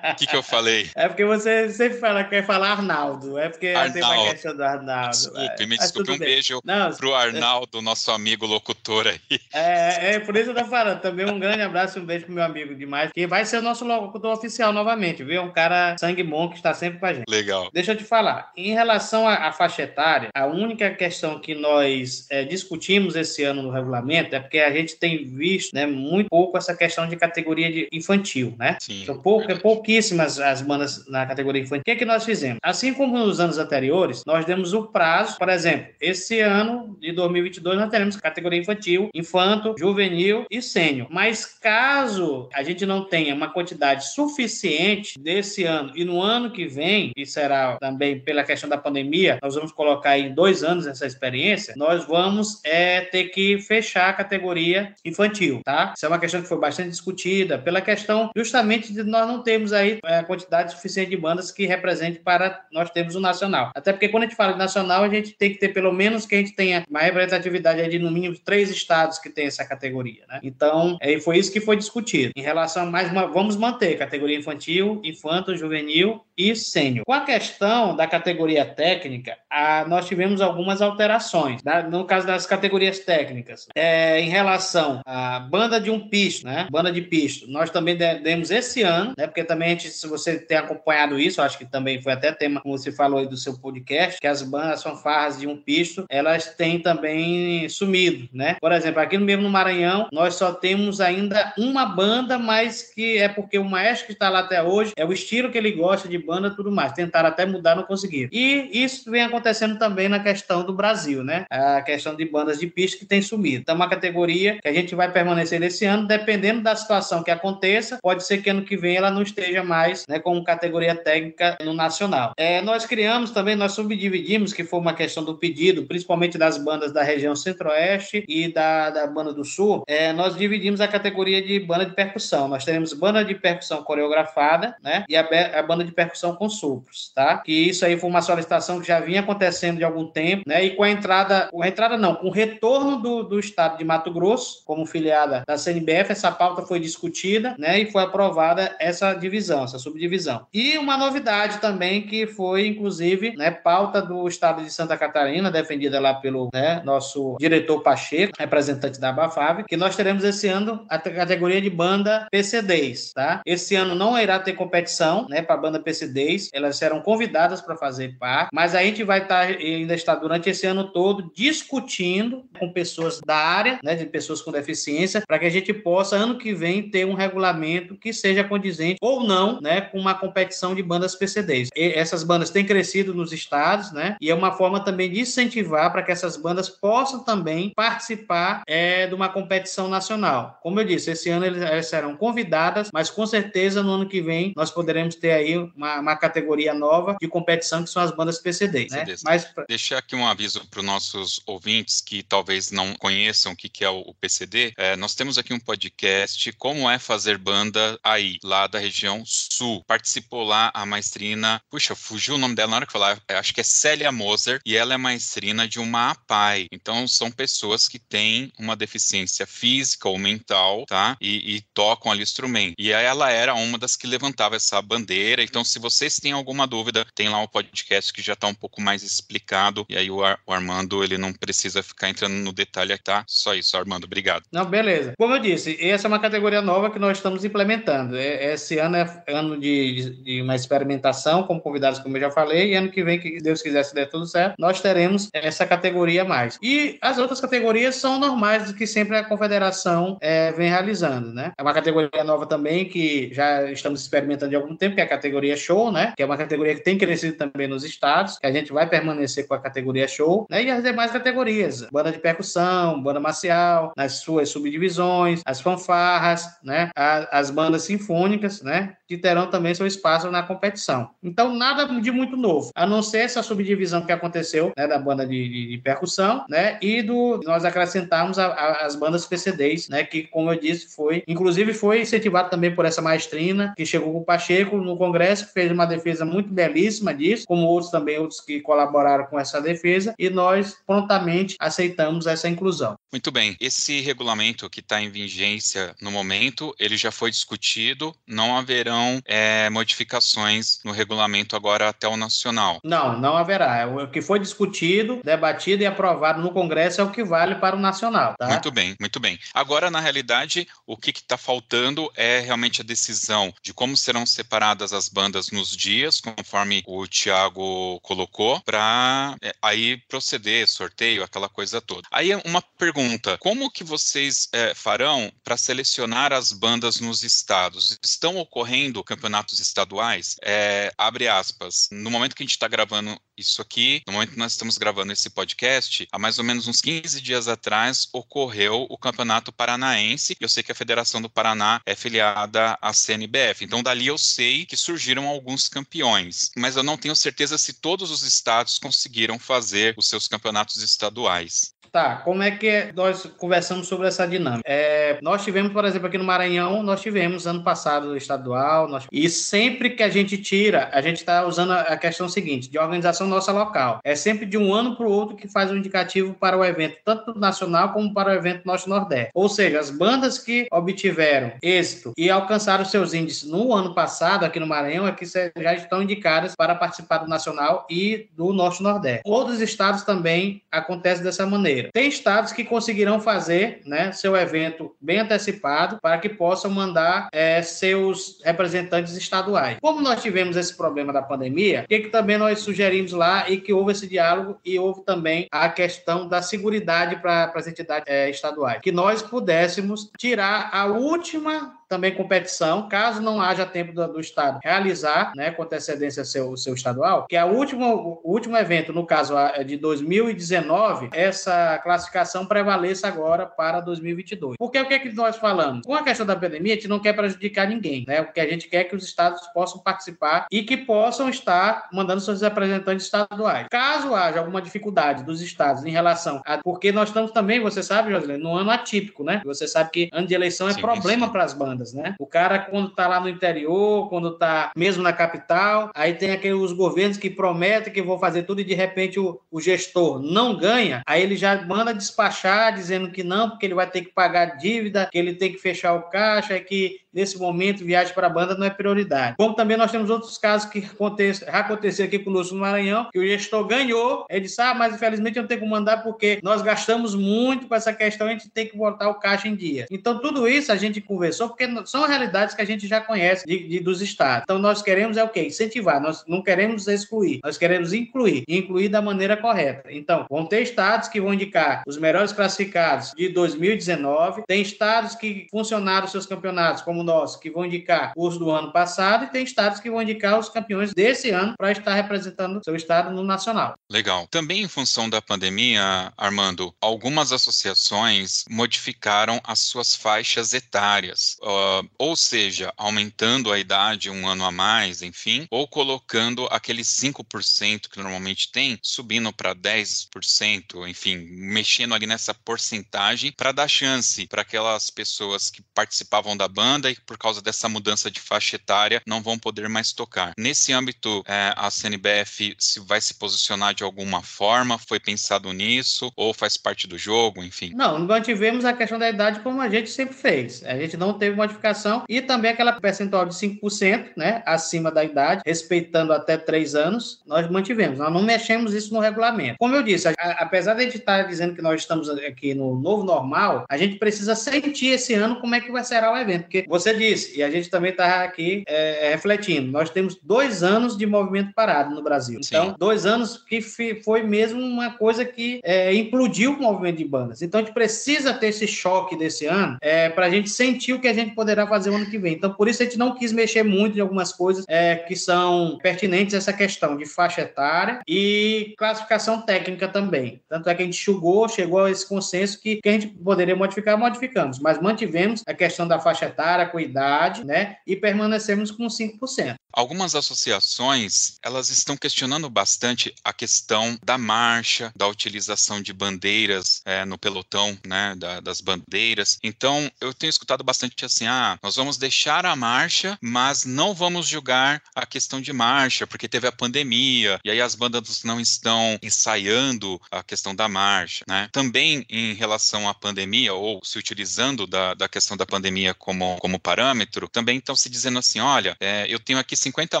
O 0.12 0.16
que, 0.16 0.26
que 0.26 0.36
eu 0.36 0.42
falei? 0.42 0.90
É 0.98 1.08
porque 1.08 1.24
você 1.24 1.68
sempre 1.70 1.98
fala, 1.98 2.24
quer 2.24 2.44
falar 2.44 2.72
Arnaldo, 2.72 3.38
é 3.38 3.48
porque 3.48 3.68
Arnaldo. 3.68 3.92
tem 3.92 4.02
uma 4.02 4.30
questão 4.30 4.56
do 4.56 4.64
Arnaldo. 4.64 5.10
Desculpe, 5.10 5.66
me 5.66 5.78
desculpe, 5.78 6.10
um 6.10 6.18
bem. 6.18 6.28
beijo 6.28 6.60
Não, 6.64 6.92
pro 6.92 7.14
Arnaldo, 7.14 7.80
nosso 7.80 8.10
amigo 8.10 8.46
locutor 8.46 9.06
aí. 9.06 9.40
É, 9.52 10.14
é 10.14 10.20
por 10.20 10.34
isso 10.36 10.52
que 10.52 10.58
eu 10.58 10.64
tô 10.64 10.70
falando, 10.70 11.00
também 11.00 11.26
um 11.30 11.38
grande 11.38 11.62
abraço 11.62 11.98
e 11.98 12.02
um 12.02 12.04
beijo 12.04 12.24
pro 12.24 12.34
meu 12.34 12.44
amigo 12.44 12.74
demais, 12.74 13.10
que 13.12 13.26
vai 13.26 13.44
ser 13.44 13.58
o 13.58 13.62
nosso 13.62 13.84
locutor 13.84 14.32
oficial 14.32 14.72
novamente, 14.72 15.22
viu? 15.22 15.40
É 15.40 15.44
um 15.44 15.52
cara 15.52 15.96
sangue 15.98 16.22
bom 16.22 16.48
que 16.48 16.56
está 16.56 16.74
sempre 16.74 16.98
com 16.98 17.06
a 17.06 17.12
gente. 17.12 17.28
Legal. 17.28 17.70
Deixa 17.72 17.92
eu 17.92 17.96
te 17.96 18.04
falar, 18.04 18.50
em 18.56 18.72
relação 18.72 19.28
à, 19.28 19.48
à 19.48 19.52
faixa 19.52 19.82
etária, 19.82 20.30
a 20.34 20.46
única 20.46 20.90
questão 20.90 21.38
que 21.38 21.54
nós 21.54 22.26
é, 22.30 22.44
discutimos 22.44 23.14
esse 23.16 23.44
ano 23.44 23.62
no 23.62 23.70
regulamento 23.70 24.34
é 24.34 24.40
porque 24.40 24.58
a 24.58 24.70
gente 24.70 24.77
tem 24.84 25.24
visto 25.24 25.74
né, 25.74 25.86
muito 25.86 26.28
pouco 26.28 26.56
essa 26.56 26.74
questão 26.74 27.08
de 27.08 27.16
categoria 27.16 27.70
de 27.70 27.88
infantil, 27.92 28.54
né? 28.58 28.76
Sim, 28.80 29.04
São 29.04 29.18
pouco, 29.18 29.50
é 29.50 29.54
pouquíssimas 29.54 30.38
as 30.38 30.62
bandas 30.62 31.06
na 31.08 31.26
categoria 31.26 31.62
infantil. 31.62 31.82
O 31.82 31.84
que 31.84 31.90
é 31.90 31.96
que 31.96 32.04
nós 32.04 32.24
fizemos? 32.24 32.58
Assim 32.62 32.94
como 32.94 33.18
nos 33.18 33.40
anos 33.40 33.58
anteriores, 33.58 34.22
nós 34.26 34.44
demos 34.44 34.72
o 34.72 34.84
prazo, 34.84 35.38
por 35.38 35.48
exemplo, 35.48 35.88
esse 36.00 36.40
ano 36.40 36.96
de 37.00 37.12
2022 37.12 37.78
nós 37.78 37.90
teremos 37.90 38.16
categoria 38.16 38.60
infantil, 38.60 39.08
infanto, 39.14 39.74
juvenil 39.78 40.44
e 40.50 40.60
sênior. 40.60 41.08
Mas 41.10 41.44
caso 41.44 42.48
a 42.52 42.62
gente 42.62 42.84
não 42.86 43.04
tenha 43.04 43.34
uma 43.34 43.48
quantidade 43.52 44.12
suficiente 44.12 45.18
desse 45.18 45.64
ano 45.64 45.92
e 45.94 46.04
no 46.04 46.20
ano 46.20 46.50
que 46.50 46.66
vem, 46.66 47.12
e 47.16 47.26
será 47.26 47.76
também 47.78 48.18
pela 48.18 48.44
questão 48.44 48.68
da 48.68 48.76
pandemia, 48.78 49.38
nós 49.42 49.54
vamos 49.54 49.72
colocar 49.72 50.18
em 50.18 50.34
dois 50.34 50.62
anos 50.62 50.86
essa 50.86 51.06
experiência, 51.06 51.74
nós 51.76 52.04
vamos 52.06 52.60
é, 52.64 53.02
ter 53.02 53.24
que 53.24 53.58
fechar 53.58 54.10
a 54.10 54.12
categoria 54.12 54.67
infantil, 55.04 55.60
tá? 55.64 55.92
Isso 55.96 56.04
é 56.04 56.08
uma 56.08 56.18
questão 56.18 56.42
que 56.42 56.48
foi 56.48 56.58
bastante 56.58 56.90
discutida 56.90 57.58
pela 57.58 57.80
questão 57.80 58.30
justamente 58.36 58.92
de 58.92 59.02
nós 59.02 59.26
não 59.26 59.42
termos 59.42 59.72
aí 59.72 59.98
é, 60.04 60.18
a 60.18 60.24
quantidade 60.24 60.72
suficiente 60.72 61.10
de 61.10 61.16
bandas 61.16 61.50
que 61.50 61.66
represente 61.66 62.18
para 62.18 62.64
nós 62.72 62.90
termos 62.90 63.14
o 63.14 63.20
nacional. 63.20 63.70
Até 63.74 63.92
porque 63.92 64.08
quando 64.08 64.24
a 64.24 64.26
gente 64.26 64.36
fala 64.36 64.52
de 64.52 64.58
nacional, 64.58 65.04
a 65.04 65.08
gente 65.08 65.32
tem 65.36 65.52
que 65.52 65.58
ter 65.58 65.68
pelo 65.68 65.92
menos 65.92 66.26
que 66.26 66.34
a 66.34 66.38
gente 66.38 66.54
tenha 66.54 66.84
uma 66.88 67.00
representatividade 67.00 67.88
de 67.88 67.98
no 67.98 68.10
mínimo 68.10 68.36
três 68.44 68.70
estados 68.70 69.18
que 69.18 69.30
tem 69.30 69.46
essa 69.46 69.64
categoria, 69.64 70.24
né? 70.28 70.40
Então, 70.42 70.96
é, 71.00 71.18
foi 71.20 71.38
isso 71.38 71.52
que 71.52 71.60
foi 71.60 71.76
discutido. 71.76 72.32
Em 72.36 72.42
relação 72.42 72.84
a 72.84 72.86
mais 72.86 73.10
uma, 73.10 73.26
vamos 73.26 73.56
manter 73.56 73.96
categoria 73.96 74.38
infantil, 74.38 75.00
infanto, 75.04 75.56
juvenil 75.56 76.24
e 76.36 76.54
sênior. 76.54 77.04
Com 77.04 77.12
a 77.12 77.20
questão 77.20 77.96
da 77.96 78.06
categoria 78.06 78.64
técnica, 78.64 79.36
a, 79.50 79.84
nós 79.86 80.06
tivemos 80.06 80.40
algumas 80.40 80.80
alterações, 80.80 81.62
né? 81.62 81.82
no 81.82 82.04
caso 82.04 82.26
das 82.26 82.46
categorias 82.46 83.00
técnicas. 83.00 83.66
É, 83.74 84.20
em 84.20 84.28
relação 84.28 84.57
à 85.06 85.40
banda 85.40 85.80
de 85.80 85.90
um 85.90 86.08
pisto, 86.08 86.46
né? 86.46 86.66
Banda 86.70 86.92
de 86.92 87.02
pisto, 87.02 87.50
nós 87.50 87.70
também 87.70 87.96
demos 87.96 88.50
esse 88.50 88.82
ano, 88.82 89.14
né? 89.16 89.26
Porque 89.26 89.44
também, 89.44 89.70
gente, 89.70 89.90
se 89.90 90.06
você 90.06 90.38
tem 90.38 90.56
acompanhado 90.56 91.18
isso, 91.18 91.42
acho 91.42 91.58
que 91.58 91.64
também 91.64 92.00
foi 92.02 92.12
até 92.12 92.32
tema, 92.32 92.60
como 92.60 92.76
você 92.76 92.92
falou 92.92 93.18
aí 93.18 93.26
do 93.26 93.36
seu 93.36 93.58
podcast, 93.58 94.20
que 94.20 94.26
as 94.26 94.42
bandas 94.42 94.82
fanfarras 94.82 95.38
de 95.38 95.46
um 95.46 95.56
pisto, 95.56 96.04
elas 96.08 96.54
têm 96.54 96.78
também 96.80 97.68
sumido, 97.68 98.28
né? 98.32 98.56
Por 98.60 98.72
exemplo, 98.72 99.00
aqui 99.00 99.18
mesmo 99.18 99.42
no 99.42 99.50
Maranhão, 99.50 100.08
nós 100.12 100.34
só 100.34 100.52
temos 100.52 101.00
ainda 101.00 101.52
uma 101.58 101.86
banda, 101.86 102.38
mas 102.38 102.82
que 102.82 103.18
é 103.18 103.28
porque 103.28 103.58
o 103.58 103.64
maestro 103.64 104.06
que 104.06 104.12
está 104.12 104.28
lá 104.28 104.40
até 104.40 104.62
hoje 104.62 104.92
é 104.96 105.04
o 105.04 105.12
estilo 105.12 105.50
que 105.50 105.58
ele 105.58 105.72
gosta 105.72 106.08
de 106.08 106.18
banda 106.18 106.50
tudo 106.50 106.70
mais. 106.70 106.92
Tentaram 106.92 107.28
até 107.28 107.44
mudar, 107.44 107.74
não 107.74 107.82
conseguiram. 107.82 108.30
E 108.32 108.70
isso 108.72 109.10
vem 109.10 109.22
acontecendo 109.22 109.78
também 109.78 110.08
na 110.08 110.20
questão 110.20 110.64
do 110.64 110.72
Brasil, 110.72 111.22
né? 111.22 111.44
A 111.50 111.82
questão 111.82 112.14
de 112.14 112.24
bandas 112.24 112.58
de 112.58 112.66
pista 112.66 112.98
que 112.98 113.06
tem 113.06 113.22
sumido. 113.22 113.62
Então, 113.62 113.74
uma 113.74 113.88
categoria 113.88 114.47
que 114.54 114.68
a 114.68 114.72
gente 114.72 114.94
vai 114.94 115.10
permanecer 115.12 115.62
esse 115.62 115.84
ano, 115.84 116.06
dependendo 116.06 116.62
da 116.62 116.74
situação 116.74 117.22
que 117.22 117.30
aconteça, 117.30 117.98
pode 118.02 118.24
ser 118.24 118.38
que 118.38 118.50
ano 118.50 118.64
que 118.64 118.76
vem 118.76 118.96
ela 118.96 119.10
não 119.10 119.22
esteja 119.22 119.62
mais 119.62 120.04
né, 120.08 120.18
como 120.18 120.44
categoria 120.44 120.94
técnica 120.94 121.56
no 121.64 121.74
nacional. 121.74 122.32
É, 122.36 122.60
nós 122.62 122.86
criamos 122.86 123.30
também, 123.30 123.56
nós 123.56 123.72
subdividimos, 123.72 124.52
que 124.52 124.64
foi 124.64 124.78
uma 124.78 124.94
questão 124.94 125.24
do 125.24 125.36
pedido, 125.36 125.84
principalmente 125.84 126.38
das 126.38 126.58
bandas 126.58 126.92
da 126.92 127.02
região 127.02 127.34
centro-oeste 127.34 128.24
e 128.28 128.52
da, 128.52 128.90
da 128.90 129.06
banda 129.06 129.32
do 129.32 129.44
sul, 129.44 129.82
é, 129.86 130.12
nós 130.12 130.36
dividimos 130.36 130.80
a 130.80 130.88
categoria 130.88 131.42
de 131.42 131.58
banda 131.60 131.86
de 131.86 131.94
percussão. 131.94 132.48
Nós 132.48 132.64
teremos 132.64 132.92
banda 132.92 133.24
de 133.24 133.34
percussão 133.34 133.82
coreografada, 133.82 134.76
né, 134.82 135.04
e 135.08 135.16
a, 135.16 135.26
a 135.58 135.62
banda 135.62 135.84
de 135.84 135.92
percussão 135.92 136.34
com 136.34 136.48
sopros, 136.48 137.12
tá? 137.14 137.38
Que 137.38 137.52
isso 137.52 137.84
aí 137.84 137.98
foi 137.98 138.08
uma 138.08 138.22
solicitação 138.22 138.80
que 138.80 138.86
já 138.86 139.00
vinha 139.00 139.20
acontecendo 139.20 139.78
de 139.78 139.84
algum 139.84 140.06
tempo, 140.06 140.44
né, 140.46 140.64
e 140.64 140.70
com 140.70 140.82
a 140.82 140.90
entrada, 140.90 141.48
com 141.50 141.62
a 141.62 141.68
entrada 141.68 141.96
não, 141.96 142.14
com 142.14 142.28
o 142.28 142.32
retorno 142.32 143.00
do, 143.00 143.22
do 143.22 143.38
estado 143.38 143.78
de 143.78 143.84
Mato 143.84 144.12
Grosso, 144.12 144.37
como 144.64 144.86
filiada 144.86 145.42
da 145.46 145.58
CNBF, 145.58 146.12
essa 146.12 146.30
pauta 146.30 146.62
foi 146.62 146.80
discutida, 146.80 147.54
né, 147.58 147.80
e 147.80 147.90
foi 147.90 148.02
aprovada 148.02 148.74
essa 148.78 149.14
divisão, 149.14 149.64
essa 149.64 149.78
subdivisão. 149.78 150.46
E 150.52 150.78
uma 150.78 150.96
novidade 150.96 151.58
também 151.58 152.06
que 152.06 152.26
foi, 152.26 152.66
inclusive, 152.66 153.36
né, 153.36 153.50
pauta 153.50 154.00
do 154.00 154.26
estado 154.28 154.62
de 154.62 154.72
Santa 154.72 154.96
Catarina, 154.96 155.50
defendida 155.50 156.00
lá 156.00 156.14
pelo 156.14 156.48
né, 156.52 156.82
nosso 156.84 157.36
diretor 157.38 157.82
Pacheco, 157.82 158.32
representante 158.38 159.00
da 159.00 159.10
Abafave, 159.10 159.64
que 159.64 159.76
nós 159.76 159.96
teremos 159.96 160.24
esse 160.24 160.48
ano 160.48 160.86
a 160.88 160.98
categoria 160.98 161.60
de 161.60 161.70
banda 161.70 162.26
PCDs, 162.30 163.12
tá? 163.12 163.42
Esse 163.46 163.74
ano 163.74 163.94
não 163.94 164.18
irá 164.18 164.38
ter 164.38 164.52
competição, 164.52 165.26
né, 165.28 165.42
para 165.42 165.56
banda 165.56 165.80
PCDs, 165.80 166.50
elas 166.52 166.76
serão 166.76 167.00
convidadas 167.00 167.60
para 167.60 167.76
fazer 167.76 168.16
parte, 168.18 168.50
mas 168.52 168.74
a 168.74 168.82
gente 168.82 169.02
vai 169.02 169.22
estar 169.22 169.46
tá, 169.46 169.52
ainda 169.52 169.94
estar 169.94 170.14
durante 170.16 170.50
esse 170.50 170.66
ano 170.66 170.92
todo 170.92 171.30
discutindo 171.34 172.44
com 172.58 172.72
pessoas 172.72 173.20
da 173.24 173.36
área, 173.36 173.78
né, 173.82 173.94
de 173.94 174.06
pessoas 174.06 174.27
com 174.42 174.52
deficiência, 174.52 175.22
para 175.26 175.38
que 175.38 175.46
a 175.46 175.50
gente 175.50 175.72
possa 175.72 176.16
ano 176.16 176.38
que 176.38 176.54
vem 176.54 176.90
ter 176.90 177.06
um 177.06 177.14
regulamento 177.14 177.96
que 177.96 178.12
seja 178.12 178.44
condizente 178.44 178.98
ou 179.00 179.24
não, 179.24 179.60
né, 179.60 179.80
com 179.80 179.98
uma 179.98 180.14
competição 180.14 180.74
de 180.74 180.82
bandas 180.82 181.14
PCDs. 181.14 181.68
E 181.74 181.92
essas 181.94 182.22
bandas 182.22 182.50
têm 182.50 182.64
crescido 182.64 183.14
nos 183.14 183.32
estados, 183.32 183.92
né, 183.92 184.16
e 184.20 184.30
é 184.30 184.34
uma 184.34 184.52
forma 184.52 184.80
também 184.80 185.10
de 185.10 185.20
incentivar 185.20 185.90
para 185.90 186.02
que 186.02 186.12
essas 186.12 186.36
bandas 186.36 186.68
possam 186.68 187.24
também 187.24 187.72
participar 187.74 188.62
é, 188.66 189.06
de 189.06 189.14
uma 189.14 189.28
competição 189.28 189.88
nacional. 189.88 190.58
Como 190.62 190.80
eu 190.80 190.84
disse, 190.84 191.10
esse 191.10 191.30
ano 191.30 191.46
elas 191.46 191.86
serão 191.86 192.16
convidadas, 192.16 192.90
mas 192.92 193.10
com 193.10 193.26
certeza 193.26 193.82
no 193.82 193.92
ano 193.92 194.08
que 194.08 194.20
vem 194.20 194.52
nós 194.56 194.70
poderemos 194.70 195.14
ter 195.14 195.32
aí 195.32 195.56
uma, 195.56 196.00
uma 196.00 196.16
categoria 196.16 196.74
nova 196.74 197.16
de 197.20 197.28
competição 197.28 197.82
que 197.84 197.90
são 197.90 198.02
as 198.02 198.10
bandas 198.10 198.38
PCDs, 198.38 198.92
né? 198.92 199.04
Mas 199.24 199.46
deixar 199.68 199.98
aqui 199.98 200.14
um 200.14 200.26
aviso 200.26 200.66
para 200.68 200.80
os 200.80 200.86
nossos 200.86 201.40
ouvintes 201.46 202.00
que 202.00 202.22
talvez 202.22 202.70
não 202.70 202.94
conheçam 202.94 203.52
o 203.52 203.56
que, 203.56 203.68
que 203.68 203.84
é 203.84 203.90
o, 203.90 204.14
PCD. 204.18 204.72
É, 204.76 204.96
nós 204.96 205.14
temos 205.14 205.38
aqui 205.38 205.52
um 205.52 205.60
podcast 205.60 206.52
como 206.52 206.88
é 206.88 206.98
fazer 206.98 207.38
banda 207.38 207.98
aí, 208.02 208.38
lá 208.42 208.66
da 208.66 208.78
região 208.78 209.22
sul. 209.24 209.82
Participou 209.86 210.44
lá 210.44 210.70
a 210.74 210.84
maestrina, 210.86 211.60
puxa, 211.70 211.94
fugiu 211.94 212.34
o 212.34 212.38
nome 212.38 212.54
dela 212.54 212.70
na 212.70 212.76
hora 212.76 212.86
que 212.86 212.92
falar, 212.92 213.20
acho 213.28 213.54
que 213.54 213.60
é 213.60 213.64
Célia 213.64 214.12
Moser, 214.12 214.60
e 214.64 214.76
ela 214.76 214.94
é 214.94 214.96
maestrina 214.96 215.66
de 215.66 215.78
uma 215.78 216.10
APAI. 216.10 216.66
Então, 216.72 217.06
são 217.08 217.30
pessoas 217.30 217.88
que 217.88 217.98
têm 217.98 218.52
uma 218.58 218.76
deficiência 218.76 219.46
física 219.46 220.08
ou 220.08 220.18
mental, 220.18 220.84
tá? 220.86 221.16
E, 221.20 221.56
e 221.56 221.60
tocam 221.72 222.12
ali 222.12 222.22
instrumento. 222.22 222.74
E 222.78 222.90
ela 222.90 223.30
era 223.30 223.54
uma 223.54 223.78
das 223.78 223.96
que 223.96 224.06
levantava 224.06 224.56
essa 224.56 224.80
bandeira. 224.80 225.42
Então, 225.42 225.64
se 225.64 225.78
vocês 225.78 226.16
têm 226.16 226.32
alguma 226.32 226.66
dúvida, 226.66 227.06
tem 227.14 227.28
lá 227.28 227.40
um 227.40 227.48
podcast 227.48 228.12
que 228.12 228.22
já 228.22 228.34
está 228.34 228.46
um 228.46 228.54
pouco 228.54 228.80
mais 228.80 229.02
explicado. 229.02 229.86
E 229.88 229.96
aí 229.96 230.10
o, 230.10 230.22
Ar 230.22 230.38
o 230.46 230.52
Armando, 230.52 231.02
ele 231.02 231.18
não 231.18 231.32
precisa 231.32 231.82
ficar 231.82 232.08
entrando 232.08 232.34
no 232.34 232.52
detalhe, 232.52 232.96
tá? 232.98 233.24
Só 233.26 233.54
isso, 233.54 233.76
Armando, 233.76 233.97
obrigado. 234.04 234.44
Não, 234.52 234.64
beleza. 234.64 235.14
Como 235.18 235.34
eu 235.34 235.38
disse, 235.38 235.76
essa 235.80 236.06
é 236.06 236.08
uma 236.08 236.18
categoria 236.18 236.62
nova 236.62 236.90
que 236.90 236.98
nós 236.98 237.18
estamos 237.18 237.44
implementando. 237.44 238.16
Esse 238.16 238.78
ano 238.78 238.96
é 238.96 239.22
ano 239.28 239.58
de, 239.58 240.22
de 240.22 240.42
uma 240.42 240.54
experimentação, 240.54 241.42
como 241.42 241.60
convidados, 241.60 241.98
como 241.98 242.16
eu 242.16 242.20
já 242.20 242.30
falei, 242.30 242.72
e 242.72 242.74
ano 242.74 242.90
que 242.90 243.02
vem, 243.02 243.18
que 243.18 243.38
Deus 243.38 243.62
quiser, 243.62 243.82
se 243.84 243.94
der 243.94 244.06
tudo 244.06 244.26
certo, 244.26 244.54
nós 244.58 244.80
teremos 244.80 245.28
essa 245.32 245.66
categoria 245.66 246.24
mais. 246.24 246.58
E 246.62 246.98
as 247.00 247.18
outras 247.18 247.40
categorias 247.40 247.96
são 247.96 248.18
normais 248.18 248.66
do 248.66 248.74
que 248.74 248.86
sempre 248.86 249.16
a 249.16 249.24
confederação 249.24 250.18
é, 250.20 250.52
vem 250.52 250.68
realizando, 250.68 251.32
né? 251.32 251.52
É 251.56 251.62
uma 251.62 251.74
categoria 251.74 252.24
nova 252.24 252.46
também 252.46 252.88
que 252.88 253.32
já 253.32 253.70
estamos 253.70 254.00
experimentando 254.00 254.50
de 254.50 254.56
algum 254.56 254.76
tempo, 254.76 254.94
que 254.94 255.00
é 255.00 255.04
a 255.04 255.08
categoria 255.08 255.56
show, 255.56 255.90
né? 255.92 256.12
Que 256.16 256.22
é 256.22 256.26
uma 256.26 256.36
categoria 256.36 256.74
que 256.74 256.82
tem 256.82 256.98
crescido 256.98 257.36
também 257.36 257.68
nos 257.68 257.84
estados, 257.84 258.38
que 258.38 258.46
a 258.46 258.52
gente 258.52 258.72
vai 258.72 258.88
permanecer 258.88 259.46
com 259.46 259.54
a 259.54 259.58
categoria 259.58 260.08
show, 260.08 260.46
né? 260.50 260.62
E 260.62 260.70
as 260.70 260.82
demais 260.82 261.10
categorias, 261.10 261.86
banda 261.92 262.12
de 262.12 262.18
percussão, 262.18 263.02
banda 263.02 263.20
marcial, 263.20 263.87
nas 263.96 264.14
suas 264.20 264.50
subdivisões, 264.50 265.42
as 265.44 265.60
fanfarras, 265.60 266.46
né? 266.62 266.90
as 266.94 267.50
bandas 267.50 267.82
sinfônicas, 267.82 268.62
né? 268.62 268.96
Que 269.08 269.16
terão 269.16 269.48
também 269.48 269.74
seu 269.74 269.86
espaço 269.86 270.30
na 270.30 270.42
competição. 270.42 271.10
Então, 271.22 271.54
nada 271.54 271.86
de 272.00 272.10
muito 272.10 272.36
novo, 272.36 272.70
a 272.74 272.86
não 272.86 273.02
ser 273.02 273.18
essa 273.18 273.42
subdivisão 273.42 274.04
que 274.04 274.12
aconteceu, 274.12 274.72
né? 274.76 274.86
Da 274.86 274.98
banda 274.98 275.26
de, 275.26 275.48
de, 275.48 275.66
de 275.68 275.78
percussão, 275.78 276.44
né? 276.48 276.78
E 276.82 277.02
do 277.02 277.40
nós 277.44 277.64
acrescentarmos 277.64 278.38
a, 278.38 278.46
a, 278.46 278.86
as 278.86 278.94
bandas 278.94 279.26
PCDs, 279.26 279.88
né? 279.88 280.04
Que, 280.04 280.24
como 280.24 280.52
eu 280.52 280.60
disse, 280.60 280.94
foi, 280.94 281.22
inclusive, 281.26 281.72
foi 281.72 282.02
incentivado 282.02 282.50
também 282.50 282.74
por 282.74 282.84
essa 282.84 283.00
maestrina 283.00 283.72
que 283.76 283.86
chegou 283.86 284.12
com 284.12 284.18
o 284.18 284.24
Pacheco 284.24 284.76
no 284.76 284.96
Congresso, 284.96 285.52
fez 285.52 285.72
uma 285.72 285.86
defesa 285.86 286.24
muito 286.24 286.50
belíssima 286.50 287.14
disso, 287.14 287.46
como 287.46 287.66
outros 287.66 287.90
também, 287.90 288.18
outros 288.18 288.40
que 288.40 288.60
colaboraram 288.60 289.26
com 289.26 289.38
essa 289.38 289.60
defesa, 289.60 290.14
e 290.18 290.28
nós 290.28 290.76
prontamente 290.86 291.56
aceitamos 291.58 292.26
essa 292.26 292.48
inclusão. 292.48 292.96
Muito 293.10 293.30
bem. 293.30 293.56
Esse 293.60 294.00
regulamento 294.00 294.68
que 294.68 294.80
está 294.80 295.00
em 295.00 295.10
vigência 295.10 295.94
no 296.00 296.10
momento, 296.10 296.74
ele 296.78 296.96
já 296.96 297.10
foi 297.10 297.30
discutido, 297.30 298.14
não 298.26 298.56
haverão 298.56 298.97
é, 299.24 299.68
modificações 299.70 300.80
no 300.84 300.92
regulamento 300.92 301.56
agora 301.56 301.88
até 301.88 302.06
o 302.08 302.16
nacional. 302.16 302.80
Não, 302.84 303.18
não 303.18 303.36
haverá. 303.36 303.86
O 303.86 304.08
que 304.08 304.20
foi 304.20 304.38
discutido, 304.38 305.20
debatido 305.24 305.82
e 305.82 305.86
aprovado 305.86 306.40
no 306.40 306.52
Congresso 306.52 307.00
é 307.00 307.04
o 307.04 307.10
que 307.10 307.24
vale 307.24 307.56
para 307.56 307.76
o 307.76 307.80
nacional. 307.80 308.34
Tá? 308.38 308.48
Muito 308.48 308.70
bem, 308.70 308.96
muito 309.00 309.20
bem. 309.20 309.38
Agora, 309.52 309.90
na 309.90 310.00
realidade, 310.00 310.66
o 310.86 310.96
que 310.96 311.10
está 311.10 311.36
faltando 311.36 312.10
é 312.16 312.40
realmente 312.40 312.80
a 312.80 312.84
decisão 312.84 313.52
de 313.62 313.72
como 313.72 313.96
serão 313.96 314.24
separadas 314.24 314.92
as 314.92 315.08
bandas 315.08 315.50
nos 315.50 315.76
dias, 315.76 316.20
conforme 316.20 316.82
o 316.86 317.06
Tiago 317.06 318.00
colocou, 318.00 318.60
para 318.62 319.36
é, 319.42 319.52
aí 319.62 319.96
proceder, 320.08 320.68
sorteio, 320.68 321.22
aquela 321.22 321.48
coisa 321.48 321.80
toda. 321.80 322.06
Aí 322.10 322.34
uma 322.44 322.62
pergunta: 322.62 323.36
como 323.38 323.70
que 323.70 323.84
vocês 323.84 324.48
é, 324.52 324.74
farão 324.74 325.30
para 325.44 325.56
selecionar 325.56 326.32
as 326.32 326.52
bandas 326.52 327.00
nos 327.00 327.22
estados? 327.22 327.98
Estão 328.02 328.36
ocorrendo 328.36 328.87
campeonatos 329.04 329.60
estaduais? 329.60 330.36
É, 330.42 330.92
abre 330.96 331.28
aspas. 331.28 331.88
No 331.90 332.10
momento 332.10 332.34
que 332.34 332.42
a 332.42 332.46
gente 332.46 332.52
está 332.52 332.68
gravando 332.68 333.18
isso 333.36 333.62
aqui, 333.62 334.02
no 334.06 334.12
momento 334.12 334.32
que 334.32 334.38
nós 334.38 334.52
estamos 334.52 334.76
gravando 334.76 335.12
esse 335.12 335.30
podcast, 335.30 336.06
há 336.10 336.18
mais 336.18 336.38
ou 336.38 336.44
menos 336.44 336.66
uns 336.66 336.80
15 336.80 337.20
dias 337.20 337.48
atrás 337.48 338.08
ocorreu 338.12 338.86
o 338.88 338.98
Campeonato 338.98 339.52
Paranaense. 339.52 340.36
Eu 340.40 340.48
sei 340.48 340.62
que 340.62 340.72
a 340.72 340.74
Federação 340.74 341.22
do 341.22 341.30
Paraná 341.30 341.80
é 341.86 341.94
filiada 341.94 342.76
à 342.80 342.92
CNBF. 342.92 343.64
Então, 343.64 343.82
dali 343.82 344.06
eu 344.06 344.18
sei 344.18 344.66
que 344.66 344.76
surgiram 344.76 345.26
alguns 345.26 345.68
campeões, 345.68 346.50
mas 346.56 346.76
eu 346.76 346.82
não 346.82 346.96
tenho 346.96 347.14
certeza 347.14 347.56
se 347.56 347.74
todos 347.74 348.10
os 348.10 348.22
estados 348.22 348.78
conseguiram 348.78 349.38
fazer 349.38 349.94
os 349.96 350.08
seus 350.08 350.26
campeonatos 350.26 350.82
estaduais. 350.82 351.72
Tá, 351.98 352.14
como 352.14 352.44
é 352.44 352.52
que 352.52 352.92
nós 352.94 353.26
conversamos 353.36 353.88
sobre 353.88 354.06
essa 354.06 354.24
dinâmica? 354.24 354.62
É, 354.64 355.18
nós 355.20 355.42
tivemos, 355.42 355.72
por 355.72 355.84
exemplo, 355.84 356.06
aqui 356.06 356.16
no 356.16 356.22
Maranhão, 356.22 356.80
nós 356.80 357.00
tivemos 357.00 357.44
ano 357.44 357.64
passado 357.64 358.16
estadual, 358.16 358.86
nós... 358.86 359.06
e 359.10 359.28
sempre 359.28 359.90
que 359.90 360.04
a 360.04 360.08
gente 360.08 360.38
tira, 360.38 360.88
a 360.92 361.00
gente 361.00 361.16
está 361.16 361.44
usando 361.44 361.72
a 361.72 361.96
questão 361.96 362.28
seguinte, 362.28 362.70
de 362.70 362.78
organização 362.78 363.26
nossa 363.26 363.50
local. 363.50 363.98
É 364.04 364.14
sempre 364.14 364.46
de 364.46 364.56
um 364.56 364.72
ano 364.72 364.94
para 364.94 365.08
o 365.08 365.10
outro 365.10 365.34
que 365.34 365.48
faz 365.48 365.72
um 365.72 365.76
indicativo 365.76 366.34
para 366.34 366.56
o 366.56 366.64
evento, 366.64 366.98
tanto 367.04 367.36
nacional 367.36 367.92
como 367.92 368.14
para 368.14 368.30
o 368.30 368.32
evento 368.32 368.64
Norte-Nordeste. 368.64 369.32
Ou 369.34 369.48
seja, 369.48 369.80
as 369.80 369.90
bandas 369.90 370.38
que 370.38 370.68
obtiveram 370.70 371.54
êxito 371.60 372.12
e 372.16 372.30
alcançaram 372.30 372.84
seus 372.84 373.12
índices 373.12 373.42
no 373.42 373.74
ano 373.74 373.92
passado 373.92 374.44
aqui 374.44 374.60
no 374.60 374.68
Maranhão 374.68 375.04
é 375.04 375.16
já 375.60 375.74
estão 375.74 376.00
indicadas 376.00 376.54
para 376.54 376.76
participar 376.76 377.18
do 377.18 377.28
Nacional 377.28 377.88
e 377.90 378.28
do 378.36 378.52
Norte-Nordeste. 378.52 379.22
Outros 379.24 379.60
estados 379.60 380.04
também 380.04 380.62
acontece 380.70 381.24
dessa 381.24 381.44
maneira. 381.44 381.87
Tem 381.92 382.08
estados 382.08 382.52
que 382.52 382.64
conseguirão 382.64 383.20
fazer 383.20 383.80
né, 383.84 384.12
seu 384.12 384.36
evento 384.36 384.94
bem 385.00 385.20
antecipado 385.20 385.98
para 386.00 386.18
que 386.18 386.28
possam 386.28 386.70
mandar 386.70 387.28
é, 387.32 387.62
seus 387.62 388.40
representantes 388.44 389.16
estaduais. 389.16 389.78
Como 389.80 390.00
nós 390.00 390.22
tivemos 390.22 390.56
esse 390.56 390.76
problema 390.76 391.12
da 391.12 391.22
pandemia, 391.22 391.82
o 391.84 391.88
que, 391.88 392.00
que 392.00 392.08
também 392.08 392.38
nós 392.38 392.60
sugerimos 392.60 393.12
lá 393.12 393.48
e 393.48 393.58
que 393.58 393.72
houve 393.72 393.92
esse 393.92 394.06
diálogo 394.06 394.58
e 394.64 394.78
houve 394.78 395.02
também 395.04 395.46
a 395.50 395.68
questão 395.68 396.28
da 396.28 396.42
seguridade 396.42 397.16
para 397.16 397.52
as 397.54 397.66
entidades 397.66 398.04
é, 398.06 398.30
estaduais, 398.30 398.80
que 398.82 398.92
nós 398.92 399.22
pudéssemos 399.22 400.10
tirar 400.16 400.70
a 400.72 400.86
última 400.86 401.77
também 401.88 402.14
competição, 402.14 402.88
caso 402.88 403.20
não 403.22 403.40
haja 403.40 403.64
tempo 403.66 403.92
do, 403.92 404.06
do 404.06 404.20
Estado 404.20 404.60
realizar, 404.62 405.32
né, 405.34 405.50
com 405.50 405.62
antecedência 405.62 406.24
seu, 406.24 406.56
seu 406.56 406.74
estadual, 406.74 407.26
que 407.26 407.36
é 407.36 407.44
o 407.44 407.48
último, 407.48 408.20
o 408.22 408.32
último 408.32 408.56
evento, 408.56 408.92
no 408.92 409.06
caso 409.06 409.36
é 409.36 409.64
de 409.64 409.76
2019, 409.76 411.10
essa 411.12 411.78
classificação 411.82 412.46
prevaleça 412.46 413.08
agora 413.08 413.46
para 413.46 413.80
2022. 413.80 414.56
Porque 414.58 414.78
o 414.78 414.86
que 414.86 414.94
é 414.94 414.98
que 414.98 415.12
nós 415.12 415.36
falamos? 415.36 415.86
Com 415.86 415.94
a 415.94 416.02
questão 416.02 416.26
da 416.26 416.36
pandemia, 416.36 416.74
a 416.74 416.76
gente 416.76 416.88
não 416.88 416.98
quer 416.98 417.14
prejudicar 417.14 417.68
ninguém, 417.68 418.04
né? 418.06 418.20
O 418.20 418.32
que 418.32 418.40
a 418.40 418.48
gente 418.48 418.68
quer 418.68 418.78
é 418.78 418.84
que 418.84 418.96
os 418.96 419.04
estados 419.04 419.46
possam 419.48 419.80
participar 419.80 420.46
e 420.50 420.62
que 420.62 420.76
possam 420.76 421.28
estar 421.28 421.88
mandando 421.92 422.20
seus 422.20 422.42
representantes 422.42 423.06
estaduais. 423.06 423.66
Caso 423.70 424.14
haja 424.14 424.38
alguma 424.38 424.60
dificuldade 424.60 425.24
dos 425.24 425.40
estados 425.40 425.84
em 425.84 425.90
relação 425.90 426.40
a. 426.44 426.58
Porque 426.58 426.92
nós 426.92 427.08
estamos 427.08 427.30
também, 427.30 427.60
você 427.60 427.82
sabe, 427.82 428.12
José, 428.12 428.36
no 428.36 428.54
ano 428.54 428.70
atípico, 428.70 429.24
né? 429.24 429.42
Você 429.44 429.66
sabe 429.66 429.90
que 429.90 430.08
ano 430.12 430.26
de 430.26 430.34
eleição 430.34 430.68
é 430.68 430.72
sim, 430.72 430.80
problema 430.80 431.30
para 431.30 431.44
as 431.44 431.54
bandas, 431.54 431.77
né? 431.92 432.14
O 432.18 432.26
cara, 432.26 432.58
quando 432.58 432.88
está 432.88 433.06
lá 433.06 433.20
no 433.20 433.28
interior, 433.28 434.08
quando 434.08 434.30
está 434.30 434.72
mesmo 434.76 435.02
na 435.02 435.12
capital, 435.12 435.90
aí 435.94 436.14
tem 436.14 436.30
aqueles 436.30 436.72
governos 436.72 437.16
que 437.16 437.30
prometem 437.30 437.92
que 437.92 438.02
vão 438.02 438.18
fazer 438.18 438.42
tudo 438.44 438.60
e 438.60 438.64
de 438.64 438.74
repente 438.74 439.18
o, 439.18 439.40
o 439.50 439.60
gestor 439.60 440.20
não 440.20 440.56
ganha, 440.56 441.02
aí 441.06 441.22
ele 441.22 441.36
já 441.36 441.60
manda 441.64 441.94
despachar 441.94 442.74
dizendo 442.74 443.10
que 443.10 443.22
não, 443.22 443.50
porque 443.50 443.66
ele 443.66 443.74
vai 443.74 443.88
ter 443.88 444.02
que 444.02 444.12
pagar 444.12 444.56
dívida, 444.56 445.08
que 445.10 445.18
ele 445.18 445.34
tem 445.34 445.52
que 445.52 445.58
fechar 445.58 445.94
o 445.94 446.08
caixa, 446.08 446.58
que 446.60 447.00
nesse 447.18 447.36
momento, 447.36 447.84
viagem 447.84 448.14
para 448.14 448.28
a 448.28 448.30
banda 448.30 448.56
não 448.56 448.64
é 448.64 448.70
prioridade. 448.70 449.34
Como 449.36 449.54
também 449.54 449.76
nós 449.76 449.90
temos 449.90 450.08
outros 450.08 450.38
casos 450.38 450.70
que 450.70 450.78
acontece, 450.78 451.44
aconteceu 451.48 452.06
aqui 452.06 452.18
conosco 452.20 452.54
no 452.54 452.60
Maranhão, 452.60 453.08
que 453.12 453.18
o 453.18 453.26
gestor 453.26 453.66
ganhou, 453.66 454.24
ele 454.30 454.42
disse, 454.42 454.60
ah, 454.60 454.72
mas 454.72 454.94
infelizmente 454.94 455.36
eu 455.36 455.42
não 455.42 455.48
tenho 455.48 455.60
como 455.60 455.72
mandar 455.72 456.04
porque 456.04 456.38
nós 456.44 456.62
gastamos 456.62 457.16
muito 457.16 457.66
com 457.66 457.74
essa 457.74 457.92
questão, 457.92 458.28
a 458.28 458.30
gente 458.30 458.48
tem 458.48 458.68
que 458.68 458.76
botar 458.76 459.08
o 459.08 459.14
caixa 459.14 459.48
em 459.48 459.56
dia. 459.56 459.86
Então, 459.90 460.20
tudo 460.20 460.46
isso 460.46 460.70
a 460.70 460.76
gente 460.76 461.00
conversou, 461.00 461.48
porque 461.48 461.68
são 461.86 462.06
realidades 462.06 462.54
que 462.54 462.62
a 462.62 462.64
gente 462.64 462.86
já 462.86 463.00
conhece 463.00 463.44
de, 463.44 463.66
de, 463.66 463.80
dos 463.80 464.00
estados. 464.00 464.44
Então, 464.44 464.60
nós 464.60 464.80
queremos 464.80 465.16
é 465.16 465.24
o 465.24 465.28
quê? 465.28 465.42
Incentivar, 465.42 466.00
nós 466.00 466.24
não 466.28 466.40
queremos 466.40 466.86
excluir, 466.86 467.40
nós 467.42 467.58
queremos 467.58 467.92
incluir, 467.92 468.44
e 468.46 468.58
incluir 468.58 468.88
da 468.88 469.02
maneira 469.02 469.36
correta. 469.36 469.92
Então, 469.92 470.24
vão 470.30 470.46
ter 470.46 470.62
estados 470.62 471.08
que 471.08 471.20
vão 471.20 471.34
indicar 471.34 471.82
os 471.84 471.98
melhores 471.98 472.32
classificados 472.32 473.12
de 473.16 473.28
2019, 473.28 474.44
tem 474.46 474.62
estados 474.62 475.16
que 475.16 475.48
funcionaram 475.50 476.06
seus 476.06 476.24
campeonatos 476.24 476.82
como 476.82 477.07
nós, 477.08 477.36
que 477.36 477.50
vão 477.50 477.64
indicar 477.64 478.12
os 478.14 478.38
do 478.38 478.50
ano 478.50 478.70
passado, 478.70 479.24
e 479.24 479.28
tem 479.28 479.42
estados 479.42 479.80
que 479.80 479.90
vão 479.90 480.02
indicar 480.02 480.38
os 480.38 480.50
campeões 480.50 480.92
desse 480.92 481.30
ano 481.30 481.54
para 481.56 481.72
estar 481.72 481.94
representando 481.94 482.62
seu 482.62 482.76
estado 482.76 483.10
no 483.10 483.24
nacional. 483.24 483.74
Legal. 483.90 484.26
Também 484.30 484.62
em 484.62 484.68
função 484.68 485.08
da 485.08 485.22
pandemia, 485.22 486.12
Armando, 486.16 486.74
algumas 486.80 487.32
associações 487.32 488.44
modificaram 488.50 489.40
as 489.42 489.60
suas 489.60 489.96
faixas 489.96 490.52
etárias, 490.52 491.36
uh, 491.40 491.88
ou 491.98 492.14
seja, 492.14 492.72
aumentando 492.76 493.50
a 493.50 493.58
idade 493.58 494.10
um 494.10 494.28
ano 494.28 494.44
a 494.44 494.52
mais, 494.52 495.00
enfim, 495.00 495.46
ou 495.50 495.66
colocando 495.66 496.46
aqueles 496.50 496.88
5% 496.88 497.88
que 497.90 497.98
normalmente 497.98 498.52
tem, 498.52 498.78
subindo 498.82 499.32
para 499.32 499.54
10%, 499.54 500.86
enfim, 500.86 501.16
mexendo 501.16 501.94
ali 501.94 502.06
nessa 502.06 502.34
porcentagem 502.34 503.32
para 503.32 503.52
dar 503.52 503.68
chance 503.68 504.26
para 504.26 504.42
aquelas 504.42 504.90
pessoas 504.90 505.50
que 505.50 505.62
participavam 505.74 506.36
da 506.36 506.46
banda 506.46 506.87
e 506.90 506.96
por 507.06 507.18
causa 507.18 507.42
dessa 507.42 507.68
mudança 507.68 508.10
de 508.10 508.20
faixa 508.20 508.56
etária 508.56 509.02
não 509.06 509.22
vão 509.22 509.38
poder 509.38 509.68
mais 509.68 509.92
tocar. 509.92 510.32
Nesse 510.36 510.72
âmbito, 510.72 511.22
é, 511.26 511.52
a 511.56 511.70
CNBF 511.70 512.54
se 512.58 512.80
vai 512.80 513.00
se 513.00 513.14
posicionar 513.14 513.74
de 513.74 513.82
alguma 513.82 514.22
forma? 514.22 514.78
Foi 514.78 515.00
pensado 515.00 515.52
nisso? 515.52 516.12
Ou 516.16 516.32
faz 516.32 516.56
parte 516.56 516.86
do 516.86 516.98
jogo, 516.98 517.42
enfim? 517.42 517.72
Não, 517.74 517.98
mantivemos 517.98 518.64
a 518.64 518.72
questão 518.72 518.98
da 518.98 519.08
idade 519.08 519.40
como 519.40 519.60
a 519.60 519.68
gente 519.68 519.90
sempre 519.90 520.14
fez. 520.14 520.64
A 520.64 520.76
gente 520.76 520.96
não 520.96 521.12
teve 521.12 521.36
modificação 521.36 522.04
e 522.08 522.20
também 522.20 522.50
aquela 522.50 522.72
percentual 522.72 523.26
de 523.26 523.34
5%, 523.34 524.12
né, 524.16 524.42
acima 524.46 524.90
da 524.90 525.04
idade, 525.04 525.42
respeitando 525.44 526.12
até 526.12 526.36
3 526.36 526.74
anos, 526.74 527.22
nós 527.26 527.48
mantivemos. 527.50 527.98
Nós 527.98 528.12
não 528.12 528.22
mexemos 528.22 528.74
isso 528.74 528.92
no 528.92 529.00
regulamento. 529.00 529.56
Como 529.58 529.74
eu 529.74 529.82
disse, 529.82 530.08
a, 530.08 530.12
apesar 530.38 530.74
de 530.74 530.82
a 530.82 530.84
gente 530.84 530.98
estar 530.98 531.22
dizendo 531.22 531.54
que 531.54 531.62
nós 531.62 531.80
estamos 531.80 532.08
aqui 532.08 532.54
no 532.54 532.78
novo 532.78 533.04
normal, 533.04 533.64
a 533.68 533.76
gente 533.76 533.96
precisa 533.96 534.34
sentir 534.34 534.88
esse 534.88 535.14
ano 535.14 535.40
como 535.40 535.54
é 535.54 535.60
que 535.60 535.70
vai 535.70 535.84
ser 535.84 536.02
o 536.04 536.16
evento, 536.16 536.42
porque 536.42 536.64
você 536.78 536.94
disse, 536.94 537.38
e 537.38 537.42
a 537.42 537.50
gente 537.50 537.68
também 537.68 537.90
está 537.90 538.22
aqui 538.22 538.62
é, 538.66 539.10
refletindo, 539.10 539.70
nós 539.70 539.90
temos 539.90 540.16
dois 540.22 540.62
anos 540.62 540.96
de 540.96 541.06
movimento 541.06 541.52
parado 541.54 541.94
no 541.94 542.02
Brasil. 542.02 542.40
Então, 542.44 542.70
Sim. 542.70 542.74
dois 542.78 543.06
anos 543.06 543.38
que 543.44 543.60
foi 543.60 544.22
mesmo 544.22 544.60
uma 544.60 544.90
coisa 544.90 545.24
que 545.24 545.60
é, 545.64 545.94
implodiu 545.94 546.52
o 546.52 546.60
movimento 546.60 546.98
de 546.98 547.04
bandas. 547.04 547.42
Então, 547.42 547.60
a 547.60 547.64
gente 547.64 547.74
precisa 547.74 548.32
ter 548.32 548.48
esse 548.48 548.66
choque 548.66 549.16
desse 549.16 549.46
ano 549.46 549.76
é, 549.80 550.08
para 550.08 550.26
a 550.26 550.30
gente 550.30 550.50
sentir 550.50 550.92
o 550.92 551.00
que 551.00 551.08
a 551.08 551.14
gente 551.14 551.34
poderá 551.34 551.66
fazer 551.66 551.90
o 551.90 551.94
ano 551.94 552.06
que 552.06 552.18
vem. 552.18 552.34
Então, 552.34 552.52
por 552.52 552.68
isso 552.68 552.82
a 552.82 552.84
gente 552.84 552.98
não 552.98 553.14
quis 553.14 553.32
mexer 553.32 553.62
muito 553.62 553.98
em 553.98 554.00
algumas 554.00 554.32
coisas 554.32 554.64
é, 554.68 554.96
que 554.96 555.16
são 555.16 555.78
pertinentes 555.82 556.34
a 556.34 556.38
essa 556.38 556.52
questão 556.52 556.96
de 556.96 557.06
faixa 557.06 557.42
etária 557.42 558.00
e 558.06 558.74
classificação 558.76 559.42
técnica 559.42 559.88
também. 559.88 560.40
Tanto 560.48 560.68
é 560.68 560.74
que 560.74 560.82
a 560.82 560.84
gente 560.84 560.96
chegou, 560.96 561.48
chegou 561.48 561.84
a 561.84 561.90
esse 561.90 562.08
consenso 562.08 562.60
que, 562.60 562.76
que 562.76 562.88
a 562.88 562.92
gente 562.92 563.08
poderia 563.08 563.56
modificar, 563.56 563.98
modificamos, 563.98 564.58
mas 564.58 564.80
mantivemos 564.80 565.42
a 565.46 565.54
questão 565.54 565.86
da 565.86 565.98
faixa 565.98 566.26
etária, 566.26 566.67
com 566.70 566.80
idade, 566.80 567.44
né? 567.44 567.76
E 567.86 567.96
permanecemos 567.96 568.70
com 568.70 568.86
5%. 568.86 569.54
Algumas 569.72 570.14
associações, 570.14 571.38
elas 571.42 571.68
estão 571.68 571.96
questionando 571.96 572.48
bastante 572.48 573.14
a 573.22 573.32
questão 573.32 573.98
da 574.02 574.16
marcha, 574.16 574.92
da 574.96 575.06
utilização 575.06 575.80
de 575.82 575.92
bandeiras 575.92 576.80
é, 576.84 577.04
no 577.04 577.18
pelotão, 577.18 577.78
né, 577.86 578.14
da, 578.16 578.40
das 578.40 578.60
bandeiras. 578.60 579.38
Então, 579.42 579.90
eu 580.00 580.14
tenho 580.14 580.30
escutado 580.30 580.64
bastante 580.64 581.04
assim, 581.04 581.26
ah, 581.26 581.58
nós 581.62 581.76
vamos 581.76 581.98
deixar 581.98 582.46
a 582.46 582.56
marcha, 582.56 583.18
mas 583.20 583.64
não 583.64 583.94
vamos 583.94 584.26
julgar 584.26 584.82
a 584.94 585.04
questão 585.04 585.40
de 585.40 585.52
marcha, 585.52 586.06
porque 586.06 586.28
teve 586.28 586.46
a 586.46 586.52
pandemia, 586.52 587.38
e 587.44 587.50
aí 587.50 587.60
as 587.60 587.74
bandas 587.74 588.22
não 588.24 588.40
estão 588.40 588.98
ensaiando 589.02 590.00
a 590.10 590.22
questão 590.22 590.54
da 590.54 590.68
marcha, 590.68 591.24
né? 591.28 591.48
Também 591.52 592.06
em 592.08 592.32
relação 592.32 592.88
à 592.88 592.94
pandemia, 592.94 593.52
ou 593.52 593.80
se 593.84 593.98
utilizando 593.98 594.66
da, 594.66 594.94
da 594.94 595.08
questão 595.08 595.36
da 595.36 595.46
pandemia 595.46 595.94
como, 595.94 596.36
como 596.38 596.58
parâmetro, 596.58 597.28
também 597.28 597.58
estão 597.58 597.76
se 597.76 597.90
dizendo 597.90 598.18
assim, 598.18 598.40
olha, 598.40 598.76
é, 598.80 599.06
eu 599.08 599.18
tenho 599.18 599.38
aqui 599.38 599.56
50 599.58 600.00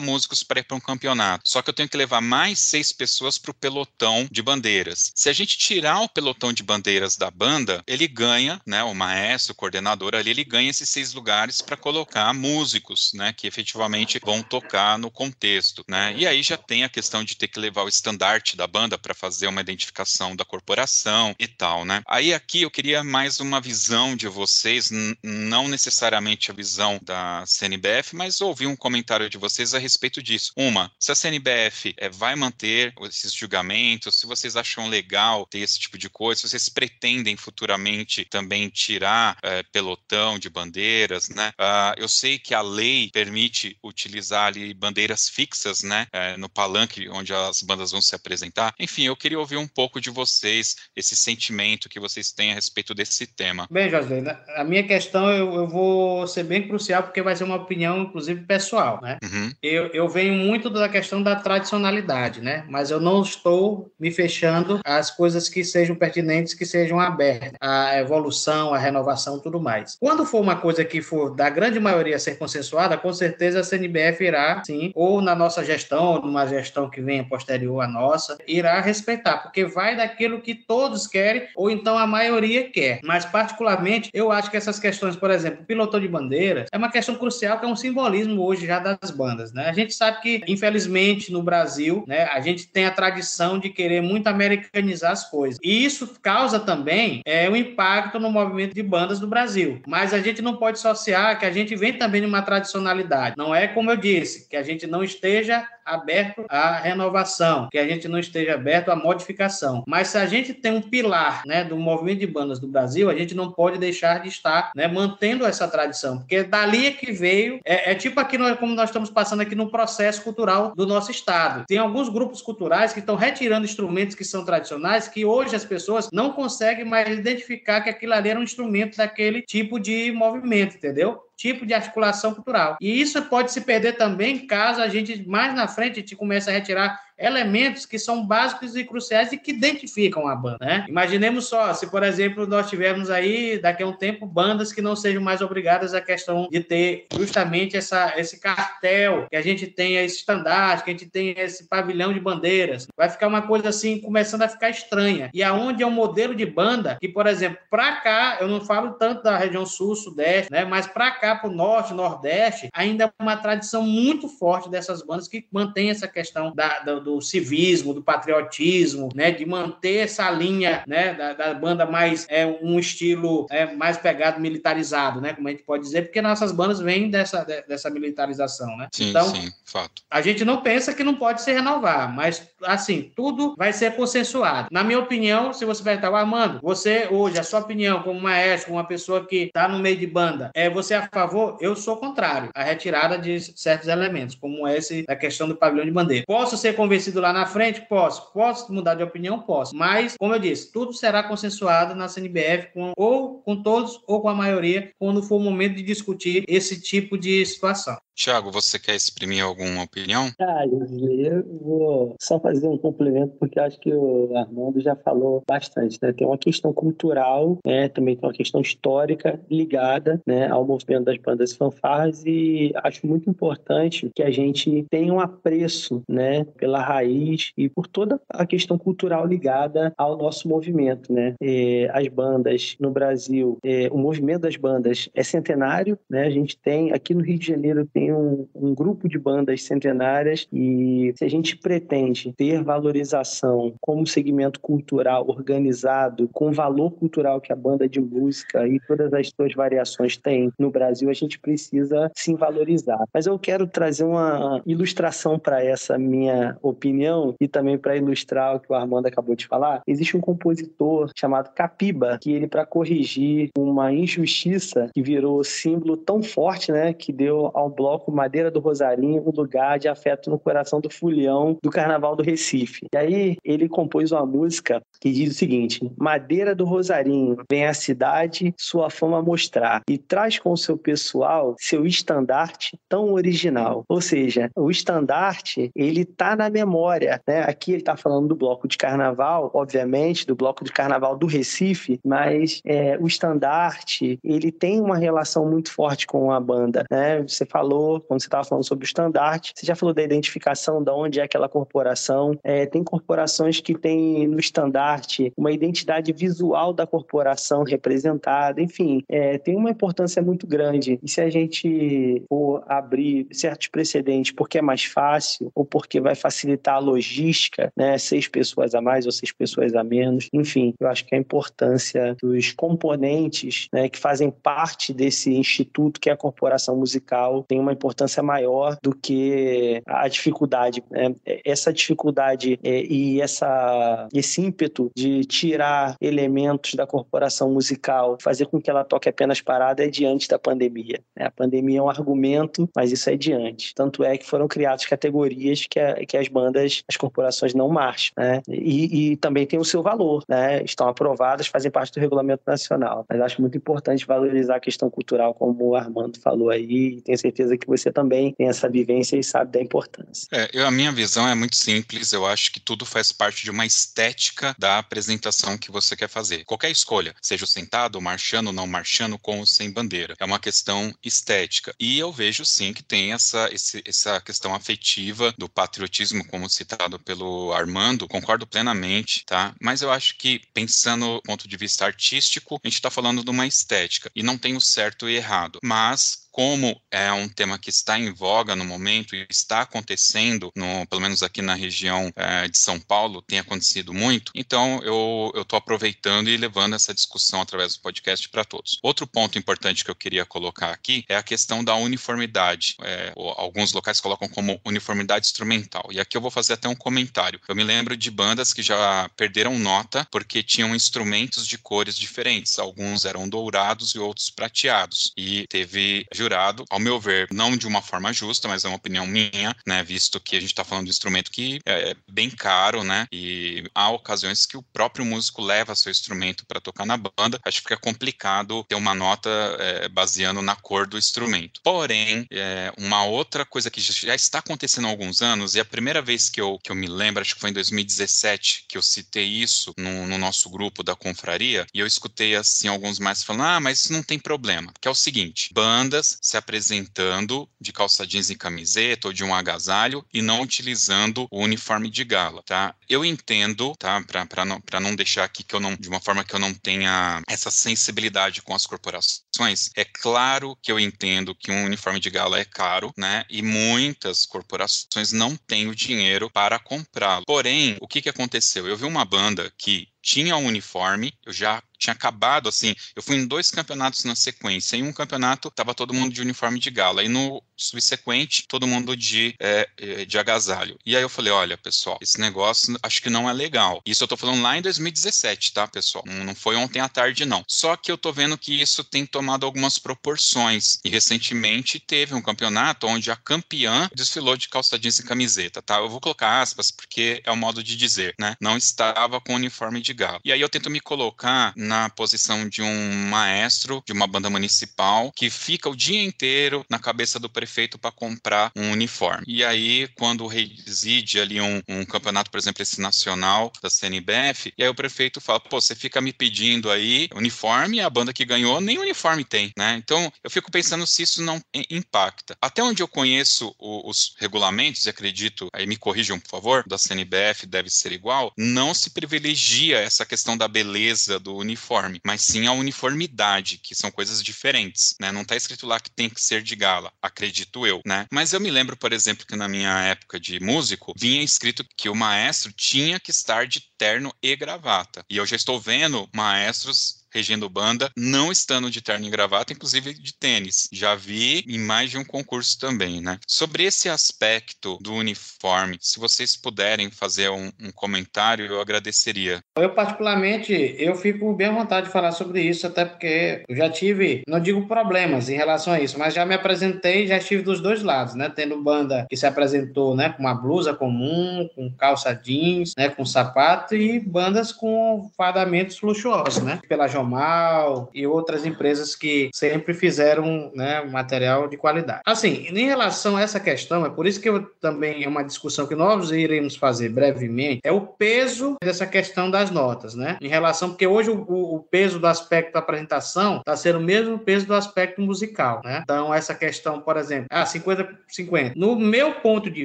músicos 0.00 0.42
para 0.42 0.60
ir 0.60 0.64
para 0.64 0.76
um 0.76 0.80
campeonato, 0.80 1.48
só 1.48 1.62
que 1.62 1.70
eu 1.70 1.74
tenho 1.74 1.88
que 1.88 1.96
levar 1.96 2.20
mais 2.20 2.58
seis 2.58 2.92
pessoas 2.92 3.38
para 3.38 3.50
o 3.50 3.54
pelotão 3.54 4.28
de 4.30 4.42
bandeiras. 4.42 5.12
Se 5.14 5.28
a 5.28 5.32
gente 5.32 5.58
tirar 5.58 6.00
o 6.00 6.08
pelotão 6.08 6.52
de 6.52 6.62
bandeiras 6.62 7.16
da 7.16 7.30
banda, 7.30 7.82
ele 7.86 8.06
ganha, 8.06 8.60
né, 8.66 8.82
o 8.82 8.94
maestro, 8.94 9.52
o 9.52 9.56
coordenador 9.56 10.14
ali, 10.14 10.30
ele 10.30 10.44
ganha 10.44 10.70
esses 10.70 10.88
seis 10.88 11.12
lugares 11.12 11.60
para 11.60 11.76
colocar 11.76 12.32
músicos, 12.32 13.12
né, 13.14 13.32
que 13.32 13.46
efetivamente 13.46 14.20
vão 14.24 14.42
tocar 14.42 14.98
no 14.98 15.10
contexto, 15.10 15.84
né? 15.88 16.14
E 16.16 16.26
aí 16.26 16.42
já 16.42 16.56
tem 16.56 16.84
a 16.84 16.88
questão 16.88 17.24
de 17.24 17.36
ter 17.36 17.48
que 17.48 17.58
levar 17.58 17.82
o 17.82 17.88
estandarte 17.88 18.56
da 18.56 18.66
banda 18.66 18.98
para 18.98 19.14
fazer 19.14 19.46
uma 19.46 19.60
identificação 19.60 20.36
da 20.36 20.44
corporação 20.44 21.34
e 21.38 21.48
tal, 21.48 21.84
né? 21.84 22.02
Aí 22.06 22.32
aqui 22.32 22.62
eu 22.62 22.70
queria 22.70 23.02
mais 23.02 23.40
uma 23.40 23.60
visão 23.60 24.16
de 24.16 24.28
vocês, 24.28 24.90
não 25.22 25.68
necessariamente 25.68 26.50
a 26.50 26.54
visão 26.54 26.98
da 27.02 27.44
CNBF, 27.46 28.14
mas 28.14 28.40
ouvir 28.40 28.66
um 28.66 28.76
comentário 28.76 29.28
de 29.28 29.36
vocês 29.36 29.47
vocês 29.48 29.74
a 29.74 29.78
respeito 29.78 30.22
disso. 30.22 30.52
Uma, 30.56 30.90
se 30.98 31.10
a 31.10 31.14
CNBF 31.14 31.94
é, 31.96 32.08
vai 32.08 32.36
manter 32.36 32.92
esses 33.02 33.32
julgamentos, 33.32 34.18
se 34.18 34.26
vocês 34.26 34.56
acham 34.56 34.88
legal 34.88 35.46
ter 35.46 35.60
esse 35.60 35.78
tipo 35.78 35.96
de 35.96 36.10
coisa, 36.10 36.40
se 36.40 36.48
vocês 36.48 36.68
pretendem 36.68 37.36
futuramente 37.36 38.24
também 38.24 38.68
tirar 38.68 39.38
é, 39.42 39.62
pelotão 39.62 40.38
de 40.38 40.50
bandeiras, 40.50 41.28
né? 41.30 41.52
Uh, 41.58 41.94
eu 41.96 42.08
sei 42.08 42.38
que 42.38 42.54
a 42.54 42.60
lei 42.60 43.10
permite 43.12 43.76
utilizar 43.82 44.48
ali 44.48 44.74
bandeiras 44.74 45.28
fixas, 45.28 45.82
né? 45.82 46.06
É, 46.12 46.36
no 46.36 46.48
palanque 46.48 47.08
onde 47.08 47.32
as 47.32 47.62
bandas 47.62 47.90
vão 47.90 48.02
se 48.02 48.14
apresentar. 48.14 48.74
Enfim, 48.78 49.04
eu 49.04 49.16
queria 49.16 49.38
ouvir 49.38 49.56
um 49.56 49.66
pouco 49.66 50.00
de 50.00 50.10
vocês, 50.10 50.76
esse 50.94 51.16
sentimento 51.16 51.88
que 51.88 52.00
vocês 52.00 52.32
têm 52.32 52.52
a 52.52 52.54
respeito 52.54 52.94
desse 52.94 53.26
tema. 53.26 53.66
Bem, 53.70 53.88
José, 53.90 54.22
a 54.56 54.64
minha 54.64 54.82
questão 54.82 55.30
eu, 55.30 55.54
eu 55.54 55.68
vou 55.68 56.26
ser 56.26 56.44
bem 56.44 56.66
crucial 56.66 57.02
porque 57.02 57.22
vai 57.22 57.34
ser 57.34 57.44
uma 57.44 57.56
opinião, 57.56 58.02
inclusive, 58.02 58.44
pessoal, 58.44 59.00
né? 59.02 59.18
Uhum. 59.22 59.37
Eu, 59.62 59.86
eu 59.88 60.08
venho 60.08 60.34
muito 60.34 60.70
da 60.70 60.88
questão 60.88 61.22
da 61.22 61.36
tradicionalidade, 61.36 62.40
né? 62.40 62.64
Mas 62.68 62.90
eu 62.90 63.00
não 63.00 63.22
estou 63.22 63.92
me 63.98 64.10
fechando 64.10 64.80
às 64.84 65.10
coisas 65.10 65.48
que 65.48 65.64
sejam 65.64 65.96
pertinentes, 65.96 66.54
que 66.54 66.66
sejam 66.66 67.00
abertas, 67.00 67.52
a 67.60 67.98
evolução, 67.98 68.74
a 68.74 68.78
renovação, 68.78 69.38
tudo 69.38 69.60
mais. 69.60 69.96
Quando 70.00 70.24
for 70.24 70.40
uma 70.40 70.56
coisa 70.56 70.84
que 70.84 71.00
for 71.00 71.34
da 71.34 71.48
grande 71.48 71.78
maioria 71.78 72.18
ser 72.18 72.36
consensuada, 72.36 72.96
com 72.96 73.12
certeza 73.12 73.60
a 73.60 73.64
CNBF 73.64 74.24
irá, 74.24 74.62
sim, 74.64 74.92
ou 74.94 75.20
na 75.20 75.34
nossa 75.34 75.64
gestão, 75.64 76.14
ou 76.14 76.22
numa 76.22 76.46
gestão 76.46 76.90
que 76.90 77.00
venha 77.00 77.24
posterior 77.24 77.80
à 77.80 77.88
nossa, 77.88 78.36
irá 78.46 78.80
respeitar, 78.80 79.38
porque 79.38 79.64
vai 79.64 79.96
daquilo 79.96 80.40
que 80.40 80.54
todos 80.54 81.06
querem, 81.06 81.48
ou 81.56 81.70
então 81.70 81.98
a 81.98 82.06
maioria 82.06 82.70
quer. 82.70 83.00
Mas, 83.02 83.24
particularmente, 83.24 84.10
eu 84.12 84.30
acho 84.32 84.50
que 84.50 84.56
essas 84.56 84.78
questões, 84.78 85.16
por 85.16 85.30
exemplo, 85.30 85.64
pilotão 85.64 86.00
de 86.00 86.08
bandeira, 86.08 86.66
é 86.72 86.76
uma 86.76 86.90
questão 86.90 87.14
crucial, 87.14 87.58
que 87.58 87.64
é 87.64 87.68
um 87.68 87.76
simbolismo 87.76 88.42
hoje 88.42 88.66
já 88.66 88.78
das 88.78 89.10
bandas 89.10 89.27
bandas, 89.28 89.52
né? 89.52 89.68
A 89.68 89.72
gente 89.72 89.94
sabe 89.94 90.20
que, 90.20 90.42
infelizmente, 90.46 91.30
no 91.30 91.42
Brasil, 91.42 92.04
né, 92.06 92.24
a 92.24 92.40
gente 92.40 92.66
tem 92.66 92.86
a 92.86 92.90
tradição 92.90 93.58
de 93.58 93.68
querer 93.68 94.00
muito 94.00 94.26
americanizar 94.26 95.12
as 95.12 95.28
coisas. 95.28 95.58
E 95.62 95.84
isso 95.84 96.18
causa 96.22 96.58
também 96.58 97.20
é, 97.26 97.48
um 97.48 97.56
impacto 97.56 98.18
no 98.18 98.30
movimento 98.30 98.74
de 98.74 98.82
bandas 98.82 99.20
do 99.20 99.26
Brasil. 99.26 99.82
Mas 99.86 100.14
a 100.14 100.20
gente 100.20 100.40
não 100.40 100.56
pode 100.56 100.78
associar 100.78 101.38
que 101.38 101.44
a 101.44 101.50
gente 101.50 101.76
vem 101.76 101.92
também 101.92 102.22
de 102.22 102.26
uma 102.26 102.42
tradicionalidade. 102.42 103.34
Não 103.36 103.54
é 103.54 103.68
como 103.68 103.90
eu 103.90 103.96
disse, 103.96 104.48
que 104.48 104.56
a 104.56 104.62
gente 104.62 104.86
não 104.86 105.04
esteja 105.04 105.66
aberto 105.88 106.44
à 106.48 106.76
renovação, 106.76 107.68
que 107.70 107.78
a 107.78 107.86
gente 107.86 108.08
não 108.08 108.18
esteja 108.18 108.54
aberto 108.54 108.90
à 108.90 108.96
modificação. 108.96 109.84
Mas 109.86 110.08
se 110.08 110.18
a 110.18 110.26
gente 110.26 110.52
tem 110.54 110.72
um 110.72 110.82
pilar 110.82 111.42
né, 111.46 111.64
do 111.64 111.76
movimento 111.76 112.20
de 112.20 112.26
bandas 112.26 112.58
do 112.58 112.68
Brasil, 112.68 113.10
a 113.10 113.14
gente 113.14 113.34
não 113.34 113.50
pode 113.50 113.78
deixar 113.78 114.20
de 114.20 114.28
estar 114.28 114.72
né, 114.74 114.86
mantendo 114.86 115.44
essa 115.46 115.66
tradição, 115.68 116.18
porque 116.18 116.42
dali 116.42 116.86
é 116.86 116.92
que 116.92 117.12
veio, 117.12 117.60
é, 117.64 117.92
é 117.92 117.94
tipo 117.94 118.20
aqui 118.20 118.36
nós, 118.36 118.58
como 118.58 118.74
nós 118.74 118.88
estamos 118.88 119.10
passando 119.10 119.40
aqui 119.40 119.54
no 119.54 119.70
processo 119.70 120.22
cultural 120.22 120.72
do 120.74 120.86
nosso 120.86 121.10
estado. 121.10 121.64
Tem 121.66 121.78
alguns 121.78 122.08
grupos 122.08 122.42
culturais 122.42 122.92
que 122.92 123.00
estão 123.00 123.16
retirando 123.16 123.64
instrumentos 123.64 124.14
que 124.14 124.24
são 124.24 124.44
tradicionais, 124.44 125.08
que 125.08 125.24
hoje 125.24 125.56
as 125.56 125.64
pessoas 125.64 126.08
não 126.12 126.32
conseguem 126.32 126.84
mais 126.84 127.08
identificar 127.08 127.80
que 127.80 127.90
aquilo 127.90 128.14
ali 128.14 128.28
era 128.28 128.40
um 128.40 128.42
instrumento 128.42 128.96
daquele 128.96 129.42
tipo 129.42 129.78
de 129.78 130.12
movimento, 130.12 130.76
entendeu? 130.76 131.27
Tipo 131.38 131.64
de 131.64 131.72
articulação 131.72 132.34
cultural. 132.34 132.76
E 132.80 133.00
isso 133.00 133.22
pode 133.22 133.52
se 133.52 133.60
perder 133.60 133.92
também 133.92 134.44
caso 134.44 134.82
a 134.82 134.88
gente 134.88 135.26
mais 135.26 135.54
na 135.54 135.68
frente 135.68 135.92
a 135.92 136.00
gente 136.00 136.16
comece 136.16 136.50
a 136.50 136.52
retirar 136.52 137.00
elementos 137.18 137.84
que 137.84 137.98
são 137.98 138.24
básicos 138.24 138.76
e 138.76 138.84
cruciais 138.84 139.32
e 139.32 139.36
que 139.36 139.50
identificam 139.50 140.28
a 140.28 140.36
banda, 140.36 140.58
né? 140.60 140.86
Imaginemos 140.88 141.46
só, 141.46 141.74
se 141.74 141.90
por 141.90 142.02
exemplo 142.02 142.46
nós 142.46 142.68
tivermos 142.68 143.10
aí 143.10 143.58
daqui 143.58 143.82
a 143.82 143.86
um 143.86 143.92
tempo 143.92 144.26
bandas 144.26 144.72
que 144.72 144.80
não 144.80 144.94
sejam 144.94 145.22
mais 145.22 145.40
obrigadas 145.40 145.94
à 145.94 146.00
questão 146.00 146.48
de 146.50 146.60
ter 146.60 147.06
justamente 147.16 147.76
essa, 147.76 148.14
esse 148.16 148.40
cartel, 148.40 149.26
que 149.28 149.36
a 149.36 149.42
gente 149.42 149.66
tenha 149.66 150.02
esse 150.02 150.18
estandarte, 150.18 150.84
que 150.84 150.90
a 150.90 150.92
gente 150.92 151.06
tenha 151.06 151.34
esse 151.38 151.68
pavilhão 151.68 152.12
de 152.12 152.20
bandeiras, 152.20 152.86
vai 152.96 153.08
ficar 153.08 153.26
uma 153.26 153.42
coisa 153.42 153.68
assim 153.68 154.00
começando 154.00 154.42
a 154.42 154.48
ficar 154.48 154.70
estranha. 154.70 155.30
E 155.34 155.42
aonde 155.42 155.82
é 155.82 155.86
um 155.86 155.90
modelo 155.90 156.34
de 156.34 156.46
banda 156.46 156.96
que, 157.00 157.08
por 157.08 157.26
exemplo, 157.26 157.58
para 157.70 157.96
cá, 157.96 158.38
eu 158.40 158.48
não 158.48 158.60
falo 158.60 158.92
tanto 158.92 159.22
da 159.22 159.36
região 159.36 159.66
sul, 159.66 159.96
sudeste, 159.96 160.52
né? 160.52 160.64
Mas 160.64 160.86
para 160.86 161.10
cá, 161.10 161.34
para 161.36 161.50
o 161.50 161.52
norte, 161.52 161.94
nordeste, 161.94 162.68
ainda 162.72 163.04
é 163.04 163.22
uma 163.22 163.36
tradição 163.36 163.82
muito 163.82 164.28
forte 164.28 164.70
dessas 164.70 165.02
bandas 165.02 165.28
que 165.28 165.46
mantém 165.50 165.90
essa 165.90 166.06
questão 166.06 166.54
da, 166.54 166.80
do 166.80 167.07
do 167.08 167.20
civismo, 167.22 167.94
do 167.94 168.02
patriotismo, 168.02 169.08
né, 169.14 169.30
de 169.30 169.46
manter 169.46 169.98
essa 169.98 170.30
linha, 170.30 170.82
né, 170.86 171.14
da, 171.14 171.32
da 171.32 171.54
banda 171.54 171.86
mais 171.86 172.26
é 172.28 172.46
um 172.46 172.78
estilo 172.78 173.46
é, 173.50 173.74
mais 173.74 173.96
pegado 173.96 174.40
militarizado, 174.40 175.20
né, 175.20 175.32
como 175.32 175.48
a 175.48 175.50
gente 175.50 175.62
pode 175.62 175.84
dizer, 175.84 176.02
porque 176.02 176.20
nossas 176.20 176.52
bandas 176.52 176.80
vêm 176.80 177.10
dessa 177.10 177.44
dessa 177.66 177.88
militarização, 177.88 178.76
né? 178.76 178.88
Sim, 178.92 179.10
então, 179.10 179.26
sim, 179.34 179.50
fato. 179.64 180.02
A 180.10 180.20
gente 180.20 180.44
não 180.44 180.60
pensa 180.60 180.92
que 180.92 181.02
não 181.02 181.14
pode 181.14 181.40
se 181.40 181.52
renovar, 181.52 182.12
mas 182.14 182.48
assim 182.62 183.10
tudo 183.16 183.54
vai 183.56 183.72
ser 183.72 183.96
consensuado. 183.96 184.68
Na 184.70 184.84
minha 184.84 184.98
opinião, 184.98 185.52
se 185.52 185.64
você 185.64 185.88
estar, 185.90 186.14
Armando, 186.14 186.60
você 186.62 187.08
hoje 187.10 187.38
a 187.38 187.42
sua 187.42 187.60
opinião 187.60 188.02
como 188.02 188.20
maestro, 188.20 188.68
como 188.68 188.78
uma 188.78 188.86
pessoa 188.86 189.24
que 189.24 189.44
está 189.44 189.68
no 189.68 189.78
meio 189.78 189.96
de 189.96 190.06
banda, 190.06 190.50
é 190.54 190.68
você 190.68 190.94
a 190.94 191.08
favor? 191.12 191.56
Eu 191.60 191.74
sou 191.74 191.96
contrário 191.96 192.50
à 192.54 192.62
retirada 192.62 193.16
de 193.16 193.40
certos 193.40 193.88
elementos, 193.88 194.34
como 194.34 194.66
esse 194.68 195.04
da 195.06 195.16
questão 195.16 195.48
do 195.48 195.56
pavilhão 195.56 195.84
de 195.84 195.92
bandeira. 195.92 196.24
Posso 196.26 196.56
ser 196.56 196.74
convencido 196.74 196.97
convencido 196.98 197.20
lá 197.20 197.32
na 197.32 197.46
frente? 197.46 197.82
Posso. 197.88 198.32
Posso 198.32 198.72
mudar 198.72 198.94
de 198.96 199.02
opinião? 199.04 199.40
Posso. 199.40 199.74
Mas, 199.76 200.16
como 200.18 200.34
eu 200.34 200.38
disse, 200.38 200.72
tudo 200.72 200.92
será 200.92 201.22
consensuado 201.22 201.94
na 201.94 202.08
CNBF 202.08 202.72
com, 202.74 202.92
ou 202.96 203.40
com 203.42 203.62
todos 203.62 204.00
ou 204.06 204.20
com 204.20 204.28
a 204.28 204.34
maioria 204.34 204.90
quando 204.98 205.22
for 205.22 205.36
o 205.36 205.40
momento 205.40 205.76
de 205.76 205.82
discutir 205.82 206.44
esse 206.48 206.80
tipo 206.80 207.16
de 207.16 207.44
situação. 207.46 207.96
Tiago, 208.18 208.50
você 208.50 208.80
quer 208.80 208.96
exprimir 208.96 209.44
alguma 209.44 209.84
opinião? 209.84 210.28
Ah, 210.40 210.66
eu 210.66 211.44
vou 211.62 212.16
só 212.20 212.40
fazer 212.40 212.66
um 212.66 212.76
complemento, 212.76 213.36
porque 213.38 213.60
acho 213.60 213.78
que 213.78 213.94
o 213.94 214.36
Armando 214.36 214.80
já 214.80 214.96
falou 214.96 215.44
bastante. 215.46 216.00
Né? 216.02 216.12
Tem 216.12 216.26
uma 216.26 216.36
questão 216.36 216.72
cultural, 216.72 217.56
né? 217.64 217.88
também 217.88 218.16
tem 218.16 218.28
uma 218.28 218.34
questão 218.34 218.60
histórica 218.60 219.40
ligada 219.48 220.20
né, 220.26 220.48
ao 220.48 220.66
movimento 220.66 221.04
das 221.04 221.16
bandas 221.18 221.52
fanfarras, 221.52 222.24
e 222.26 222.72
acho 222.82 223.06
muito 223.06 223.30
importante 223.30 224.10
que 224.12 224.24
a 224.24 224.32
gente 224.32 224.84
tenha 224.90 225.14
um 225.14 225.20
apreço 225.20 226.02
né, 226.08 226.44
pela 226.56 226.82
raiz 226.82 227.52
e 227.56 227.68
por 227.68 227.86
toda 227.86 228.20
a 228.28 228.44
questão 228.44 228.76
cultural 228.76 229.24
ligada 229.24 229.94
ao 229.96 230.16
nosso 230.16 230.48
movimento. 230.48 231.12
Né? 231.12 231.36
É, 231.40 231.88
as 231.92 232.08
bandas 232.08 232.74
no 232.80 232.90
Brasil, 232.90 233.58
é, 233.64 233.88
o 233.92 233.96
movimento 233.96 234.40
das 234.40 234.56
bandas 234.56 235.08
é 235.14 235.22
centenário, 235.22 235.96
né? 236.10 236.26
a 236.26 236.30
gente 236.30 236.58
tem, 236.58 236.92
aqui 236.92 237.14
no 237.14 237.22
Rio 237.22 237.38
de 237.38 237.46
Janeiro, 237.46 237.86
tem 237.86 238.07
tem 238.08 238.14
um, 238.14 238.48
um 238.54 238.74
grupo 238.74 239.06
de 239.06 239.18
bandas 239.18 239.62
centenárias 239.64 240.46
e 240.50 241.12
se 241.14 241.24
a 241.24 241.28
gente 241.28 241.56
pretende 241.56 242.32
ter 242.32 242.62
valorização 242.62 243.74
como 243.82 244.06
segmento 244.06 244.60
cultural 244.60 245.28
organizado, 245.28 246.28
com 246.32 246.48
o 246.48 246.52
valor 246.52 246.92
cultural 246.92 247.38
que 247.38 247.52
a 247.52 247.56
banda 247.56 247.86
de 247.86 248.00
música 248.00 248.66
e 248.66 248.80
todas 248.80 249.12
as 249.12 249.28
suas 249.28 249.52
variações 249.54 250.16
tem 250.16 250.50
no 250.58 250.70
Brasil, 250.70 251.10
a 251.10 251.12
gente 251.12 251.38
precisa 251.38 252.10
sim 252.16 252.34
valorizar. 252.34 253.04
Mas 253.12 253.26
eu 253.26 253.38
quero 253.38 253.66
trazer 253.66 254.04
uma 254.04 254.62
ilustração 254.64 255.38
para 255.38 255.62
essa 255.62 255.98
minha 255.98 256.56
opinião 256.62 257.34
e 257.38 257.46
também 257.46 257.76
para 257.76 257.96
ilustrar 257.96 258.56
o 258.56 258.60
que 258.60 258.72
o 258.72 258.74
Armando 258.74 259.06
acabou 259.06 259.36
de 259.36 259.46
falar. 259.46 259.82
Existe 259.86 260.16
um 260.16 260.20
compositor 260.20 261.10
chamado 261.14 261.52
Capiba, 261.52 262.18
que 262.18 262.32
ele, 262.32 262.46
para 262.46 262.64
corrigir 262.64 263.50
uma 263.58 263.92
injustiça 263.92 264.88
que 264.94 265.02
virou 265.02 265.44
símbolo 265.44 265.96
tão 265.96 266.22
forte, 266.22 266.72
né, 266.72 266.94
que 266.94 267.12
deu 267.12 267.50
ao 267.52 267.68
bloco 267.68 267.97
bloco 267.98 268.12
Madeira 268.12 268.50
do 268.50 268.60
Rosarinho, 268.60 269.22
um 269.26 269.32
lugar 269.32 269.78
de 269.78 269.88
afeto 269.88 270.30
no 270.30 270.38
coração 270.38 270.80
do 270.80 270.88
Fulião 270.88 271.58
do 271.62 271.70
Carnaval 271.70 272.14
do 272.14 272.22
Recife. 272.22 272.86
E 272.92 272.96
aí 272.96 273.36
ele 273.44 273.68
compôs 273.68 274.12
uma 274.12 274.24
música 274.24 274.80
que 275.00 275.10
diz 275.10 275.32
o 275.32 275.34
seguinte: 275.34 275.90
Madeira 275.98 276.54
do 276.54 276.64
Rosarinho, 276.64 277.36
vem 277.50 277.66
à 277.66 277.74
cidade 277.74 278.54
sua 278.56 278.88
fama 278.88 279.20
mostrar 279.20 279.82
e 279.88 279.98
traz 279.98 280.38
com 280.38 280.56
seu 280.56 280.78
pessoal 280.78 281.56
seu 281.58 281.84
estandarte 281.86 282.78
tão 282.88 283.12
original. 283.12 283.84
Ou 283.88 284.00
seja, 284.00 284.50
o 284.56 284.70
estandarte, 284.70 285.70
ele 285.74 286.04
tá 286.04 286.36
na 286.36 286.48
memória, 286.48 287.20
né? 287.26 287.42
Aqui 287.42 287.72
ele 287.72 287.82
tá 287.82 287.96
falando 287.96 288.28
do 288.28 288.36
bloco 288.36 288.68
de 288.68 288.76
carnaval, 288.76 289.50
obviamente, 289.52 290.26
do 290.26 290.36
bloco 290.36 290.64
de 290.64 290.72
carnaval 290.72 291.16
do 291.16 291.26
Recife, 291.26 291.98
mas 292.04 292.60
é, 292.64 292.96
o 292.98 293.06
estandarte, 293.06 294.18
ele 294.22 294.52
tem 294.52 294.80
uma 294.80 294.96
relação 294.96 295.48
muito 295.48 295.72
forte 295.72 296.06
com 296.06 296.30
a 296.30 296.38
banda, 296.38 296.84
né? 296.90 297.22
Você 297.22 297.44
falou 297.44 297.87
falou, 297.88 298.00
quando 298.00 298.20
você 298.20 298.26
estava 298.26 298.44
falando 298.44 298.64
sobre 298.64 298.84
o 298.84 298.86
estandarte, 298.86 299.52
você 299.54 299.66
já 299.66 299.74
falou 299.74 299.94
da 299.94 300.02
identificação 300.02 300.82
de 300.82 300.90
onde 300.90 301.20
é 301.20 301.22
aquela 301.22 301.48
corporação. 301.48 302.38
É, 302.44 302.66
tem 302.66 302.84
corporações 302.84 303.60
que 303.60 303.74
têm 303.74 304.26
no 304.28 304.38
estandarte 304.38 305.32
uma 305.36 305.50
identidade 305.50 306.12
visual 306.12 306.72
da 306.72 306.86
corporação 306.86 307.62
representada, 307.62 308.60
enfim, 308.60 309.02
é, 309.08 309.38
tem 309.38 309.56
uma 309.56 309.70
importância 309.70 310.22
muito 310.22 310.46
grande. 310.46 310.98
E 311.02 311.08
se 311.08 311.20
a 311.20 311.30
gente 311.30 312.22
for 312.28 312.62
abrir 312.66 313.26
certos 313.32 313.68
precedentes 313.68 314.32
porque 314.32 314.58
é 314.58 314.62
mais 314.62 314.84
fácil 314.84 315.50
ou 315.54 315.64
porque 315.64 316.00
vai 316.00 316.14
facilitar 316.14 316.76
a 316.76 316.78
logística, 316.78 317.72
né, 317.76 317.96
seis 317.98 318.28
pessoas 318.28 318.74
a 318.74 318.80
mais 318.80 319.06
ou 319.06 319.12
seis 319.12 319.32
pessoas 319.32 319.74
a 319.74 319.82
menos, 319.82 320.28
enfim, 320.32 320.74
eu 320.78 320.88
acho 320.88 321.04
que 321.04 321.14
a 321.14 321.18
importância 321.18 322.16
dos 322.20 322.52
componentes 322.52 323.68
né, 323.72 323.88
que 323.88 323.98
fazem 323.98 324.30
parte 324.30 324.92
desse 324.92 325.32
instituto 325.34 326.00
que 326.00 326.10
é 326.10 326.12
a 326.12 326.16
corporação 326.16 326.76
musical 326.76 327.44
tem 327.46 327.58
uma 327.58 327.67
importância 327.72 328.22
maior 328.22 328.76
do 328.82 328.94
que 328.94 329.82
a 329.86 330.08
dificuldade. 330.08 330.82
Né? 330.90 331.14
Essa 331.44 331.72
dificuldade 331.72 332.58
é, 332.62 332.82
e 332.82 333.20
essa, 333.20 334.08
esse 334.12 334.40
ímpeto 334.40 334.90
de 334.96 335.24
tirar 335.24 335.96
elementos 336.00 336.74
da 336.74 336.86
corporação 336.86 337.50
musical, 337.50 338.16
fazer 338.22 338.46
com 338.46 338.60
que 338.60 338.70
ela 338.70 338.84
toque 338.84 339.08
apenas 339.08 339.40
parada 339.40 339.84
é 339.84 339.88
diante 339.88 340.28
da 340.28 340.38
pandemia. 340.38 341.00
Né? 341.16 341.26
A 341.26 341.30
pandemia 341.30 341.78
é 341.78 341.82
um 341.82 341.90
argumento, 341.90 342.68
mas 342.74 342.92
isso 342.92 343.10
é 343.10 343.16
diante. 343.16 343.74
Tanto 343.74 344.04
é 344.04 344.16
que 344.16 344.26
foram 344.26 344.48
criadas 344.48 344.86
categorias 344.86 345.66
que, 345.68 345.78
a, 345.78 346.06
que 346.06 346.16
as 346.16 346.28
bandas, 346.28 346.82
as 346.88 346.96
corporações 346.96 347.54
não 347.54 347.68
marcham. 347.68 348.12
Né? 348.16 348.40
E, 348.48 349.12
e, 349.12 349.16
também 349.16 349.46
tem 349.46 349.58
o 349.58 349.64
seu 349.64 349.82
valor, 349.82 350.22
né? 350.28 350.62
estão 350.62 350.88
aprovadas, 350.88 351.46
fazem 351.46 351.70
parte 351.70 351.92
do 351.92 352.00
regulamento 352.00 352.42
nacional. 352.46 353.04
Mas 353.08 353.20
acho 353.20 353.40
muito 353.40 353.56
importante 353.58 354.06
valorizar 354.06 354.56
a 354.56 354.60
questão 354.60 354.88
cultural, 354.88 355.34
como 355.34 355.68
o 355.68 355.74
Armando 355.74 356.18
falou 356.20 356.50
aí, 356.50 356.98
e 356.98 357.02
tenho 357.02 357.18
certeza 357.18 357.57
que 357.58 357.66
você 357.66 357.90
também 357.92 358.32
tem 358.32 358.48
essa 358.48 358.68
vivência 358.68 359.16
e 359.16 359.24
sabe 359.24 359.52
da 359.52 359.60
importância. 359.60 360.26
É, 360.32 360.48
eu, 360.52 360.66
a 360.66 360.70
minha 360.70 360.92
visão 360.92 361.28
é 361.28 361.34
muito 361.34 361.56
simples, 361.56 362.12
eu 362.12 362.24
acho 362.26 362.52
que 362.52 362.60
tudo 362.60 362.86
faz 362.86 363.12
parte 363.12 363.44
de 363.44 363.50
uma 363.50 363.66
estética 363.66 364.54
da 364.58 364.78
apresentação 364.78 365.58
que 365.58 365.70
você 365.70 365.96
quer 365.96 366.08
fazer. 366.08 366.44
Qualquer 366.44 366.70
escolha, 366.70 367.14
seja 367.20 367.46
sentado, 367.46 368.00
marchando, 368.00 368.52
não 368.52 368.66
marchando, 368.66 369.18
com 369.18 369.40
ou 369.40 369.46
sem 369.46 369.70
bandeira, 369.70 370.14
é 370.18 370.24
uma 370.24 370.38
questão 370.38 370.94
estética. 371.04 371.74
E 371.78 371.98
eu 371.98 372.12
vejo 372.12 372.44
sim 372.44 372.72
que 372.72 372.82
tem 372.82 373.12
essa, 373.12 373.48
esse, 373.52 373.82
essa 373.84 374.20
questão 374.20 374.54
afetiva 374.54 375.34
do 375.36 375.48
patriotismo, 375.48 376.26
como 376.26 376.48
citado 376.48 376.98
pelo 376.98 377.52
Armando, 377.52 378.08
concordo 378.08 378.46
plenamente, 378.46 379.24
tá? 379.26 379.54
Mas 379.60 379.82
eu 379.82 379.90
acho 379.90 380.16
que, 380.16 380.40
pensando 380.54 381.18
do 381.18 381.22
ponto 381.22 381.48
de 381.48 381.56
vista 381.56 381.84
artístico, 381.84 382.60
a 382.62 382.68
gente 382.68 382.76
está 382.76 382.90
falando 382.90 383.24
de 383.24 383.30
uma 383.30 383.46
estética, 383.46 384.10
e 384.14 384.22
não 384.22 384.38
tem 384.38 384.56
o 384.56 384.60
certo 384.60 385.08
e 385.08 385.16
errado. 385.16 385.58
Mas 385.62 386.27
como 386.38 386.80
é 386.88 387.10
um 387.10 387.28
tema 387.28 387.58
que 387.58 387.68
está 387.68 387.98
em 387.98 388.12
voga 388.12 388.54
no 388.54 388.64
momento 388.64 389.16
e 389.16 389.26
está 389.28 389.62
acontecendo, 389.62 390.52
no, 390.54 390.86
pelo 390.86 391.00
menos 391.00 391.20
aqui 391.20 391.42
na 391.42 391.54
região 391.54 392.12
é, 392.14 392.46
de 392.46 392.56
São 392.56 392.78
Paulo, 392.78 393.20
tem 393.22 393.40
acontecido 393.40 393.92
muito, 393.92 394.30
então 394.36 394.80
eu 394.84 395.32
estou 395.34 395.56
aproveitando 395.56 396.30
e 396.30 396.36
levando 396.36 396.76
essa 396.76 396.94
discussão 396.94 397.40
através 397.40 397.74
do 397.74 397.80
podcast 397.80 398.28
para 398.28 398.44
todos. 398.44 398.78
Outro 398.84 399.04
ponto 399.04 399.36
importante 399.36 399.84
que 399.84 399.90
eu 399.90 399.96
queria 399.96 400.24
colocar 400.24 400.70
aqui 400.70 401.04
é 401.08 401.16
a 401.16 401.24
questão 401.24 401.64
da 401.64 401.74
uniformidade. 401.74 402.76
É, 402.84 403.12
alguns 403.16 403.72
locais 403.72 403.98
colocam 403.98 404.28
como 404.28 404.60
uniformidade 404.64 405.26
instrumental, 405.26 405.88
e 405.90 405.98
aqui 405.98 406.16
eu 406.16 406.20
vou 406.20 406.30
fazer 406.30 406.52
até 406.52 406.68
um 406.68 406.76
comentário. 406.76 407.40
Eu 407.48 407.56
me 407.56 407.64
lembro 407.64 407.96
de 407.96 408.12
bandas 408.12 408.52
que 408.52 408.62
já 408.62 409.10
perderam 409.16 409.58
nota 409.58 410.06
porque 410.08 410.40
tinham 410.40 410.72
instrumentos 410.72 411.48
de 411.48 411.58
cores 411.58 411.96
diferentes, 411.96 412.60
alguns 412.60 413.04
eram 413.04 413.28
dourados 413.28 413.90
e 413.90 413.98
outros 413.98 414.30
prateados, 414.30 415.12
e 415.16 415.44
teve 415.48 416.06
jurado, 416.14 416.27
ao 416.70 416.78
meu 416.78 417.00
ver, 417.00 417.28
não 417.32 417.56
de 417.56 417.66
uma 417.66 417.82
forma 417.82 418.12
justa, 418.12 418.48
mas 418.48 418.64
é 418.64 418.68
uma 418.68 418.76
opinião 418.76 419.06
minha, 419.06 419.54
né, 419.66 419.82
visto 419.82 420.20
que 420.20 420.36
a 420.36 420.40
gente 420.40 420.50
está 420.50 420.64
falando 420.64 420.84
de 420.84 420.90
um 420.90 420.96
instrumento 420.96 421.30
que 421.30 421.60
é 421.66 421.94
bem 422.10 422.30
caro, 422.30 422.84
né, 422.84 423.06
e 423.12 423.64
há 423.74 423.90
ocasiões 423.90 424.46
que 424.46 424.56
o 424.56 424.62
próprio 424.62 425.04
músico 425.04 425.42
leva 425.42 425.74
seu 425.74 425.90
instrumento 425.90 426.44
para 426.46 426.60
tocar 426.60 426.86
na 426.86 426.96
banda, 426.96 427.40
acho 427.44 427.58
que 427.58 427.68
fica 427.68 427.76
complicado 427.76 428.64
ter 428.68 428.74
uma 428.74 428.94
nota 428.94 429.28
é, 429.58 429.88
baseando 429.88 430.42
na 430.42 430.56
cor 430.56 430.86
do 430.86 430.98
instrumento. 430.98 431.60
Porém, 431.62 432.26
é, 432.30 432.72
uma 432.78 433.04
outra 433.04 433.44
coisa 433.44 433.70
que 433.70 433.80
já 433.80 434.14
está 434.14 434.38
acontecendo 434.38 434.86
há 434.86 434.90
alguns 434.90 435.22
anos, 435.22 435.54
e 435.54 435.60
a 435.60 435.64
primeira 435.64 436.02
vez 436.02 436.28
que 436.28 436.40
eu, 436.40 436.58
que 436.62 436.70
eu 436.70 436.76
me 436.76 436.86
lembro, 436.86 437.22
acho 437.22 437.34
que 437.34 437.40
foi 437.40 437.50
em 437.50 437.54
2017, 437.54 438.64
que 438.68 438.76
eu 438.76 438.82
citei 438.82 439.26
isso 439.26 439.72
no, 439.76 440.06
no 440.06 440.18
nosso 440.18 440.50
grupo 440.50 440.82
da 440.82 440.94
confraria, 440.94 441.66
e 441.72 441.80
eu 441.80 441.86
escutei 441.86 442.34
assim 442.34 442.68
alguns 442.68 442.98
mais 442.98 443.22
falando: 443.22 443.44
ah, 443.44 443.60
mas 443.60 443.80
isso 443.80 443.92
não 443.92 444.02
tem 444.02 444.18
problema. 444.18 444.72
Que 444.80 444.88
é 444.88 444.90
o 444.90 444.94
seguinte: 444.94 445.50
bandas 445.52 446.07
se 446.22 446.36
apresentando 446.36 447.48
de 447.60 447.72
calça 447.72 448.06
jeans 448.06 448.30
e 448.30 448.36
camiseta 448.36 449.08
ou 449.08 449.12
de 449.12 449.24
um 449.24 449.34
agasalho 449.34 450.04
e 450.12 450.22
não 450.22 450.42
utilizando 450.42 451.26
o 451.30 451.42
uniforme 451.42 451.90
de 451.90 452.04
gala, 452.04 452.42
tá? 452.42 452.74
Eu 452.88 453.04
entendo, 453.04 453.74
tá? 453.78 454.02
Para 454.02 454.44
não, 454.44 454.62
não 454.80 454.94
deixar 454.94 455.24
aqui 455.24 455.42
que 455.42 455.54
eu 455.54 455.60
não, 455.60 455.74
de 455.74 455.88
uma 455.88 456.00
forma 456.00 456.24
que 456.24 456.34
eu 456.34 456.38
não 456.38 456.54
tenha 456.54 457.22
essa 457.28 457.50
sensibilidade 457.50 458.42
com 458.42 458.54
as 458.54 458.66
corporações, 458.66 459.70
é 459.76 459.84
claro 459.84 460.56
que 460.62 460.70
eu 460.70 460.78
entendo 460.78 461.34
que 461.34 461.50
um 461.50 461.64
uniforme 461.64 462.00
de 462.00 462.10
gala 462.10 462.38
é 462.38 462.44
caro, 462.44 462.92
né? 462.96 463.24
E 463.28 463.42
muitas 463.42 464.26
corporações 464.26 465.12
não 465.12 465.36
têm 465.36 465.68
o 465.68 465.74
dinheiro 465.74 466.30
para 466.30 466.58
comprá-lo. 466.58 467.24
Porém, 467.26 467.76
o 467.80 467.88
que, 467.88 468.02
que 468.02 468.08
aconteceu? 468.08 468.66
Eu 468.66 468.76
vi 468.76 468.84
uma 468.84 469.04
banda 469.04 469.52
que 469.56 469.88
tinha 470.08 470.38
um 470.38 470.46
uniforme, 470.46 471.12
eu 471.26 471.34
já 471.34 471.62
tinha 471.78 471.92
acabado, 471.92 472.48
assim, 472.48 472.74
eu 472.96 473.02
fui 473.02 473.16
em 473.16 473.26
dois 473.26 473.50
campeonatos 473.50 474.04
na 474.04 474.14
sequência. 474.14 474.74
Em 474.76 474.82
um 474.82 474.92
campeonato 474.92 475.50
tava 475.50 475.74
todo 475.74 475.94
mundo 475.94 476.12
de 476.12 476.22
uniforme 476.22 476.58
de 476.58 476.70
gala, 476.70 477.04
e 477.04 477.08
no 477.08 477.42
subsequente, 477.56 478.46
todo 478.48 478.66
mundo 478.66 478.96
de, 478.96 479.34
é, 479.38 479.68
é, 479.76 480.04
de 480.04 480.18
agasalho. 480.18 480.78
E 480.86 480.96
aí 480.96 481.02
eu 481.02 481.08
falei, 481.08 481.32
olha, 481.32 481.58
pessoal, 481.58 481.98
esse 482.00 482.20
negócio 482.20 482.76
acho 482.82 483.02
que 483.02 483.10
não 483.10 483.28
é 483.28 483.32
legal. 483.32 483.82
Isso 483.84 484.02
eu 484.02 484.08
tô 484.08 484.16
falando 484.16 484.42
lá 484.42 484.56
em 484.56 484.62
2017, 484.62 485.52
tá, 485.52 485.68
pessoal? 485.68 486.04
Não 486.06 486.34
foi 486.34 486.56
ontem 486.56 486.80
à 486.80 486.88
tarde, 486.88 487.26
não. 487.26 487.44
Só 487.46 487.76
que 487.76 487.90
eu 487.90 487.98
tô 487.98 488.12
vendo 488.12 488.38
que 488.38 488.60
isso 488.60 488.82
tem 488.82 489.04
tomado 489.04 489.44
algumas 489.44 489.78
proporções. 489.78 490.78
E 490.84 490.88
recentemente 490.88 491.78
teve 491.78 492.14
um 492.14 492.22
campeonato 492.22 492.86
onde 492.86 493.10
a 493.10 493.16
campeã 493.16 493.90
desfilou 493.94 494.36
de 494.36 494.48
calça 494.48 494.78
jeans 494.78 494.98
e 494.98 495.04
camiseta, 495.04 495.60
tá? 495.60 495.78
Eu 495.78 495.88
vou 495.88 496.00
colocar 496.00 496.40
aspas, 496.40 496.70
porque 496.70 497.20
é 497.24 497.30
o 497.30 497.36
modo 497.36 497.62
de 497.62 497.76
dizer, 497.76 498.14
né? 498.18 498.36
Não 498.40 498.56
estava 498.56 499.20
com 499.20 499.34
uniforme 499.34 499.80
de 499.80 499.97
gala. 499.98 500.20
E 500.24 500.32
aí 500.32 500.40
eu 500.40 500.48
tento 500.48 500.70
me 500.70 500.80
colocar 500.80 501.52
na 501.56 501.90
posição 501.90 502.48
de 502.48 502.62
um 502.62 502.94
maestro 503.08 503.82
de 503.84 503.92
uma 503.92 504.06
banda 504.06 504.30
municipal 504.30 505.12
que 505.12 505.28
fica 505.28 505.68
o 505.68 505.76
dia 505.76 506.02
inteiro 506.02 506.64
na 506.70 506.78
cabeça 506.78 507.18
do 507.18 507.28
prefeito 507.28 507.78
para 507.78 507.90
comprar 507.90 508.52
um 508.56 508.70
uniforme. 508.70 509.24
E 509.26 509.44
aí, 509.44 509.88
quando 509.96 510.26
reside 510.26 511.20
ali 511.20 511.40
um, 511.40 511.60
um, 511.68 511.84
campeonato, 511.84 512.30
por 512.30 512.38
exemplo, 512.38 512.62
esse 512.62 512.80
nacional 512.80 513.52
da 513.62 513.68
CNBF, 513.68 514.52
e 514.56 514.62
aí 514.62 514.68
o 514.68 514.74
prefeito 514.74 515.20
fala: 515.20 515.40
pô, 515.40 515.60
você 515.60 515.74
fica 515.74 516.00
me 516.00 516.12
pedindo 516.12 516.70
aí 516.70 517.08
uniforme, 517.14 517.80
a 517.80 517.90
banda 517.90 518.12
que 518.12 518.24
ganhou 518.24 518.60
nem 518.60 518.78
uniforme 518.78 519.24
tem, 519.24 519.52
né? 519.56 519.76
Então 519.76 520.12
eu 520.22 520.30
fico 520.30 520.50
pensando 520.50 520.86
se 520.86 521.02
isso 521.02 521.22
não 521.22 521.42
impacta. 521.70 522.36
Até 522.40 522.62
onde 522.62 522.82
eu 522.82 522.88
conheço 522.88 523.54
o, 523.58 523.90
os 523.90 524.14
regulamentos, 524.18 524.86
e 524.86 524.90
acredito, 524.90 525.48
aí 525.52 525.66
me 525.66 525.76
corrijam, 525.76 526.20
por 526.20 526.30
favor, 526.30 526.64
da 526.66 526.78
CNBF 526.78 527.46
deve 527.46 527.68
ser 527.70 527.92
igual, 527.92 528.32
não 528.36 528.72
se 528.72 528.90
privilegia 528.90 529.87
essa 529.88 530.06
questão 530.06 530.36
da 530.36 530.46
beleza 530.46 531.18
do 531.18 531.34
uniforme 531.34 532.00
mas 532.04 532.22
sim 532.22 532.46
a 532.46 532.52
uniformidade, 532.52 533.58
que 533.58 533.74
são 533.74 533.90
coisas 533.90 534.22
diferentes, 534.22 534.94
né? 535.00 535.10
Não 535.12 535.22
está 535.22 535.36
escrito 535.36 535.66
lá 535.66 535.80
que 535.80 535.90
tem 535.90 536.08
que 536.08 536.20
ser 536.20 536.42
de 536.42 536.54
gala, 536.54 536.92
acredito 537.02 537.66
eu, 537.66 537.80
né? 537.84 538.06
Mas 538.12 538.32
eu 538.32 538.40
me 538.40 538.50
lembro, 538.50 538.76
por 538.76 538.92
exemplo, 538.92 539.26
que 539.26 539.36
na 539.36 539.48
minha 539.48 539.78
época 539.82 540.20
de 540.20 540.40
músico, 540.40 540.94
vinha 540.96 541.22
escrito 541.22 541.64
que 541.76 541.88
o 541.88 541.94
maestro 541.94 542.52
tinha 542.52 543.00
que 543.00 543.10
estar 543.10 543.46
de 543.46 543.62
terno 543.76 544.12
e 544.22 544.34
gravata. 544.36 545.04
E 545.10 545.16
eu 545.16 545.26
já 545.26 545.36
estou 545.36 545.60
vendo 545.60 546.08
maestros 546.14 547.06
regendo 547.18 547.48
banda, 547.48 547.90
não 547.96 548.30
estando 548.30 548.70
de 548.70 548.80
terno 548.80 549.06
e 549.06 549.10
gravata, 549.10 549.52
inclusive 549.52 549.92
de 549.92 550.16
tênis. 550.16 550.68
Já 550.72 550.94
vi 550.94 551.44
em 551.48 551.58
mais 551.58 551.90
de 551.90 551.98
um 551.98 552.04
concurso 552.04 552.56
também, 552.58 553.00
né? 553.00 553.18
Sobre 553.26 553.64
esse 553.64 553.88
aspecto 553.88 554.78
do 554.80 554.94
uniforme, 554.94 555.78
se 555.80 555.98
vocês 555.98 556.36
puderem 556.36 556.90
fazer 556.92 557.28
um, 557.28 557.50
um 557.60 557.72
comentário, 557.72 558.46
eu 558.46 558.60
agradeceria. 558.60 559.42
Eu, 559.56 559.74
particularmente, 559.74 560.52
eu 560.78 560.94
fico 560.94 561.34
bem 561.34 561.48
à 561.48 561.52
vontade 561.52 561.86
de 561.86 561.92
falar 561.92 562.12
sobre 562.12 562.40
isso, 562.40 562.66
até 562.68 562.84
porque 562.84 563.42
eu 563.48 563.56
já 563.56 563.68
tive, 563.68 564.22
não 564.28 564.38
digo 564.38 564.68
problemas 564.68 565.28
em 565.28 565.36
relação 565.36 565.72
a 565.72 565.80
isso, 565.80 565.98
mas 565.98 566.14
já 566.14 566.24
me 566.24 566.34
apresentei, 566.34 567.06
já 567.08 567.16
estive 567.16 567.42
dos 567.42 567.60
dois 567.60 567.82
lados, 567.82 568.14
né? 568.14 568.30
Tendo 568.34 568.62
banda 568.62 569.06
que 569.10 569.16
se 569.16 569.26
apresentou, 569.26 569.96
né, 569.96 570.10
com 570.10 570.22
uma 570.22 570.34
blusa 570.34 570.72
comum, 570.72 571.48
com 571.54 571.68
calça 571.72 572.12
jeans, 572.12 572.74
né, 572.78 572.88
com 572.88 573.04
sapato, 573.04 573.74
e 573.74 573.98
bandas 573.98 574.52
com 574.52 575.10
fardamentos 575.16 575.80
luxuosos, 575.80 576.42
né? 576.42 576.60
Pela 576.68 576.86
Jomal 577.08 577.90
e 577.94 578.06
outras 578.06 578.44
empresas 578.44 578.94
que 578.94 579.30
sempre 579.32 579.72
fizeram 579.72 580.52
né, 580.54 580.82
material 580.84 581.48
de 581.48 581.56
qualidade. 581.56 582.02
Assim, 582.04 582.46
em 582.50 582.66
relação 582.66 583.16
a 583.16 583.22
essa 583.22 583.40
questão, 583.40 583.86
é 583.86 583.90
por 583.90 584.06
isso 584.06 584.20
que 584.20 584.28
eu 584.28 584.42
também 584.60 585.04
é 585.04 585.08
uma 585.08 585.24
discussão 585.24 585.66
que 585.66 585.74
nós 585.74 586.10
iremos 586.10 586.54
fazer 586.56 586.90
brevemente, 586.90 587.60
é 587.64 587.72
o 587.72 587.80
peso 587.80 588.56
dessa 588.62 588.86
questão 588.86 589.30
das 589.30 589.50
notas, 589.50 589.94
né? 589.94 590.18
Em 590.20 590.28
relação, 590.28 590.70
porque 590.70 590.86
hoje 590.86 591.10
o, 591.10 591.20
o 591.20 591.60
peso 591.70 591.98
do 591.98 592.06
aspecto 592.06 592.52
da 592.52 592.58
apresentação 592.58 593.38
está 593.38 593.56
sendo 593.56 593.78
o 593.78 593.82
mesmo 593.82 594.18
peso 594.18 594.46
do 594.46 594.54
aspecto 594.54 595.00
musical, 595.00 595.62
né? 595.64 595.80
Então, 595.82 596.12
essa 596.12 596.34
questão, 596.34 596.80
por 596.80 596.96
exemplo, 596.96 597.26
ah, 597.30 597.44
50-50. 597.44 598.52
No 598.54 598.76
meu 598.76 599.14
ponto 599.14 599.50
de 599.50 599.64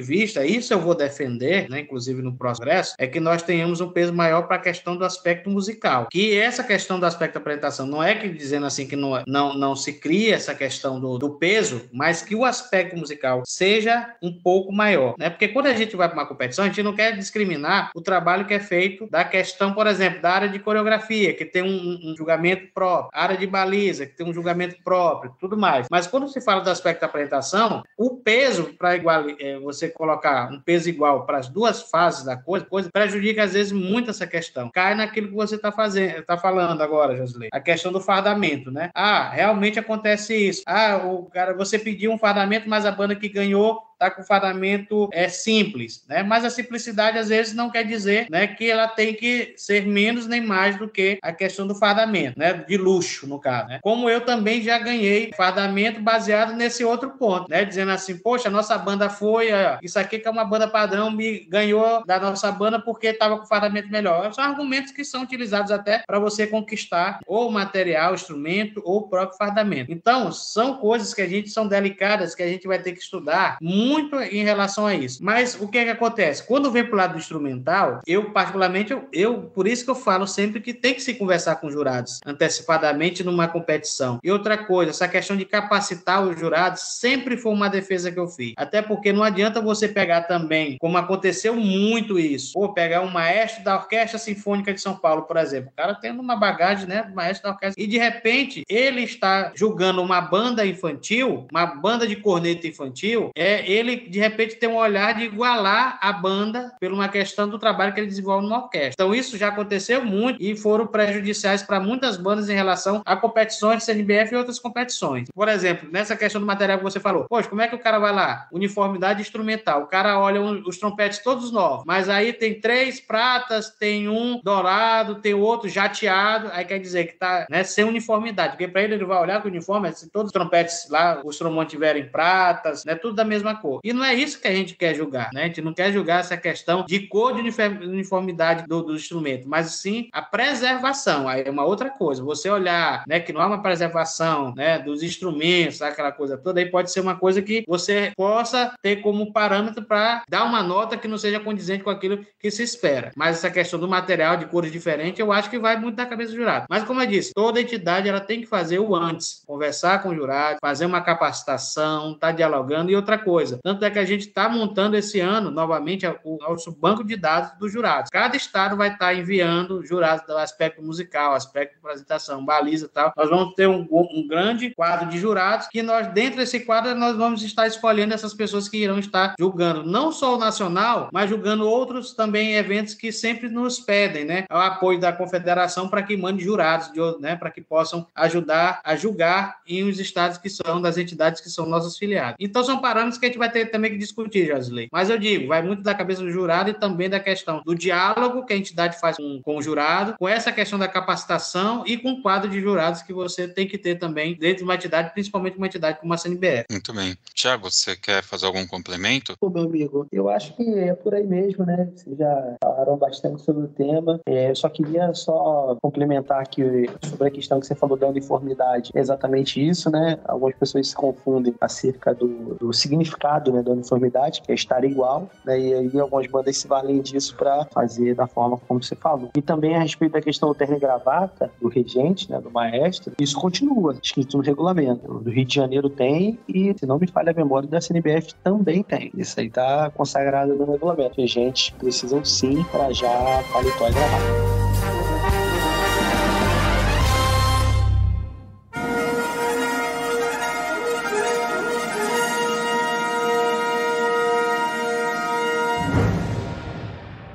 vista, 0.00 0.44
isso 0.46 0.72
eu 0.72 0.80
vou 0.80 0.94
defender, 0.94 1.68
né, 1.68 1.80
inclusive 1.80 2.22
no 2.22 2.34
progresso, 2.34 2.94
é 2.98 3.06
que 3.06 3.20
nós 3.20 3.42
tenhamos 3.42 3.80
um 3.80 3.90
peso 3.90 4.12
maior 4.12 4.42
para 4.42 4.56
a 4.56 4.60
questão 4.60 4.96
do 4.96 5.04
aspecto 5.04 5.50
musical. 5.50 6.06
Que 6.10 6.38
essa 6.38 6.62
questão 6.62 6.98
do 6.98 7.06
aspecto 7.06 7.23
aspecto 7.24 7.34
da 7.34 7.40
apresentação. 7.40 7.86
Não 7.86 8.02
é 8.02 8.14
que 8.14 8.28
dizendo 8.28 8.66
assim 8.66 8.86
que 8.86 8.96
não, 8.96 9.22
não, 9.26 9.54
não 9.54 9.76
se 9.76 9.94
cria 9.94 10.34
essa 10.34 10.54
questão 10.54 11.00
do, 11.00 11.18
do 11.18 11.30
peso, 11.30 11.88
mas 11.92 12.22
que 12.22 12.34
o 12.34 12.44
aspecto 12.44 12.96
musical 12.96 13.42
seja 13.46 14.14
um 14.22 14.32
pouco 14.32 14.72
maior, 14.72 15.14
né? 15.18 15.30
Porque 15.30 15.48
quando 15.48 15.66
a 15.66 15.74
gente 15.74 15.96
vai 15.96 16.08
para 16.08 16.18
uma 16.18 16.26
competição, 16.26 16.64
a 16.64 16.68
gente 16.68 16.82
não 16.82 16.94
quer 16.94 17.16
discriminar 17.16 17.90
o 17.94 18.00
trabalho 18.00 18.46
que 18.46 18.54
é 18.54 18.60
feito 18.60 19.08
da 19.08 19.24
questão, 19.24 19.72
por 19.72 19.86
exemplo, 19.86 20.20
da 20.20 20.30
área 20.30 20.48
de 20.48 20.58
coreografia, 20.58 21.34
que 21.34 21.44
tem 21.44 21.62
um, 21.62 22.10
um 22.10 22.16
julgamento 22.16 22.68
próprio, 22.72 23.10
área 23.12 23.36
de 23.36 23.46
baliza, 23.46 24.06
que 24.06 24.16
tem 24.16 24.26
um 24.26 24.32
julgamento 24.32 24.76
próprio, 24.82 25.34
tudo 25.40 25.56
mais. 25.56 25.86
Mas 25.90 26.06
quando 26.06 26.28
se 26.28 26.40
fala 26.40 26.60
do 26.60 26.70
aspecto 26.70 27.00
da 27.00 27.06
apresentação, 27.06 27.82
o 27.96 28.16
peso 28.16 28.74
para 28.78 28.96
igual 28.96 29.24
é, 29.38 29.58
você 29.58 29.88
colocar 29.88 30.52
um 30.52 30.60
peso 30.60 30.88
igual 30.88 31.24
para 31.24 31.38
as 31.38 31.48
duas 31.48 31.82
fases 31.82 32.24
da 32.24 32.36
coisa, 32.36 32.66
coisa 32.66 32.90
prejudica 32.90 33.42
às 33.42 33.52
vezes 33.52 33.72
muito 33.72 34.10
essa 34.10 34.26
questão. 34.26 34.70
Cai 34.72 34.94
naquilo 34.94 35.28
que 35.28 35.34
você 35.34 35.56
está 35.56 35.72
fazendo, 35.72 36.18
está 36.18 36.36
falando 36.36 36.82
agora 36.82 37.13
A 37.52 37.60
questão 37.60 37.92
do 37.92 38.00
fardamento, 38.00 38.70
né? 38.70 38.90
Ah, 38.94 39.28
realmente 39.30 39.78
acontece 39.78 40.34
isso. 40.34 40.62
Ah, 40.66 40.96
o 41.04 41.24
cara, 41.26 41.54
você 41.54 41.78
pediu 41.78 42.12
um 42.12 42.18
fardamento, 42.18 42.68
mas 42.68 42.84
a 42.86 42.92
banda 42.92 43.14
que 43.16 43.28
ganhou 43.28 43.80
tá 44.04 44.10
com 44.10 44.22
fardamento 44.22 45.08
é 45.12 45.28
simples, 45.28 46.04
né? 46.08 46.22
Mas 46.22 46.44
a 46.44 46.50
simplicidade 46.50 47.18
às 47.18 47.28
vezes 47.28 47.54
não 47.54 47.70
quer 47.70 47.84
dizer, 47.84 48.26
né, 48.30 48.46
que 48.46 48.70
ela 48.70 48.88
tem 48.88 49.14
que 49.14 49.54
ser 49.56 49.86
menos 49.86 50.26
nem 50.26 50.40
mais 50.40 50.78
do 50.78 50.88
que 50.88 51.18
a 51.22 51.32
questão 51.32 51.66
do 51.66 51.74
fardamento, 51.74 52.38
né, 52.38 52.52
de 52.52 52.76
luxo 52.76 53.26
no 53.26 53.38
caso, 53.38 53.68
né? 53.68 53.78
Como 53.82 54.08
eu 54.08 54.20
também 54.20 54.62
já 54.62 54.78
ganhei 54.78 55.30
fardamento 55.36 56.00
baseado 56.00 56.54
nesse 56.54 56.84
outro 56.84 57.10
ponto, 57.10 57.48
né, 57.50 57.64
dizendo 57.64 57.92
assim, 57.92 58.16
poxa, 58.16 58.50
nossa 58.50 58.76
banda 58.76 59.08
foi, 59.08 59.48
isso 59.82 59.98
aqui 59.98 60.18
que 60.18 60.28
é 60.28 60.30
uma 60.30 60.44
banda 60.44 60.68
padrão 60.68 61.10
me 61.10 61.40
ganhou 61.46 62.04
da 62.04 62.18
nossa 62.18 62.50
banda 62.50 62.80
porque 62.80 63.08
estava 63.08 63.38
com 63.38 63.46
fardamento 63.46 63.88
melhor. 63.88 64.32
São 64.32 64.44
argumentos 64.44 64.92
que 64.92 65.04
são 65.04 65.22
utilizados 65.22 65.70
até 65.70 66.02
para 66.06 66.18
você 66.18 66.46
conquistar 66.46 67.20
ou 67.26 67.50
material, 67.50 68.14
instrumento 68.14 68.82
ou 68.84 68.98
o 68.98 69.08
próprio 69.08 69.38
fardamento. 69.38 69.92
Então, 69.92 70.32
são 70.32 70.76
coisas 70.78 71.14
que 71.14 71.22
a 71.22 71.28
gente 71.28 71.50
são 71.50 71.66
delicadas 71.66 72.34
que 72.34 72.42
a 72.42 72.48
gente 72.48 72.66
vai 72.66 72.78
ter 72.78 72.92
que 72.92 73.00
estudar 73.00 73.58
muito 73.60 73.93
muito 73.94 74.20
em 74.20 74.42
relação 74.42 74.86
a 74.86 74.94
isso. 74.94 75.22
Mas 75.22 75.60
o 75.60 75.68
que 75.68 75.78
é 75.78 75.84
que 75.84 75.90
acontece? 75.90 76.46
Quando 76.46 76.70
vem 76.70 76.84
para 76.84 76.94
o 76.94 76.96
lado 76.96 77.12
do 77.12 77.18
instrumental, 77.18 78.00
eu 78.06 78.30
particularmente, 78.30 78.92
eu, 78.92 79.08
eu, 79.12 79.42
por 79.42 79.68
isso 79.68 79.84
que 79.84 79.90
eu 79.90 79.94
falo 79.94 80.26
sempre 80.26 80.60
que 80.60 80.74
tem 80.74 80.94
que 80.94 81.02
se 81.02 81.14
conversar 81.14 81.56
com 81.56 81.70
jurados 81.70 82.18
antecipadamente 82.26 83.22
numa 83.22 83.46
competição. 83.48 84.18
E 84.22 84.30
outra 84.30 84.58
coisa, 84.58 84.90
essa 84.90 85.08
questão 85.08 85.36
de 85.36 85.44
capacitar 85.44 86.26
os 86.26 86.38
jurados 86.38 86.80
sempre 86.80 87.36
foi 87.36 87.52
uma 87.52 87.68
defesa 87.68 88.10
que 88.10 88.18
eu 88.18 88.26
fiz. 88.26 88.54
Até 88.56 88.82
porque 88.82 89.12
não 89.12 89.22
adianta 89.22 89.60
você 89.60 89.88
pegar 89.88 90.22
também, 90.22 90.76
como 90.78 90.98
aconteceu 90.98 91.54
muito 91.54 92.18
isso, 92.18 92.52
ou 92.56 92.72
pegar 92.72 93.02
um 93.02 93.10
maestro 93.10 93.62
da 93.64 93.76
Orquestra 93.76 94.18
Sinfônica 94.18 94.72
de 94.72 94.80
São 94.80 94.96
Paulo, 94.96 95.22
por 95.22 95.36
exemplo. 95.36 95.70
O 95.72 95.76
cara 95.76 95.94
tendo 95.94 96.20
uma 96.20 96.36
bagagem, 96.36 96.86
né, 96.86 97.10
maestro 97.14 97.44
da 97.44 97.54
orquestra, 97.54 97.82
e 97.82 97.86
de 97.86 97.98
repente 97.98 98.64
ele 98.68 99.02
está 99.02 99.52
julgando 99.54 100.02
uma 100.02 100.20
banda 100.20 100.66
infantil, 100.66 101.46
uma 101.50 101.66
banda 101.66 102.06
de 102.06 102.16
corneta 102.16 102.66
infantil, 102.66 103.30
é 103.36 103.70
ele 103.70 103.83
de 103.84 104.18
repente 104.18 104.56
tem 104.56 104.68
um 104.68 104.76
olhar 104.76 105.14
de 105.14 105.24
igualar 105.24 105.98
a 106.00 106.12
banda 106.12 106.72
por 106.80 106.92
uma 106.92 107.08
questão 107.08 107.48
do 107.48 107.58
trabalho 107.58 107.92
que 107.92 108.00
ele 108.00 108.06
desenvolve 108.06 108.44
numa 108.44 108.64
orquestra. 108.64 108.92
Então 108.92 109.14
isso 109.14 109.36
já 109.36 109.48
aconteceu 109.48 110.04
muito 110.04 110.42
e 110.42 110.56
foram 110.56 110.86
prejudiciais 110.86 111.62
para 111.62 111.80
muitas 111.80 112.16
bandas 112.16 112.48
em 112.48 112.54
relação 112.54 113.02
a 113.04 113.16
competições 113.16 113.78
de 113.78 113.84
CNBF 113.84 114.34
e 114.34 114.36
outras 114.36 114.58
competições. 114.58 115.28
Por 115.34 115.48
exemplo, 115.48 115.88
nessa 115.90 116.16
questão 116.16 116.40
do 116.40 116.46
material 116.46 116.78
que 116.78 116.84
você 116.84 117.00
falou, 117.00 117.26
poxa, 117.28 117.48
como 117.48 117.60
é 117.60 117.68
que 117.68 117.74
o 117.74 117.78
cara 117.78 117.98
vai 117.98 118.12
lá? 118.12 118.48
Uniformidade 118.52 119.20
instrumental. 119.20 119.82
O 119.82 119.86
cara 119.86 120.18
olha 120.18 120.40
os 120.40 120.78
trompetes 120.78 121.18
todos 121.18 121.52
novos, 121.52 121.84
mas 121.86 122.08
aí 122.08 122.32
tem 122.32 122.60
três 122.60 123.00
pratas, 123.00 123.70
tem 123.70 124.08
um 124.08 124.40
dourado, 124.42 125.16
tem 125.16 125.34
outro 125.34 125.68
jateado, 125.68 126.48
aí 126.52 126.64
quer 126.64 126.78
dizer 126.78 127.06
que 127.06 127.14
tá, 127.14 127.46
né, 127.50 127.64
sem 127.64 127.84
uniformidade, 127.84 128.52
porque 128.52 128.68
para 128.68 128.82
ele 128.82 128.94
ele 128.94 129.04
vai 129.04 129.20
olhar 129.20 129.40
que 129.40 129.48
o 129.48 129.50
uniforme, 129.50 129.92
se 129.92 130.10
todos 130.10 130.28
os 130.28 130.32
trompetes 130.32 130.88
lá, 130.88 131.20
os 131.24 131.38
trombones 131.38 131.70
tiverem 131.70 132.08
pratas, 132.08 132.84
né, 132.84 132.94
tudo 132.94 133.14
da 133.14 133.24
mesma 133.24 133.56
cor. 133.64 133.80
E 133.82 133.94
não 133.94 134.04
é 134.04 134.12
isso 134.12 134.38
que 134.38 134.46
a 134.46 134.52
gente 134.52 134.74
quer 134.74 134.94
julgar, 134.94 135.30
né? 135.32 135.44
A 135.44 135.46
gente 135.46 135.62
não 135.62 135.72
quer 135.72 135.90
julgar 135.90 136.20
essa 136.20 136.36
questão 136.36 136.84
de 136.86 137.08
cor 137.08 137.32
de 137.32 137.40
uniformidade 137.40 138.66
do, 138.66 138.82
do 138.82 138.94
instrumento, 138.94 139.48
mas 139.48 139.76
sim 139.76 140.08
a 140.12 140.20
preservação. 140.20 141.26
Aí 141.26 141.44
é 141.46 141.50
uma 141.50 141.64
outra 141.64 141.88
coisa. 141.88 142.22
Você 142.22 142.50
olhar, 142.50 143.04
né, 143.08 143.20
que 143.20 143.32
não 143.32 143.40
há 143.40 143.46
uma 143.46 143.62
preservação, 143.62 144.52
né, 144.54 144.78
dos 144.78 145.02
instrumentos, 145.02 145.80
aquela 145.80 146.12
coisa 146.12 146.36
toda, 146.36 146.60
aí 146.60 146.66
pode 146.66 146.92
ser 146.92 147.00
uma 147.00 147.16
coisa 147.16 147.40
que 147.40 147.64
você 147.66 148.12
possa 148.14 148.74
ter 148.82 148.96
como 148.96 149.32
parâmetro 149.32 149.82
para 149.82 150.22
dar 150.28 150.44
uma 150.44 150.62
nota 150.62 150.98
que 150.98 151.08
não 151.08 151.16
seja 151.16 151.40
condizente 151.40 151.82
com 151.82 151.90
aquilo 151.90 152.26
que 152.38 152.50
se 152.50 152.62
espera. 152.62 153.12
Mas 153.16 153.38
essa 153.38 153.50
questão 153.50 153.80
do 153.80 153.88
material 153.88 154.36
de 154.36 154.44
cores 154.44 154.70
diferentes, 154.70 155.20
eu 155.20 155.32
acho 155.32 155.48
que 155.48 155.58
vai 155.58 155.78
muito 155.78 155.96
da 155.96 156.04
cabeça 156.04 156.32
do 156.32 156.36
jurado. 156.36 156.66
Mas 156.68 156.84
como 156.84 157.00
eu 157.00 157.06
disse, 157.06 157.32
toda 157.34 157.60
entidade 157.60 158.08
ela 158.08 158.20
tem 158.20 158.42
que 158.42 158.46
fazer 158.46 158.78
o 158.78 158.94
antes, 158.94 159.42
conversar 159.46 160.02
com 160.02 160.10
o 160.10 160.14
jurado, 160.14 160.58
fazer 160.60 160.84
uma 160.84 161.00
capacitação, 161.00 162.12
estar 162.12 162.26
tá 162.26 162.32
dialogando 162.32 162.90
e 162.90 162.96
outra 162.96 163.16
coisa. 163.16 163.53
Tanto 163.62 163.84
é 163.84 163.90
que 163.90 163.98
a 163.98 164.04
gente 164.04 164.28
está 164.28 164.48
montando 164.48 164.96
esse 164.96 165.20
ano, 165.20 165.50
novamente, 165.50 166.06
o 166.24 166.38
nosso 166.38 166.72
banco 166.72 167.04
de 167.04 167.16
dados 167.16 167.58
dos 167.58 167.72
jurados. 167.72 168.10
Cada 168.10 168.36
estado 168.36 168.76
vai 168.76 168.88
estar 168.88 169.06
tá 169.06 169.14
enviando 169.14 169.84
jurados 169.84 170.26
do 170.26 170.36
aspecto 170.36 170.82
musical, 170.82 171.34
aspecto 171.34 171.72
de 171.72 171.78
apresentação, 171.78 172.44
baliza 172.44 172.86
e 172.86 172.88
tal. 172.88 173.12
Nós 173.16 173.28
vamos 173.28 173.54
ter 173.54 173.66
um, 173.66 173.86
um 173.90 174.26
grande 174.26 174.70
quadro 174.70 175.08
de 175.08 175.18
jurados 175.18 175.68
que 175.68 175.82
nós, 175.82 176.06
dentro 176.08 176.38
desse 176.38 176.60
quadro, 176.60 176.94
nós 176.94 177.16
vamos 177.16 177.42
estar 177.42 177.66
escolhendo 177.66 178.14
essas 178.14 178.34
pessoas 178.34 178.68
que 178.68 178.78
irão 178.78 178.98
estar 178.98 179.34
julgando 179.38 179.84
não 179.84 180.12
só 180.12 180.34
o 180.34 180.38
nacional, 180.38 181.08
mas 181.12 181.30
julgando 181.30 181.68
outros 181.68 182.12
também 182.12 182.54
eventos 182.54 182.94
que 182.94 183.12
sempre 183.12 183.48
nos 183.48 183.78
pedem, 183.78 184.24
né? 184.24 184.44
O 184.50 184.56
apoio 184.56 184.98
da 184.98 185.12
confederação 185.12 185.88
para 185.88 186.02
que 186.02 186.16
mande 186.16 186.42
jurados, 186.42 186.90
né? 187.20 187.36
Para 187.36 187.50
que 187.50 187.60
possam 187.60 188.06
ajudar 188.14 188.80
a 188.84 188.96
julgar 188.96 189.58
em 189.66 189.82
os 189.88 189.98
estados 189.98 190.38
que 190.38 190.48
são 190.48 190.80
das 190.80 190.96
entidades 190.96 191.40
que 191.40 191.50
são 191.50 191.66
nossas 191.66 191.96
filiadas. 191.96 192.36
Então 192.38 192.64
são 192.64 192.80
parâmetros 192.80 193.18
que 193.18 193.26
a 193.26 193.28
gente 193.28 193.38
vai 193.38 193.43
ter 193.48 193.66
também 193.66 193.90
que 193.92 193.98
discutir, 193.98 194.46
Josley. 194.46 194.88
Mas 194.92 195.10
eu 195.10 195.18
digo, 195.18 195.48
vai 195.48 195.62
muito 195.62 195.82
da 195.82 195.94
cabeça 195.94 196.22
do 196.22 196.30
jurado 196.30 196.70
e 196.70 196.74
também 196.74 197.08
da 197.08 197.20
questão 197.20 197.62
do 197.64 197.74
diálogo 197.74 198.44
que 198.44 198.52
a 198.52 198.56
entidade 198.56 198.98
faz 198.98 199.16
com, 199.16 199.40
com 199.42 199.56
o 199.56 199.62
jurado, 199.62 200.16
com 200.18 200.28
essa 200.28 200.52
questão 200.52 200.78
da 200.78 200.88
capacitação 200.88 201.84
e 201.86 201.96
com 201.96 202.12
o 202.12 202.22
quadro 202.22 202.50
de 202.50 202.60
jurados 202.60 203.02
que 203.02 203.12
você 203.12 203.46
tem 203.48 203.66
que 203.66 203.78
ter 203.78 203.96
também 203.96 204.34
dentro 204.36 204.58
de 204.58 204.64
uma 204.64 204.74
entidade, 204.74 205.12
principalmente 205.12 205.56
uma 205.56 205.66
entidade 205.66 206.00
como 206.00 206.12
a 206.12 206.18
CNBF. 206.18 206.66
Muito 206.70 206.92
bem. 206.92 207.16
Tiago, 207.34 207.70
você 207.70 207.96
quer 207.96 208.22
fazer 208.22 208.46
algum 208.46 208.66
complemento? 208.66 209.36
Ô, 209.40 209.48
meu 209.48 209.64
amigo, 209.64 210.06
eu 210.12 210.28
acho 210.28 210.54
que 210.56 210.62
é 210.78 210.94
por 210.94 211.14
aí 211.14 211.26
mesmo, 211.26 211.64
né? 211.64 211.88
Vocês 211.94 212.16
já 212.16 212.56
falaram 212.62 212.96
bastante 212.96 213.42
sobre 213.42 213.64
o 213.64 213.68
tema. 213.68 214.20
É, 214.26 214.50
eu 214.50 214.56
só 214.56 214.68
queria 214.68 215.12
só 215.14 215.76
complementar 215.82 216.40
aqui 216.40 216.62
sobre 217.02 217.28
a 217.28 217.30
questão 217.30 217.60
que 217.60 217.66
você 217.66 217.74
falou 217.74 217.96
da 217.96 218.08
uniformidade. 218.08 218.90
É 218.94 219.00
exatamente 219.00 219.64
isso, 219.64 219.90
né? 219.90 220.18
Algumas 220.24 220.54
pessoas 220.56 220.88
se 220.88 220.94
confundem 220.94 221.54
acerca 221.60 222.14
do, 222.14 222.54
do 222.54 222.72
significado 222.72 223.33
né, 223.52 223.62
da 223.62 223.72
uniformidade, 223.72 224.42
que 224.42 224.52
é 224.52 224.54
estar 224.54 224.84
igual, 224.84 225.28
né? 225.44 225.58
E 225.58 225.74
aí 225.74 226.00
algumas 226.00 226.26
bandas 226.26 226.56
se 226.56 226.68
valem 226.68 227.00
disso 227.00 227.36
para 227.36 227.64
fazer 227.66 228.14
da 228.14 228.26
forma 228.26 228.58
como 228.68 228.82
você 228.82 228.94
falou. 228.94 229.30
E 229.36 229.42
também 229.42 229.74
a 229.74 229.80
respeito 229.80 230.12
da 230.12 230.20
questão 230.20 230.48
do 230.48 230.54
terno 230.54 230.76
e 230.76 230.80
gravata, 230.80 231.50
do 231.60 231.68
regente, 231.68 232.30
né, 232.30 232.40
do 232.40 232.50
maestro, 232.50 233.12
isso 233.18 233.38
continua 233.38 233.96
escrito 234.02 234.36
no 234.36 234.42
regulamento. 234.42 235.20
Do 235.20 235.30
Rio 235.30 235.44
de 235.44 235.54
Janeiro 235.54 235.88
tem 235.88 236.38
e, 236.48 236.74
se 236.78 236.86
não 236.86 236.98
me 236.98 237.06
falha 237.06 237.30
a 237.30 237.34
memória, 237.34 237.68
da 237.68 237.80
CNBF 237.80 238.34
também 238.42 238.82
tem. 238.82 239.10
Isso 239.16 239.38
aí 239.38 239.46
está 239.46 239.90
consagrado 239.90 240.54
no 240.54 240.70
regulamento. 240.70 241.20
Regentes 241.20 241.70
precisam 241.70 242.24
sim 242.24 242.64
trajar 242.64 243.44
paletó 243.52 243.88
e 243.88 243.92
gravata. 243.92 244.63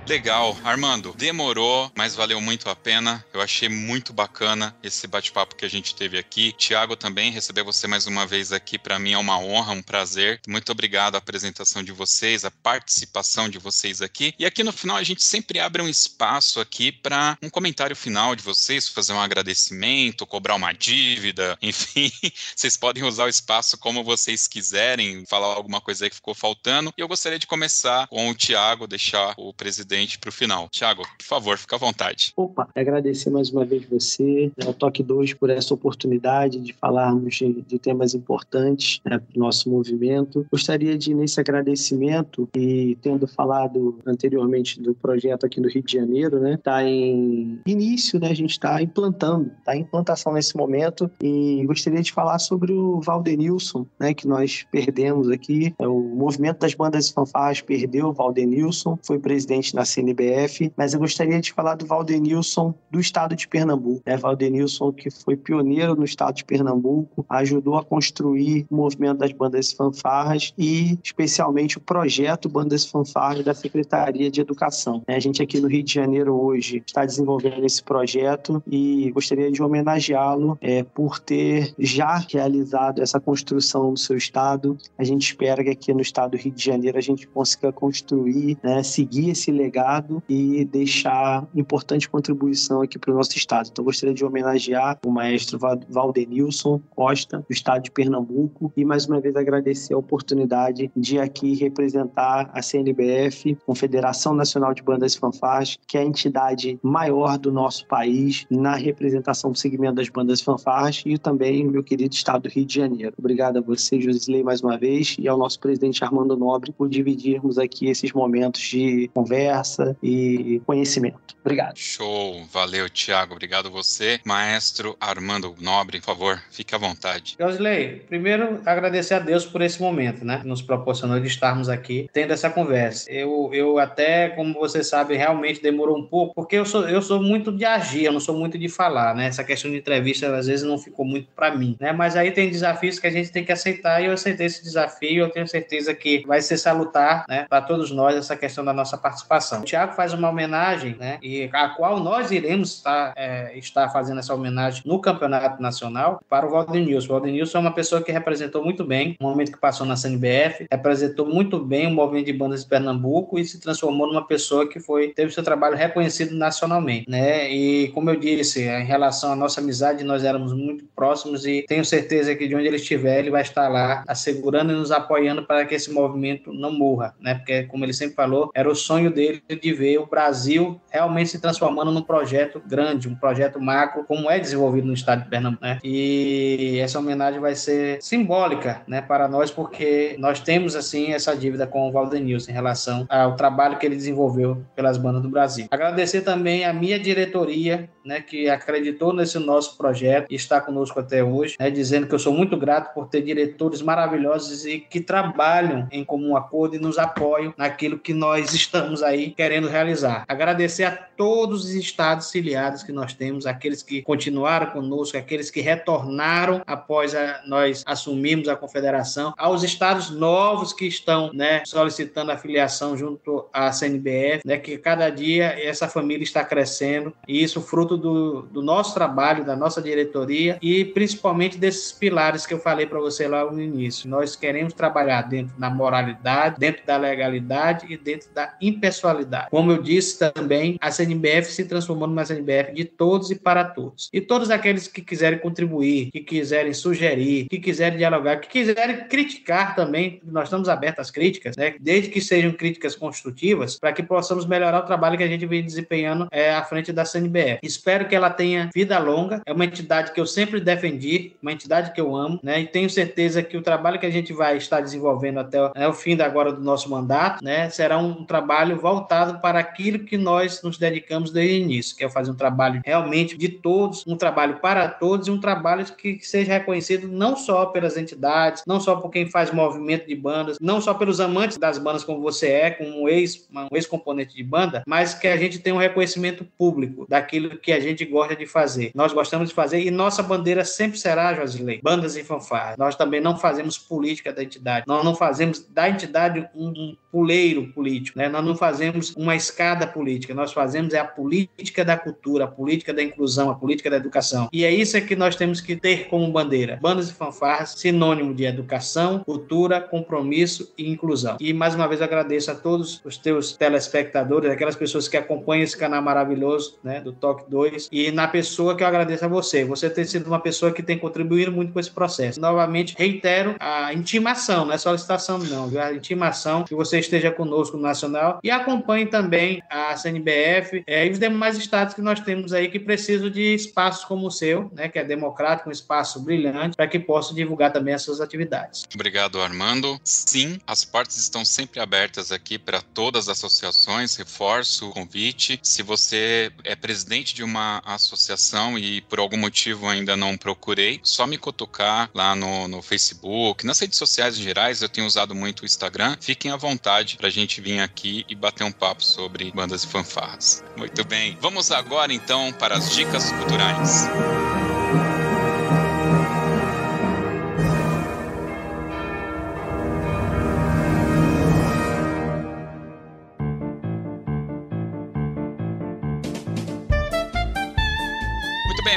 Legal. 0.09 0.57
Armando, 0.63 1.13
demorou, 1.15 1.91
mas 1.95 2.15
valeu 2.15 2.41
muito 2.41 2.67
a 2.67 2.75
pena. 2.75 3.23
Eu 3.31 3.41
achei 3.41 3.69
muito 3.69 4.11
bacana 4.11 4.75
esse 4.81 5.05
bate-papo 5.05 5.55
que 5.55 5.63
a 5.63 5.69
gente 5.69 5.93
teve 5.93 6.17
aqui. 6.17 6.51
Tiago, 6.53 6.95
também, 6.95 7.31
receber 7.31 7.61
você 7.61 7.85
mais 7.85 8.07
uma 8.07 8.25
vez 8.25 8.51
aqui, 8.51 8.79
para 8.79 8.97
mim 8.97 9.11
é 9.11 9.17
uma 9.19 9.37
honra, 9.37 9.71
um 9.71 9.83
prazer. 9.83 10.41
Muito 10.47 10.71
obrigado 10.71 11.13
a 11.13 11.19
apresentação 11.19 11.83
de 11.83 11.91
vocês, 11.91 12.43
a 12.43 12.49
participação 12.49 13.47
de 13.47 13.59
vocês 13.59 14.01
aqui. 14.01 14.33
E 14.39 14.47
aqui 14.47 14.63
no 14.63 14.71
final 14.71 14.97
a 14.97 15.03
gente 15.03 15.21
sempre 15.21 15.59
abre 15.59 15.79
um 15.79 15.87
espaço 15.87 16.59
aqui 16.59 16.91
para 16.91 17.37
um 17.39 17.49
comentário 17.49 17.95
final 17.95 18.35
de 18.35 18.41
vocês, 18.41 18.89
fazer 18.89 19.13
um 19.13 19.21
agradecimento, 19.21 20.25
cobrar 20.25 20.55
uma 20.55 20.73
dívida, 20.73 21.55
enfim. 21.61 22.11
Vocês 22.55 22.75
podem 22.75 23.03
usar 23.03 23.25
o 23.25 23.29
espaço 23.29 23.77
como 23.77 24.03
vocês 24.03 24.47
quiserem, 24.47 25.23
falar 25.27 25.53
alguma 25.53 25.79
coisa 25.79 26.09
que 26.09 26.15
ficou 26.15 26.33
faltando. 26.33 26.91
E 26.97 27.01
eu 27.01 27.07
gostaria 27.07 27.37
de 27.37 27.45
começar 27.45 28.07
com 28.07 28.27
o 28.27 28.33
Tiago, 28.33 28.87
deixar 28.87 29.35
o 29.37 29.53
presidente 29.53 29.98
para 30.19 30.29
o 30.29 30.31
final. 30.31 30.69
Tiago, 30.69 31.03
por 31.17 31.25
favor, 31.25 31.57
fica 31.57 31.75
à 31.75 31.79
vontade. 31.79 32.33
Opa, 32.35 32.67
agradecer 32.75 33.29
mais 33.29 33.49
uma 33.49 33.65
vez 33.65 33.85
você, 33.85 34.51
né, 34.57 34.69
o 34.69 34.73
Toque 34.73 35.03
2, 35.03 35.33
por 35.33 35.49
essa 35.49 35.73
oportunidade 35.73 36.59
de 36.59 36.73
falarmos 36.73 37.35
de, 37.35 37.61
de 37.61 37.79
temas 37.79 38.13
importantes 38.13 39.01
né, 39.05 39.19
para 39.19 39.35
o 39.35 39.39
nosso 39.39 39.69
movimento. 39.69 40.45
Gostaria 40.51 40.97
de, 40.97 41.13
nesse 41.13 41.39
agradecimento, 41.39 42.47
e 42.55 42.97
tendo 43.01 43.27
falado 43.27 43.99
anteriormente 44.05 44.81
do 44.81 44.93
projeto 44.93 45.45
aqui 45.45 45.59
no 45.59 45.69
Rio 45.69 45.83
de 45.83 45.93
Janeiro, 45.93 46.39
né, 46.39 46.53
está 46.53 46.83
em 46.83 47.59
início, 47.65 48.19
né, 48.19 48.29
a 48.29 48.33
gente 48.33 48.51
está 48.51 48.81
implantando, 48.81 49.51
está 49.59 49.75
em 49.75 49.81
implantação 49.81 50.33
nesse 50.33 50.55
momento, 50.55 51.09
e 51.21 51.63
gostaria 51.65 52.01
de 52.01 52.11
falar 52.11 52.39
sobre 52.39 52.71
o 52.71 53.01
Valdenilson, 53.01 53.85
né, 53.99 54.13
que 54.13 54.27
nós 54.27 54.65
perdemos 54.71 55.29
aqui. 55.29 55.73
É 55.79 55.87
o 55.87 55.99
movimento 55.99 56.59
das 56.59 56.73
bandas 56.73 57.09
fanfarras 57.09 57.61
perdeu 57.61 58.07
o 58.07 58.13
Valdenilson, 58.13 58.97
foi 59.03 59.19
presidente 59.19 59.75
na 59.75 59.85
CNBF, 59.89 60.71
mas 60.75 60.93
eu 60.93 60.99
gostaria 60.99 61.39
de 61.39 61.53
falar 61.53 61.75
do 61.75 61.85
Valdenilson 61.85 62.73
do 62.89 62.99
estado 62.99 63.35
de 63.35 63.47
Pernambuco. 63.47 64.01
É 64.05 64.15
Valdenilson 64.15 64.91
que 64.91 65.09
foi 65.09 65.35
pioneiro 65.35 65.95
no 65.95 66.03
estado 66.03 66.35
de 66.35 66.45
Pernambuco, 66.45 67.25
ajudou 67.29 67.77
a 67.77 67.83
construir 67.83 68.65
o 68.69 68.75
movimento 68.75 69.19
das 69.19 69.31
bandas 69.31 69.71
fanfarras 69.71 70.53
e 70.57 70.97
especialmente 71.03 71.77
o 71.77 71.81
projeto 71.81 72.49
Bandas 72.49 72.85
Fanfarras 72.85 73.43
da 73.43 73.53
Secretaria 73.53 74.29
de 74.29 74.41
Educação. 74.41 75.03
É, 75.07 75.15
a 75.15 75.19
gente 75.19 75.41
aqui 75.41 75.59
no 75.59 75.67
Rio 75.67 75.83
de 75.83 75.93
Janeiro 75.93 76.33
hoje 76.39 76.83
está 76.85 77.05
desenvolvendo 77.05 77.65
esse 77.65 77.83
projeto 77.83 78.61
e 78.67 79.11
gostaria 79.11 79.51
de 79.51 79.61
homenageá-lo 79.61 80.57
é, 80.61 80.83
por 80.83 81.19
ter 81.19 81.73
já 81.77 82.17
realizado 82.31 83.01
essa 83.01 83.19
construção 83.19 83.91
no 83.91 83.97
seu 83.97 84.17
estado. 84.17 84.77
A 84.97 85.03
gente 85.03 85.23
espera 85.23 85.63
que 85.63 85.69
aqui 85.69 85.93
no 85.93 86.01
estado 86.01 86.31
do 86.31 86.37
Rio 86.37 86.51
de 86.51 86.63
Janeiro 86.63 86.97
a 86.97 87.01
gente 87.01 87.27
consiga 87.27 87.71
construir, 87.71 88.57
né, 88.63 88.83
seguir 88.83 89.31
esse 89.31 89.51
legado 89.51 89.78
legado 89.79 90.21
e 90.27 90.65
deixar 90.65 91.47
importante 91.55 92.09
contribuição 92.09 92.81
aqui 92.81 92.99
para 92.99 93.11
o 93.11 93.15
nosso 93.15 93.37
estado. 93.37 93.69
Então, 93.71 93.83
gostaria 93.83 94.13
de 94.13 94.25
homenagear 94.25 94.99
o 95.05 95.09
maestro 95.09 95.57
Valdenilson 95.89 96.81
Costa, 96.89 97.39
do 97.39 97.53
estado 97.53 97.83
de 97.83 97.91
Pernambuco, 97.91 98.71
e 98.75 98.83
mais 98.83 99.05
uma 99.05 99.19
vez 99.19 99.35
agradecer 99.35 99.93
a 99.93 99.97
oportunidade 99.97 100.91
de 100.95 101.19
aqui 101.19 101.55
representar 101.55 102.49
a 102.53 102.61
CNBF, 102.61 103.55
Confederação 103.65 104.33
Nacional 104.33 104.73
de 104.73 104.83
Bandas 104.83 105.13
e 105.13 105.19
Fanfarras, 105.19 105.77
que 105.87 105.97
é 105.97 106.01
a 106.01 106.05
entidade 106.05 106.77
maior 106.83 107.37
do 107.37 107.51
nosso 107.51 107.87
país 107.87 108.45
na 108.49 108.75
representação 108.75 109.51
do 109.51 109.57
segmento 109.57 109.95
das 109.95 110.09
bandas 110.09 110.39
e 110.39 110.43
fanfarras 110.43 111.03
e 111.05 111.17
também 111.17 111.65
meu 111.65 111.83
querido 111.83 112.13
estado 112.13 112.43
do 112.43 112.49
Rio 112.49 112.65
de 112.65 112.75
Janeiro. 112.75 113.13
Obrigado 113.17 113.57
a 113.57 113.61
você, 113.61 113.99
Josisley, 113.99 114.43
mais 114.43 114.61
uma 114.61 114.77
vez, 114.77 115.15
e 115.19 115.27
ao 115.27 115.37
nosso 115.37 115.59
presidente 115.59 116.03
Armando 116.03 116.35
Nobre 116.35 116.71
por 116.71 116.89
dividirmos 116.89 117.57
aqui 117.57 117.87
esses 117.87 118.11
momentos 118.11 118.61
de 118.61 119.09
conversa 119.13 119.68
e 120.01 120.61
conhecimento. 120.65 121.19
Obrigado. 121.43 121.77
Show, 121.77 122.45
valeu, 122.51 122.89
Tiago. 122.89 123.33
Obrigado 123.33 123.71
você. 123.71 124.19
Maestro 124.25 124.95
Armando 124.99 125.55
Nobre, 125.59 125.99
por 125.99 126.05
favor, 126.05 126.41
fique 126.51 126.75
à 126.75 126.77
vontade. 126.77 127.35
Josley, 127.39 128.03
primeiro 128.07 128.61
agradecer 128.65 129.15
a 129.15 129.19
Deus 129.19 129.45
por 129.45 129.61
esse 129.61 129.81
momento, 129.81 130.25
né? 130.25 130.39
Que 130.39 130.47
nos 130.47 130.61
proporcionou 130.61 131.19
de 131.19 131.27
estarmos 131.27 131.69
aqui 131.69 132.09
tendo 132.13 132.33
essa 132.33 132.49
conversa. 132.49 133.09
Eu, 133.11 133.49
eu 133.53 133.79
até, 133.79 134.29
como 134.29 134.53
você 134.53 134.83
sabe, 134.83 135.15
realmente 135.15 135.61
demorou 135.61 135.97
um 135.97 136.05
pouco, 136.05 136.35
porque 136.35 136.55
eu 136.55 136.65
sou, 136.65 136.87
eu 136.87 137.01
sou 137.01 137.21
muito 137.21 137.51
de 137.51 137.65
agir, 137.65 138.05
eu 138.05 138.11
não 138.11 138.19
sou 138.19 138.37
muito 138.37 138.57
de 138.57 138.67
falar, 138.67 139.15
né? 139.15 139.27
Essa 139.27 139.43
questão 139.43 139.71
de 139.71 139.77
entrevista 139.77 140.35
às 140.35 140.47
vezes 140.47 140.65
não 140.65 140.77
ficou 140.77 141.05
muito 141.05 141.29
para 141.35 141.55
mim, 141.55 141.75
né? 141.79 141.91
Mas 141.91 142.15
aí 142.15 142.31
tem 142.31 142.49
desafios 142.49 142.99
que 142.99 143.07
a 143.07 143.11
gente 143.11 143.31
tem 143.31 143.43
que 143.43 143.51
aceitar 143.51 144.01
e 144.01 144.05
eu 144.05 144.13
aceitei 144.13 144.45
esse 144.45 144.63
desafio. 144.63 145.23
Eu 145.23 145.29
tenho 145.29 145.47
certeza 145.47 145.93
que 145.93 146.25
vai 146.27 146.41
ser 146.41 146.57
salutar, 146.57 147.25
né, 147.27 147.45
para 147.49 147.61
todos 147.61 147.91
nós 147.91 148.15
essa 148.15 148.35
questão 148.35 148.63
da 148.63 148.73
nossa 148.73 148.97
participação. 148.97 149.58
O 149.59 149.65
Tiago 149.65 149.93
faz 149.93 150.13
uma 150.13 150.29
homenagem, 150.29 150.95
né? 150.97 151.17
E 151.21 151.49
a 151.51 151.69
qual 151.69 151.99
nós 151.99 152.31
iremos 152.31 152.75
estar, 152.75 153.13
é, 153.15 153.57
estar 153.57 153.89
fazendo 153.89 154.19
essa 154.19 154.33
homenagem 154.33 154.81
no 154.85 154.99
Campeonato 154.99 155.61
Nacional 155.61 156.21
para 156.29 156.45
o 156.45 156.49
Valdenilson. 156.49 157.07
O 157.07 157.13
Valdenilson 157.13 157.57
é 157.57 157.61
uma 157.61 157.73
pessoa 157.73 158.01
que 158.01 158.11
representou 158.11 158.63
muito 158.63 158.83
bem 158.83 159.15
o 159.19 159.23
momento 159.23 159.51
que 159.51 159.57
passou 159.57 159.85
na 159.85 159.95
CNBF, 159.95 160.67
representou 160.71 161.25
muito 161.25 161.59
bem 161.59 161.87
o 161.87 161.91
movimento 161.91 162.27
de 162.27 162.33
bandas 162.33 162.63
de 162.63 162.69
Pernambuco 162.69 163.37
e 163.37 163.45
se 163.45 163.59
transformou 163.59 164.07
numa 164.07 164.25
pessoa 164.25 164.67
que 164.67 164.79
foi 164.79 165.09
teve 165.09 165.31
seu 165.31 165.43
trabalho 165.43 165.75
reconhecido 165.75 166.35
nacionalmente, 166.35 167.09
né? 167.09 167.51
E 167.51 167.89
como 167.89 168.09
eu 168.09 168.15
disse, 168.15 168.63
em 168.63 168.85
relação 168.85 169.31
à 169.31 169.35
nossa 169.35 169.59
amizade, 169.59 170.03
nós 170.03 170.23
éramos 170.23 170.53
muito 170.53 170.85
próximos 170.95 171.45
e 171.45 171.65
tenho 171.67 171.83
certeza 171.83 172.35
que 172.35 172.47
de 172.47 172.55
onde 172.55 172.67
ele 172.67 172.77
estiver, 172.77 173.19
ele 173.19 173.29
vai 173.29 173.41
estar 173.41 173.67
lá 173.67 174.03
assegurando 174.07 174.71
e 174.71 174.75
nos 174.75 174.91
apoiando 174.91 175.43
para 175.43 175.65
que 175.65 175.75
esse 175.75 175.91
movimento 175.91 176.53
não 176.53 176.71
morra, 176.71 177.15
né? 177.19 177.35
Porque 177.35 177.63
como 177.63 177.83
ele 177.83 177.93
sempre 177.93 178.15
falou, 178.15 178.51
era 178.53 178.69
o 178.69 178.75
sonho 178.75 179.11
dele 179.11 179.38
de 179.47 179.73
ver 179.73 179.97
o 179.99 180.05
Brasil 180.05 180.79
realmente 180.89 181.29
se 181.29 181.39
transformando 181.39 181.91
num 181.91 182.01
projeto 182.01 182.61
grande, 182.65 183.07
um 183.07 183.15
projeto 183.15 183.59
macro, 183.59 184.03
como 184.03 184.29
é 184.29 184.39
desenvolvido 184.39 184.87
no 184.87 184.93
estado 184.93 185.23
de 185.23 185.29
Pernambuco, 185.29 185.63
né? 185.63 185.79
E 185.83 186.79
essa 186.81 186.99
homenagem 186.99 187.39
vai 187.39 187.55
ser 187.55 188.01
simbólica, 188.01 188.81
né, 188.87 189.01
para 189.01 189.27
nós, 189.27 189.51
porque 189.51 190.15
nós 190.19 190.39
temos, 190.39 190.75
assim, 190.75 191.11
essa 191.11 191.35
dívida 191.35 191.67
com 191.67 191.87
o 191.87 191.91
Valdenilson 191.91 192.51
em 192.51 192.53
relação 192.53 193.05
ao 193.09 193.35
trabalho 193.35 193.77
que 193.77 193.85
ele 193.85 193.95
desenvolveu 193.95 194.63
pelas 194.75 194.97
bandas 194.97 195.21
do 195.21 195.29
Brasil. 195.29 195.67
Agradecer 195.71 196.21
também 196.21 196.65
a 196.65 196.73
minha 196.73 196.99
diretoria, 196.99 197.89
né, 198.09 198.21
que 198.21 198.49
acreditou 198.49 199.13
nesse 199.13 199.37
nosso 199.37 199.77
projeto 199.77 200.25
e 200.31 200.35
está 200.35 200.59
conosco 200.59 200.99
até 200.99 201.23
hoje, 201.23 201.55
né, 201.59 201.69
dizendo 201.69 202.07
que 202.07 202.15
eu 202.15 202.19
sou 202.19 202.33
muito 202.33 202.57
grato 202.57 202.91
por 202.91 203.07
ter 203.07 203.21
diretores 203.21 203.83
maravilhosos 203.83 204.65
e 204.65 204.79
que 204.79 204.99
trabalham 204.99 205.87
em 205.91 206.03
comum 206.03 206.35
acordo 206.35 206.75
e 206.75 206.79
nos 206.79 206.97
apoiam 206.97 207.53
naquilo 207.55 207.99
que 207.99 208.11
nós 208.11 208.51
estamos 208.51 209.03
aí 209.03 209.29
querendo 209.29 209.67
realizar. 209.67 210.25
Agradecer 210.27 210.85
a 210.85 210.91
todos 210.91 211.65
os 211.65 211.71
estados 211.75 212.31
filiados 212.31 212.81
que 212.81 212.91
nós 212.91 213.13
temos, 213.13 213.45
aqueles 213.45 213.83
que 213.83 214.01
continuaram 214.01 214.71
conosco, 214.71 215.15
aqueles 215.15 215.51
que 215.51 215.61
retornaram 215.61 216.63
após 216.65 217.13
a, 217.13 217.43
nós 217.45 217.83
assumirmos 217.85 218.47
a 218.47 218.55
confederação, 218.55 219.35
aos 219.37 219.61
estados 219.61 220.09
novos 220.09 220.73
que 220.73 220.87
estão 220.87 221.31
né, 221.31 221.61
solicitando 221.63 222.31
a 222.31 222.37
filiação 222.37 222.97
junto 222.97 223.45
à 223.53 223.71
CNBF, 223.71 224.41
né, 224.43 224.57
que 224.57 224.79
cada 224.79 225.11
dia 225.11 225.55
essa 225.63 225.87
família 225.87 226.23
está 226.23 226.43
crescendo 226.43 227.13
e 227.27 227.43
isso 227.43 227.61
fruto 227.61 227.98
do, 227.99 228.41
do 228.43 228.61
nosso 228.61 228.93
trabalho, 228.93 229.45
da 229.45 229.55
nossa 229.55 229.81
diretoria 229.81 230.57
e 230.61 230.85
principalmente 230.85 231.57
desses 231.57 231.91
pilares 231.91 232.45
que 232.45 232.53
eu 232.53 232.59
falei 232.59 232.85
para 232.85 232.99
você 232.99 233.27
lá 233.27 233.49
no 233.49 233.61
início. 233.61 234.09
Nós 234.09 234.35
queremos 234.35 234.73
trabalhar 234.73 235.23
dentro 235.23 235.57
da 235.57 235.69
moralidade, 235.69 236.59
dentro 236.59 236.85
da 236.85 236.97
legalidade 236.97 237.85
e 237.89 237.97
dentro 237.97 238.29
da 238.33 238.55
impessoalidade. 238.61 239.49
Como 239.49 239.71
eu 239.71 239.81
disse 239.81 240.19
também, 240.19 240.77
a 240.81 240.91
CNBF 240.91 241.51
se 241.51 241.65
transformou 241.65 242.07
numa 242.07 242.25
CNBF 242.25 242.73
de 242.73 242.85
todos 242.85 243.31
e 243.31 243.35
para 243.35 243.63
todos. 243.63 244.09
E 244.13 244.21
todos 244.21 244.49
aqueles 244.49 244.87
que 244.87 245.01
quiserem 245.01 245.39
contribuir, 245.39 246.11
que 246.11 246.21
quiserem 246.21 246.73
sugerir, 246.73 247.47
que 247.49 247.59
quiserem 247.59 247.97
dialogar, 247.97 248.37
que 248.37 248.47
quiserem 248.47 249.07
criticar 249.07 249.75
também, 249.75 250.21
nós 250.23 250.45
estamos 250.45 250.69
abertos 250.69 251.07
às 251.07 251.11
críticas, 251.11 251.55
né? 251.55 251.75
desde 251.79 252.09
que 252.09 252.21
sejam 252.21 252.51
críticas 252.51 252.95
construtivas, 252.95 253.77
para 253.77 253.93
que 253.93 254.03
possamos 254.03 254.45
melhorar 254.45 254.79
o 254.79 254.85
trabalho 254.85 255.17
que 255.17 255.23
a 255.23 255.27
gente 255.27 255.45
vem 255.45 255.63
desempenhando 255.63 256.27
é, 256.31 256.53
à 256.53 256.63
frente 256.63 256.91
da 256.91 257.05
CNBF. 257.05 257.59
Espero 257.79 258.09
que 258.09 258.15
ela 258.15 258.29
tenha 258.29 258.69
vida 258.75 258.99
longa, 258.99 259.41
é 259.45 259.53
uma 259.53 259.63
entidade 259.63 260.11
que 260.11 260.19
eu 260.19 260.25
sempre 260.25 260.59
defendi, 260.59 261.31
uma 261.41 261.53
entidade 261.53 261.93
que 261.93 262.01
eu 262.01 262.13
amo, 262.13 262.37
né? 262.43 262.59
e 262.59 262.67
tenho 262.67 262.89
certeza 262.89 263.41
que 263.41 263.55
o 263.55 263.61
trabalho 263.61 263.97
que 263.97 264.05
a 264.05 264.09
gente 264.09 264.33
vai 264.33 264.57
estar 264.57 264.81
desenvolvendo 264.81 265.39
até 265.39 265.61
o, 265.61 265.71
o 265.89 265.93
fim 265.93 266.13
da 266.17 266.25
agora 266.25 266.51
do 266.51 266.61
nosso 266.61 266.89
mandato, 266.89 267.41
né, 267.41 267.69
será 267.69 267.97
um 267.97 268.25
trabalho 268.25 268.77
voltado 268.77 269.39
para 269.39 269.59
aquilo 269.59 269.99
que 269.99 270.17
nós 270.17 270.61
nos 270.61 270.77
dedicamos 270.77 271.31
desde 271.31 271.55
o 271.55 271.61
início, 271.63 271.95
que 271.95 272.03
é 272.03 272.09
fazer 272.09 272.31
um 272.31 272.35
trabalho 272.35 272.81
realmente 272.85 273.37
de 273.37 273.47
todos, 273.47 274.05
um 274.05 274.17
trabalho 274.17 274.57
para 274.59 274.89
todos 274.89 275.29
e 275.29 275.31
um 275.31 275.39
trabalho 275.39 275.85
que 275.85 276.19
seja 276.21 276.51
reconhecido 276.51 277.07
não 277.07 277.37
só 277.37 277.67
pelas 277.67 277.95
entidades, 277.95 278.61
não 278.67 278.81
só 278.81 278.97
por 278.97 279.09
quem 279.09 279.25
faz 279.25 279.53
movimento 279.53 280.05
de 280.05 280.15
bandas, 280.15 280.57
não 280.59 280.81
só 280.81 280.93
pelos 280.93 281.21
amantes 281.21 281.57
das 281.57 281.77
bandas 281.77 282.03
como 282.03 282.21
você 282.21 282.47
é, 282.47 282.71
como 282.71 283.03
um 283.03 283.07
ex, 283.07 283.47
um 283.53 283.75
ex-componente 283.75 284.35
de 284.35 284.43
banda, 284.43 284.83
mas 284.85 285.13
que 285.13 285.29
a 285.29 285.37
gente 285.37 285.59
tenha 285.59 285.75
um 285.75 285.79
reconhecimento 285.79 286.45
público 286.57 287.05
daquilo 287.07 287.57
que 287.57 287.68
a 287.71 287.79
gente 287.79 288.05
gosta 288.05 288.35
de 288.35 288.45
fazer. 288.45 288.91
Nós 288.93 289.13
gostamos 289.13 289.49
de 289.49 289.55
fazer 289.55 289.81
e 289.81 289.91
nossa 289.91 290.21
bandeira 290.21 290.63
sempre 290.65 290.97
será, 290.97 291.33
Josilei, 291.33 291.79
bandas 291.81 292.15
e 292.15 292.23
fanfarras. 292.23 292.77
Nós 292.77 292.95
também 292.95 293.21
não 293.21 293.37
fazemos 293.37 293.77
política 293.77 294.31
da 294.31 294.43
entidade, 294.43 294.85
nós 294.87 295.03
não 295.03 295.15
fazemos 295.15 295.59
da 295.69 295.89
entidade 295.89 296.47
um, 296.55 296.69
um 296.71 296.95
puleiro 297.11 297.67
político, 297.73 298.17
né? 298.17 298.29
Nós 298.29 298.45
não 298.45 298.55
fazemos 298.55 299.15
uma 299.15 299.35
escada 299.35 299.87
política, 299.87 300.33
nós 300.33 300.53
fazemos 300.53 300.93
é 300.93 300.99
a 300.99 301.05
política 301.05 301.83
da 301.83 301.97
cultura, 301.97 302.45
a 302.45 302.47
política 302.47 302.93
da 302.93 303.03
inclusão, 303.03 303.49
a 303.49 303.55
política 303.55 303.89
da 303.89 303.97
educação. 303.97 304.49
E 304.51 304.63
é 304.63 304.71
isso 304.71 304.99
que 305.01 305.15
nós 305.15 305.35
temos 305.35 305.61
que 305.61 305.75
ter 305.75 306.07
como 306.07 306.31
bandeira. 306.31 306.77
Bandas 306.81 307.09
e 307.09 307.13
fanfarras, 307.13 307.71
sinônimo 307.77 308.33
de 308.33 308.45
educação, 308.45 309.19
cultura, 309.19 309.79
compromisso 309.81 310.73
e 310.77 310.89
inclusão. 310.89 311.37
E 311.39 311.53
mais 311.53 311.75
uma 311.75 311.87
vez 311.87 312.01
agradeço 312.01 312.51
a 312.51 312.55
todos 312.55 313.01
os 313.03 313.17
teus 313.17 313.53
telespectadores, 313.53 314.51
aquelas 314.51 314.75
pessoas 314.75 315.07
que 315.07 315.17
acompanham 315.17 315.63
esse 315.63 315.77
canal 315.77 316.01
maravilhoso, 316.01 316.77
né, 316.83 317.01
do 317.01 317.11
Toque 317.11 317.49
2, 317.49 317.89
e 317.91 318.11
na 318.11 318.27
pessoa 318.27 318.75
que 318.75 318.83
eu 318.83 318.87
agradeço 318.87 319.25
a 319.25 319.27
você. 319.27 319.63
Você 319.65 319.89
tem 319.89 320.05
sido 320.05 320.27
uma 320.27 320.39
pessoa 320.39 320.71
que 320.71 320.83
tem 320.83 320.97
contribuído 320.97 321.51
muito 321.51 321.73
com 321.73 321.79
esse 321.79 321.91
processo. 321.91 322.39
Novamente, 322.39 322.95
reitero 322.97 323.55
a 323.59 323.93
intimação, 323.93 324.65
não 324.65 324.73
é 324.73 324.77
solicitação 324.77 325.37
não, 325.37 325.67
viu? 325.67 325.81
a 325.81 325.93
intimação 325.93 326.63
que 326.63 326.75
você 326.75 326.98
esteja 326.99 327.31
conosco 327.31 327.77
no 327.77 327.83
Nacional 327.83 328.39
e 328.43 328.51
acompanhe 328.51 329.05
também 329.05 329.61
a 329.69 329.95
CNBF 329.95 330.83
é, 330.85 331.07
e 331.07 331.11
os 331.11 331.19
demais 331.19 331.57
estados 331.57 331.93
que 331.93 332.01
nós 332.01 332.19
temos 332.19 332.53
aí 332.53 332.69
que 332.69 332.79
precisam 332.79 333.29
de 333.29 333.53
espaços 333.53 334.05
como 334.05 334.27
o 334.27 334.31
seu, 334.31 334.69
né, 334.73 334.87
que 334.89 334.99
é 334.99 335.03
democrático, 335.03 335.69
um 335.69 335.71
espaço 335.71 336.19
brilhante, 336.19 336.75
para 336.75 336.87
que 336.87 336.99
possa 336.99 337.33
divulgar 337.33 337.71
também 337.71 337.93
as 337.93 338.01
suas 338.01 338.21
atividades. 338.21 338.83
Obrigado, 338.93 339.41
Armando. 339.41 339.99
Sim, 340.03 340.59
as 340.67 340.83
portas 340.83 341.17
estão 341.17 341.43
sempre 341.45 341.79
abertas 341.79 342.31
aqui 342.31 342.57
para 342.57 342.81
todas 342.81 343.29
as 343.29 343.39
associações, 343.39 344.15
reforço 344.15 344.89
o 344.89 344.91
convite. 344.91 345.59
Se 345.63 345.81
você 345.81 346.51
é 346.63 346.75
presidente 346.75 347.33
de 347.33 347.43
uma 347.43 347.81
associação 347.85 348.77
e 348.77 349.01
por 349.01 349.19
algum 349.19 349.37
motivo 349.37 349.87
ainda 349.87 350.17
não 350.17 350.37
procurei, 350.37 350.99
só 351.03 351.25
me 351.25 351.37
cutucar 351.37 352.09
lá 352.13 352.35
no, 352.35 352.67
no 352.67 352.81
Facebook, 352.81 353.65
nas 353.65 353.79
redes 353.79 353.97
sociais 353.97 354.37
em 354.37 354.43
gerais, 354.43 354.81
eu 354.81 354.89
tenho 354.89 355.07
usado 355.07 355.33
muito 355.33 355.61
o 355.61 355.65
Instagram. 355.65 356.17
Fiquem 356.19 356.51
à 356.51 356.57
vontade 356.57 356.88
para 357.17 357.27
a 357.27 357.31
gente 357.31 357.61
vir 357.61 357.79
aqui 357.79 358.25
e 358.27 358.35
bater 358.35 358.63
um 358.63 358.71
papo 358.71 359.03
sobre 359.03 359.51
bandas 359.51 359.83
e 359.83 359.87
fanfarras. 359.87 360.63
Muito 360.75 361.05
bem. 361.05 361.37
Vamos 361.39 361.71
agora 361.71 362.13
então 362.13 362.51
para 362.53 362.75
as 362.75 362.93
dicas 362.93 363.31
culturais. 363.31 364.07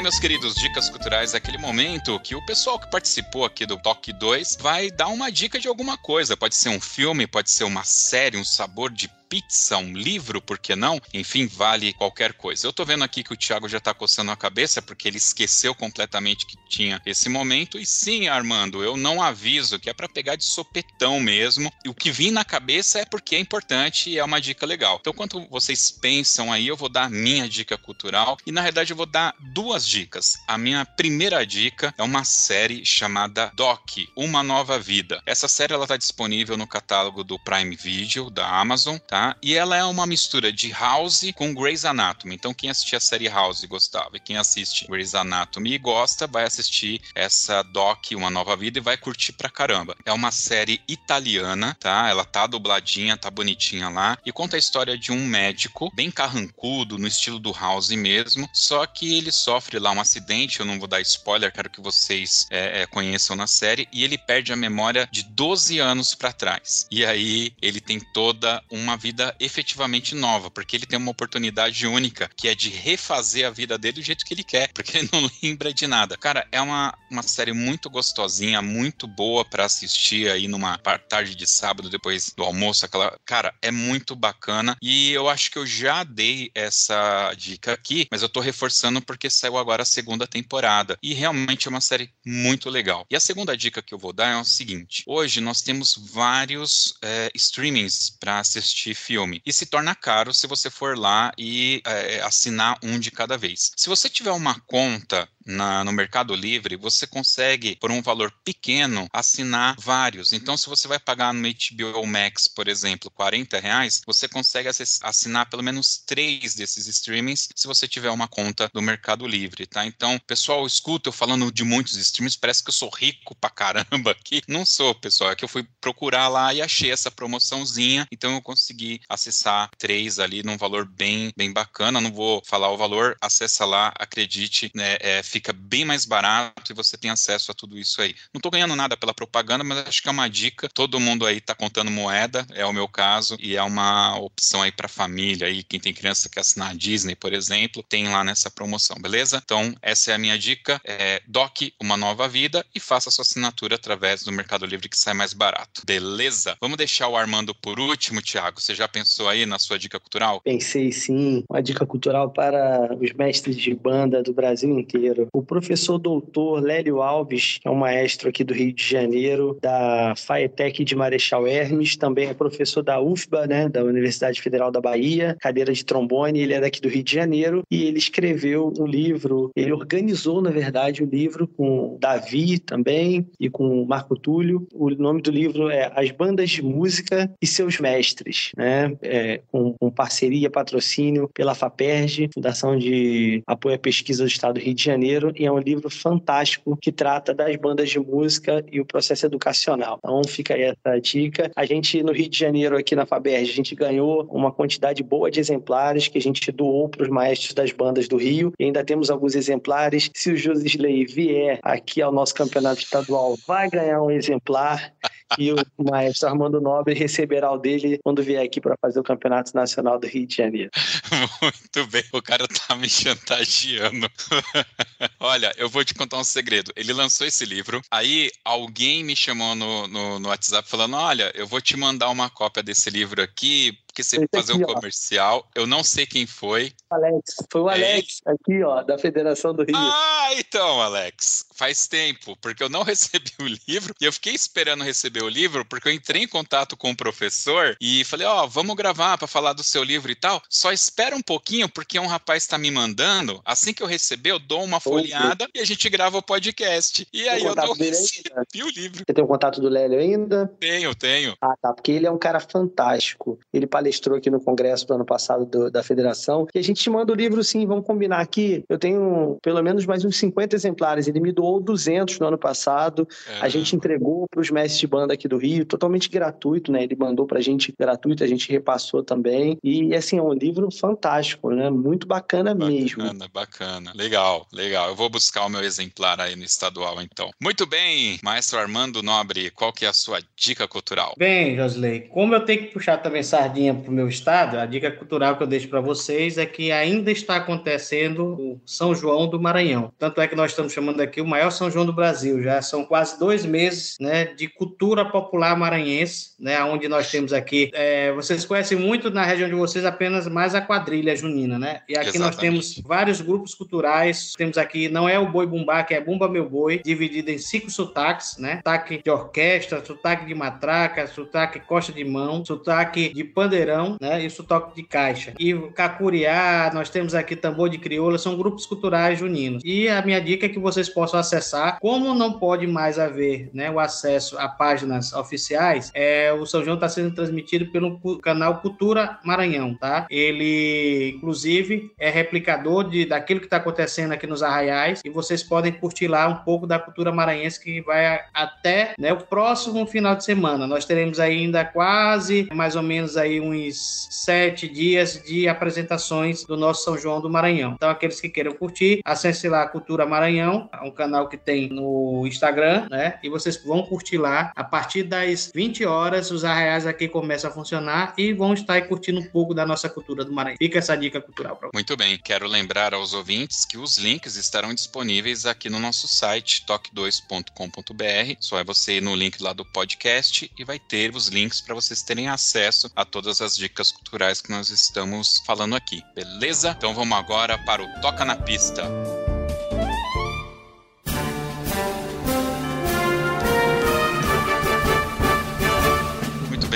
Meus 0.03 0.19
queridos 0.19 0.55
dicas 0.55 0.89
culturais, 0.89 1.33
é 1.33 1.37
aquele 1.37 1.57
momento 1.57 2.19
que 2.19 2.35
o 2.35 2.45
pessoal 2.45 2.77
que 2.77 2.91
participou 2.91 3.45
aqui 3.45 3.65
do 3.65 3.77
Toque 3.77 4.11
2 4.11 4.57
vai 4.59 4.91
dar 4.91 5.07
uma 5.07 5.31
dica 5.31 5.57
de 5.57 5.69
alguma 5.69 5.97
coisa. 5.97 6.35
Pode 6.35 6.55
ser 6.55 6.67
um 6.67 6.81
filme, 6.81 7.25
pode 7.25 7.49
ser 7.49 7.63
uma 7.63 7.85
série, 7.85 8.35
um 8.35 8.43
sabor 8.43 8.91
de 8.91 9.09
pizza, 9.33 9.77
um 9.77 9.93
livro, 9.93 10.39
por 10.39 10.59
que 10.59 10.75
não? 10.75 11.01
Enfim, 11.11 11.47
vale 11.47 11.91
qualquer 11.91 12.33
coisa. 12.33 12.67
Eu 12.67 12.71
tô 12.71 12.85
vendo 12.85 13.03
aqui 13.03 13.23
que 13.23 13.33
o 13.33 13.35
Thiago 13.35 13.67
já 13.67 13.79
tá 13.79 13.91
coçando 13.91 14.29
a 14.29 14.35
cabeça 14.35 14.79
porque 14.79 15.07
ele 15.07 15.17
esqueceu 15.17 15.73
completamente 15.73 16.45
que 16.45 16.55
tinha 16.69 17.01
esse 17.03 17.29
momento. 17.29 17.79
E 17.79 17.85
sim, 17.85 18.27
Armando, 18.27 18.83
eu 18.83 18.95
não 18.95 19.23
aviso 19.23 19.79
que 19.79 19.89
é 19.89 19.93
para 19.93 20.07
pegar 20.07 20.35
de 20.35 20.43
sopetão 20.43 21.19
mesmo. 21.19 21.73
E 21.83 21.89
o 21.89 21.95
que 21.95 22.11
vim 22.11 22.29
na 22.29 22.45
cabeça 22.45 22.99
é 22.99 23.05
porque 23.05 23.35
é 23.35 23.39
importante 23.39 24.11
e 24.11 24.19
é 24.19 24.23
uma 24.23 24.39
dica 24.39 24.67
legal. 24.67 24.99
Então, 25.01 25.13
quando 25.13 25.47
vocês 25.49 25.89
pensam 25.89 26.53
aí, 26.53 26.67
eu 26.67 26.77
vou 26.77 26.87
dar 26.87 27.05
a 27.05 27.09
minha 27.09 27.49
dica 27.49 27.75
cultural 27.75 28.37
e 28.45 28.51
na 28.51 28.61
verdade 28.61 28.93
eu 28.93 28.97
vou 28.97 29.07
dar 29.07 29.33
duas 29.39 29.87
dicas. 29.87 30.37
A 30.47 30.59
minha 30.59 30.85
primeira 30.85 31.43
dica 31.43 31.91
é 31.97 32.03
uma 32.03 32.23
série 32.23 32.85
chamada 32.85 33.51
Doc, 33.55 33.97
Uma 34.15 34.43
Nova 34.43 34.77
Vida. 34.77 35.23
Essa 35.25 35.47
série 35.47 35.73
ela 35.73 35.87
tá 35.87 35.97
disponível 35.97 36.55
no 36.55 36.67
catálogo 36.67 37.23
do 37.23 37.39
Prime 37.39 37.75
Video 37.75 38.29
da 38.29 38.47
Amazon, 38.47 38.97
tá? 38.99 39.22
E 39.41 39.55
ela 39.55 39.77
é 39.77 39.83
uma 39.83 40.05
mistura 40.05 40.51
de 40.51 40.71
House 40.71 41.23
com 41.35 41.53
Grey's 41.53 41.85
Anatomy. 41.85 42.35
Então, 42.35 42.53
quem 42.53 42.69
assistia 42.69 42.97
a 42.97 43.01
série 43.01 43.29
House 43.29 43.63
gostava, 43.65 44.17
e 44.17 44.19
quem 44.19 44.37
assiste 44.37 44.87
Grey's 44.87 45.15
Anatomy 45.15 45.73
e 45.73 45.77
gosta, 45.77 46.27
vai 46.27 46.43
assistir 46.43 47.01
essa 47.15 47.61
Doc, 47.63 48.11
Uma 48.11 48.29
Nova 48.29 48.55
Vida, 48.55 48.79
e 48.79 48.81
vai 48.81 48.97
curtir 48.97 49.33
pra 49.33 49.49
caramba. 49.49 49.95
É 50.05 50.11
uma 50.11 50.31
série 50.31 50.81
italiana, 50.87 51.77
tá? 51.79 52.09
Ela 52.09 52.25
tá 52.25 52.47
dubladinha, 52.47 53.15
tá 53.15 53.29
bonitinha 53.29 53.89
lá, 53.89 54.17
e 54.25 54.31
conta 54.31 54.55
a 54.55 54.59
história 54.59 54.97
de 54.97 55.11
um 55.11 55.25
médico, 55.25 55.91
bem 55.95 56.09
carrancudo, 56.09 56.97
no 56.97 57.07
estilo 57.07 57.39
do 57.39 57.51
House 57.51 57.89
mesmo, 57.89 58.49
só 58.53 58.85
que 58.85 59.17
ele 59.17 59.31
sofre 59.31 59.79
lá 59.79 59.91
um 59.91 60.01
acidente, 60.01 60.59
eu 60.59 60.65
não 60.65 60.79
vou 60.79 60.87
dar 60.87 61.01
spoiler, 61.01 61.53
quero 61.53 61.69
que 61.69 61.81
vocês 61.81 62.47
é, 62.49 62.81
é, 62.81 62.85
conheçam 62.87 63.35
na 63.35 63.47
série, 63.47 63.87
e 63.91 64.03
ele 64.03 64.17
perde 64.17 64.51
a 64.51 64.55
memória 64.55 65.07
de 65.11 65.23
12 65.23 65.79
anos 65.79 66.15
para 66.15 66.33
trás. 66.33 66.87
E 66.89 67.05
aí 67.05 67.53
ele 67.61 67.79
tem 67.79 67.99
toda 67.99 68.63
uma 68.71 68.97
vida 68.97 69.12
efetivamente 69.39 70.15
nova, 70.15 70.49
porque 70.49 70.75
ele 70.75 70.85
tem 70.85 70.97
uma 70.97 71.11
oportunidade 71.11 71.85
única, 71.87 72.29
que 72.35 72.47
é 72.47 72.55
de 72.55 72.69
refazer 72.69 73.47
a 73.47 73.49
vida 73.49 73.77
dele 73.77 73.93
do 73.93 74.01
jeito 74.01 74.25
que 74.25 74.33
ele 74.33 74.43
quer, 74.43 74.71
porque 74.73 74.97
ele 74.97 75.09
não 75.11 75.29
lembra 75.41 75.73
de 75.73 75.87
nada. 75.87 76.17
Cara, 76.17 76.47
é 76.51 76.61
uma, 76.61 76.97
uma 77.09 77.23
série 77.23 77.53
muito 77.53 77.89
gostosinha, 77.89 78.61
muito 78.61 79.07
boa 79.07 79.45
para 79.45 79.65
assistir 79.65 80.29
aí 80.29 80.47
numa 80.47 80.77
tarde 80.77 81.35
de 81.35 81.47
sábado, 81.47 81.89
depois 81.89 82.33
do 82.35 82.43
almoço, 82.43 82.85
aquela. 82.85 83.17
Cara, 83.25 83.53
é 83.61 83.71
muito 83.71 84.15
bacana. 84.15 84.77
E 84.81 85.11
eu 85.11 85.29
acho 85.29 85.51
que 85.51 85.57
eu 85.57 85.65
já 85.65 86.03
dei 86.03 86.51
essa 86.55 87.33
dica 87.35 87.73
aqui, 87.73 88.07
mas 88.11 88.21
eu 88.21 88.29
tô 88.29 88.39
reforçando 88.39 89.01
porque 89.01 89.29
saiu 89.29 89.57
agora 89.57 89.83
a 89.83 89.85
segunda 89.85 90.27
temporada. 90.27 90.97
E 91.01 91.13
realmente 91.13 91.67
é 91.67 91.69
uma 91.69 91.81
série 91.81 92.11
muito 92.25 92.69
legal. 92.69 93.05
E 93.09 93.15
a 93.15 93.19
segunda 93.19 93.55
dica 93.55 93.81
que 93.81 93.93
eu 93.93 93.99
vou 93.99 94.13
dar 94.13 94.29
é 94.29 94.37
o 94.37 94.45
seguinte: 94.45 95.03
hoje 95.05 95.41
nós 95.41 95.61
temos 95.61 95.95
vários 96.11 96.95
é, 97.01 97.31
streamings 97.35 98.09
para 98.09 98.39
assistir 98.39 98.92
filme. 98.93 99.41
E 99.45 99.51
se 99.51 99.65
torna 99.65 99.95
caro 99.95 100.33
se 100.33 100.47
você 100.47 100.69
for 100.69 100.97
lá 100.97 101.31
e 101.37 101.81
é, 101.85 102.21
assinar 102.21 102.77
um 102.81 102.99
de 102.99 103.11
cada 103.11 103.37
vez. 103.37 103.71
Se 103.75 103.89
você 103.89 104.09
tiver 104.09 104.31
uma 104.31 104.59
conta 104.61 105.27
na, 105.45 105.83
no 105.83 105.91
Mercado 105.91 106.35
Livre, 106.35 106.75
você 106.75 107.05
consegue, 107.07 107.75
por 107.75 107.91
um 107.91 108.01
valor 108.01 108.31
pequeno, 108.43 109.07
assinar 109.11 109.75
vários. 109.79 110.33
Então, 110.33 110.57
se 110.57 110.67
você 110.67 110.87
vai 110.87 110.99
pagar 110.99 111.33
no 111.33 111.47
HBO 111.47 112.05
Max, 112.05 112.47
por 112.47 112.67
exemplo, 112.67 113.11
40 113.11 113.59
reais, 113.59 114.01
você 114.05 114.27
consegue 114.27 114.69
assinar 114.69 115.49
pelo 115.49 115.63
menos 115.63 115.97
três 115.97 116.55
desses 116.55 116.87
streamings 116.87 117.49
se 117.55 117.67
você 117.67 117.87
tiver 117.87 118.09
uma 118.09 118.27
conta 118.27 118.69
do 118.73 118.81
Mercado 118.81 119.27
Livre, 119.27 119.65
tá? 119.65 119.85
Então, 119.85 120.19
pessoal, 120.25 120.65
escuta 120.65 121.09
eu 121.09 121.13
falando 121.13 121.51
de 121.51 121.63
muitos 121.63 121.95
streams, 121.95 122.37
parece 122.37 122.63
que 122.63 122.69
eu 122.69 122.73
sou 122.73 122.89
rico 122.89 123.35
pra 123.35 123.49
caramba 123.49 124.11
aqui. 124.11 124.41
Não 124.47 124.65
sou, 124.65 124.93
pessoal, 124.95 125.31
é 125.31 125.35
que 125.35 125.43
eu 125.43 125.49
fui 125.49 125.67
procurar 125.81 126.27
lá 126.27 126.53
e 126.53 126.61
achei 126.61 126.91
essa 126.91 127.11
promoçãozinha, 127.11 128.07
então 128.11 128.33
eu 128.33 128.41
consegui 128.41 129.01
acessar 129.09 129.69
três 129.77 130.19
ali 130.19 130.43
num 130.43 130.57
valor 130.57 130.85
bem, 130.85 131.31
bem 131.35 131.51
bacana. 131.51 132.01
Não 132.01 132.11
vou 132.11 132.41
falar 132.45 132.71
o 132.71 132.77
valor, 132.77 133.15
acessa 133.21 133.65
lá, 133.65 133.93
acredite, 133.97 134.71
né? 134.75 134.97
É, 134.99 135.23
fica 135.33 135.51
bem 135.51 135.83
mais 135.83 136.05
barato 136.05 136.71
e 136.71 136.75
você 136.75 136.95
tem 136.95 137.09
acesso 137.09 137.51
a 137.51 137.55
tudo 137.55 137.77
isso 137.77 137.99
aí. 138.01 138.13
Não 138.31 138.37
estou 138.37 138.51
ganhando 138.51 138.75
nada 138.75 138.95
pela 138.95 139.15
propaganda, 139.15 139.63
mas 139.63 139.79
acho 139.79 140.01
que 140.01 140.07
é 140.07 140.11
uma 140.11 140.29
dica. 140.29 140.69
Todo 140.71 140.99
mundo 140.99 141.25
aí 141.25 141.37
está 141.37 141.55
contando 141.55 141.89
moeda, 141.89 142.45
é 142.51 142.63
o 142.63 142.71
meu 142.71 142.87
caso, 142.87 143.35
e 143.39 143.55
é 143.55 143.63
uma 143.63 144.15
opção 144.19 144.61
aí 144.61 144.71
para 144.71 144.87
família 144.87 145.47
aí, 145.47 145.63
quem 145.63 145.79
tem 145.79 145.91
criança 145.91 146.29
que 146.29 146.39
assinar 146.39 146.69
a 146.69 146.73
Disney, 146.73 147.15
por 147.15 147.33
exemplo, 147.33 147.81
tem 147.81 148.07
lá 148.09 148.23
nessa 148.23 148.51
promoção, 148.51 148.95
beleza? 149.01 149.41
Então, 149.43 149.73
essa 149.81 150.11
é 150.11 150.13
a 150.13 150.19
minha 150.19 150.37
dica, 150.37 150.79
é 150.83 151.21
Doc 151.27 151.61
uma 151.81 151.97
nova 151.97 152.27
vida 152.27 152.63
e 152.75 152.79
faça 152.79 153.09
sua 153.09 153.23
assinatura 153.23 153.75
através 153.75 154.23
do 154.23 154.31
Mercado 154.31 154.67
Livre 154.67 154.87
que 154.87 154.97
sai 154.97 155.15
mais 155.15 155.33
barato. 155.33 155.81
Beleza? 155.85 156.55
Vamos 156.61 156.77
deixar 156.77 157.07
o 157.07 157.17
Armando 157.17 157.55
por 157.55 157.79
último, 157.79 158.21
Thiago. 158.21 158.61
Você 158.61 158.75
já 158.75 158.87
pensou 158.87 159.27
aí 159.27 159.47
na 159.47 159.57
sua 159.57 159.79
dica 159.79 159.99
cultural? 159.99 160.41
Pensei 160.41 160.91
sim, 160.91 161.43
uma 161.49 161.61
dica 161.61 161.85
cultural 161.85 162.29
para 162.29 162.95
os 163.01 163.11
mestres 163.13 163.57
de 163.57 163.73
banda 163.73 164.21
do 164.21 164.33
Brasil 164.33 164.77
inteiro. 164.77 165.22
O 165.31 165.43
professor 165.43 165.97
doutor 165.97 166.61
Lélio 166.61 167.01
Alves, 167.01 167.59
que 167.61 167.67
é 167.67 167.71
um 167.71 167.75
maestro 167.75 168.29
aqui 168.29 168.43
do 168.43 168.53
Rio 168.53 168.73
de 168.73 168.83
Janeiro, 168.83 169.57
da 169.61 170.13
FAETEC 170.15 170.83
de 170.83 170.95
Marechal 170.95 171.47
Hermes, 171.47 171.95
também 171.95 172.27
é 172.27 172.33
professor 172.33 172.81
da 172.81 172.99
UFBA, 172.99 173.47
né, 173.47 173.69
da 173.69 173.83
Universidade 173.83 174.41
Federal 174.41 174.71
da 174.71 174.81
Bahia, 174.81 175.35
cadeira 175.39 175.73
de 175.73 175.85
trombone, 175.85 176.39
ele 176.39 176.53
é 176.53 176.59
daqui 176.59 176.81
do 176.81 176.89
Rio 176.89 177.03
de 177.03 177.13
Janeiro, 177.13 177.63
e 177.69 177.83
ele 177.83 177.97
escreveu 177.97 178.73
um 178.79 178.85
livro, 178.85 179.51
ele 179.55 179.71
organizou, 179.71 180.41
na 180.41 180.49
verdade, 180.49 181.03
o 181.03 181.05
um 181.05 181.09
livro 181.09 181.47
com 181.47 181.97
Davi 181.99 182.59
também 182.59 183.27
e 183.39 183.49
com 183.49 183.85
Marco 183.85 184.17
Túlio. 184.17 184.67
O 184.73 184.89
nome 184.89 185.21
do 185.21 185.31
livro 185.31 185.69
é 185.69 185.91
As 185.95 186.11
Bandas 186.11 186.49
de 186.49 186.61
Música 186.61 187.31
e 187.41 187.47
Seus 187.47 187.79
Mestres, 187.79 188.51
né, 188.57 188.95
é, 189.01 189.41
com, 189.51 189.73
com 189.73 189.91
parceria, 189.91 190.49
patrocínio 190.49 191.29
pela 191.33 191.55
FAPERJ, 191.55 192.29
Fundação 192.33 192.77
de 192.77 193.43
Apoio 193.47 193.75
à 193.75 193.79
Pesquisa 193.79 194.23
do 194.23 194.27
Estado 194.27 194.55
do 194.55 194.59
Rio 194.59 194.73
de 194.73 194.83
Janeiro, 194.83 195.12
Janeiro 195.13 195.33
e 195.35 195.45
é 195.45 195.51
um 195.51 195.59
livro 195.59 195.89
fantástico 195.89 196.77
que 196.81 196.91
trata 196.91 197.33
das 197.33 197.55
bandas 197.55 197.89
de 197.89 197.99
música 197.99 198.63
e 198.71 198.79
o 198.79 198.85
processo 198.85 199.25
educacional. 199.25 199.99
Então 199.99 200.21
fica 200.27 200.55
aí 200.55 200.63
essa 200.63 200.99
dica. 200.99 201.51
A 201.55 201.65
gente 201.65 202.01
no 202.01 202.11
Rio 202.11 202.29
de 202.29 202.37
Janeiro 202.37 202.77
aqui 202.77 202.95
na 202.95 203.05
Faberge, 203.05 203.51
a 203.51 203.55
gente 203.55 203.75
ganhou 203.75 204.25
uma 204.31 204.51
quantidade 204.51 205.03
boa 205.03 205.29
de 205.29 205.39
exemplares 205.39 206.07
que 206.07 206.17
a 206.17 206.21
gente 206.21 206.51
doou 206.51 206.89
para 206.89 207.03
os 207.03 207.09
maestros 207.09 207.53
das 207.53 207.71
bandas 207.71 208.07
do 208.07 208.17
Rio 208.17 208.53
e 208.59 208.65
ainda 208.65 208.83
temos 208.83 209.09
alguns 209.09 209.35
exemplares. 209.35 210.09
Se 210.15 210.31
o 210.31 210.37
Josisley 210.37 211.05
vier 211.05 211.59
aqui 211.61 212.01
ao 212.01 212.11
nosso 212.11 212.33
campeonato 212.33 212.81
estadual, 212.81 213.37
vai 213.47 213.69
ganhar 213.69 214.01
um 214.01 214.11
exemplar 214.11 214.93
e 215.37 215.51
o 215.51 215.57
maestro 215.89 216.29
Armando 216.29 216.61
Nobre 216.61 216.93
receberá 216.93 217.51
o 217.51 217.57
dele 217.57 217.99
quando 218.03 218.21
vier 218.21 218.43
aqui 218.43 218.61
para 218.61 218.77
fazer 218.79 218.99
o 218.99 219.03
Campeonato 219.03 219.55
Nacional 219.55 219.99
do 219.99 220.07
Rio 220.07 220.27
de 220.27 220.35
Janeiro. 220.35 220.69
Muito 221.41 221.87
bem, 221.91 222.03
o 222.11 222.21
cara 222.21 222.47
tá 222.47 222.75
me 222.75 222.89
chantageando. 222.89 224.09
Olha, 225.19 225.53
eu 225.57 225.69
vou 225.69 225.83
te 225.83 225.93
contar 225.93 226.17
um 226.17 226.23
segredo. 226.23 226.71
Ele 226.75 226.93
lançou 226.93 227.25
esse 227.27 227.45
livro, 227.45 227.81
aí 227.91 228.31
alguém 228.43 229.03
me 229.03 229.15
chamou 229.15 229.55
no, 229.55 229.87
no, 229.87 230.19
no 230.19 230.29
WhatsApp 230.29 230.69
falando: 230.69 230.95
Olha, 230.95 231.31
eu 231.35 231.47
vou 231.47 231.61
te 231.61 231.75
mandar 231.77 232.09
uma 232.09 232.29
cópia 232.29 232.63
desse 232.63 232.89
livro 232.89 233.21
aqui 233.21 233.77
porque 233.93 234.03
você 234.03 234.27
fazer 234.33 234.53
um 234.53 234.61
comercial. 234.61 235.47
Eu 235.53 235.67
não 235.67 235.83
sei 235.83 236.07
quem 236.07 236.25
foi. 236.25 236.73
Alex. 236.89 237.35
Foi 237.51 237.61
o 237.61 237.69
é 237.69 237.75
Alex, 237.75 238.21
é 238.25 238.31
aqui, 238.31 238.63
ó, 238.63 238.81
da 238.81 238.97
Federação 238.97 239.53
do 239.53 239.63
Rio. 239.63 239.75
Ah, 239.77 240.29
então, 240.35 240.81
Alex. 240.81 241.45
Faz 241.53 241.87
tempo, 241.87 242.35
porque 242.41 242.63
eu 242.63 242.69
não 242.69 242.81
recebi 242.83 243.31
o 243.39 243.45
livro 243.67 243.93
e 244.01 244.05
eu 244.05 244.11
fiquei 244.11 244.33
esperando 244.33 244.83
receber 244.83 245.21
o 245.21 245.29
livro 245.29 245.63
porque 245.63 245.87
eu 245.87 245.93
entrei 245.93 246.23
em 246.23 246.27
contato 246.27 246.75
com 246.75 246.89
o 246.89 246.97
professor 246.97 247.77
e 247.79 248.03
falei, 248.05 248.25
ó, 248.25 248.43
oh, 248.43 248.47
vamos 248.47 248.75
gravar 248.75 249.17
para 249.17 249.27
falar 249.27 249.53
do 249.53 249.63
seu 249.63 249.83
livro 249.83 250.11
e 250.11 250.15
tal. 250.15 250.41
Só 250.49 250.71
espera 250.71 251.15
um 251.15 251.21
pouquinho 251.21 251.69
porque 251.69 251.99
um 251.99 252.07
rapaz 252.07 252.43
está 252.43 252.57
me 252.57 252.71
mandando. 252.71 253.39
Assim 253.45 253.73
que 253.73 253.83
eu 253.83 253.87
receber, 253.87 254.31
eu 254.31 254.39
dou 254.39 254.63
uma 254.63 254.79
folheada 254.79 255.47
e 255.53 255.59
a 255.59 255.65
gente 255.65 255.87
grava 255.89 256.17
o 256.17 256.23
podcast. 256.23 257.07
E 257.13 257.29
aí 257.29 257.43
eu 257.43 257.55
não 257.55 257.73
recebi 257.73 258.63
o 258.63 258.69
livro. 258.69 259.03
Você 259.05 259.13
tem 259.13 259.23
o 259.23 259.27
contato 259.27 259.61
do 259.61 259.69
Lélio 259.69 259.99
ainda? 259.99 260.51
Tenho, 260.59 260.95
tenho. 260.95 261.37
Ah, 261.39 261.53
tá. 261.61 261.73
Porque 261.73 261.91
ele 261.91 262.07
é 262.07 262.11
um 262.11 262.17
cara 262.17 262.39
fantástico. 262.39 263.39
Ele 263.53 263.67
palestrou 263.83 264.17
aqui 264.17 264.29
no 264.29 264.39
congresso 264.39 264.87
do 264.87 264.93
ano 264.93 265.05
passado 265.05 265.45
do, 265.45 265.69
da 265.69 265.83
federação. 265.83 266.47
E 266.53 266.59
a 266.59 266.63
gente 266.63 266.89
manda 266.89 267.11
o 267.11 267.15
livro, 267.15 267.43
sim, 267.43 267.65
vamos 267.65 267.85
combinar 267.85 268.19
aqui. 268.19 268.63
Eu 268.69 268.79
tenho 268.79 269.37
pelo 269.41 269.61
menos 269.61 269.85
mais 269.85 270.05
uns 270.05 270.17
50 270.17 270.55
exemplares. 270.55 271.07
Ele 271.07 271.19
me 271.19 271.31
doou 271.31 271.59
200 271.59 272.19
no 272.19 272.27
ano 272.27 272.37
passado. 272.37 273.07
É. 273.27 273.41
A 273.41 273.49
gente 273.49 273.75
entregou 273.75 274.25
para 274.29 274.39
os 274.39 274.49
mestres 274.49 274.79
de 274.79 274.87
banda 274.87 275.13
aqui 275.13 275.27
do 275.27 275.37
Rio, 275.37 275.65
totalmente 275.65 276.09
gratuito, 276.09 276.71
né? 276.71 276.83
Ele 276.83 276.95
mandou 276.95 277.25
para 277.25 277.39
a 277.39 277.41
gente 277.41 277.73
gratuito, 277.77 278.23
a 278.23 278.27
gente 278.27 278.49
repassou 278.51 279.03
também. 279.03 279.57
E, 279.63 279.93
assim, 279.93 280.17
é 280.17 280.21
um 280.21 280.33
livro 280.33 280.69
fantástico, 280.71 281.51
né? 281.51 281.69
Muito 281.69 282.07
bacana, 282.07 282.53
bacana 282.53 282.53
mesmo. 282.55 283.03
Bacana, 283.03 283.29
bacana. 283.33 283.91
Legal, 283.95 284.47
legal. 284.51 284.89
Eu 284.89 284.95
vou 284.95 285.09
buscar 285.09 285.45
o 285.45 285.49
meu 285.49 285.61
exemplar 285.61 286.19
aí 286.21 286.35
no 286.35 286.43
estadual, 286.43 287.01
então. 287.01 287.31
Muito 287.41 287.65
bem, 287.65 288.19
maestro 288.23 288.59
Armando 288.59 289.03
Nobre, 289.03 289.51
qual 289.51 289.73
que 289.73 289.85
é 289.85 289.89
a 289.89 289.93
sua 289.93 290.19
dica 290.35 290.67
cultural? 290.67 291.13
Bem, 291.17 291.55
Josley, 291.55 292.01
como 292.13 292.33
eu 292.33 292.45
tenho 292.45 292.61
que 292.61 292.67
puxar 292.67 292.97
também 292.97 293.23
sardinha 293.23 293.72
para 293.81 293.91
o 293.91 293.93
meu 293.93 294.07
estado, 294.07 294.57
a 294.57 294.65
dica 294.65 294.91
cultural 294.91 295.37
que 295.37 295.43
eu 295.43 295.47
deixo 295.47 295.67
para 295.67 295.81
vocês 295.81 296.37
é 296.37 296.45
que 296.45 296.71
ainda 296.71 297.11
está 297.11 297.37
acontecendo 297.37 298.25
o 298.25 298.61
São 298.65 298.95
João 298.95 299.27
do 299.27 299.39
Maranhão. 299.39 299.91
Tanto 299.97 300.21
é 300.21 300.27
que 300.27 300.35
nós 300.35 300.51
estamos 300.51 300.73
chamando 300.73 301.01
aqui 301.01 301.21
o 301.21 301.27
maior 301.27 301.49
São 301.51 301.69
João 301.69 301.85
do 301.85 301.93
Brasil. 301.93 302.41
Já 302.41 302.61
são 302.61 302.85
quase 302.85 303.19
dois 303.19 303.45
meses 303.45 303.97
né, 303.99 304.25
de 304.25 304.47
cultura 304.47 305.05
popular 305.05 305.57
maranhense, 305.57 306.31
né, 306.39 306.63
onde 306.63 306.87
nós 306.87 307.09
temos 307.09 307.33
aqui. 307.33 307.71
É, 307.73 308.11
vocês 308.11 308.45
conhecem 308.45 308.77
muito 308.77 309.09
na 309.09 309.23
região 309.23 309.49
de 309.49 309.55
vocês 309.55 309.85
apenas 309.85 310.27
mais 310.27 310.55
a 310.55 310.61
quadrilha 310.61 311.15
junina, 311.15 311.57
né? 311.57 311.81
E 311.87 311.97
aqui 311.97 312.09
Exatamente. 312.09 312.19
nós 312.19 312.35
temos 312.35 312.81
vários 312.85 313.21
grupos 313.21 313.53
culturais. 313.53 314.33
Temos 314.37 314.57
aqui, 314.57 314.89
não 314.89 315.07
é 315.07 315.17
o 315.17 315.29
Boi 315.29 315.45
Bumbá, 315.45 315.83
que 315.83 315.93
é 315.93 316.01
Bumba 316.01 316.27
Meu 316.27 316.49
Boi, 316.49 316.81
dividido 316.83 317.31
em 317.31 317.37
cinco 317.37 317.69
sotaques, 317.69 318.37
né? 318.37 318.57
Sotaque 318.57 319.01
de 319.03 319.09
orquestra, 319.09 319.83
sotaque 319.83 320.25
de 320.25 320.35
matraca, 320.35 321.07
sotaque 321.07 321.59
costa 321.59 321.91
de 321.91 322.03
mão, 322.03 322.43
sotaque 322.45 323.13
de 323.13 323.23
pandeirão, 323.63 323.97
né? 323.99 324.23
E 324.23 324.29
sotaque 324.29 324.75
de 324.75 324.83
caixa. 324.83 325.33
E 325.39 325.53
cacuriá, 325.73 326.69
nós 326.73 326.89
temos 326.89 327.15
aqui 327.15 327.35
tambor 327.35 327.69
de 327.69 327.77
crioula, 327.77 328.17
são 328.17 328.37
grupos 328.37 328.65
culturais 328.65 329.19
juninos. 329.19 329.61
E 329.65 329.87
a 329.87 330.01
minha 330.01 330.19
dica 330.19 330.45
é 330.45 330.49
que 330.49 330.59
vocês 330.59 330.89
possam 330.89 331.19
acessar. 331.19 331.79
Como 331.79 332.13
não 332.13 332.33
pode 332.33 332.67
mais 332.67 332.99
haver 332.99 333.49
né, 333.53 333.71
o 333.71 333.79
acesso 333.79 334.37
a 334.37 334.47
páginas 334.47 335.13
oficiais, 335.13 335.91
é, 335.93 336.31
o 336.33 336.45
São 336.45 336.63
João 336.63 336.75
está 336.75 336.89
sendo 336.89 337.13
transmitido 337.13 337.67
pelo 337.67 337.99
canal 338.19 338.59
Cultura 338.59 339.19
Maranhão, 339.23 339.73
tá? 339.75 340.05
Ele, 340.09 341.13
inclusive, 341.15 341.91
é 341.97 342.09
replicador 342.09 342.89
de, 342.89 343.05
daquilo 343.05 343.39
que 343.39 343.45
está 343.45 343.57
acontecendo 343.57 344.11
aqui 344.11 344.27
nos 344.27 344.43
arraiais 344.43 345.01
e 345.03 345.09
vocês 345.09 345.41
podem 345.41 345.71
curtir 345.71 346.07
lá 346.07 346.27
um 346.27 346.37
pouco 346.37 346.67
da 346.67 346.79
cultura 346.79 347.11
maranhense 347.11 347.61
que 347.61 347.81
vai 347.81 348.19
até 348.33 348.93
né, 348.99 349.13
o 349.13 349.17
próximo 349.17 349.85
final 349.85 350.15
de 350.15 350.23
semana. 350.23 350.67
Nós 350.67 350.85
teremos 350.85 351.19
ainda 351.19 351.63
quase 351.63 352.47
mais 352.53 352.75
ou 352.75 352.83
menos 352.83 353.17
aí 353.17 353.39
uns 353.53 354.07
sete 354.09 354.67
dias 354.67 355.21
de 355.23 355.47
apresentações 355.47 356.43
do 356.43 356.57
nosso 356.57 356.83
São 356.83 356.97
João 356.97 357.21
do 357.21 357.29
Maranhão. 357.29 357.73
Então, 357.75 357.89
aqueles 357.89 358.19
que 358.19 358.29
queiram 358.29 358.53
curtir, 358.53 359.01
acesse 359.05 359.47
lá 359.47 359.67
Cultura 359.67 360.05
Maranhão, 360.05 360.69
é 360.73 360.81
um 360.81 360.91
canal 360.91 361.27
que 361.27 361.37
tem 361.37 361.69
no 361.69 362.25
Instagram, 362.27 362.87
né? 362.89 363.19
E 363.23 363.29
vocês 363.29 363.61
vão 363.63 363.83
curtir 363.83 364.17
lá. 364.17 364.51
A 364.55 364.63
partir 364.63 365.03
das 365.03 365.51
20 365.53 365.85
horas, 365.85 366.31
os 366.31 366.43
arraiais 366.43 366.85
aqui 366.85 367.07
começam 367.07 367.49
a 367.49 367.53
funcionar 367.53 368.13
e 368.17 368.33
vão 368.33 368.53
estar 368.53 368.81
curtindo 368.87 369.19
um 369.19 369.27
pouco 369.27 369.53
da 369.53 369.65
nossa 369.65 369.89
cultura 369.89 370.23
do 370.23 370.31
Maranhão. 370.31 370.57
Fica 370.57 370.79
essa 370.79 370.95
dica 370.95 371.21
cultural 371.21 371.55
para 371.55 371.69
Muito 371.73 371.95
bem. 371.97 372.17
Quero 372.17 372.47
lembrar 372.47 372.93
aos 372.93 373.13
ouvintes 373.13 373.65
que 373.65 373.77
os 373.77 373.97
links 373.97 374.35
estarão 374.35 374.73
disponíveis 374.73 375.45
aqui 375.45 375.69
no 375.69 375.79
nosso 375.79 376.07
site, 376.07 376.65
toque2.com.br. 376.65 378.35
Só 378.39 378.59
é 378.59 378.63
você 378.63 378.97
ir 378.97 379.01
no 379.01 379.15
link 379.15 379.41
lá 379.41 379.53
do 379.53 379.65
podcast 379.65 380.49
e 380.57 380.63
vai 380.63 380.79
ter 380.79 381.15
os 381.15 381.27
links 381.27 381.61
para 381.61 381.75
vocês 381.75 382.01
terem 382.01 382.29
acesso 382.29 382.89
a 382.95 383.03
todas 383.03 383.41
as 383.41 383.42
dicas 383.51 383.91
culturais 383.91 384.41
que 384.41 384.49
nós 384.49 384.69
estamos 384.69 385.41
falando 385.45 385.75
aqui, 385.75 386.01
beleza? 386.15 386.73
Então 386.77 386.95
vamos 386.95 387.17
agora 387.17 387.57
para 387.65 387.83
o 387.83 388.01
Toca 388.01 388.23
na 388.23 388.35
Pista. 388.35 388.83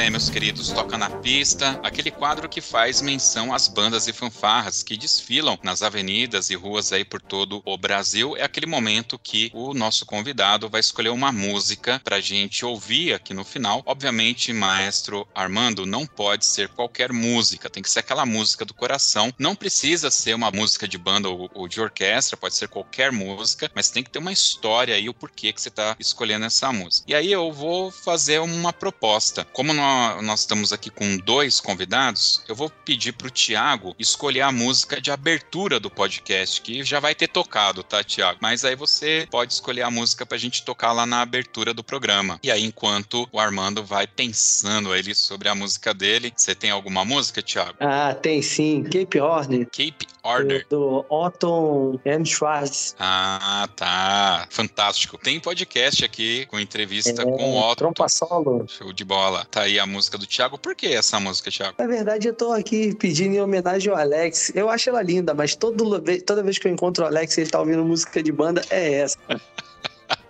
Bem, 0.07 0.11
meus 0.11 0.29
queridos, 0.29 0.69
Toca 0.69 0.97
na 0.97 1.09
Pista, 1.09 1.77
aquele 1.83 2.11
quadro 2.11 2.47
que 2.47 2.61
faz 2.61 3.01
menção 3.01 3.53
às 3.53 3.67
bandas 3.67 4.07
e 4.07 4.13
fanfarras 4.13 4.81
que 4.81 4.95
desfilam 4.95 5.59
nas 5.61 5.81
avenidas 5.81 6.49
e 6.49 6.55
ruas 6.55 6.93
aí 6.93 7.03
por 7.03 7.21
todo 7.21 7.61
o 7.65 7.77
Brasil. 7.77 8.37
É 8.37 8.43
aquele 8.43 8.65
momento 8.65 9.19
que 9.19 9.51
o 9.53 9.73
nosso 9.73 10.05
convidado 10.05 10.69
vai 10.69 10.79
escolher 10.79 11.09
uma 11.09 11.29
música 11.29 11.99
pra 12.05 12.21
gente 12.21 12.65
ouvir 12.65 13.15
aqui 13.15 13.33
no 13.33 13.43
final. 13.43 13.83
Obviamente, 13.85 14.53
maestro 14.53 15.27
Armando, 15.35 15.85
não 15.85 16.05
pode 16.05 16.45
ser 16.45 16.69
qualquer 16.69 17.11
música, 17.11 17.69
tem 17.69 17.83
que 17.83 17.91
ser 17.91 17.99
aquela 17.99 18.25
música 18.25 18.63
do 18.63 18.73
coração. 18.73 19.33
Não 19.37 19.55
precisa 19.55 20.09
ser 20.09 20.33
uma 20.33 20.51
música 20.51 20.87
de 20.87 20.97
banda 20.97 21.27
ou, 21.27 21.67
de 21.67 21.81
orquestra, 21.81 22.37
pode 22.37 22.55
ser 22.55 22.69
qualquer 22.69 23.11
música, 23.11 23.69
mas 23.75 23.89
tem 23.89 24.03
que 24.03 24.09
ter 24.09 24.19
uma 24.19 24.31
história 24.31 24.95
aí, 24.95 25.09
o 25.09 25.13
porquê 25.13 25.51
que 25.51 25.61
você 25.61 25.69
tá 25.69 25.97
escolhendo 25.99 26.45
essa 26.45 26.71
música. 26.71 27.03
E 27.11 27.13
aí 27.13 27.29
eu 27.29 27.51
vou 27.51 27.91
fazer 27.91 28.39
uma 28.39 28.71
proposta. 28.71 29.43
Como 29.51 29.73
nós 29.73 29.96
nós 30.21 30.41
estamos 30.41 30.71
aqui 30.73 30.89
com 30.89 31.17
dois 31.17 31.59
convidados, 31.59 32.41
eu 32.47 32.55
vou 32.55 32.69
pedir 32.69 33.13
para 33.13 33.27
o 33.27 33.31
Tiago 33.31 33.95
escolher 33.99 34.41
a 34.41 34.51
música 34.51 34.99
de 35.01 35.11
abertura 35.11 35.79
do 35.79 35.89
podcast, 35.89 36.61
que 36.61 36.83
já 36.83 36.99
vai 36.99 37.13
ter 37.13 37.27
tocado, 37.27 37.83
tá, 37.83 38.03
Tiago? 38.03 38.39
Mas 38.41 38.63
aí 38.63 38.75
você 38.75 39.27
pode 39.29 39.53
escolher 39.53 39.83
a 39.83 39.91
música 39.91 40.25
para 40.25 40.35
a 40.35 40.39
gente 40.39 40.63
tocar 40.63 40.91
lá 40.91 41.05
na 41.05 41.21
abertura 41.21 41.73
do 41.73 41.83
programa. 41.83 42.39
E 42.43 42.51
aí, 42.51 42.63
enquanto 42.63 43.27
o 43.31 43.39
Armando 43.39 43.83
vai 43.83 44.07
pensando 44.07 44.95
ele 44.95 45.13
sobre 45.13 45.49
a 45.49 45.55
música 45.55 45.93
dele, 45.93 46.33
você 46.35 46.53
tem 46.55 46.71
alguma 46.71 47.03
música, 47.03 47.41
Tiago? 47.41 47.77
Ah, 47.79 48.13
tem 48.13 48.41
sim. 48.41 48.83
Cape 48.83 49.19
Horn. 49.19 49.65
Cape 49.65 50.07
Order. 50.27 50.65
Do, 50.69 50.77
do 50.77 51.05
Otton 51.09 51.99
M. 52.03 52.25
Schwartz. 52.25 52.95
Ah, 52.99 53.69
tá. 53.75 54.45
Fantástico. 54.49 55.17
Tem 55.17 55.39
podcast 55.39 56.03
aqui 56.03 56.45
com 56.47 56.59
entrevista 56.59 57.21
é, 57.21 57.25
com 57.25 57.31
o 57.31 57.57
Otton. 57.59 57.75
Trompa 57.75 58.09
solo. 58.09 58.65
Show 58.67 58.91
de 58.91 59.05
bola. 59.05 59.45
Tá 59.49 59.61
aí 59.61 59.79
a 59.79 59.85
música 59.85 60.17
do 60.17 60.27
Thiago. 60.27 60.57
Por 60.57 60.75
que 60.75 60.87
essa 60.87 61.19
música, 61.19 61.49
Thiago? 61.49 61.75
Na 61.77 61.87
verdade, 61.87 62.27
eu 62.27 62.33
tô 62.33 62.51
aqui 62.51 62.93
pedindo 62.95 63.35
em 63.35 63.41
homenagem 63.41 63.91
ao 63.91 63.97
Alex. 63.97 64.51
Eu 64.53 64.69
acho 64.69 64.89
ela 64.89 65.01
linda, 65.01 65.33
mas 65.33 65.55
todo, 65.55 66.01
toda 66.25 66.43
vez 66.43 66.57
que 66.57 66.67
eu 66.67 66.71
encontro 66.71 67.05
o 67.05 67.07
Alex 67.07 67.37
e 67.37 67.41
ele 67.41 67.49
tá 67.49 67.59
ouvindo 67.59 67.85
música 67.85 68.21
de 68.21 68.31
banda, 68.31 68.61
é 68.69 68.93
essa. 68.95 69.17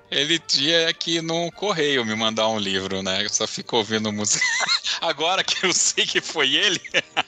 Ele 0.09 0.39
tinha 0.39 0.93
que 0.93 1.21
no 1.21 1.51
correio 1.51 2.05
me 2.05 2.15
mandar 2.15 2.47
um 2.47 2.57
livro, 2.57 3.03
né? 3.03 3.25
Eu 3.25 3.29
só 3.29 3.45
fico 3.45 3.75
ouvindo 3.75 4.11
música. 4.11 4.45
Agora 5.01 5.43
que 5.43 5.65
eu 5.65 5.73
sei 5.73 6.05
que 6.05 6.21
foi 6.21 6.55
ele. 6.55 6.79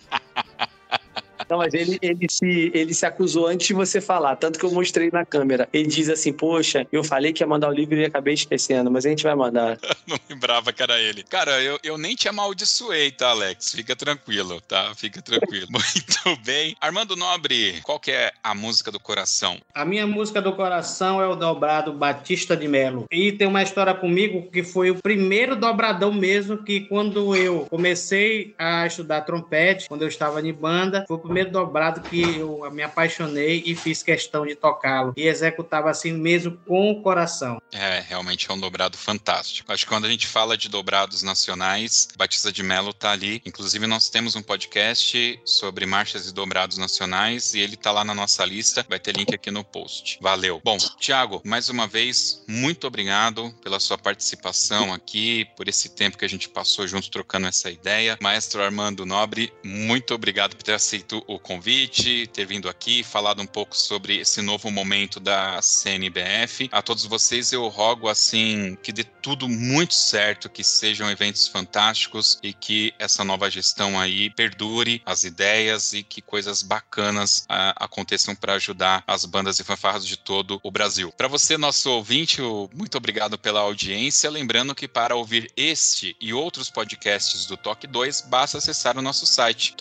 Não, 1.49 1.57
mas 1.57 1.73
ele, 1.73 1.97
ele, 2.01 2.27
se, 2.29 2.71
ele 2.73 2.93
se 2.93 3.05
acusou 3.05 3.47
antes 3.47 3.67
de 3.67 3.73
você 3.73 3.99
falar, 3.99 4.35
tanto 4.35 4.59
que 4.59 4.65
eu 4.65 4.71
mostrei 4.71 5.09
na 5.11 5.25
câmera. 5.25 5.67
Ele 5.73 5.87
diz 5.87 6.09
assim: 6.09 6.31
Poxa, 6.31 6.85
eu 6.91 7.03
falei 7.03 7.33
que 7.33 7.43
ia 7.43 7.47
mandar 7.47 7.69
o 7.69 7.73
livro 7.73 7.95
e 7.95 8.05
acabei 8.05 8.33
esquecendo, 8.33 8.91
mas 8.91 9.05
a 9.05 9.09
gente 9.09 9.23
vai 9.23 9.35
mandar. 9.35 9.79
Não 10.07 10.17
lembrava 10.29 10.71
que 10.71 10.83
era 10.83 10.99
ele. 10.99 11.23
Cara, 11.23 11.61
eu, 11.61 11.79
eu 11.83 11.97
nem 11.97 12.15
te 12.15 12.27
amaldiçoei, 12.27 13.11
tá, 13.11 13.29
Alex? 13.29 13.71
Fica 13.71 13.95
tranquilo, 13.95 14.61
tá? 14.61 14.93
Fica 14.95 15.21
tranquilo. 15.21 15.67
Muito 15.71 16.43
bem. 16.43 16.75
Armando 16.79 17.15
Nobre, 17.15 17.79
qual 17.83 17.99
que 17.99 18.11
é 18.11 18.31
a 18.43 18.53
música 18.53 18.91
do 18.91 18.99
coração? 18.99 19.57
A 19.73 19.85
minha 19.85 20.05
música 20.05 20.41
do 20.41 20.53
coração 20.53 21.21
é 21.21 21.27
o 21.27 21.35
dobrado 21.35 21.93
Batista 21.93 22.55
de 22.55 22.67
Melo. 22.67 23.05
E 23.11 23.31
tem 23.31 23.47
uma 23.47 23.63
história 23.63 23.93
comigo 23.93 24.49
que 24.51 24.63
foi 24.63 24.91
o 24.91 24.95
primeiro 25.01 25.55
dobradão 25.55 26.13
mesmo 26.13 26.63
que 26.63 26.81
quando 26.81 27.35
eu 27.35 27.65
comecei 27.69 28.53
a 28.57 28.85
estudar 28.85 29.21
trompete, 29.21 29.87
quando 29.87 30.01
eu 30.01 30.07
estava 30.07 30.41
em 30.41 30.53
banda, 30.53 31.05
foi 31.07 31.17
o 31.17 31.19
primeiro 31.19 31.38
primeiro 31.39 31.51
dobrado 31.51 32.01
que 32.01 32.21
eu 32.37 32.69
me 32.71 32.83
apaixonei 32.83 33.63
e 33.65 33.75
fiz 33.75 34.03
questão 34.03 34.45
de 34.45 34.55
tocá-lo. 34.55 35.13
E 35.15 35.27
executava 35.27 35.89
assim 35.89 36.11
mesmo 36.11 36.57
com 36.67 36.91
o 36.91 37.01
coração. 37.01 37.61
É, 37.71 38.03
realmente 38.07 38.49
é 38.49 38.53
um 38.53 38.59
dobrado 38.59 38.97
fantástico. 38.97 39.71
Acho 39.71 39.85
que 39.85 39.89
quando 39.89 40.05
a 40.05 40.09
gente 40.09 40.27
fala 40.27 40.57
de 40.57 40.67
dobrados 40.67 41.23
nacionais, 41.23 42.07
Batista 42.17 42.51
de 42.51 42.63
Melo 42.63 42.93
tá 42.93 43.11
ali. 43.11 43.41
Inclusive, 43.45 43.87
nós 43.87 44.09
temos 44.09 44.35
um 44.35 44.41
podcast 44.41 45.39
sobre 45.45 45.85
marchas 45.85 46.27
e 46.27 46.33
dobrados 46.33 46.77
nacionais 46.77 47.53
e 47.53 47.59
ele 47.59 47.77
tá 47.77 47.91
lá 47.91 48.03
na 48.03 48.13
nossa 48.13 48.43
lista. 48.43 48.85
Vai 48.89 48.99
ter 48.99 49.15
link 49.15 49.33
aqui 49.33 49.51
no 49.51 49.63
post. 49.63 50.17
Valeu. 50.21 50.59
Bom, 50.63 50.77
Thiago, 50.99 51.41
mais 51.45 51.69
uma 51.69 51.87
vez, 51.87 52.43
muito 52.47 52.87
obrigado 52.87 53.53
pela 53.63 53.79
sua 53.79 53.97
participação 53.97 54.93
aqui, 54.93 55.45
por 55.55 55.67
esse 55.67 55.89
tempo 55.89 56.17
que 56.17 56.25
a 56.25 56.29
gente 56.29 56.49
passou 56.49 56.87
junto 56.87 57.09
trocando 57.09 57.47
essa 57.47 57.69
ideia. 57.69 58.17
Maestro 58.21 58.61
Armando 58.61 59.05
Nobre, 59.05 59.53
muito 59.63 60.13
obrigado 60.13 60.55
por 60.55 60.63
ter 60.63 60.73
aceito 60.73 61.23
o 61.29 61.37
convite, 61.37 62.25
ter 62.33 62.43
vindo 62.45 62.67
aqui, 62.67 63.03
falado 63.03 63.39
um 63.39 63.45
pouco 63.45 63.77
sobre 63.77 64.17
esse 64.17 64.41
novo 64.41 64.71
momento 64.71 65.19
da 65.19 65.61
CNBF. 65.61 66.67
A 66.71 66.81
todos 66.81 67.05
vocês 67.05 67.53
eu 67.53 67.67
rogo 67.67 68.09
assim 68.09 68.75
que 68.81 68.91
dê 68.91 69.03
tudo 69.03 69.47
muito 69.47 69.93
certo, 69.93 70.49
que 70.49 70.63
sejam 70.63 71.09
eventos 71.11 71.47
fantásticos 71.47 72.39
e 72.41 72.51
que 72.51 72.95
essa 72.97 73.23
nova 73.23 73.47
gestão 73.47 73.99
aí 73.99 74.31
perdure 74.31 75.03
as 75.05 75.23
ideias 75.23 75.93
e 75.93 76.01
que 76.01 76.19
coisas 76.19 76.63
bacanas 76.63 77.39
uh, 77.41 77.75
aconteçam 77.75 78.33
para 78.33 78.53
ajudar 78.53 79.03
as 79.05 79.23
bandas 79.23 79.59
e 79.59 79.63
fanfarras 79.63 80.07
de 80.07 80.17
todo 80.17 80.59
o 80.63 80.71
Brasil. 80.71 81.13
Para 81.15 81.27
você, 81.27 81.59
nosso 81.59 81.91
ouvinte, 81.91 82.41
muito 82.73 82.97
obrigado 82.97 83.37
pela 83.37 83.59
audiência. 83.59 84.31
Lembrando 84.31 84.73
que 84.73 84.87
para 84.87 85.15
ouvir 85.15 85.51
este 85.55 86.15
e 86.19 86.33
outros 86.33 86.71
podcasts 86.71 87.45
do 87.45 87.55
Toque 87.55 87.85
2, 87.85 88.21
basta 88.21 88.57
acessar 88.57 88.97
o 88.97 89.01
nosso 89.01 89.27
site 89.27 89.75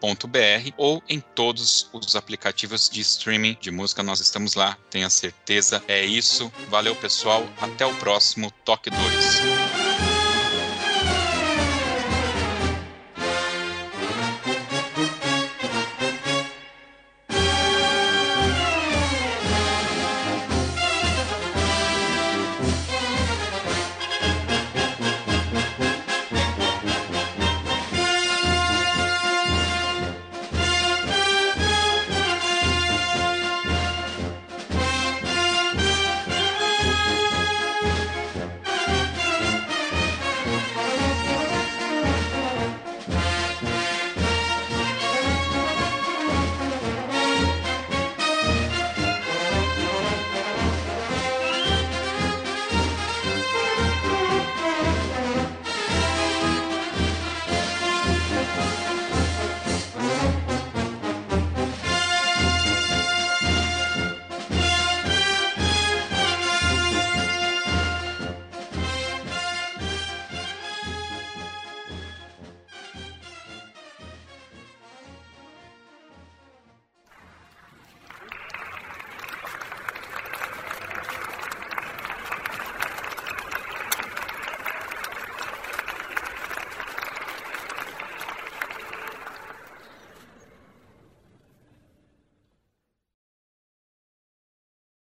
toque2.com 0.00 0.72
ou 0.76 1.02
em 1.08 1.20
todos 1.20 1.88
os 1.92 2.16
aplicativos 2.16 2.88
de 2.88 3.00
streaming 3.00 3.56
de 3.60 3.70
música. 3.70 4.02
Nós 4.02 4.20
estamos 4.20 4.54
lá, 4.54 4.76
tenha 4.90 5.08
certeza. 5.10 5.82
É 5.86 6.04
isso. 6.04 6.52
Valeu, 6.68 6.94
pessoal. 6.96 7.46
Até 7.60 7.86
o 7.86 7.94
próximo 7.96 8.50
Toque 8.64 8.90
2. 8.90 9.91